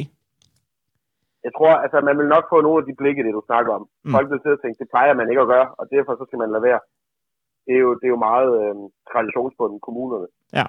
Jeg 1.46 1.52
tror, 1.58 1.74
altså 1.84 1.98
man 2.10 2.16
vil 2.20 2.28
nok 2.36 2.46
få 2.54 2.58
nogle 2.66 2.78
af 2.82 2.86
de 2.90 2.94
blikke, 3.00 3.22
det 3.26 3.34
du 3.40 3.44
snakker 3.50 3.72
om. 3.78 3.84
Mm. 4.06 4.12
Folk 4.16 4.28
vil 4.32 4.40
sidde 4.44 4.58
og 4.58 4.62
tænke, 4.64 4.78
det 4.82 4.88
plejer 4.94 5.14
man 5.20 5.28
ikke 5.32 5.44
at 5.46 5.52
gøre, 5.56 5.68
og 5.80 5.86
derfor 5.96 6.12
så 6.20 6.24
skal 6.28 6.40
man 6.44 6.50
lade 6.56 6.64
være. 6.70 6.80
Det 7.70 7.78
er 7.80 7.84
jo, 7.88 7.92
det 8.00 8.06
er 8.10 8.14
jo 8.18 8.22
meget 8.30 8.52
øh, 8.62 8.76
traditionsbunden 9.12 9.80
kommunerne. 9.88 10.28
Ja. 10.60 10.66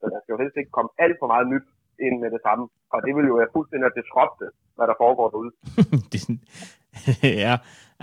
Så 0.00 0.04
der 0.12 0.18
skal 0.20 0.32
jo 0.34 0.38
helst 0.42 0.56
ikke 0.60 0.76
komme 0.76 0.90
alt 1.04 1.16
for 1.20 1.28
meget 1.32 1.46
nyt 1.52 1.66
ind 2.06 2.16
med 2.22 2.30
det 2.34 2.40
samme. 2.46 2.64
Og 2.94 2.98
det 3.06 3.12
vil 3.16 3.26
jo 3.30 3.34
være 3.40 3.54
fuldstændig 3.56 3.86
at 3.90 3.96
disrupte, 4.00 4.46
hvad 4.76 4.86
der 4.90 4.96
foregår 5.02 5.28
derude. 5.32 5.52
er 7.28 7.36
ja, 7.46 7.54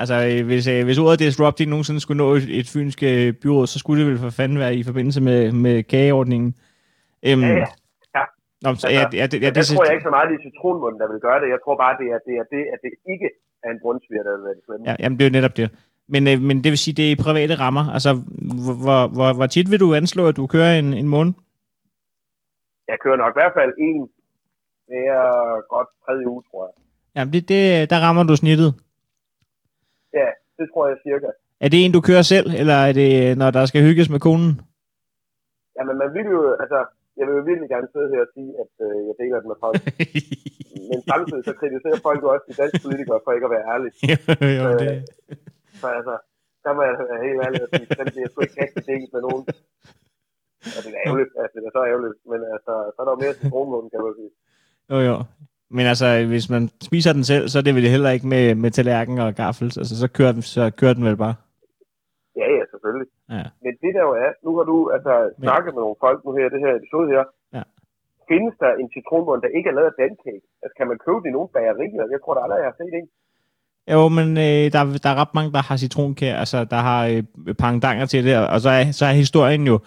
altså 0.01 0.15
øh, 0.29 0.45
hvis, 0.49 0.65
øh, 0.73 0.81
hvis 0.87 0.99
ordet 1.03 1.19
disrupting 1.19 1.69
nogensinde 1.69 1.99
skulle 1.99 2.21
nå 2.23 2.27
et, 2.39 2.47
et 2.59 2.67
fynsk 2.73 2.99
øh, 3.11 3.27
byråd, 3.41 3.67
så 3.67 3.77
skulle 3.79 3.97
det 4.01 4.09
vel 4.11 4.19
for 4.25 4.29
fanden 4.39 4.59
være 4.63 4.73
i 4.81 4.83
forbindelse 4.89 5.21
med, 5.29 5.39
med 5.65 5.75
kageordningen. 5.83 6.49
Øhm, 7.27 7.41
Ja, 7.41 7.47
ja. 7.47 7.67
Ja. 8.17 8.23
Nå, 8.63 8.69
så, 8.81 8.87
ja, 8.97 9.03
ja, 9.21 9.25
det, 9.31 9.37
ja, 9.45 9.49
det, 9.49 9.55
der 9.55 9.63
tror 9.75 9.85
jeg 9.85 9.93
ikke 9.97 10.07
så 10.09 10.13
meget, 10.15 10.27
det 10.29 10.35
er 10.39 10.43
citronmunden, 10.49 10.99
der 11.01 11.07
vil 11.11 11.21
gøre 11.27 11.39
det. 11.41 11.47
Jeg 11.55 11.59
tror 11.63 11.75
bare, 11.83 11.93
det 12.01 12.07
er 12.15 12.19
det, 12.27 12.35
er 12.41 12.47
det 12.53 12.63
at 12.73 12.79
det 12.85 12.91
ikke 13.13 13.27
er 13.65 13.69
en 13.75 13.79
brunsviger, 13.83 14.23
der 14.27 14.31
vil 14.35 14.43
være 14.47 14.55
det 14.59 14.63
slemme. 14.65 14.83
Ja, 14.89 14.95
jamen, 15.01 15.15
det 15.17 15.23
er 15.23 15.29
jo 15.29 15.37
netop 15.39 15.55
det. 15.61 15.67
Men, 16.13 16.27
øh, 16.27 16.37
men 16.47 16.57
det 16.63 16.69
vil 16.71 16.77
sige, 16.77 16.95
det 16.99 17.07
er 17.07 17.11
i 17.11 17.23
private 17.27 17.55
rammer. 17.55 17.85
Altså, 17.95 18.11
hvor, 18.85 19.01
hvor, 19.15 19.29
hvor, 19.37 19.47
tit 19.47 19.71
vil 19.71 19.79
du 19.79 19.93
anslå, 19.93 20.27
at 20.27 20.37
du 20.37 20.47
kører 20.47 20.71
en, 20.79 20.93
en 20.93 21.07
måned? 21.07 21.33
Jeg 22.87 22.97
kører 23.03 23.17
nok 23.23 23.33
i 23.33 23.39
hvert 23.39 23.55
fald 23.59 23.73
en 23.87 24.09
hver 24.87 25.17
godt 25.73 25.89
tredje 26.05 26.27
uge, 26.33 26.43
tror 26.49 26.61
jeg. 26.67 26.73
Jamen, 27.15 27.33
det, 27.33 27.49
det, 27.49 27.89
der 27.91 27.99
rammer 28.05 28.23
du 28.23 28.35
snittet. 28.35 28.69
Ja, 30.13 30.29
det 30.57 30.65
tror 30.73 30.87
jeg 30.87 30.97
cirka. 31.07 31.29
Er 31.63 31.69
det 31.69 31.79
en, 31.85 31.91
du 31.97 32.01
kører 32.09 32.25
selv, 32.33 32.47
eller 32.61 32.77
er 32.87 32.93
det, 33.01 33.37
når 33.37 33.49
der 33.51 33.63
skal 33.65 33.81
hygges 33.87 34.09
med 34.09 34.19
konen? 34.19 34.51
Jamen, 35.77 35.95
man 36.03 36.09
vil 36.15 36.27
jo, 36.35 36.41
altså, 36.63 36.79
jeg 37.17 37.23
vil 37.27 37.33
jo 37.39 37.43
virkelig 37.49 37.69
gerne 37.75 37.87
sidde 37.93 38.09
her 38.13 38.21
og 38.27 38.31
sige, 38.35 38.51
at 38.63 38.73
øh, 38.85 38.97
jeg 39.07 39.15
deler 39.21 39.37
det 39.41 39.47
med 39.51 39.59
folk. 39.65 39.81
Men 40.89 40.99
samtidig 41.11 41.43
så 41.49 41.53
kritiserer 41.61 41.99
folk 42.07 42.19
jo 42.23 42.27
også 42.33 42.45
de 42.49 42.55
danske 42.61 42.79
politikere 42.85 43.19
for 43.23 43.31
ikke 43.35 43.47
at 43.49 43.53
være 43.55 43.65
ærlige. 43.73 43.93
jo, 44.45 44.49
jo, 44.63 44.69
det, 44.81 44.91
Så 45.81 45.87
altså, 45.97 46.15
der 46.63 46.71
må 46.75 46.81
jeg 46.87 46.93
være 47.11 47.25
helt 47.27 47.39
ærlig 47.45 47.61
og 47.65 47.69
sige, 47.71 47.87
den 47.99 48.07
bliver 48.13 48.29
sgu 48.29 48.39
ikke 48.41 48.61
rigtig 48.63 48.83
delt 48.91 49.09
med 49.15 49.21
nogen. 49.27 49.43
Og 50.75 50.79
det 50.83 50.91
er 50.95 51.01
ærgerligt, 51.05 51.31
altså 51.41 51.55
det 51.61 51.67
er 51.69 51.75
så 51.77 51.83
ærgerligt, 51.91 52.17
men 52.31 52.39
altså, 52.55 52.73
så 52.93 52.97
er 53.01 53.05
der 53.05 53.13
jo 53.15 53.21
mere 53.23 53.35
til 53.37 53.51
kronmåden, 53.51 53.89
kan 53.91 53.99
man 54.05 54.13
sige. 54.19 54.31
jo, 54.93 54.99
jo. 55.09 55.17
Men 55.77 55.85
altså, 55.91 56.07
hvis 56.33 56.47
man 56.55 56.63
spiser 56.87 57.11
den 57.17 57.25
selv, 57.31 57.43
så 57.49 57.55
er 57.59 57.65
det 57.65 57.75
vel 57.75 57.93
heller 57.95 58.11
ikke 58.15 58.27
med, 58.33 58.45
med 58.63 58.71
tallerken 58.71 59.17
og 59.25 59.29
gaffel. 59.43 59.67
Altså, 59.81 59.95
så 60.03 60.07
kører, 60.17 60.33
den, 60.37 60.43
så 60.55 60.63
kører 60.79 60.95
den 60.97 61.05
vel 61.09 61.17
bare. 61.25 61.35
Ja, 62.39 62.47
ja, 62.57 62.63
selvfølgelig. 62.71 63.07
Ja. 63.37 63.45
Men 63.63 63.73
det 63.83 63.91
der 63.95 64.03
jo 64.09 64.13
er, 64.25 64.31
nu 64.45 64.51
har 64.57 64.65
du 64.71 64.77
altså 64.95 65.13
snakket 65.45 65.71
med 65.75 65.81
nogle 65.85 66.01
folk 66.05 66.19
nu 66.25 66.31
her, 66.37 66.53
det 66.53 66.61
her 66.65 66.73
episode 66.79 67.07
her. 67.15 67.23
Ja. 67.57 67.63
Findes 68.31 68.55
der 68.63 68.71
en 68.81 68.89
citronbund, 68.95 69.39
der 69.45 69.55
ikke 69.57 69.69
er 69.69 69.75
lavet 69.77 69.91
af 69.91 69.97
dandcake? 69.99 70.45
Altså, 70.61 70.73
kan 70.77 70.87
man 70.91 70.97
købe 71.05 71.19
det 71.23 71.29
i 71.29 71.35
nogle 71.37 71.49
bagerier? 71.57 72.05
Jeg 72.13 72.19
tror 72.21 72.33
da 72.35 72.41
aldrig, 72.43 72.59
jeg 72.63 72.71
har 72.71 72.79
set 72.79 72.93
en. 72.99 73.09
Jo, 73.91 74.07
men 74.07 74.37
øh, 74.37 74.71
der, 74.73 74.97
der 75.03 75.09
er 75.09 75.15
ret 75.15 75.33
mange, 75.33 75.51
der 75.51 75.61
har 75.61 75.77
citronkær, 75.77 76.35
altså 76.35 76.63
der 76.63 76.75
har 76.75 77.05
øh, 77.05 77.23
pangdanger 77.59 78.05
til 78.05 78.25
det, 78.25 78.37
og 78.37 78.61
så 78.61 78.69
er, 78.69 78.91
så 78.91 79.05
er 79.05 79.11
historien 79.11 79.67
jo, 79.67 79.79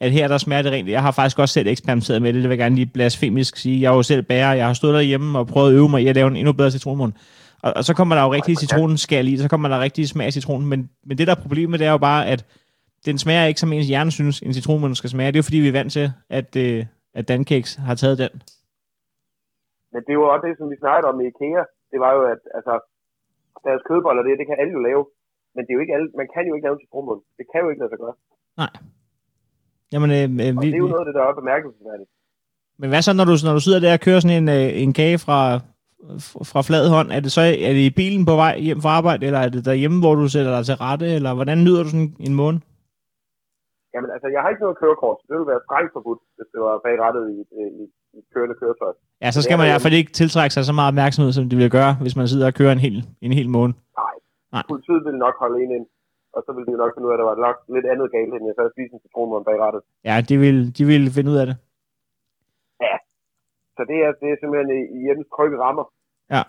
at 0.00 0.12
her 0.12 0.28
der 0.28 0.38
smager 0.38 0.62
det 0.62 0.72
rent. 0.72 0.88
Jeg 0.88 1.02
har 1.02 1.10
faktisk 1.10 1.38
også 1.38 1.52
selv 1.52 1.68
eksperimenteret 1.68 2.22
med 2.22 2.32
det, 2.32 2.42
det 2.42 2.50
vil 2.50 2.56
jeg 2.56 2.64
gerne 2.64 2.74
lige 2.74 2.90
blasfemisk 2.94 3.56
sige. 3.56 3.80
Jeg 3.82 3.92
er 3.92 3.96
jo 3.96 4.02
selv 4.02 4.22
bager, 4.22 4.52
jeg 4.52 4.66
har 4.66 4.74
stået 4.74 4.94
derhjemme 4.94 5.38
og 5.38 5.46
prøvet 5.46 5.70
at 5.70 5.76
øve 5.76 5.88
mig 5.88 6.02
i 6.02 6.08
at 6.08 6.14
lave 6.14 6.28
en 6.28 6.36
endnu 6.36 6.52
bedre 6.52 6.70
citronmund. 6.70 7.12
Og, 7.62 7.72
og 7.76 7.84
så 7.84 7.94
kommer 7.94 8.14
der 8.14 8.22
jo 8.22 8.32
rigtig 8.32 8.56
citronskal 8.56 9.28
i, 9.28 9.36
så 9.36 9.48
kommer 9.48 9.68
der 9.68 9.80
rigtig 9.80 10.08
smag 10.08 10.26
af 10.26 10.32
citronen. 10.32 10.68
Men, 10.68 10.90
men 11.06 11.18
det 11.18 11.26
der 11.26 11.34
er 11.34 11.42
problemet, 11.42 11.80
det 11.80 11.86
er 11.86 11.90
jo 11.90 11.98
bare, 11.98 12.26
at 12.26 12.46
den 13.06 13.18
smager 13.18 13.44
ikke, 13.44 13.60
som 13.60 13.72
ens 13.72 13.86
hjerne 13.86 14.10
synes, 14.10 14.40
en 14.40 14.54
citronmund 14.54 14.94
skal 14.94 15.10
smage. 15.10 15.26
Det 15.26 15.36
er 15.36 15.38
jo 15.38 15.48
fordi, 15.50 15.58
vi 15.58 15.68
er 15.68 15.78
vant 15.80 15.92
til, 15.92 16.10
at, 16.30 16.56
øh, 16.56 16.84
at 17.14 17.28
Dancakes 17.28 17.74
har 17.74 17.94
taget 17.94 18.18
den. 18.18 18.42
Men 19.92 20.00
det 20.06 20.14
jo 20.14 20.24
også 20.32 20.46
det, 20.46 20.58
som 20.58 20.70
vi 20.70 20.76
snakkede 20.84 21.08
om 21.12 21.20
i 21.20 21.26
IKEA. 21.30 21.64
Det 21.92 21.98
var 22.04 22.12
jo, 22.16 22.22
at 22.34 22.42
altså, 22.58 22.74
deres 23.68 23.82
kødboller, 23.88 24.22
det, 24.22 24.40
det 24.40 24.46
kan 24.48 24.58
alle 24.60 24.72
jo 24.78 24.82
lave. 24.88 25.02
Men 25.54 25.60
det 25.62 25.70
er 25.70 25.76
jo 25.78 25.82
ikke 25.84 25.94
alle, 25.96 26.08
man 26.20 26.28
kan 26.34 26.44
jo 26.48 26.52
ikke 26.54 26.66
lave 26.68 26.78
citronmund. 26.82 27.20
Det 27.38 27.44
kan 27.50 27.60
jo 27.64 27.68
ikke 27.70 27.82
lade 27.82 27.92
sig 27.92 28.00
gøre. 28.04 28.16
Nej. 28.62 28.72
Jamen, 29.92 30.10
øh, 30.16 30.24
øh, 30.42 30.52
Og 30.56 30.62
vi, 30.62 30.66
det 30.70 30.78
er 30.80 30.84
jo 30.86 30.92
noget 30.94 31.04
af 31.04 31.08
det, 31.08 31.16
der 31.18 31.24
er 31.24 31.40
bemærkelsesværdigt. 31.42 32.10
Men 32.80 32.88
hvad 32.90 33.02
så, 33.02 33.12
når 33.18 33.26
du, 33.30 33.34
når 33.46 33.54
du 33.58 33.62
sidder 33.66 33.80
der 33.84 33.92
og 33.96 34.02
kører 34.06 34.20
sådan 34.20 34.38
en, 34.40 34.48
øh, 34.58 34.68
en 34.84 34.92
kage 35.00 35.18
fra, 35.26 35.38
fra 36.50 36.60
flad 36.68 36.84
hånd? 36.94 37.08
Er 37.16 37.20
det 37.24 37.30
så 37.36 37.42
er 37.68 37.72
det 37.76 37.84
i 37.90 37.96
bilen 38.00 38.22
på 38.30 38.34
vej 38.44 38.54
hjem 38.66 38.80
fra 38.84 38.92
arbejde, 38.98 39.22
eller 39.28 39.40
er 39.44 39.50
det 39.54 39.68
derhjemme, 39.70 39.98
hvor 40.02 40.14
du 40.14 40.24
sætter 40.34 40.52
dig 40.56 40.64
til 40.66 40.76
rette, 40.84 41.06
eller 41.16 41.32
hvordan 41.38 41.58
nyder 41.66 41.82
du 41.84 41.90
sådan 41.94 42.12
en 42.28 42.34
måned? 42.42 42.60
Jamen 43.94 44.10
altså, 44.14 44.28
jeg 44.34 44.40
har 44.42 44.48
ikke 44.50 44.64
noget 44.66 44.80
kørekort. 44.82 45.18
Det 45.26 45.34
ville 45.36 45.52
være 45.52 45.66
strengt 45.66 45.92
forbudt, 45.96 46.22
hvis 46.36 46.48
det 46.54 46.60
var 46.66 46.74
bagrettet 46.86 47.24
i, 47.36 47.38
i 47.82 47.84
kørende 48.34 48.56
køretøj. 48.60 48.92
Ja, 49.24 49.28
så 49.36 49.40
skal 49.42 49.56
man 49.58 49.66
i 49.66 49.70
hvert 49.72 49.86
fald 49.86 50.00
ikke 50.00 50.12
tiltrække 50.20 50.52
sig 50.54 50.64
så 50.70 50.74
meget 50.78 50.92
opmærksomhed, 50.92 51.32
som 51.36 51.44
det 51.50 51.56
vil 51.62 51.70
gøre, 51.78 51.92
hvis 52.04 52.16
man 52.20 52.26
sidder 52.32 52.46
og 52.50 52.54
kører 52.60 52.74
en 52.78 52.82
hel, 52.86 52.96
en 53.26 53.32
hel 53.38 53.48
måned. 53.56 53.74
Nej. 54.02 54.14
Nej. 54.54 54.64
Politiet 54.72 55.02
ville 55.06 55.20
nok 55.26 55.36
holde 55.42 55.56
en 55.64 55.70
ind, 55.78 55.86
og 56.36 56.40
så 56.44 56.50
ville 56.54 56.66
de 56.70 56.82
nok 56.82 56.92
finde 56.94 57.06
ud 57.06 57.12
af, 57.12 57.16
at 57.16 57.22
der 57.22 57.28
var 57.32 57.38
nok 57.46 57.56
lidt 57.74 57.86
andet 57.92 58.08
galt, 58.16 58.32
end 58.34 58.44
jeg 58.48 58.54
så 58.56 58.64
spise 58.74 58.92
en 58.96 59.02
citronmånd 59.04 59.44
bagrettet. 59.50 59.82
Ja, 60.08 60.14
de 60.28 60.34
vil, 60.44 60.58
de 60.78 60.82
vil 60.90 61.04
finde 61.16 61.30
ud 61.32 61.38
af 61.42 61.46
det. 61.50 61.56
Så 63.76 63.82
det 63.90 63.98
er, 64.06 64.10
det 64.22 64.28
er 64.30 64.36
simpelthen 64.38 64.70
i, 64.78 64.80
hjemmes 65.04 65.28
trygge 65.34 65.56
rammer. 65.64 65.86
Ja. 66.34 66.42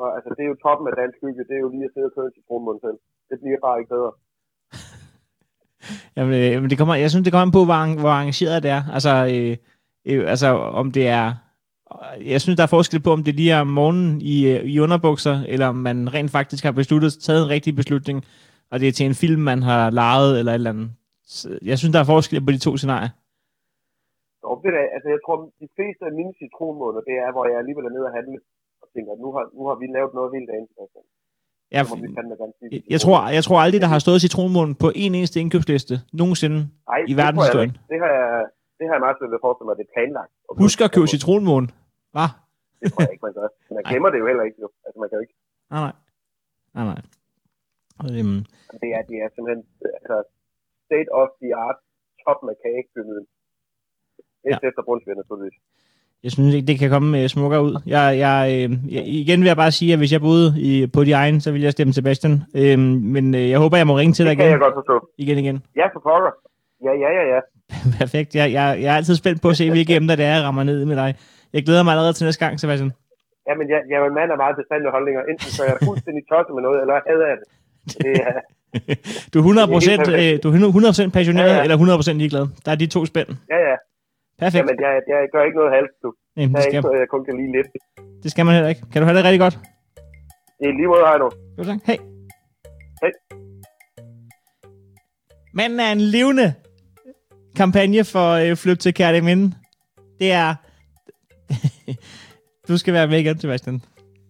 Og, 0.00 0.06
altså, 0.16 0.30
det 0.36 0.42
er 0.44 0.50
jo 0.52 0.62
toppen 0.64 0.86
af 0.90 0.94
dansk 1.02 1.18
hygge. 1.24 1.46
Det 1.48 1.54
er 1.56 1.64
jo 1.64 1.70
lige 1.74 1.88
at 1.88 1.92
sidde 1.94 2.08
og 2.10 2.14
køre 2.16 2.28
en 2.28 2.36
citronmånd 2.36 2.80
selv. 2.86 2.98
Det 3.28 3.36
bliver 3.40 3.60
bare 3.66 3.78
ikke 3.78 3.94
bedre. 3.96 4.12
Jamen, 6.16 6.34
øh, 6.54 6.62
men 6.62 6.70
det 6.70 6.78
kommer, 6.78 6.94
jeg 6.94 7.10
synes, 7.10 7.24
det 7.24 7.32
kommer 7.32 7.46
an 7.46 7.56
på, 7.58 7.64
hvor, 7.64 8.00
hvor 8.00 8.08
arrangeret 8.08 8.62
det 8.62 8.70
er. 8.70 8.82
Altså, 8.96 9.12
øh, 9.34 9.56
øh, 10.10 10.30
altså, 10.30 10.48
om 10.80 10.92
det 10.92 11.08
er... 11.08 11.26
Øh, 11.94 12.30
jeg 12.32 12.40
synes, 12.40 12.56
der 12.56 12.62
er 12.62 12.76
forskel 12.76 13.00
på, 13.02 13.10
om 13.12 13.24
det 13.24 13.34
lige 13.34 13.52
er 13.52 13.60
om 13.60 13.66
morgenen 13.66 14.20
i, 14.20 14.36
øh, 14.52 14.64
i 14.64 14.80
underbukser, 14.80 15.36
eller 15.48 15.66
om 15.66 15.78
man 15.88 16.14
rent 16.14 16.30
faktisk 16.30 16.64
har 16.64 16.72
besluttet, 16.72 17.12
taget 17.26 17.42
en 17.44 17.50
rigtig 17.54 17.76
beslutning, 17.76 18.24
og 18.70 18.80
det 18.80 18.88
er 18.88 18.92
til 18.92 19.06
en 19.06 19.20
film, 19.24 19.42
man 19.42 19.62
har 19.62 19.90
lejet, 19.90 20.38
eller 20.38 20.52
et 20.52 20.54
eller 20.54 20.70
andet. 20.70 20.90
Så 21.36 21.58
jeg 21.70 21.76
synes, 21.78 21.92
der 21.94 22.00
er 22.00 22.12
forskel 22.14 22.44
på 22.46 22.52
de 22.56 22.64
to 22.66 22.72
scenarier. 22.76 23.12
Og 24.50 24.54
det 24.64 24.70
der, 24.76 24.84
altså, 24.96 25.08
jeg 25.14 25.20
tror, 25.24 25.36
de 25.62 25.68
fleste 25.76 26.02
af 26.10 26.14
mine 26.20 26.32
citronmåneder, 26.40 27.02
det 27.08 27.16
er, 27.24 27.30
hvor 27.34 27.44
jeg 27.50 27.56
alligevel 27.58 27.84
er 27.88 27.94
nede 27.96 28.08
og 28.10 28.16
handle 28.18 28.38
og 28.82 28.86
tænker, 28.94 29.12
nu 29.24 29.28
har, 29.34 29.44
nu 29.56 29.62
har 29.68 29.76
vi 29.82 29.86
lavet 29.96 30.12
noget 30.18 30.30
hele 30.34 30.48
dagen. 30.52 30.68
Altså, 30.82 30.98
Spise 31.68 31.96
jeg, 32.70 32.82
jeg, 32.94 33.00
tror, 33.04 33.16
jeg 33.38 33.44
tror 33.46 33.58
aldrig, 33.64 33.80
der 33.84 33.90
har 33.94 33.98
stået 34.06 34.18
citronmånen 34.26 34.74
på 34.82 34.88
en 35.04 35.14
eneste 35.18 35.36
indkøbsliste 35.42 35.94
nogensinde. 36.20 36.58
Ej, 36.94 36.98
i 37.08 37.12
det 37.12 37.16
verdenshistorien. 37.22 37.70
ikke. 37.70 37.80
Det 37.92 37.98
har 38.04 38.10
jeg, 38.18 38.30
det 38.78 38.84
har 38.88 38.94
jeg 38.96 39.02
meget 39.06 39.16
svært 39.18 39.30
ved 39.32 39.38
at 39.40 39.44
forestille 39.46 39.66
mig, 39.68 39.74
at 39.76 39.80
det 39.80 39.86
er 39.88 39.94
planlagt. 39.96 40.32
Husk 40.64 40.78
at 40.86 40.90
købe 40.96 41.08
citronmåne. 41.14 41.66
Hva? 42.14 42.26
Det 42.80 42.86
tror 42.92 43.00
jeg 43.06 43.12
ikke, 43.14 43.24
man 43.28 43.34
gør. 43.38 43.48
Man 43.78 43.84
glemmer 43.90 44.10
det 44.12 44.18
jo 44.22 44.26
heller 44.30 44.44
ikke. 44.48 44.58
Jo. 44.64 44.68
Altså, 44.86 44.98
man 45.02 45.08
kan 45.08 45.16
jo 45.18 45.22
ikke. 45.26 45.36
Nej, 45.72 45.80
nej. 45.86 45.94
Nej, 46.76 46.84
nej. 46.92 47.00
Øhm, 48.18 48.40
Det 48.82 48.88
er, 48.96 49.02
det 49.10 49.16
er 49.24 49.28
simpelthen 49.34 49.62
altså, 49.98 50.16
state 50.88 51.10
of 51.20 51.28
the 51.42 51.50
art 51.66 51.78
top 52.24 52.38
med 52.48 52.54
kagepyramiden. 52.64 53.26
Det 54.42 54.48
er 54.54 54.58
ja. 54.62 54.68
efter 54.68 54.82
Brunsvind, 54.86 55.18
naturligvis. 55.22 55.58
Jeg 56.24 56.32
synes 56.32 56.54
ikke, 56.54 56.66
det 56.66 56.78
kan 56.78 56.90
komme 56.90 57.22
øh, 57.22 57.28
smukkere 57.28 57.62
ud. 57.62 57.74
Jeg, 57.86 58.18
jeg, 58.18 58.36
øh, 58.70 58.94
jeg, 58.94 59.02
igen 59.06 59.40
vil 59.40 59.46
jeg 59.46 59.56
bare 59.56 59.70
sige, 59.70 59.92
at 59.92 59.98
hvis 59.98 60.12
jeg 60.12 60.20
boede 60.20 60.54
i, 60.58 60.86
på 60.86 61.04
de 61.04 61.12
egne, 61.12 61.40
så 61.40 61.50
ville 61.52 61.64
jeg 61.64 61.72
stemme 61.72 61.92
Sebastian. 61.92 62.42
Øh, 62.54 62.78
men 62.78 63.34
øh, 63.34 63.50
jeg 63.50 63.58
håber, 63.58 63.76
jeg 63.76 63.86
må 63.86 63.98
ringe 63.98 64.12
til 64.12 64.24
dig 64.24 64.30
Det 64.30 64.36
kan 64.38 64.46
igen. 64.46 64.52
jeg 64.52 64.60
godt 64.60 64.74
forstå. 64.80 65.08
Igen, 65.18 65.38
igen. 65.38 65.56
Ja, 65.76 65.86
for 65.94 66.00
pokker. 66.08 66.32
Ja, 66.86 66.92
ja, 67.04 67.10
ja, 67.18 67.24
ja. 67.34 67.40
Perfekt. 68.00 68.34
Jeg, 68.34 68.52
jeg, 68.52 68.78
jeg 68.82 68.92
er 68.92 68.96
altid 68.96 69.14
spændt 69.14 69.42
på 69.42 69.48
at 69.48 69.56
se, 69.56 69.70
hvilke 69.70 69.96
emner 69.98 70.16
det 70.16 70.24
er, 70.24 70.34
jeg 70.34 70.42
rammer 70.42 70.62
ned 70.64 70.84
med 70.84 70.96
dig. 70.96 71.14
Jeg 71.52 71.62
glæder 71.66 71.82
mig 71.82 71.92
allerede 71.92 72.12
til 72.12 72.24
næste 72.24 72.44
gang, 72.44 72.60
Sebastian. 72.60 72.92
Ja, 73.48 73.54
men 73.58 73.66
jeg, 73.72 73.80
jeg 73.90 73.96
er 74.02 74.06
en 74.12 74.14
mand 74.20 74.30
af 74.34 74.38
meget 74.44 74.56
bestandende 74.60 74.90
holdninger. 74.96 75.20
Enten 75.30 75.48
så 75.56 75.60
er 75.62 75.68
jeg 75.72 75.78
fuldstændig 75.88 76.22
tosset 76.30 76.52
med 76.56 76.62
noget, 76.66 76.78
eller 76.82 76.94
jeg 76.98 77.02
hader 77.10 77.26
det. 77.40 77.46
Det 78.04 78.12
er, 78.28 78.40
Du 79.32 79.36
er 79.38 79.44
100%, 79.44 80.10
Det 80.10 80.14
er 80.14 80.34
øh, 80.34 80.38
du 80.42 80.46
er 80.48 81.06
100% 81.08 81.10
passioneret, 81.18 81.48
Ja, 81.50 81.56
ja. 81.56 81.62
eller 81.62 81.76
100% 82.12 82.12
ligeglad. 82.22 82.44
Der 82.64 82.70
er 82.72 82.76
de 82.82 82.86
to 82.86 83.00
spænd. 83.12 83.28
ja, 83.54 83.58
ja. 83.70 83.76
Perfekt. 84.38 84.60
Jamen, 84.60 84.76
jeg, 84.84 84.92
jeg 85.08 85.28
gør 85.32 85.42
ikke 85.44 85.58
noget 85.60 85.72
halvt, 85.78 85.94
du. 86.02 86.08
Jeg 86.36 86.48
det, 86.48 86.62
skal, 86.62 86.82
så, 86.82 86.92
jeg 87.02 87.08
kun 87.14 87.24
kan 87.24 87.34
lide 87.40 87.52
lidt. 87.56 87.68
det 88.22 88.30
skal 88.30 88.44
man 88.46 88.54
heller 88.54 88.68
ikke. 88.68 88.82
Kan 88.92 89.02
du 89.02 89.06
have 89.06 89.16
det 89.18 89.24
rigtig 89.24 89.40
godt? 89.40 89.58
Det 90.58 90.66
er 90.68 90.74
lige 90.80 90.88
måde, 90.92 91.04
Heino. 91.08 91.28
Jo, 91.58 91.64
tak. 91.64 91.78
Hej. 91.86 91.98
Hej. 93.02 93.10
Manden 95.54 95.80
er 95.80 95.92
en 95.92 96.00
levende 96.00 96.54
kampagne 97.56 98.04
for 98.04 98.28
øh, 98.32 98.56
flyt 98.56 98.78
til 98.78 98.94
Kærteminde. 98.94 99.54
Det 100.20 100.32
er... 100.32 100.54
du 102.68 102.76
skal 102.76 102.94
være 102.94 103.06
med 103.08 103.18
igen, 103.18 103.38
Sebastian. 103.38 103.82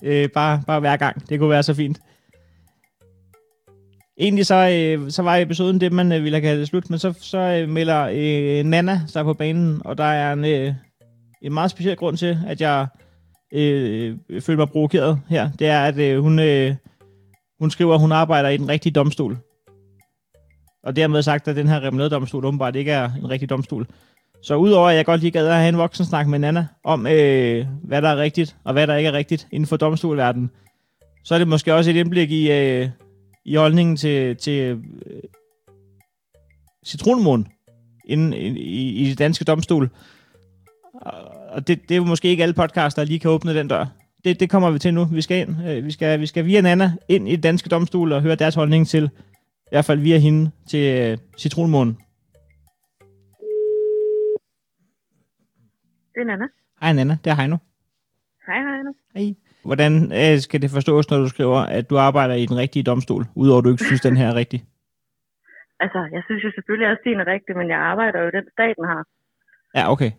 Øh, 0.05 0.29
bare, 0.35 0.63
bare 0.67 0.81
hver 0.81 0.97
gang. 0.97 1.29
Det 1.29 1.39
kunne 1.39 1.51
være 1.51 1.63
så 1.63 1.75
fint. 1.75 1.99
Egentlig 4.21 4.47
så, 4.47 4.55
øh, 4.55 5.11
så 5.11 5.23
var 5.23 5.37
episoden 5.37 5.81
det, 5.81 5.93
man 5.93 6.13
øh, 6.13 6.25
ville 6.25 6.41
have 6.41 6.43
kaldt 6.43 6.69
slut, 6.69 6.91
men 6.91 6.99
så, 6.99 7.15
så 7.21 7.39
øh, 7.39 7.69
melder 7.69 8.09
øh, 8.13 8.65
Nana 8.65 9.01
sig 9.07 9.25
på 9.25 9.35
banen, 9.35 9.83
og 9.85 9.99
der 9.99 10.05
er 10.05 10.33
en, 10.33 10.45
øh, 10.45 10.75
en 11.43 11.53
meget 11.53 11.71
speciel 11.71 11.97
grund 11.97 12.17
til, 12.17 12.39
at 12.47 12.61
jeg 12.61 12.87
øh, 13.53 14.17
føler 14.41 14.57
mig 14.57 14.69
provokeret 14.69 15.21
her. 15.29 15.51
Det 15.59 15.67
er, 15.67 15.85
at 15.85 15.99
øh, 15.99 16.21
hun, 16.21 16.39
øh, 16.39 16.75
hun 17.61 17.71
skriver, 17.71 17.95
at 17.95 18.01
hun 18.01 18.13
arbejder 18.13 18.49
i 18.49 18.57
den 18.57 18.69
rigtige 18.69 18.93
domstol. 18.93 19.39
Og 20.83 20.97
dermed 20.97 21.23
sagt, 21.23 21.49
at 21.49 21.57
den 21.57 21.69
her 21.69 21.81
remouladedomstol 21.83 22.45
åbenbart 22.45 22.77
ikke 22.77 22.91
er 22.91 23.11
en 23.23 23.31
rigtig 23.31 23.51
domstol. 23.51 23.87
Så 24.43 24.57
udover 24.57 24.89
at 24.89 24.97
jeg 24.97 25.05
godt 25.05 25.21
lige 25.21 25.31
gad 25.31 25.47
at 25.47 25.55
have 25.55 25.69
en 25.69 25.79
voksen 25.79 26.05
snak 26.05 26.27
med 26.27 26.39
Nana 26.39 26.67
om, 26.85 27.07
øh, 27.07 27.67
hvad 27.83 28.03
der 28.03 28.09
er 28.09 28.17
rigtigt 28.17 28.57
og 28.65 28.73
hvad 28.73 28.87
der 28.87 28.97
ikke 28.97 29.09
er 29.09 29.13
rigtigt 29.13 29.49
inden 29.53 29.67
for 29.67 29.77
domstolverdenen, 29.77 30.51
så 31.25 31.35
er 31.35 31.39
det 31.39 31.49
måske 31.49 31.75
også 31.75 31.91
et 31.91 31.97
indblik 31.97 32.31
i, 32.31 32.51
øh, 32.53 32.89
i 33.49 33.55
holdningen 33.55 33.97
til, 33.97 34.37
til 34.37 34.83
øh, 35.07 35.23
citronmåne 36.87 37.45
inden, 38.05 38.33
i, 38.33 38.93
i, 39.03 39.11
det 39.11 39.19
danske 39.19 39.45
domstol. 39.45 39.91
Og 41.49 41.69
det, 41.69 41.83
det 41.83 41.91
er 41.91 41.97
jo 41.97 42.05
måske 42.05 42.29
ikke 42.29 42.43
alle 42.43 42.55
podcaster, 42.55 43.03
der 43.03 43.09
lige 43.09 43.19
kan 43.19 43.31
åbne 43.31 43.55
den 43.55 43.69
dør. 43.69 43.87
Det, 44.25 44.41
det 44.41 44.51
kommer 44.51 44.71
vi 44.71 44.79
til 44.79 44.95
nu. 44.95 45.05
Vi 45.05 45.23
skal 45.23 45.49
ind. 45.49 45.69
Øh, 45.69 45.85
vi, 45.85 45.91
skal, 45.91 46.21
vi 46.21 46.27
skal 46.27 46.45
via 46.45 46.61
Nana 46.61 46.93
ind 47.09 47.29
i 47.29 47.37
det 47.37 47.43
danske 47.43 47.69
domstol 47.69 48.13
og 48.13 48.23
høre 48.23 48.35
deres 48.35 48.55
holdning 48.55 48.89
til, 48.89 49.11
i 49.65 49.71
hvert 49.71 49.85
fald 49.85 50.01
via 50.01 50.19
hende, 50.19 50.51
til 50.67 50.99
øh, 50.99 51.19
citronmånen. 51.39 51.95
Det 56.15 56.21
er 56.21 56.25
Nana. 56.25 56.45
Hej 56.81 56.93
Nana, 56.93 57.19
det 57.25 57.31
er 57.31 57.35
Heino. 57.35 57.57
Hej, 58.47 58.63
Nana. 58.63 58.91
Hej. 59.15 59.48
Hvordan 59.65 59.93
øh, 60.21 60.39
skal 60.39 60.63
det 60.63 60.71
forstås, 60.71 61.11
når 61.11 61.19
du 61.19 61.29
skriver, 61.29 61.59
at 61.59 61.91
du 61.91 61.99
arbejder 61.99 62.35
i 62.35 62.47
den 62.47 62.57
rigtige 62.57 62.83
domstol, 62.83 63.25
udover 63.35 63.59
at 63.59 63.65
du 63.65 63.71
ikke 63.71 63.85
synes, 63.85 64.01
den 64.01 64.17
her 64.17 64.27
er 64.29 64.35
rigtig? 64.35 64.65
Altså, 65.81 65.99
jeg 66.13 66.23
synes 66.27 66.45
jo 66.45 66.51
selvfølgelig 66.57 66.89
også, 66.91 67.03
din 67.05 67.21
er 67.21 67.27
rigtig, 67.27 67.57
men 67.57 67.69
jeg 67.69 67.79
arbejder 67.79 68.19
jo 68.25 68.31
den, 68.31 68.45
staten 68.53 68.85
har. 68.85 69.05
Ja, 69.75 69.93
okay. 69.93 70.11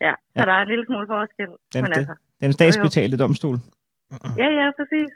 Ja, 0.00 0.12
så 0.34 0.40
Ja. 0.40 0.44
der 0.44 0.52
er 0.52 0.62
en 0.62 0.68
lille 0.68 0.86
smule 0.86 1.06
forskel. 1.06 1.46
Den, 1.74 1.82
men 1.84 1.92
altså, 1.92 2.14
den 2.40 2.52
statsbetalte 2.52 3.16
domstol. 3.16 3.56
ja, 4.38 4.48
ja, 4.60 4.70
præcis. 4.78 5.10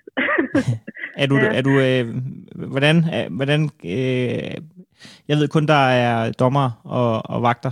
Er 1.16 1.26
du, 1.26 1.36
Ja. 1.36 1.58
er 1.58 1.62
du 1.62 1.70
øh, 1.70 2.04
hvordan, 2.70 2.96
er, 3.12 3.28
hvordan 3.28 3.60
øh, 3.84 4.54
jeg 5.28 5.36
ved 5.36 5.48
kun, 5.48 5.66
der 5.66 5.74
er 6.04 6.32
dommer 6.32 6.80
og, 6.84 7.30
og 7.30 7.42
vagter. 7.42 7.70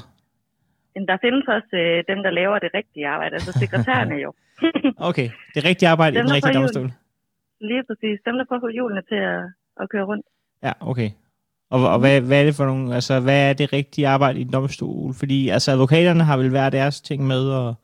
Men 0.94 1.08
der 1.08 1.16
findes 1.24 1.44
også 1.56 1.76
øh, 1.82 2.04
dem, 2.10 2.22
der 2.26 2.30
laver 2.30 2.58
det 2.58 2.70
rigtige 2.74 3.08
arbejde, 3.08 3.34
altså 3.34 3.52
sekretærerne 3.52 4.14
jo. 4.14 4.30
Okay, 5.10 5.28
det 5.54 5.64
rigtige 5.64 5.88
arbejde 5.88 6.14
i 6.14 6.18
Dem, 6.18 6.26
den 6.26 6.28
der 6.28 6.34
rigtige 6.34 6.58
domstol. 6.60 6.90
Lige 7.60 7.84
præcis. 7.88 8.18
Dem, 8.26 8.34
der 8.38 8.44
får 8.48 8.58
få 8.60 8.68
hjulene 8.68 9.02
til 9.10 9.20
at, 9.32 9.42
at 9.80 9.88
køre 9.92 10.04
rundt. 10.04 10.26
Ja, 10.62 10.72
okay. 10.80 11.10
Og, 11.70 11.78
og 11.94 11.98
hvad, 12.00 12.20
hvad 12.20 12.40
er 12.40 12.44
det 12.44 12.54
for 12.54 12.66
nogle, 12.66 12.94
altså 12.94 13.20
hvad 13.20 13.50
er 13.50 13.52
det 13.52 13.72
rigtige 13.72 14.08
arbejde 14.08 14.38
i 14.38 14.42
en 14.42 14.52
domstol? 14.52 15.14
Fordi 15.20 15.48
altså 15.48 15.68
advokaterne 15.72 16.24
har 16.24 16.36
vel 16.36 16.50
hver 16.50 16.70
deres 16.70 17.00
ting 17.00 17.26
med, 17.26 17.42
og 17.60 17.74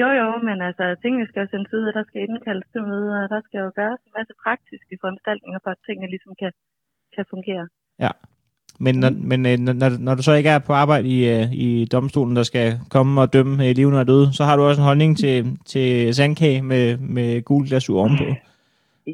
Jo, 0.00 0.08
jo, 0.20 0.28
men 0.48 0.58
altså, 0.68 0.84
tingene 1.02 1.26
skal 1.28 1.40
jo 1.40 1.48
sendes 1.50 1.72
ud, 1.78 1.84
og 1.90 1.94
der 1.98 2.04
skal 2.08 2.20
indkaldes 2.28 2.68
til 2.72 2.82
møder, 2.82 3.22
og 3.24 3.28
der 3.34 3.40
skal 3.46 3.58
jo 3.64 3.70
gøres 3.80 4.00
en 4.06 4.12
masse 4.18 4.34
praktiske 4.44 4.98
foranstaltninger 5.00 5.60
for, 5.62 5.70
at 5.70 5.84
tingene 5.86 6.10
ligesom 6.14 6.32
kan, 6.40 6.52
kan 7.14 7.24
fungere. 7.30 7.68
Men, 8.80 8.94
når, 8.94 9.10
men 9.30 9.46
øh, 9.46 9.58
når, 9.58 9.98
når 9.98 10.14
du 10.14 10.22
så 10.22 10.32
ikke 10.32 10.48
er 10.48 10.58
på 10.58 10.72
arbejde 10.72 11.08
i, 11.08 11.18
øh, 11.34 11.52
i 11.52 11.84
domstolen, 11.84 12.36
der 12.36 12.42
skal 12.42 12.78
komme 12.90 13.20
og 13.20 13.32
dømme 13.32 13.68
øh, 13.68 13.76
levende 13.76 14.00
og 14.00 14.06
døde, 14.06 14.32
så 14.32 14.44
har 14.44 14.56
du 14.56 14.62
også 14.62 14.80
en 14.80 14.84
holdning 14.90 15.18
til, 15.18 15.58
til 15.66 16.14
sandkage 16.14 16.62
med, 16.62 16.96
med 16.98 17.42
gul 17.42 17.66
glasur 17.68 18.00
ovenpå. 18.00 18.24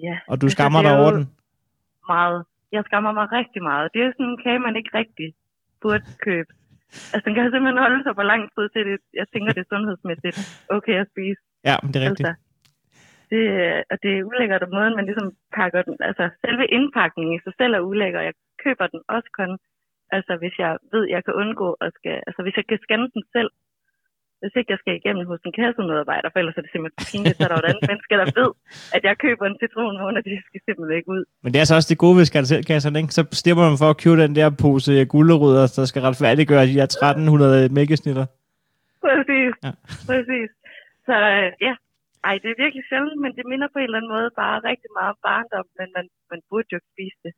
Ja, 0.06 0.14
Og 0.28 0.40
du 0.40 0.46
Altså, 0.46 0.54
skammer 0.56 0.78
er 0.78 0.82
dig 0.82 0.98
over 1.00 1.10
den. 1.16 1.24
meget. 2.08 2.44
jeg 2.72 2.82
skammer 2.88 3.12
mig 3.18 3.26
rigtig 3.38 3.62
meget. 3.70 3.86
Det 3.94 4.00
er 4.02 4.10
sådan 4.16 4.26
en 4.32 4.38
kage, 4.44 4.58
man 4.66 4.76
ikke 4.80 4.90
rigtig 5.00 5.28
burde 5.82 6.04
købe. 6.26 6.50
Altså, 7.12 7.24
den 7.26 7.34
kan 7.34 7.42
simpelthen 7.54 7.78
holde 7.86 8.00
sig 8.06 8.12
for 8.18 8.26
lang 8.32 8.42
tid 8.54 8.66
til 8.74 8.82
det. 8.88 8.96
Jeg 9.20 9.26
tænker, 9.32 9.50
det 9.56 9.62
er 9.66 9.70
sundhedsmæssigt 9.74 10.36
okay 10.76 10.96
at 11.02 11.08
spise. 11.12 11.40
Ja, 11.68 11.74
det 11.92 11.96
er 11.96 12.04
rigtigt. 12.08 12.28
Altså, 12.28 12.49
det, 13.32 13.44
og 13.90 13.96
det 14.02 14.10
er 14.12 14.26
ulækkert 14.30 14.62
af 14.66 14.70
måden, 14.74 14.96
man 14.98 15.06
ligesom 15.08 15.28
pakker 15.58 15.82
den. 15.88 15.96
Altså, 16.08 16.24
selve 16.44 16.64
indpakningen 16.76 17.34
i 17.36 17.40
sig 17.44 17.54
selv 17.60 17.72
er 17.74 17.86
ulækker. 17.90 18.20
Jeg 18.28 18.34
køber 18.64 18.86
den 18.92 19.00
også 19.14 19.28
kun, 19.38 19.50
altså 20.16 20.32
hvis 20.40 20.54
jeg 20.64 20.72
ved, 20.92 21.04
jeg 21.14 21.24
kan 21.24 21.34
undgå 21.42 21.68
at 21.84 21.90
skal, 21.98 22.16
altså 22.28 22.40
hvis 22.42 22.56
jeg 22.58 22.66
kan 22.68 22.78
scanne 22.84 23.08
den 23.16 23.24
selv, 23.36 23.50
hvis 24.40 24.56
ikke 24.58 24.72
jeg 24.74 24.80
skal 24.82 24.94
igennem 25.00 25.26
hos 25.30 25.40
en 25.46 25.52
kassemedarbejder, 25.58 26.28
for 26.30 26.38
ellers 26.38 26.56
er 26.58 26.62
det 26.64 26.72
simpelthen 26.72 27.04
pinligt, 27.10 27.36
så 27.36 27.42
er 27.44 27.48
der 27.48 27.56
jo 27.58 27.64
et 27.64 27.70
andet 27.70 27.84
menneske, 27.90 28.14
der 28.20 28.28
ved, 28.40 28.50
at 28.96 29.02
jeg 29.08 29.14
køber 29.24 29.44
en 29.46 29.58
citronmåne, 29.62 30.18
og 30.20 30.24
det 30.28 30.38
skal 30.46 30.60
simpelthen 30.66 30.96
ikke 30.98 31.10
ud. 31.16 31.22
Men 31.42 31.50
det 31.52 31.60
er 31.60 31.66
så 31.70 31.74
også 31.78 31.90
det 31.92 31.98
gode 32.04 32.16
ved 32.18 32.24
skanselkasserne, 32.30 32.98
ikke? 33.00 33.14
Så 33.18 33.22
stemmer 33.42 33.64
man 33.68 33.78
for 33.82 33.90
at 33.94 34.00
købe 34.02 34.16
den 34.24 34.34
der 34.38 34.48
pose 34.64 34.92
gulerødder, 35.14 35.66
der 35.76 35.84
skal 35.90 36.02
retfærdiggøre 36.08 36.64
de 36.70 36.76
her 36.78 36.82
1300 36.82 37.68
mælkesnitter. 37.78 38.26
Præcis, 39.06 39.52
Ja. 39.64 39.68
ja. 39.68 39.72
præcis. 40.10 40.48
Så 41.06 41.14
øh, 41.34 41.48
ja, 41.66 41.74
ej, 42.28 42.34
det 42.42 42.48
er 42.50 42.62
virkelig 42.64 42.84
sjældent, 42.90 43.18
men 43.24 43.32
det 43.36 43.44
minder 43.52 43.68
på 43.72 43.78
en 43.78 43.88
eller 43.88 43.98
anden 44.00 44.14
måde 44.16 44.28
bare 44.42 44.56
rigtig 44.70 44.90
meget 44.98 45.10
om 45.14 45.20
barndom, 45.28 45.66
men 45.78 45.88
man, 45.96 46.04
man 46.30 46.40
burde 46.48 46.68
jo 46.72 46.76
ikke 46.80 46.92
spise 46.94 47.18
det. 47.24 47.32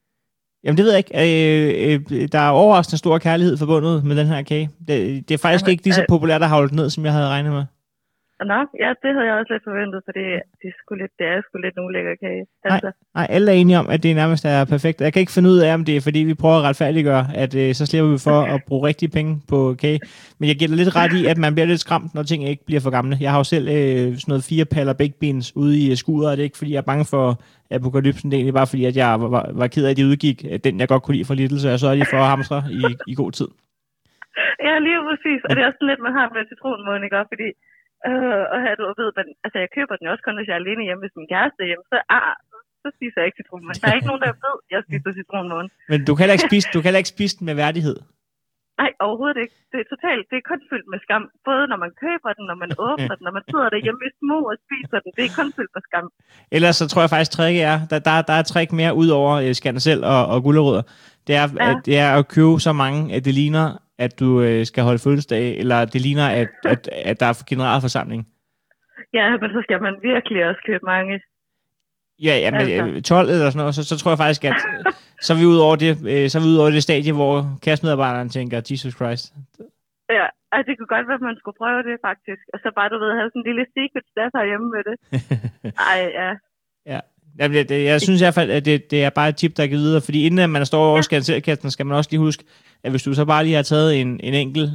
Jamen 0.64 0.76
det 0.78 0.84
ved 0.84 0.92
jeg 0.94 1.02
ikke. 1.02 1.14
Øh, 1.22 1.94
øh, 2.12 2.28
der 2.34 2.40
er 2.46 2.50
overraskende 2.62 2.98
stor 3.04 3.14
kærlighed 3.26 3.54
forbundet 3.62 3.96
med 4.08 4.14
den 4.20 4.26
her 4.32 4.42
kage. 4.50 4.66
Det, 4.88 4.98
det 5.26 5.32
er 5.34 5.42
faktisk 5.44 5.64
Jamen, 5.64 5.72
ikke 5.72 5.84
lige 5.84 5.98
så 6.00 6.06
øh, 6.06 6.12
populært 6.14 6.42
at 6.46 6.52
havle 6.54 6.76
ned, 6.80 6.88
som 6.90 7.04
jeg 7.04 7.12
havde 7.16 7.28
regnet 7.34 7.52
med. 7.58 7.64
Nå, 8.50 8.58
ja, 8.84 8.90
det 9.02 9.10
havde 9.14 9.26
jeg 9.28 9.36
også 9.40 9.52
lidt 9.52 9.64
forventet, 9.70 10.00
for 10.06 10.12
det, 10.18 10.26
det, 10.60 10.68
er, 10.70 10.76
sgu 10.78 10.94
lidt, 10.94 11.12
det 11.18 11.26
er 11.26 11.42
sgu 11.46 11.58
lidt 11.58 11.76
en 11.76 11.84
ulækker 11.86 12.14
kage. 12.24 12.44
Altså, 12.64 12.90
Nej, 13.14 13.26
alle 13.30 13.50
er 13.52 13.56
enige 13.56 13.78
om, 13.78 13.88
at 13.94 14.02
det 14.02 14.16
nærmest 14.16 14.44
er 14.44 14.64
perfekt. 14.74 15.00
Jeg 15.00 15.12
kan 15.12 15.20
ikke 15.20 15.36
finde 15.36 15.50
ud 15.50 15.58
af, 15.58 15.74
om 15.74 15.84
det 15.84 15.96
er, 15.96 16.00
fordi 16.08 16.18
vi 16.18 16.34
prøver 16.34 16.58
at 16.58 16.66
retfærdiggøre, 16.68 17.24
at 17.42 17.52
øh, 17.62 17.74
så 17.74 17.86
slipper 17.86 18.10
vi 18.10 18.18
for 18.28 18.38
at 18.54 18.60
bruge 18.68 18.86
rigtige 18.88 19.10
penge 19.16 19.32
på 19.52 19.58
kage. 19.82 20.00
Men 20.38 20.48
jeg 20.48 20.56
giver 20.56 20.68
dig 20.68 20.78
lidt 20.82 20.96
ret 20.96 21.12
i, 21.20 21.26
at 21.32 21.38
man 21.44 21.54
bliver 21.54 21.66
lidt 21.66 21.80
skræmt, 21.80 22.14
når 22.14 22.22
ting 22.22 22.48
ikke 22.48 22.64
bliver 22.66 22.80
for 22.80 22.90
gamle. 22.90 23.16
Jeg 23.20 23.30
har 23.30 23.38
jo 23.38 23.44
selv 23.54 23.66
øh, 23.68 24.06
sådan 24.20 24.30
noget 24.32 24.48
fire 24.50 24.64
paller 24.74 24.94
baked 25.00 25.18
beans 25.20 25.46
ude 25.56 25.74
i 25.78 25.96
skuret, 25.96 26.30
og 26.30 26.36
det 26.36 26.42
er 26.42 26.50
ikke, 26.50 26.58
fordi 26.58 26.72
jeg 26.72 26.82
er 26.84 26.90
bange 26.92 27.06
for 27.14 27.26
apokalypsen. 27.76 28.30
Det 28.30 28.36
er 28.36 28.40
egentlig 28.40 28.58
bare, 28.60 28.70
fordi 28.72 28.84
at 28.90 28.96
jeg 28.96 29.20
var, 29.20 29.28
var, 29.60 29.66
ked 29.66 29.84
af, 29.86 29.90
at 29.90 29.96
de 29.96 30.06
udgik 30.12 30.38
øh, 30.50 30.58
den, 30.64 30.80
jeg 30.80 30.88
godt 30.88 31.02
kunne 31.02 31.16
lide 31.16 31.28
fra 31.28 31.34
Lidl, 31.34 31.58
så 31.58 31.68
jeg 31.68 31.80
sørger 31.80 31.94
lige 31.94 32.12
for 32.12 32.20
at 32.24 32.30
hamstre 32.34 32.58
i, 32.80 32.82
i 33.12 33.14
god 33.14 33.32
tid. 33.32 33.48
Ja, 34.66 34.74
lige 34.86 35.00
præcis. 35.08 35.40
Og 35.44 35.50
det 35.50 35.60
er 35.60 35.68
også 35.68 35.78
sådan 35.80 35.90
lidt, 35.92 36.06
man 36.06 36.16
har 36.18 36.26
med 36.34 36.50
citronmåne, 36.52 37.04
ikke? 37.06 37.30
Fordi, 37.32 37.48
øh, 38.08 38.44
og 38.52 38.58
her, 38.64 38.72
du 38.78 38.84
ved, 39.00 39.10
men, 39.18 39.26
altså 39.44 39.58
jeg 39.62 39.68
køber 39.76 39.94
den 39.96 40.10
også 40.12 40.24
kun, 40.24 40.36
hvis 40.38 40.48
jeg 40.48 40.56
er 40.56 40.62
alene 40.64 40.86
hjemme, 40.86 41.02
hvis 41.04 41.18
min 41.18 41.30
kæreste 41.34 41.60
er 41.64 41.68
hjemme, 41.70 41.86
så, 41.92 41.96
ah, 42.18 42.34
så 42.82 42.88
spiser 42.96 43.18
jeg 43.18 43.26
ikke 43.28 43.40
citronmåne. 43.40 43.80
Der 43.82 43.88
er 43.88 43.98
ikke 43.98 44.10
nogen, 44.12 44.24
der 44.24 44.32
ved, 44.46 44.56
at 44.64 44.70
jeg 44.74 44.80
spiser 44.88 45.10
citronmåne. 45.20 45.68
Men 45.92 46.00
du 46.08 46.12
kan 46.18 46.26
ikke 46.34 46.48
spise, 46.50 46.66
du 46.76 46.80
kan 46.84 47.00
ikke 47.00 47.14
spise 47.16 47.34
den 47.38 47.44
med 47.50 47.56
værdighed. 47.64 47.98
Nej, 48.80 48.90
overhovedet 49.06 49.38
ikke. 49.44 49.56
Det 49.72 49.78
er 49.84 49.88
totalt, 49.94 50.24
det 50.30 50.36
er 50.40 50.44
kun 50.52 50.62
fyldt 50.70 50.88
med 50.92 50.98
skam. 51.04 51.24
Både 51.48 51.64
når 51.72 51.78
man 51.84 51.92
køber 52.04 52.30
den, 52.38 52.44
når 52.50 52.58
man 52.64 52.70
åbner 52.88 53.14
den, 53.18 53.24
når 53.28 53.34
man 53.38 53.44
sidder 53.50 53.68
derhjemme 53.74 54.02
i 54.08 54.10
små 54.20 54.38
og 54.52 54.56
spiser 54.66 54.98
den. 55.04 55.10
Det 55.16 55.24
er 55.28 55.32
kun 55.40 55.48
fyldt 55.56 55.72
med 55.76 55.82
skam. 55.88 56.06
Ellers 56.56 56.76
så 56.80 56.84
tror 56.90 57.02
jeg 57.04 57.10
faktisk, 57.14 57.32
tricket 57.36 57.62
er, 57.72 57.78
der, 57.90 57.98
der, 58.08 58.14
der 58.28 58.36
er 58.40 58.44
trick 58.50 58.70
mere 58.80 58.92
ud 59.02 59.08
over 59.20 59.32
øh, 59.44 59.54
skandsel 59.60 60.00
og, 60.14 60.22
og 60.32 60.38
gulerødder. 60.46 60.84
Det 61.26 61.34
er. 61.42 61.46
Ja. 61.56 61.70
at, 61.70 61.76
det 61.86 61.94
er 62.04 62.10
at 62.18 62.24
købe 62.36 62.54
så 62.68 62.72
mange, 62.82 63.00
at 63.14 63.24
det 63.26 63.34
ligner, 63.40 63.66
at 63.98 64.20
du 64.20 64.42
øh, 64.42 64.66
skal 64.66 64.84
holde 64.84 64.98
fødselsdag, 64.98 65.58
eller 65.58 65.84
det 65.84 66.00
ligner, 66.00 66.28
at, 66.28 66.48
at, 66.64 66.88
at 66.92 67.20
der 67.20 67.26
er 67.26 67.44
generalforsamling. 67.48 68.28
Ja, 69.14 69.30
men 69.40 69.50
så 69.50 69.60
skal 69.62 69.82
man 69.82 69.94
virkelig 70.02 70.46
også 70.48 70.60
købe 70.66 70.84
mange. 70.84 71.20
Ja, 72.26 72.34
ja 72.44 72.50
men 72.50 72.60
Altså. 72.60 72.86
øh, 72.86 73.02
12 73.02 73.28
eller 73.28 73.50
sådan 73.50 73.58
noget, 73.58 73.74
så, 73.74 73.84
så 73.84 73.94
tror 73.98 74.10
jeg 74.10 74.18
faktisk, 74.24 74.44
at 74.44 74.60
øh, 74.70 74.92
så 75.24 75.28
er 75.32 75.38
vi 75.40 75.46
ud 75.52 75.58
over 75.66 75.76
det, 75.76 75.92
øh, 76.12 76.24
så 76.30 76.34
er 76.38 76.42
vi 76.42 76.48
ud 76.54 76.60
over 76.62 76.70
det 76.70 76.82
stadie, 76.82 77.12
hvor 77.20 77.36
kassemedarbejderen 77.64 78.28
tænker, 78.28 78.56
Jesus 78.70 78.94
Christ. 78.98 79.24
Ja, 80.18 80.26
altså 80.52 80.66
det 80.68 80.74
kunne 80.78 80.92
godt 80.96 81.06
være, 81.08 81.20
at 81.20 81.26
man 81.30 81.36
skulle 81.40 81.58
prøve 81.62 81.82
det 81.88 81.96
faktisk. 82.08 82.42
Og 82.54 82.58
så 82.62 82.68
bare, 82.78 82.88
du 82.92 82.98
ved, 83.02 83.10
have 83.18 83.30
sådan 83.30 83.42
en 83.42 83.48
lille 83.50 83.64
secret 83.76 84.04
stash 84.12 84.34
herhjemme 84.38 84.68
med 84.74 84.82
det. 84.88 84.96
Ej, 85.90 85.98
ja. 86.20 86.30
Ja. 86.92 87.00
Jamen, 87.38 87.54
det, 87.56 87.68
det, 87.68 87.84
jeg 87.84 88.00
synes 88.00 88.20
i 88.20 88.24
hvert 88.24 88.38
fald, 88.40 88.50
at 88.50 88.64
det, 88.64 88.90
det 88.90 89.04
er 89.04 89.10
bare 89.10 89.28
et 89.28 89.36
tip, 89.36 89.56
der 89.56 89.62
er 89.62 89.66
givet 89.66 89.82
videre, 89.88 90.02
fordi 90.08 90.26
inden 90.26 90.50
man 90.50 90.66
står 90.66 90.84
over 90.90 91.00
skanselkassen, 91.00 91.70
skal 91.70 91.86
man 91.86 91.96
også 91.96 92.10
lige 92.10 92.20
huske, 92.20 92.44
at 92.84 92.90
hvis 92.90 93.02
du 93.02 93.14
så 93.14 93.24
bare 93.24 93.44
lige 93.44 93.56
har 93.56 93.62
taget 93.62 94.00
en, 94.00 94.20
en 94.22 94.34
enkelt 94.34 94.70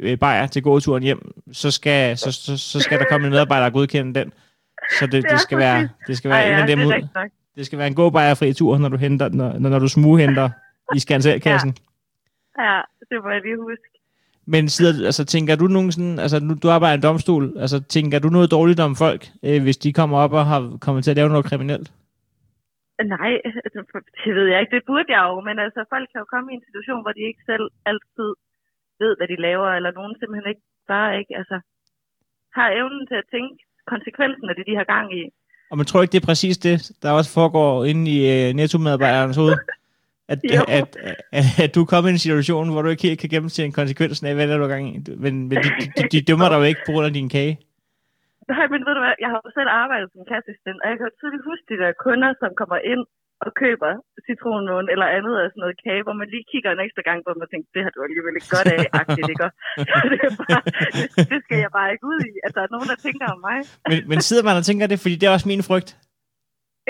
øh, 0.00 0.18
bajer 0.18 0.46
til 0.46 0.62
gåturen 0.62 1.02
hjem, 1.02 1.32
så 1.52 1.70
skal, 1.70 2.18
så, 2.18 2.32
så, 2.32 2.56
så 2.56 2.80
skal 2.80 2.98
der 2.98 3.04
komme 3.04 3.26
en 3.26 3.32
medarbejder 3.32 3.66
og 3.66 3.72
godkende 3.72 4.20
den. 4.20 4.32
Så 4.98 5.06
det, 5.06 5.24
Ja, 5.24 5.28
det 5.28 5.40
skal 5.40 5.58
være, 5.58 5.88
det 6.06 6.16
skal 6.16 6.30
være 6.30 6.42
Ej, 6.42 6.48
en 6.48 6.54
ja, 6.54 6.60
af 6.60 6.66
dem 6.66 6.78
det 6.78 6.86
ud. 6.86 7.08
Det 7.56 7.66
skal 7.66 7.78
være 7.78 7.88
en 7.88 7.94
god 7.94 8.12
bajerfri 8.12 8.52
tur, 8.52 8.78
når 8.78 8.88
du, 8.88 8.96
henter, 8.96 9.28
når, 9.28 9.58
når 9.58 9.78
du 9.78 9.88
smughenter 9.88 10.50
i 10.96 10.98
skanselkassen. 10.98 11.76
Ja, 12.58 12.80
det 13.10 13.18
må 13.24 13.30
jeg 13.30 13.40
lige 13.42 13.56
huske. 13.56 13.82
Men 14.46 14.68
sidder, 14.68 15.06
altså, 15.06 15.24
tænker 15.24 15.56
du 15.56 15.66
nogen 15.66 15.92
sådan, 15.92 16.18
altså 16.18 16.40
nu, 16.40 16.54
du 16.54 16.70
arbejder 16.70 16.92
i 16.92 16.96
en 16.96 17.02
domstol, 17.02 17.52
altså 17.58 17.80
tænker 17.80 18.18
du 18.18 18.28
noget 18.28 18.50
dårligt 18.50 18.80
om 18.80 18.96
folk, 18.96 19.28
øh, 19.42 19.62
hvis 19.62 19.76
de 19.76 19.92
kommer 19.92 20.18
op 20.18 20.32
og 20.32 20.46
har 20.46 20.76
kommet 20.80 21.04
til 21.04 21.10
at 21.10 21.16
lave 21.16 21.28
noget 21.28 21.44
kriminelt? 21.44 21.92
Nej, 23.04 23.32
det 24.24 24.34
ved 24.38 24.46
jeg 24.52 24.60
ikke. 24.60 24.76
Det 24.76 24.88
burde 24.90 25.10
jeg 25.16 25.22
jo, 25.30 25.40
men 25.48 25.56
altså, 25.64 25.80
folk 25.94 26.06
kan 26.12 26.22
jo 26.22 26.28
komme 26.34 26.48
i 26.52 26.56
en 26.58 26.66
situation, 26.68 27.02
hvor 27.02 27.12
de 27.16 27.22
ikke 27.30 27.42
selv 27.50 27.66
altid 27.90 28.30
ved, 29.02 29.12
hvad 29.18 29.28
de 29.32 29.42
laver, 29.46 29.68
eller 29.78 29.90
nogen 29.98 30.14
simpelthen 30.16 30.50
ikke 30.52 30.66
bare 30.92 31.18
ikke, 31.18 31.32
altså, 31.40 31.56
har 32.56 32.68
evnen 32.80 33.06
til 33.06 33.18
at 33.22 33.30
tænke 33.34 33.54
konsekvensen 33.92 34.46
af 34.50 34.54
det, 34.56 34.64
de 34.70 34.76
har 34.80 34.86
gang 34.94 35.06
i. 35.20 35.22
Og 35.70 35.76
man 35.76 35.86
tror 35.86 36.02
ikke, 36.02 36.12
det 36.12 36.22
er 36.22 36.30
præcis 36.32 36.58
det, 36.58 36.76
der 37.02 37.10
også 37.18 37.30
foregår 37.38 37.84
inde 37.84 38.04
i 38.16 38.18
øh, 38.34 38.54
nettomedarbejdernes 38.60 39.36
hoved? 39.36 39.56
At, 40.32 40.38
at, 40.68 40.96
at, 41.32 41.44
at, 41.64 41.74
du 41.74 41.84
kommer 41.84 42.08
i 42.08 42.12
en 42.12 42.18
situation, 42.18 42.72
hvor 42.72 42.82
du 42.82 42.88
ikke 42.88 43.02
helt 43.02 43.20
kan 43.20 43.28
gennemse 43.28 43.70
konsekvensen 43.70 44.26
af, 44.26 44.34
hvad 44.34 44.48
der 44.48 44.54
er, 44.54 44.58
du 44.58 44.64
er 44.64 44.68
gang 44.68 44.96
i. 44.96 44.98
Men, 45.16 45.48
men 45.48 45.58
de, 45.58 45.68
de, 45.96 46.08
de 46.12 46.20
dømmer 46.20 46.48
dig 46.48 46.56
jo 46.56 46.62
ikke 46.62 46.80
på 46.86 46.92
grund 46.92 47.06
af 47.06 47.12
din 47.12 47.28
kage. 47.28 47.58
Nej, 48.52 48.66
men 48.72 48.80
ved 48.86 48.94
du 48.96 49.02
hvad, 49.04 49.16
jeg 49.24 49.30
har 49.32 49.40
jo 49.44 49.50
selv 49.58 49.70
arbejdet 49.82 50.08
som 50.12 50.22
kasseassistent, 50.30 50.78
og 50.82 50.86
jeg 50.90 50.96
kan 50.96 51.08
jo 51.08 51.14
tydeligt 51.20 51.48
huske 51.50 51.66
de 51.72 51.80
der 51.82 52.00
kunder, 52.06 52.30
som 52.42 52.50
kommer 52.60 52.78
ind 52.92 53.02
og 53.44 53.50
køber 53.62 53.92
citronmåne 54.26 54.88
eller 54.94 55.08
andet 55.16 55.34
af 55.42 55.46
sådan 55.50 55.62
noget 55.64 55.76
kage, 55.84 56.02
hvor 56.06 56.16
man 56.20 56.28
lige 56.34 56.48
kigger 56.52 56.70
en 56.72 56.84
ekstra 56.86 57.02
gang 57.08 57.18
på 57.22 57.30
dem 57.34 57.44
og 57.44 57.50
tænker, 57.50 57.68
det 57.74 57.82
har 57.84 57.92
du 57.94 58.00
alligevel 58.06 58.34
ikke 58.38 58.52
godt 58.56 58.68
af, 58.76 58.82
agtigt, 59.00 59.30
ikke? 59.34 59.48
Det, 60.12 60.18
er 60.28 60.32
bare, 60.42 60.62
det, 60.96 61.28
det, 61.32 61.38
skal 61.44 61.58
jeg 61.64 61.72
bare 61.78 61.88
ikke 61.94 62.06
ud 62.12 62.20
i, 62.30 62.32
at 62.46 62.52
der 62.56 62.62
er 62.64 62.70
nogen, 62.74 62.88
der 62.92 62.98
tænker 63.06 63.26
om 63.34 63.40
mig. 63.48 63.58
Men, 63.90 63.98
men 64.10 64.18
sidder 64.28 64.44
man 64.48 64.56
og 64.60 64.64
tænker 64.68 64.86
det, 64.92 64.98
fordi 65.04 65.14
det 65.20 65.26
er 65.26 65.34
også 65.36 65.48
min 65.52 65.66
frygt. 65.70 65.90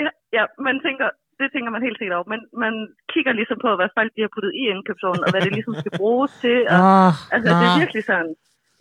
Ja, 0.03 0.09
ja 0.37 0.43
man 0.67 0.75
tænker, 0.87 1.07
det 1.39 1.47
tænker 1.53 1.69
man 1.75 1.81
helt 1.87 1.97
sikkert 1.99 2.17
over, 2.17 2.27
men 2.33 2.41
man 2.63 2.73
kigger 3.13 3.33
ligesom 3.39 3.57
på, 3.65 3.69
hvad 3.79 3.89
folk 3.97 4.11
de 4.15 4.23
har 4.25 4.31
puttet 4.35 4.51
i 4.61 4.63
indkøbsvognen, 4.73 5.23
og 5.25 5.31
hvad 5.31 5.41
det 5.45 5.53
ligesom 5.57 5.75
skal 5.81 5.93
bruges 6.01 6.31
til. 6.45 6.57
Og, 6.73 6.79
Ah, 7.05 7.11
altså, 7.33 7.49
det 7.59 7.65
er 7.69 7.79
virkelig 7.83 8.03
sådan, 8.11 8.33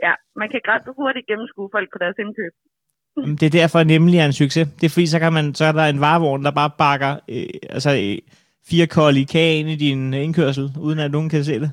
ja, 0.06 0.12
man 0.40 0.48
kan 0.52 0.60
ret 0.72 0.84
hurtigt 0.98 1.28
gennemskue 1.30 1.68
folk 1.74 1.88
på 1.92 1.98
deres 2.02 2.16
indkøb. 2.24 2.52
Det 3.40 3.46
er 3.46 3.58
derfor 3.60 3.78
nemlig 3.94 4.16
er 4.18 4.26
en 4.26 4.40
succes. 4.42 4.66
Det 4.78 4.84
er 4.86 4.94
fordi, 4.94 5.06
så, 5.14 5.18
kan 5.22 5.32
man, 5.38 5.46
så 5.58 5.64
er 5.70 5.74
der 5.78 5.86
en 5.86 6.04
varevogn, 6.06 6.44
der 6.46 6.58
bare 6.60 6.72
bakker 6.84 7.12
øh, 7.34 7.74
altså, 7.76 7.90
øh, 8.04 8.16
fire 8.70 8.86
kolde 8.96 9.24
kage 9.34 9.54
ind 9.60 9.68
i 9.74 9.82
din 9.86 10.02
indkørsel, 10.26 10.66
uden 10.86 10.98
at 11.04 11.10
nogen 11.14 11.30
kan 11.34 11.42
se 11.50 11.56
det. 11.64 11.70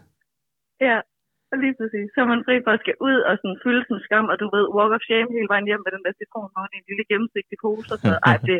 Ja, 0.88 0.97
og 1.51 1.57
lige 1.63 1.75
præcis. 1.80 2.07
Så 2.13 2.17
er 2.23 2.30
man 2.34 2.45
fri 2.47 2.55
for 2.65 2.71
at 2.75 2.82
skal 2.84 2.97
ud 3.09 3.17
og 3.30 3.34
sådan 3.41 3.59
fylde 3.63 3.84
sin 3.89 3.99
skam, 4.05 4.25
og 4.32 4.38
du 4.41 4.47
ved, 4.55 4.65
walk 4.78 4.91
of 4.97 5.05
shame 5.07 5.30
hele 5.38 5.51
vejen 5.53 5.67
hjem 5.69 5.82
med 5.86 5.91
den 5.95 6.03
der 6.05 6.13
citronmåne 6.19 6.73
i 6.75 6.80
en 6.82 6.88
lille 6.89 7.05
gennemsigtig 7.11 7.57
pose, 7.63 7.89
og 7.93 7.99
så, 8.03 8.11
ej, 8.30 8.38
det 8.49 8.59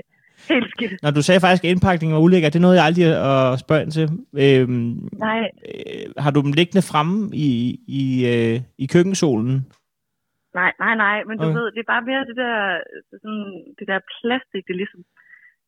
helt 0.51 0.69
skidt. 0.75 0.93
Når 1.03 1.11
du 1.17 1.21
sagde 1.27 1.41
faktisk, 1.45 1.63
at 1.63 1.69
indpakningen 1.73 2.15
var 2.15 2.21
ulækker, 2.25 2.49
det 2.49 2.59
er 2.59 2.65
noget, 2.67 2.77
jeg 2.79 2.85
aldrig 2.89 3.05
at 3.31 3.59
spørge 3.65 3.81
ind 3.83 3.91
til. 3.97 4.05
Øhm, 4.43 4.93
Nej, 5.27 5.39
øh, 5.69 6.05
har 6.23 6.31
du 6.31 6.39
dem 6.45 6.51
liggende 6.59 6.83
fremme 6.91 7.17
i, 7.47 7.49
i, 8.01 8.03
øh, 8.33 8.55
i 8.83 8.85
køkkensolen? 8.93 9.53
nej, 10.59 10.71
nej, 10.83 10.95
nej, 11.05 11.17
men 11.27 11.35
du 11.38 11.43
Okay. 11.47 11.57
ved, 11.59 11.65
det 11.75 11.81
er 11.85 11.91
bare 11.95 12.05
mere 12.09 12.23
det 12.29 12.35
der, 12.43 12.55
sådan, 13.21 13.45
det 13.79 13.85
der 13.91 13.99
plastik, 14.17 14.63
det 14.69 14.75
ligesom, 14.81 15.01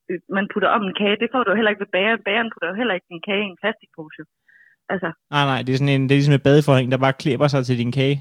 øh, 0.09 0.20
man 0.38 0.45
putter 0.53 0.70
om 0.78 0.84
en 0.88 0.95
kage, 1.01 1.20
det 1.22 1.30
får 1.34 1.41
du 1.43 1.49
jo 1.51 1.55
heller 1.59 1.72
ikke 1.74 1.84
ved 1.86 1.93
bageren. 1.97 2.22
Bageren 2.28 2.49
putter 2.53 2.70
jo 2.72 2.76
heller 2.82 2.95
ikke 2.97 3.09
en 3.17 3.24
kage 3.30 3.43
i 3.45 3.51
en 3.53 3.59
plastikpose. 3.61 4.22
Altså, 4.93 5.09
Nej, 5.36 5.45
nej, 5.51 5.59
det 5.65 5.72
er 5.72 5.80
sådan 5.82 5.95
en, 5.95 6.03
det 6.07 6.13
er 6.13 6.20
ligesom 6.22 6.38
et 6.39 6.47
badeforhæng, 6.47 6.88
der 6.91 6.97
bare 7.05 7.20
klæber 7.24 7.47
sig 7.53 7.61
til 7.65 7.78
din 7.84 7.91
kage. 7.99 8.17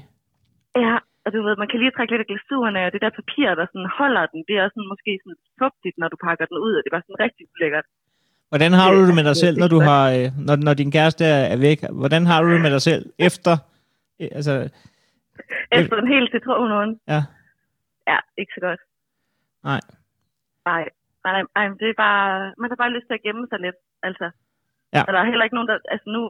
ja, 0.85 0.95
og 1.29 1.33
du 1.35 1.41
ved, 1.47 1.55
man 1.63 1.69
kan 1.71 1.79
lige 1.79 1.95
trække 1.95 2.11
lidt 2.13 2.25
af 2.25 2.29
glasuren 2.31 2.75
af, 2.79 2.83
og 2.87 2.91
det 2.93 3.01
der 3.05 3.17
papir, 3.21 3.47
der 3.59 3.65
sådan 3.71 3.89
holder 3.99 4.23
den, 4.33 4.39
det 4.49 4.55
er 4.61 4.67
sådan 4.73 4.91
måske 4.93 5.11
sådan 5.23 5.39
fugtigt, 5.61 5.95
når 6.01 6.07
du 6.13 6.17
pakker 6.27 6.45
den 6.49 6.57
ud, 6.65 6.73
og 6.75 6.81
det 6.81 6.89
er 6.89 6.95
bare 6.97 7.07
sådan 7.07 7.23
rigtig 7.25 7.43
ulækkert. 7.53 7.85
Hvordan 8.51 8.71
har 8.79 8.87
du 8.93 8.99
det 9.07 9.15
med 9.19 9.25
dig 9.29 9.37
selv, 9.43 9.55
når 9.61 9.69
du 9.75 9.79
har, 9.89 10.03
øh, 10.17 10.27
når, 10.47 10.55
når 10.67 10.73
din 10.81 10.91
kæreste 10.97 11.25
er 11.53 11.57
væk? 11.67 11.79
Hvordan 12.01 12.23
har 12.29 12.37
du 12.43 12.47
det 12.53 12.61
med 12.65 12.71
dig 12.75 12.83
selv 12.89 13.03
efter, 13.27 13.53
øh, 14.21 14.29
altså, 14.37 14.53
Efter 15.79 15.95
en 16.01 16.11
hel 16.13 16.25
citronmåne. 16.33 16.93
ja, 17.13 17.21
Ja, 18.11 18.17
ikke 18.41 18.53
så 18.55 18.61
godt. 18.67 18.81
nej. 19.69 19.81
Nej, 20.69 20.83
nej, 21.25 21.33
nej, 21.35 21.43
nej, 21.55 21.65
det 21.81 21.87
er 21.89 21.97
bare, 22.07 22.53
man 22.61 22.69
har 22.71 22.79
bare 22.83 22.95
lyst 22.95 23.07
til 23.07 23.17
at 23.19 23.25
gemme 23.27 23.43
sig 23.51 23.59
lidt, 23.65 23.79
altså. 24.07 24.27
Ja. 24.95 25.01
Og 25.07 25.11
der 25.13 25.19
er 25.19 25.29
heller 25.31 25.45
ikke 25.45 25.57
nogen, 25.57 25.69
der, 25.71 25.77
altså 25.93 26.07
nu 26.15 26.21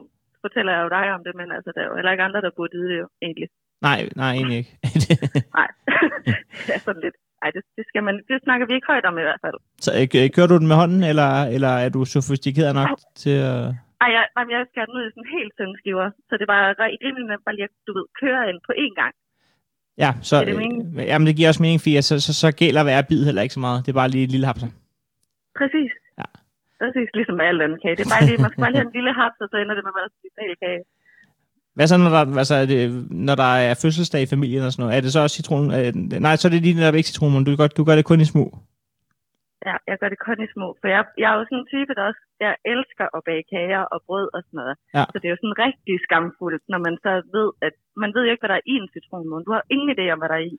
fortæller 0.44 0.72
jeg 0.72 0.82
jo 0.84 0.88
dig 0.98 1.06
om 1.16 1.22
det, 1.26 1.34
men 1.40 1.48
altså, 1.56 1.70
der 1.74 1.80
er 1.82 1.88
jo 1.90 1.96
heller 1.98 2.12
ikke 2.12 2.26
andre, 2.28 2.40
der 2.46 2.56
burde 2.56 2.76
vide 2.76 2.90
det 2.92 2.98
jo, 3.02 3.08
egentlig. 3.26 3.48
Nej, 3.88 3.98
nej, 4.20 4.32
egentlig 4.38 4.58
ikke. 4.62 4.72
Nej, 5.58 5.68
det 6.66 6.72
er 6.76 6.82
sådan 6.86 7.02
lidt. 7.06 7.16
ej, 7.42 7.50
det, 7.54 7.62
det, 7.76 7.84
skal 7.90 8.02
man, 8.08 8.14
det 8.28 8.36
snakker 8.46 8.66
vi 8.66 8.74
ikke 8.74 8.90
højt 8.92 9.06
om 9.10 9.16
i 9.18 9.26
hvert 9.28 9.42
fald. 9.44 9.58
Så 9.84 9.90
øh, 9.98 10.30
kører 10.34 10.50
du 10.50 10.56
den 10.60 10.68
med 10.70 10.76
hånden, 10.82 11.02
eller, 11.10 11.30
eller 11.56 11.72
er 11.84 11.90
du 11.96 12.00
sofistikeret 12.04 12.74
nok 12.80 12.90
til 13.22 13.36
at... 13.52 13.60
Ej, 14.04 14.10
jeg, 14.16 14.24
jeg, 14.54 14.60
skal 14.70 14.86
den 14.86 14.96
ud 14.98 15.04
i 15.06 15.12
sådan 15.14 15.32
helt 15.38 15.52
tynde 15.56 15.76
skiver, 15.80 16.08
så 16.28 16.32
det 16.40 16.46
bare 16.54 16.66
rimelig 17.04 17.26
nemt 17.30 17.44
bare 17.46 17.56
lige 17.56 17.68
at, 17.70 17.74
du 17.86 17.92
ved, 17.98 18.06
køre 18.22 18.40
ind 18.50 18.60
på 18.68 18.72
én 18.84 18.94
gang. 19.00 19.14
Ja, 20.02 20.10
så, 20.28 20.34
det 20.44 20.54
øh, 20.56 21.06
jamen, 21.10 21.26
det 21.28 21.36
giver 21.36 21.48
også 21.52 21.62
mening, 21.62 21.80
for 21.84 22.02
så, 22.08 22.14
så, 22.26 22.32
så 22.42 22.48
gælder 22.62 22.82
hver 22.86 23.02
bid 23.08 23.22
heller 23.28 23.42
ikke 23.42 23.56
så 23.58 23.62
meget. 23.66 23.78
Det 23.84 23.90
er 23.92 24.00
bare 24.02 24.12
lige 24.14 24.24
et 24.24 24.32
lille 24.34 24.46
hapser. 24.50 24.68
Præcis. 25.58 25.92
Ja. 26.20 26.28
Præcis, 26.82 27.08
ligesom 27.18 27.34
med 27.40 27.46
alt 27.50 27.62
andet 27.64 27.78
kage. 27.82 27.96
Det 27.96 28.04
er 28.06 28.14
bare 28.16 28.26
lige, 28.28 28.38
man 28.44 28.50
skal 28.50 28.62
bare 28.64 28.72
lige 28.72 28.82
have 28.82 28.90
en 28.92 28.98
lille 28.98 29.12
haps, 29.20 29.38
og 29.44 29.48
så 29.52 29.56
ender 29.62 29.74
det 29.76 29.84
med 29.86 29.92
at 29.94 29.98
være 30.00 30.10
en 30.52 30.60
kage. 30.64 30.82
Hvad 31.74 31.86
så, 31.86 31.96
når 31.96 32.12
der, 32.16 32.22
altså, 32.42 32.54
er 32.62 32.66
det, 32.66 32.82
når 33.28 33.34
der 33.42 33.52
er 33.68 33.74
fødselsdag 33.82 34.22
i 34.22 34.32
familien 34.34 34.62
og 34.66 34.72
sådan 34.72 34.82
noget? 34.82 34.96
Er 34.96 35.00
det 35.00 35.12
så 35.12 35.20
også 35.20 35.36
citron? 35.36 35.66
Øh, 35.78 35.90
nej, 36.26 36.36
så 36.36 36.48
er 36.48 36.52
det 36.52 36.62
lige 36.62 36.78
netop 36.78 36.98
ikke 36.98 37.10
citron, 37.10 37.32
men 37.32 37.44
du, 37.44 37.56
gør, 37.60 37.66
du 37.78 37.84
gør 37.88 37.96
det 37.96 38.04
kun 38.10 38.20
i 38.20 38.32
små. 38.34 38.46
Ja, 39.68 39.76
jeg 39.90 39.96
gør 40.00 40.10
det 40.14 40.20
kun 40.28 40.38
i 40.46 40.48
små. 40.54 40.68
For 40.80 40.88
jeg, 40.94 41.02
jeg 41.22 41.28
er 41.32 41.36
jo 41.38 41.44
sådan 41.48 41.58
en 41.62 41.70
type, 41.74 41.92
der 41.96 42.04
også 42.10 42.22
jeg 42.46 42.54
elsker 42.72 43.06
at 43.16 43.20
bage 43.28 43.44
kager 43.52 43.82
og 43.94 43.98
brød 44.06 44.26
og 44.36 44.40
sådan 44.46 44.58
noget. 44.60 44.74
Ja. 44.96 45.04
Så 45.12 45.16
det 45.20 45.26
er 45.26 45.34
jo 45.34 45.40
sådan 45.42 45.60
rigtig 45.66 45.94
skamfuldt, 46.06 46.62
når 46.72 46.80
man 46.86 46.94
så 47.04 47.12
ved, 47.36 47.48
at 47.66 47.74
man 48.02 48.10
ved 48.14 48.22
jo 48.26 48.30
ikke, 48.32 48.42
hvad 48.42 48.52
der 48.52 48.60
er 48.60 48.66
i 48.72 48.74
en 48.80 48.88
citronmåne. 48.94 49.44
Du 49.48 49.52
har 49.56 49.64
ingen 49.74 49.88
idé 49.94 50.04
om, 50.12 50.18
hvad 50.20 50.30
der 50.32 50.38
er 50.40 50.46
i. 50.52 50.54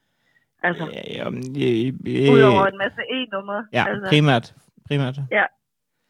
Altså, 0.68 0.84
ja, 0.97 1.03
ja, 1.18 1.26
øh, 1.30 2.34
udover 2.34 2.66
en 2.74 2.80
masse 2.84 3.01
E-nummer. 3.18 3.59
Ja, 3.78 3.84
altså. 3.89 4.07
primært. 4.14 4.45
primært. 4.88 5.18
Ja. 5.38 5.45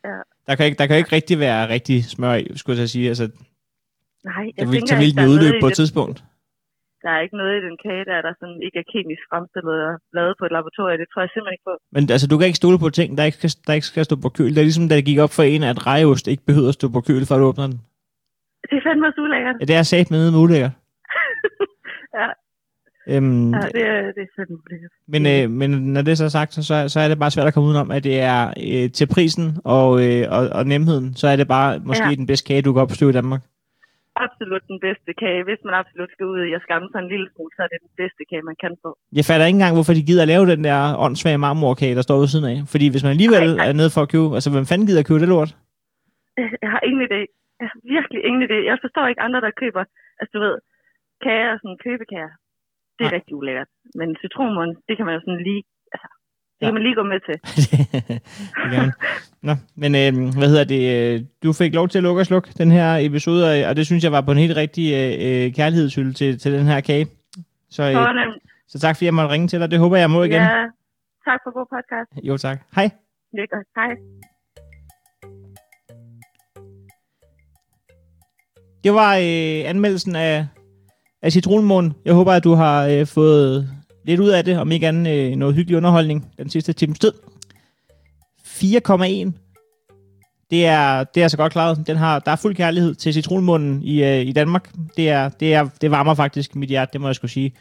ja. 0.10 0.18
Der 0.48 0.54
kan, 0.56 0.66
ikke, 0.66 0.78
der 0.82 0.88
kan 0.88 0.98
ikke 0.98 1.16
rigtig 1.16 1.40
være 1.40 1.70
rigtig 1.76 1.98
smør 2.14 2.34
i, 2.34 2.46
skulle 2.56 2.80
jeg 2.80 2.90
sige. 2.90 3.08
Altså, 3.08 3.26
Nej, 4.30 4.46
jeg 4.58 4.62
det 4.66 4.72
vil, 4.74 4.82
tænker 4.82 5.06
ikke, 5.08 5.18
der 5.18 5.24
ikke 5.24 5.32
udløb 5.34 5.54
noget 5.54 5.64
på 5.64 5.68
et 5.72 5.76
tidspunkt. 5.82 6.18
Der 7.04 7.12
er 7.16 7.22
ikke 7.26 7.38
noget 7.42 7.54
i 7.60 7.66
den 7.68 7.78
kage, 7.86 8.04
der, 8.10 8.16
er 8.20 8.24
der 8.28 8.34
sådan 8.42 8.60
ikke 8.66 8.78
er 8.84 8.88
kemisk 8.94 9.24
fremstillet 9.32 9.78
og 9.88 9.94
lavet 10.18 10.34
på 10.40 10.44
et 10.48 10.54
laboratorium. 10.58 10.98
Det 11.02 11.08
tror 11.12 11.22
jeg 11.26 11.30
simpelthen 11.32 11.56
ikke 11.58 11.68
på. 11.72 11.76
Men 11.96 12.02
altså, 12.16 12.28
du 12.32 12.36
kan 12.38 12.48
ikke 12.50 12.62
stole 12.64 12.78
på 12.86 12.90
ting, 13.00 13.10
der 13.18 13.24
ikke, 13.30 13.38
skal, 13.40 13.50
der 13.68 13.74
ikke 13.78 13.90
skal 13.92 14.06
stå 14.10 14.16
på 14.26 14.30
køl. 14.38 14.50
Det 14.56 14.60
er 14.62 14.70
ligesom, 14.70 14.88
da 14.90 14.96
det 15.00 15.06
gik 15.10 15.20
op 15.26 15.34
for 15.38 15.44
en, 15.54 15.64
at 15.72 15.78
rejeost 15.92 16.26
ikke 16.34 16.46
behøver 16.50 16.70
at 16.74 16.78
stå 16.80 16.88
på 16.98 17.02
køl, 17.08 17.24
før 17.30 17.38
du 17.38 17.46
åbner 17.52 17.68
den. 17.72 17.78
Det 18.70 18.76
er 18.80 18.84
fandme 18.88 19.08
også 19.10 19.22
ulækkert. 19.26 19.56
Ja, 19.62 19.66
det 19.70 19.76
er 19.82 19.84
sat 19.94 20.12
med 20.14 20.22
ulækkert. 20.44 20.74
ja. 22.20 22.28
Øhm, 23.12 23.54
ja, 23.54 23.60
det 23.76 23.84
er, 23.94 24.02
det 24.16 24.22
er 24.28 24.32
fandme 24.38 24.58
ulækkert. 24.66 24.92
Men, 25.14 25.22
øh, 25.34 25.44
men 25.60 25.70
når 25.94 26.02
det 26.02 26.12
er 26.12 26.16
så 26.24 26.30
sagt, 26.30 26.54
så, 26.54 26.64
så, 26.64 26.76
så 26.94 27.00
er 27.00 27.08
det 27.08 27.20
bare 27.20 27.32
svært 27.32 27.48
at 27.48 27.54
komme 27.54 27.70
udenom, 27.70 27.92
at 27.92 28.04
det 28.04 28.20
er 28.20 28.54
øh, 28.68 28.92
til 28.92 29.08
prisen 29.16 29.58
og, 29.64 29.90
øh, 30.08 30.24
og, 30.36 30.50
og 30.58 30.64
nemheden, 30.66 31.08
så 31.16 31.28
er 31.28 31.36
det 31.36 31.48
bare 31.48 31.80
måske 31.80 32.10
Ja. 32.10 32.16
den 32.16 32.28
bedste 32.28 32.48
kage, 32.48 32.62
du 32.62 32.74
kan 32.74 32.82
opstøve 32.82 33.10
i 33.10 33.14
Danmark. 33.14 33.42
Absolut 34.16 34.64
den 34.72 34.80
bedste 34.86 35.12
kage. 35.22 35.44
Hvis 35.50 35.62
man 35.66 35.74
absolut 35.82 36.10
skal 36.12 36.26
ud 36.34 36.42
i 36.50 36.54
at 36.58 36.62
skamme 36.68 36.88
sig 36.92 37.00
en 37.00 37.12
lille 37.14 37.28
smule, 37.34 37.52
så 37.56 37.62
er 37.66 37.70
det 37.74 37.80
den 37.86 37.94
bedste 38.02 38.22
kage, 38.30 38.44
man 38.52 38.58
kan 38.64 38.74
få. 38.84 38.90
Jeg 39.18 39.26
fatter 39.30 39.46
ikke 39.46 39.58
engang, 39.60 39.76
hvorfor 39.78 39.94
de 39.98 40.08
gider 40.10 40.24
at 40.26 40.32
lave 40.34 40.46
den 40.54 40.64
der 40.70 40.78
åndssvage 41.06 41.44
marmorkage, 41.46 41.96
der 41.98 42.04
står 42.08 42.18
ved 42.22 42.30
siden 42.34 42.48
af. 42.54 42.58
Fordi 42.74 42.86
hvis 42.92 43.04
man 43.06 43.14
alligevel 43.16 43.48
Ej, 43.52 43.60
ej. 43.62 43.70
er 43.70 43.74
nede 43.82 43.92
for 43.96 44.02
at 44.06 44.12
købe, 44.14 44.28
altså 44.38 44.50
hvem 44.54 44.66
fanden 44.70 44.88
gider 44.88 45.02
at 45.04 45.10
købe 45.10 45.22
det 45.24 45.34
lort? 45.36 45.52
Jeg 46.64 46.70
har 46.76 46.82
ingen 46.90 47.04
idé. 47.10 47.22
Jeg 47.62 47.68
har 47.72 47.80
virkelig 47.96 48.20
ingen 48.28 48.44
idé. 48.48 48.58
Jeg 48.72 48.78
forstår 48.84 49.06
ikke 49.08 49.26
andre, 49.28 49.42
der 49.46 49.60
køber, 49.64 49.84
altså 50.20 50.32
du 50.36 50.40
ved, 50.46 50.56
kager 51.26 51.50
og 51.54 51.60
sådan 51.62 51.80
købekager. 51.86 52.34
Det 52.96 53.04
er 53.06 53.12
Nej. 53.12 53.18
rigtig 53.18 53.34
ulækkert. 53.40 53.70
Men 54.00 54.08
citronmåne, 54.22 54.74
det 54.88 54.94
kan 54.98 55.06
man 55.08 55.16
jo 55.18 55.22
sådan 55.26 55.44
lige, 55.50 55.62
det 56.62 56.68
Ja. 56.68 56.72
kan 56.72 56.74
man 56.74 56.84
lige 56.84 56.96
gå 56.96 57.04
med 57.04 57.20
til. 57.28 57.38
det. 58.72 58.94
Nå, 59.42 59.56
men 59.76 59.96
øh, 59.96 60.34
hvad 60.38 60.48
hedder 60.50 60.64
det? 60.64 61.14
øh, 61.16 61.22
Du 61.44 61.54
fik 61.54 61.74
lov 61.74 61.88
til 61.90 61.98
at 61.98 62.04
lukke 62.04 62.22
og 62.22 62.26
slukke 62.26 62.50
den 62.58 62.72
her 62.72 62.98
episode, 63.02 63.68
og- 63.68 63.76
det 63.76 63.86
synes 63.86 64.04
jeg 64.04 64.12
var 64.12 64.22
på 64.22 64.32
en 64.32 64.38
helt 64.38 64.58
rigtig 64.58 64.94
øh, 64.94 65.46
øh, 65.46 65.54
kærlighedshylde 65.54 66.14
til, 66.14 66.40
til 66.40 66.52
den 66.54 66.66
her 66.66 66.82
kage. 66.82 67.08
Så, 67.70 67.84
øh, 67.84 67.96
så 68.68 68.80
tak 68.80 68.96
fordi 68.96 69.06
jeg 69.06 69.14
måtte 69.14 69.30
ringe 69.34 69.48
til 69.48 69.60
dig. 69.60 69.72
Det 69.72 69.80
håber 69.80 69.98
jeg, 69.98 70.10
må 70.10 70.24
igen. 70.24 70.42
Ja, 70.42 70.66
tak 71.26 71.40
for 71.44 71.54
god 71.54 71.66
podcast. 71.76 72.28
Jo 72.28 72.38
tak. 72.38 72.60
Hej. 72.76 72.90
Det 73.32 73.50
godt. 73.50 73.68
Hej. 73.76 73.90
Det 78.84 78.94
var 78.94 79.16
øh, 79.16 79.70
anmeldelsen 79.70 80.16
af, 80.16 80.48
af 81.22 81.32
Citronmånen. 81.32 81.94
Jeg 82.06 82.14
håber, 82.14 82.32
at 82.32 82.44
du 82.44 82.54
har 82.54 82.86
øh, 82.88 83.08
fået 83.08 83.70
lidt 84.04 84.20
ud 84.20 84.30
af 84.30 84.46
det, 84.46 84.58
om 84.58 84.72
ikke 84.72 84.88
andet 84.88 85.32
øh, 85.32 85.36
noget 85.36 85.56
hyggelig 85.56 85.78
underholdning 85.78 86.28
den 86.38 86.50
sidste 86.50 86.74
times 86.74 87.00
tid. 87.00 87.12
4,1. 88.46 89.32
Det 90.52 90.66
er, 90.66 91.04
det 91.04 91.24
er 91.24 91.28
så 91.28 91.38
godt 91.38 91.52
klaret. 91.52 91.88
Den 91.88 91.98
har, 91.98 92.20
der 92.20 92.32
er 92.32 92.36
fuld 92.36 92.56
kærlighed 92.56 92.96
til 92.96 93.14
citronmunden 93.14 93.84
i, 93.84 94.04
øh, 94.04 94.28
i 94.28 94.32
Danmark. 94.32 94.70
Det, 94.98 95.10
er, 95.10 95.30
det, 95.30 95.54
er, 95.54 95.70
det 95.82 95.92
varmer 95.92 96.14
faktisk 96.14 96.56
mit 96.56 96.70
hjerte, 96.70 96.94
det 96.94 97.02
må 97.02 97.08
jeg 97.08 97.16
skulle 97.16 97.32
sige. 97.32 97.54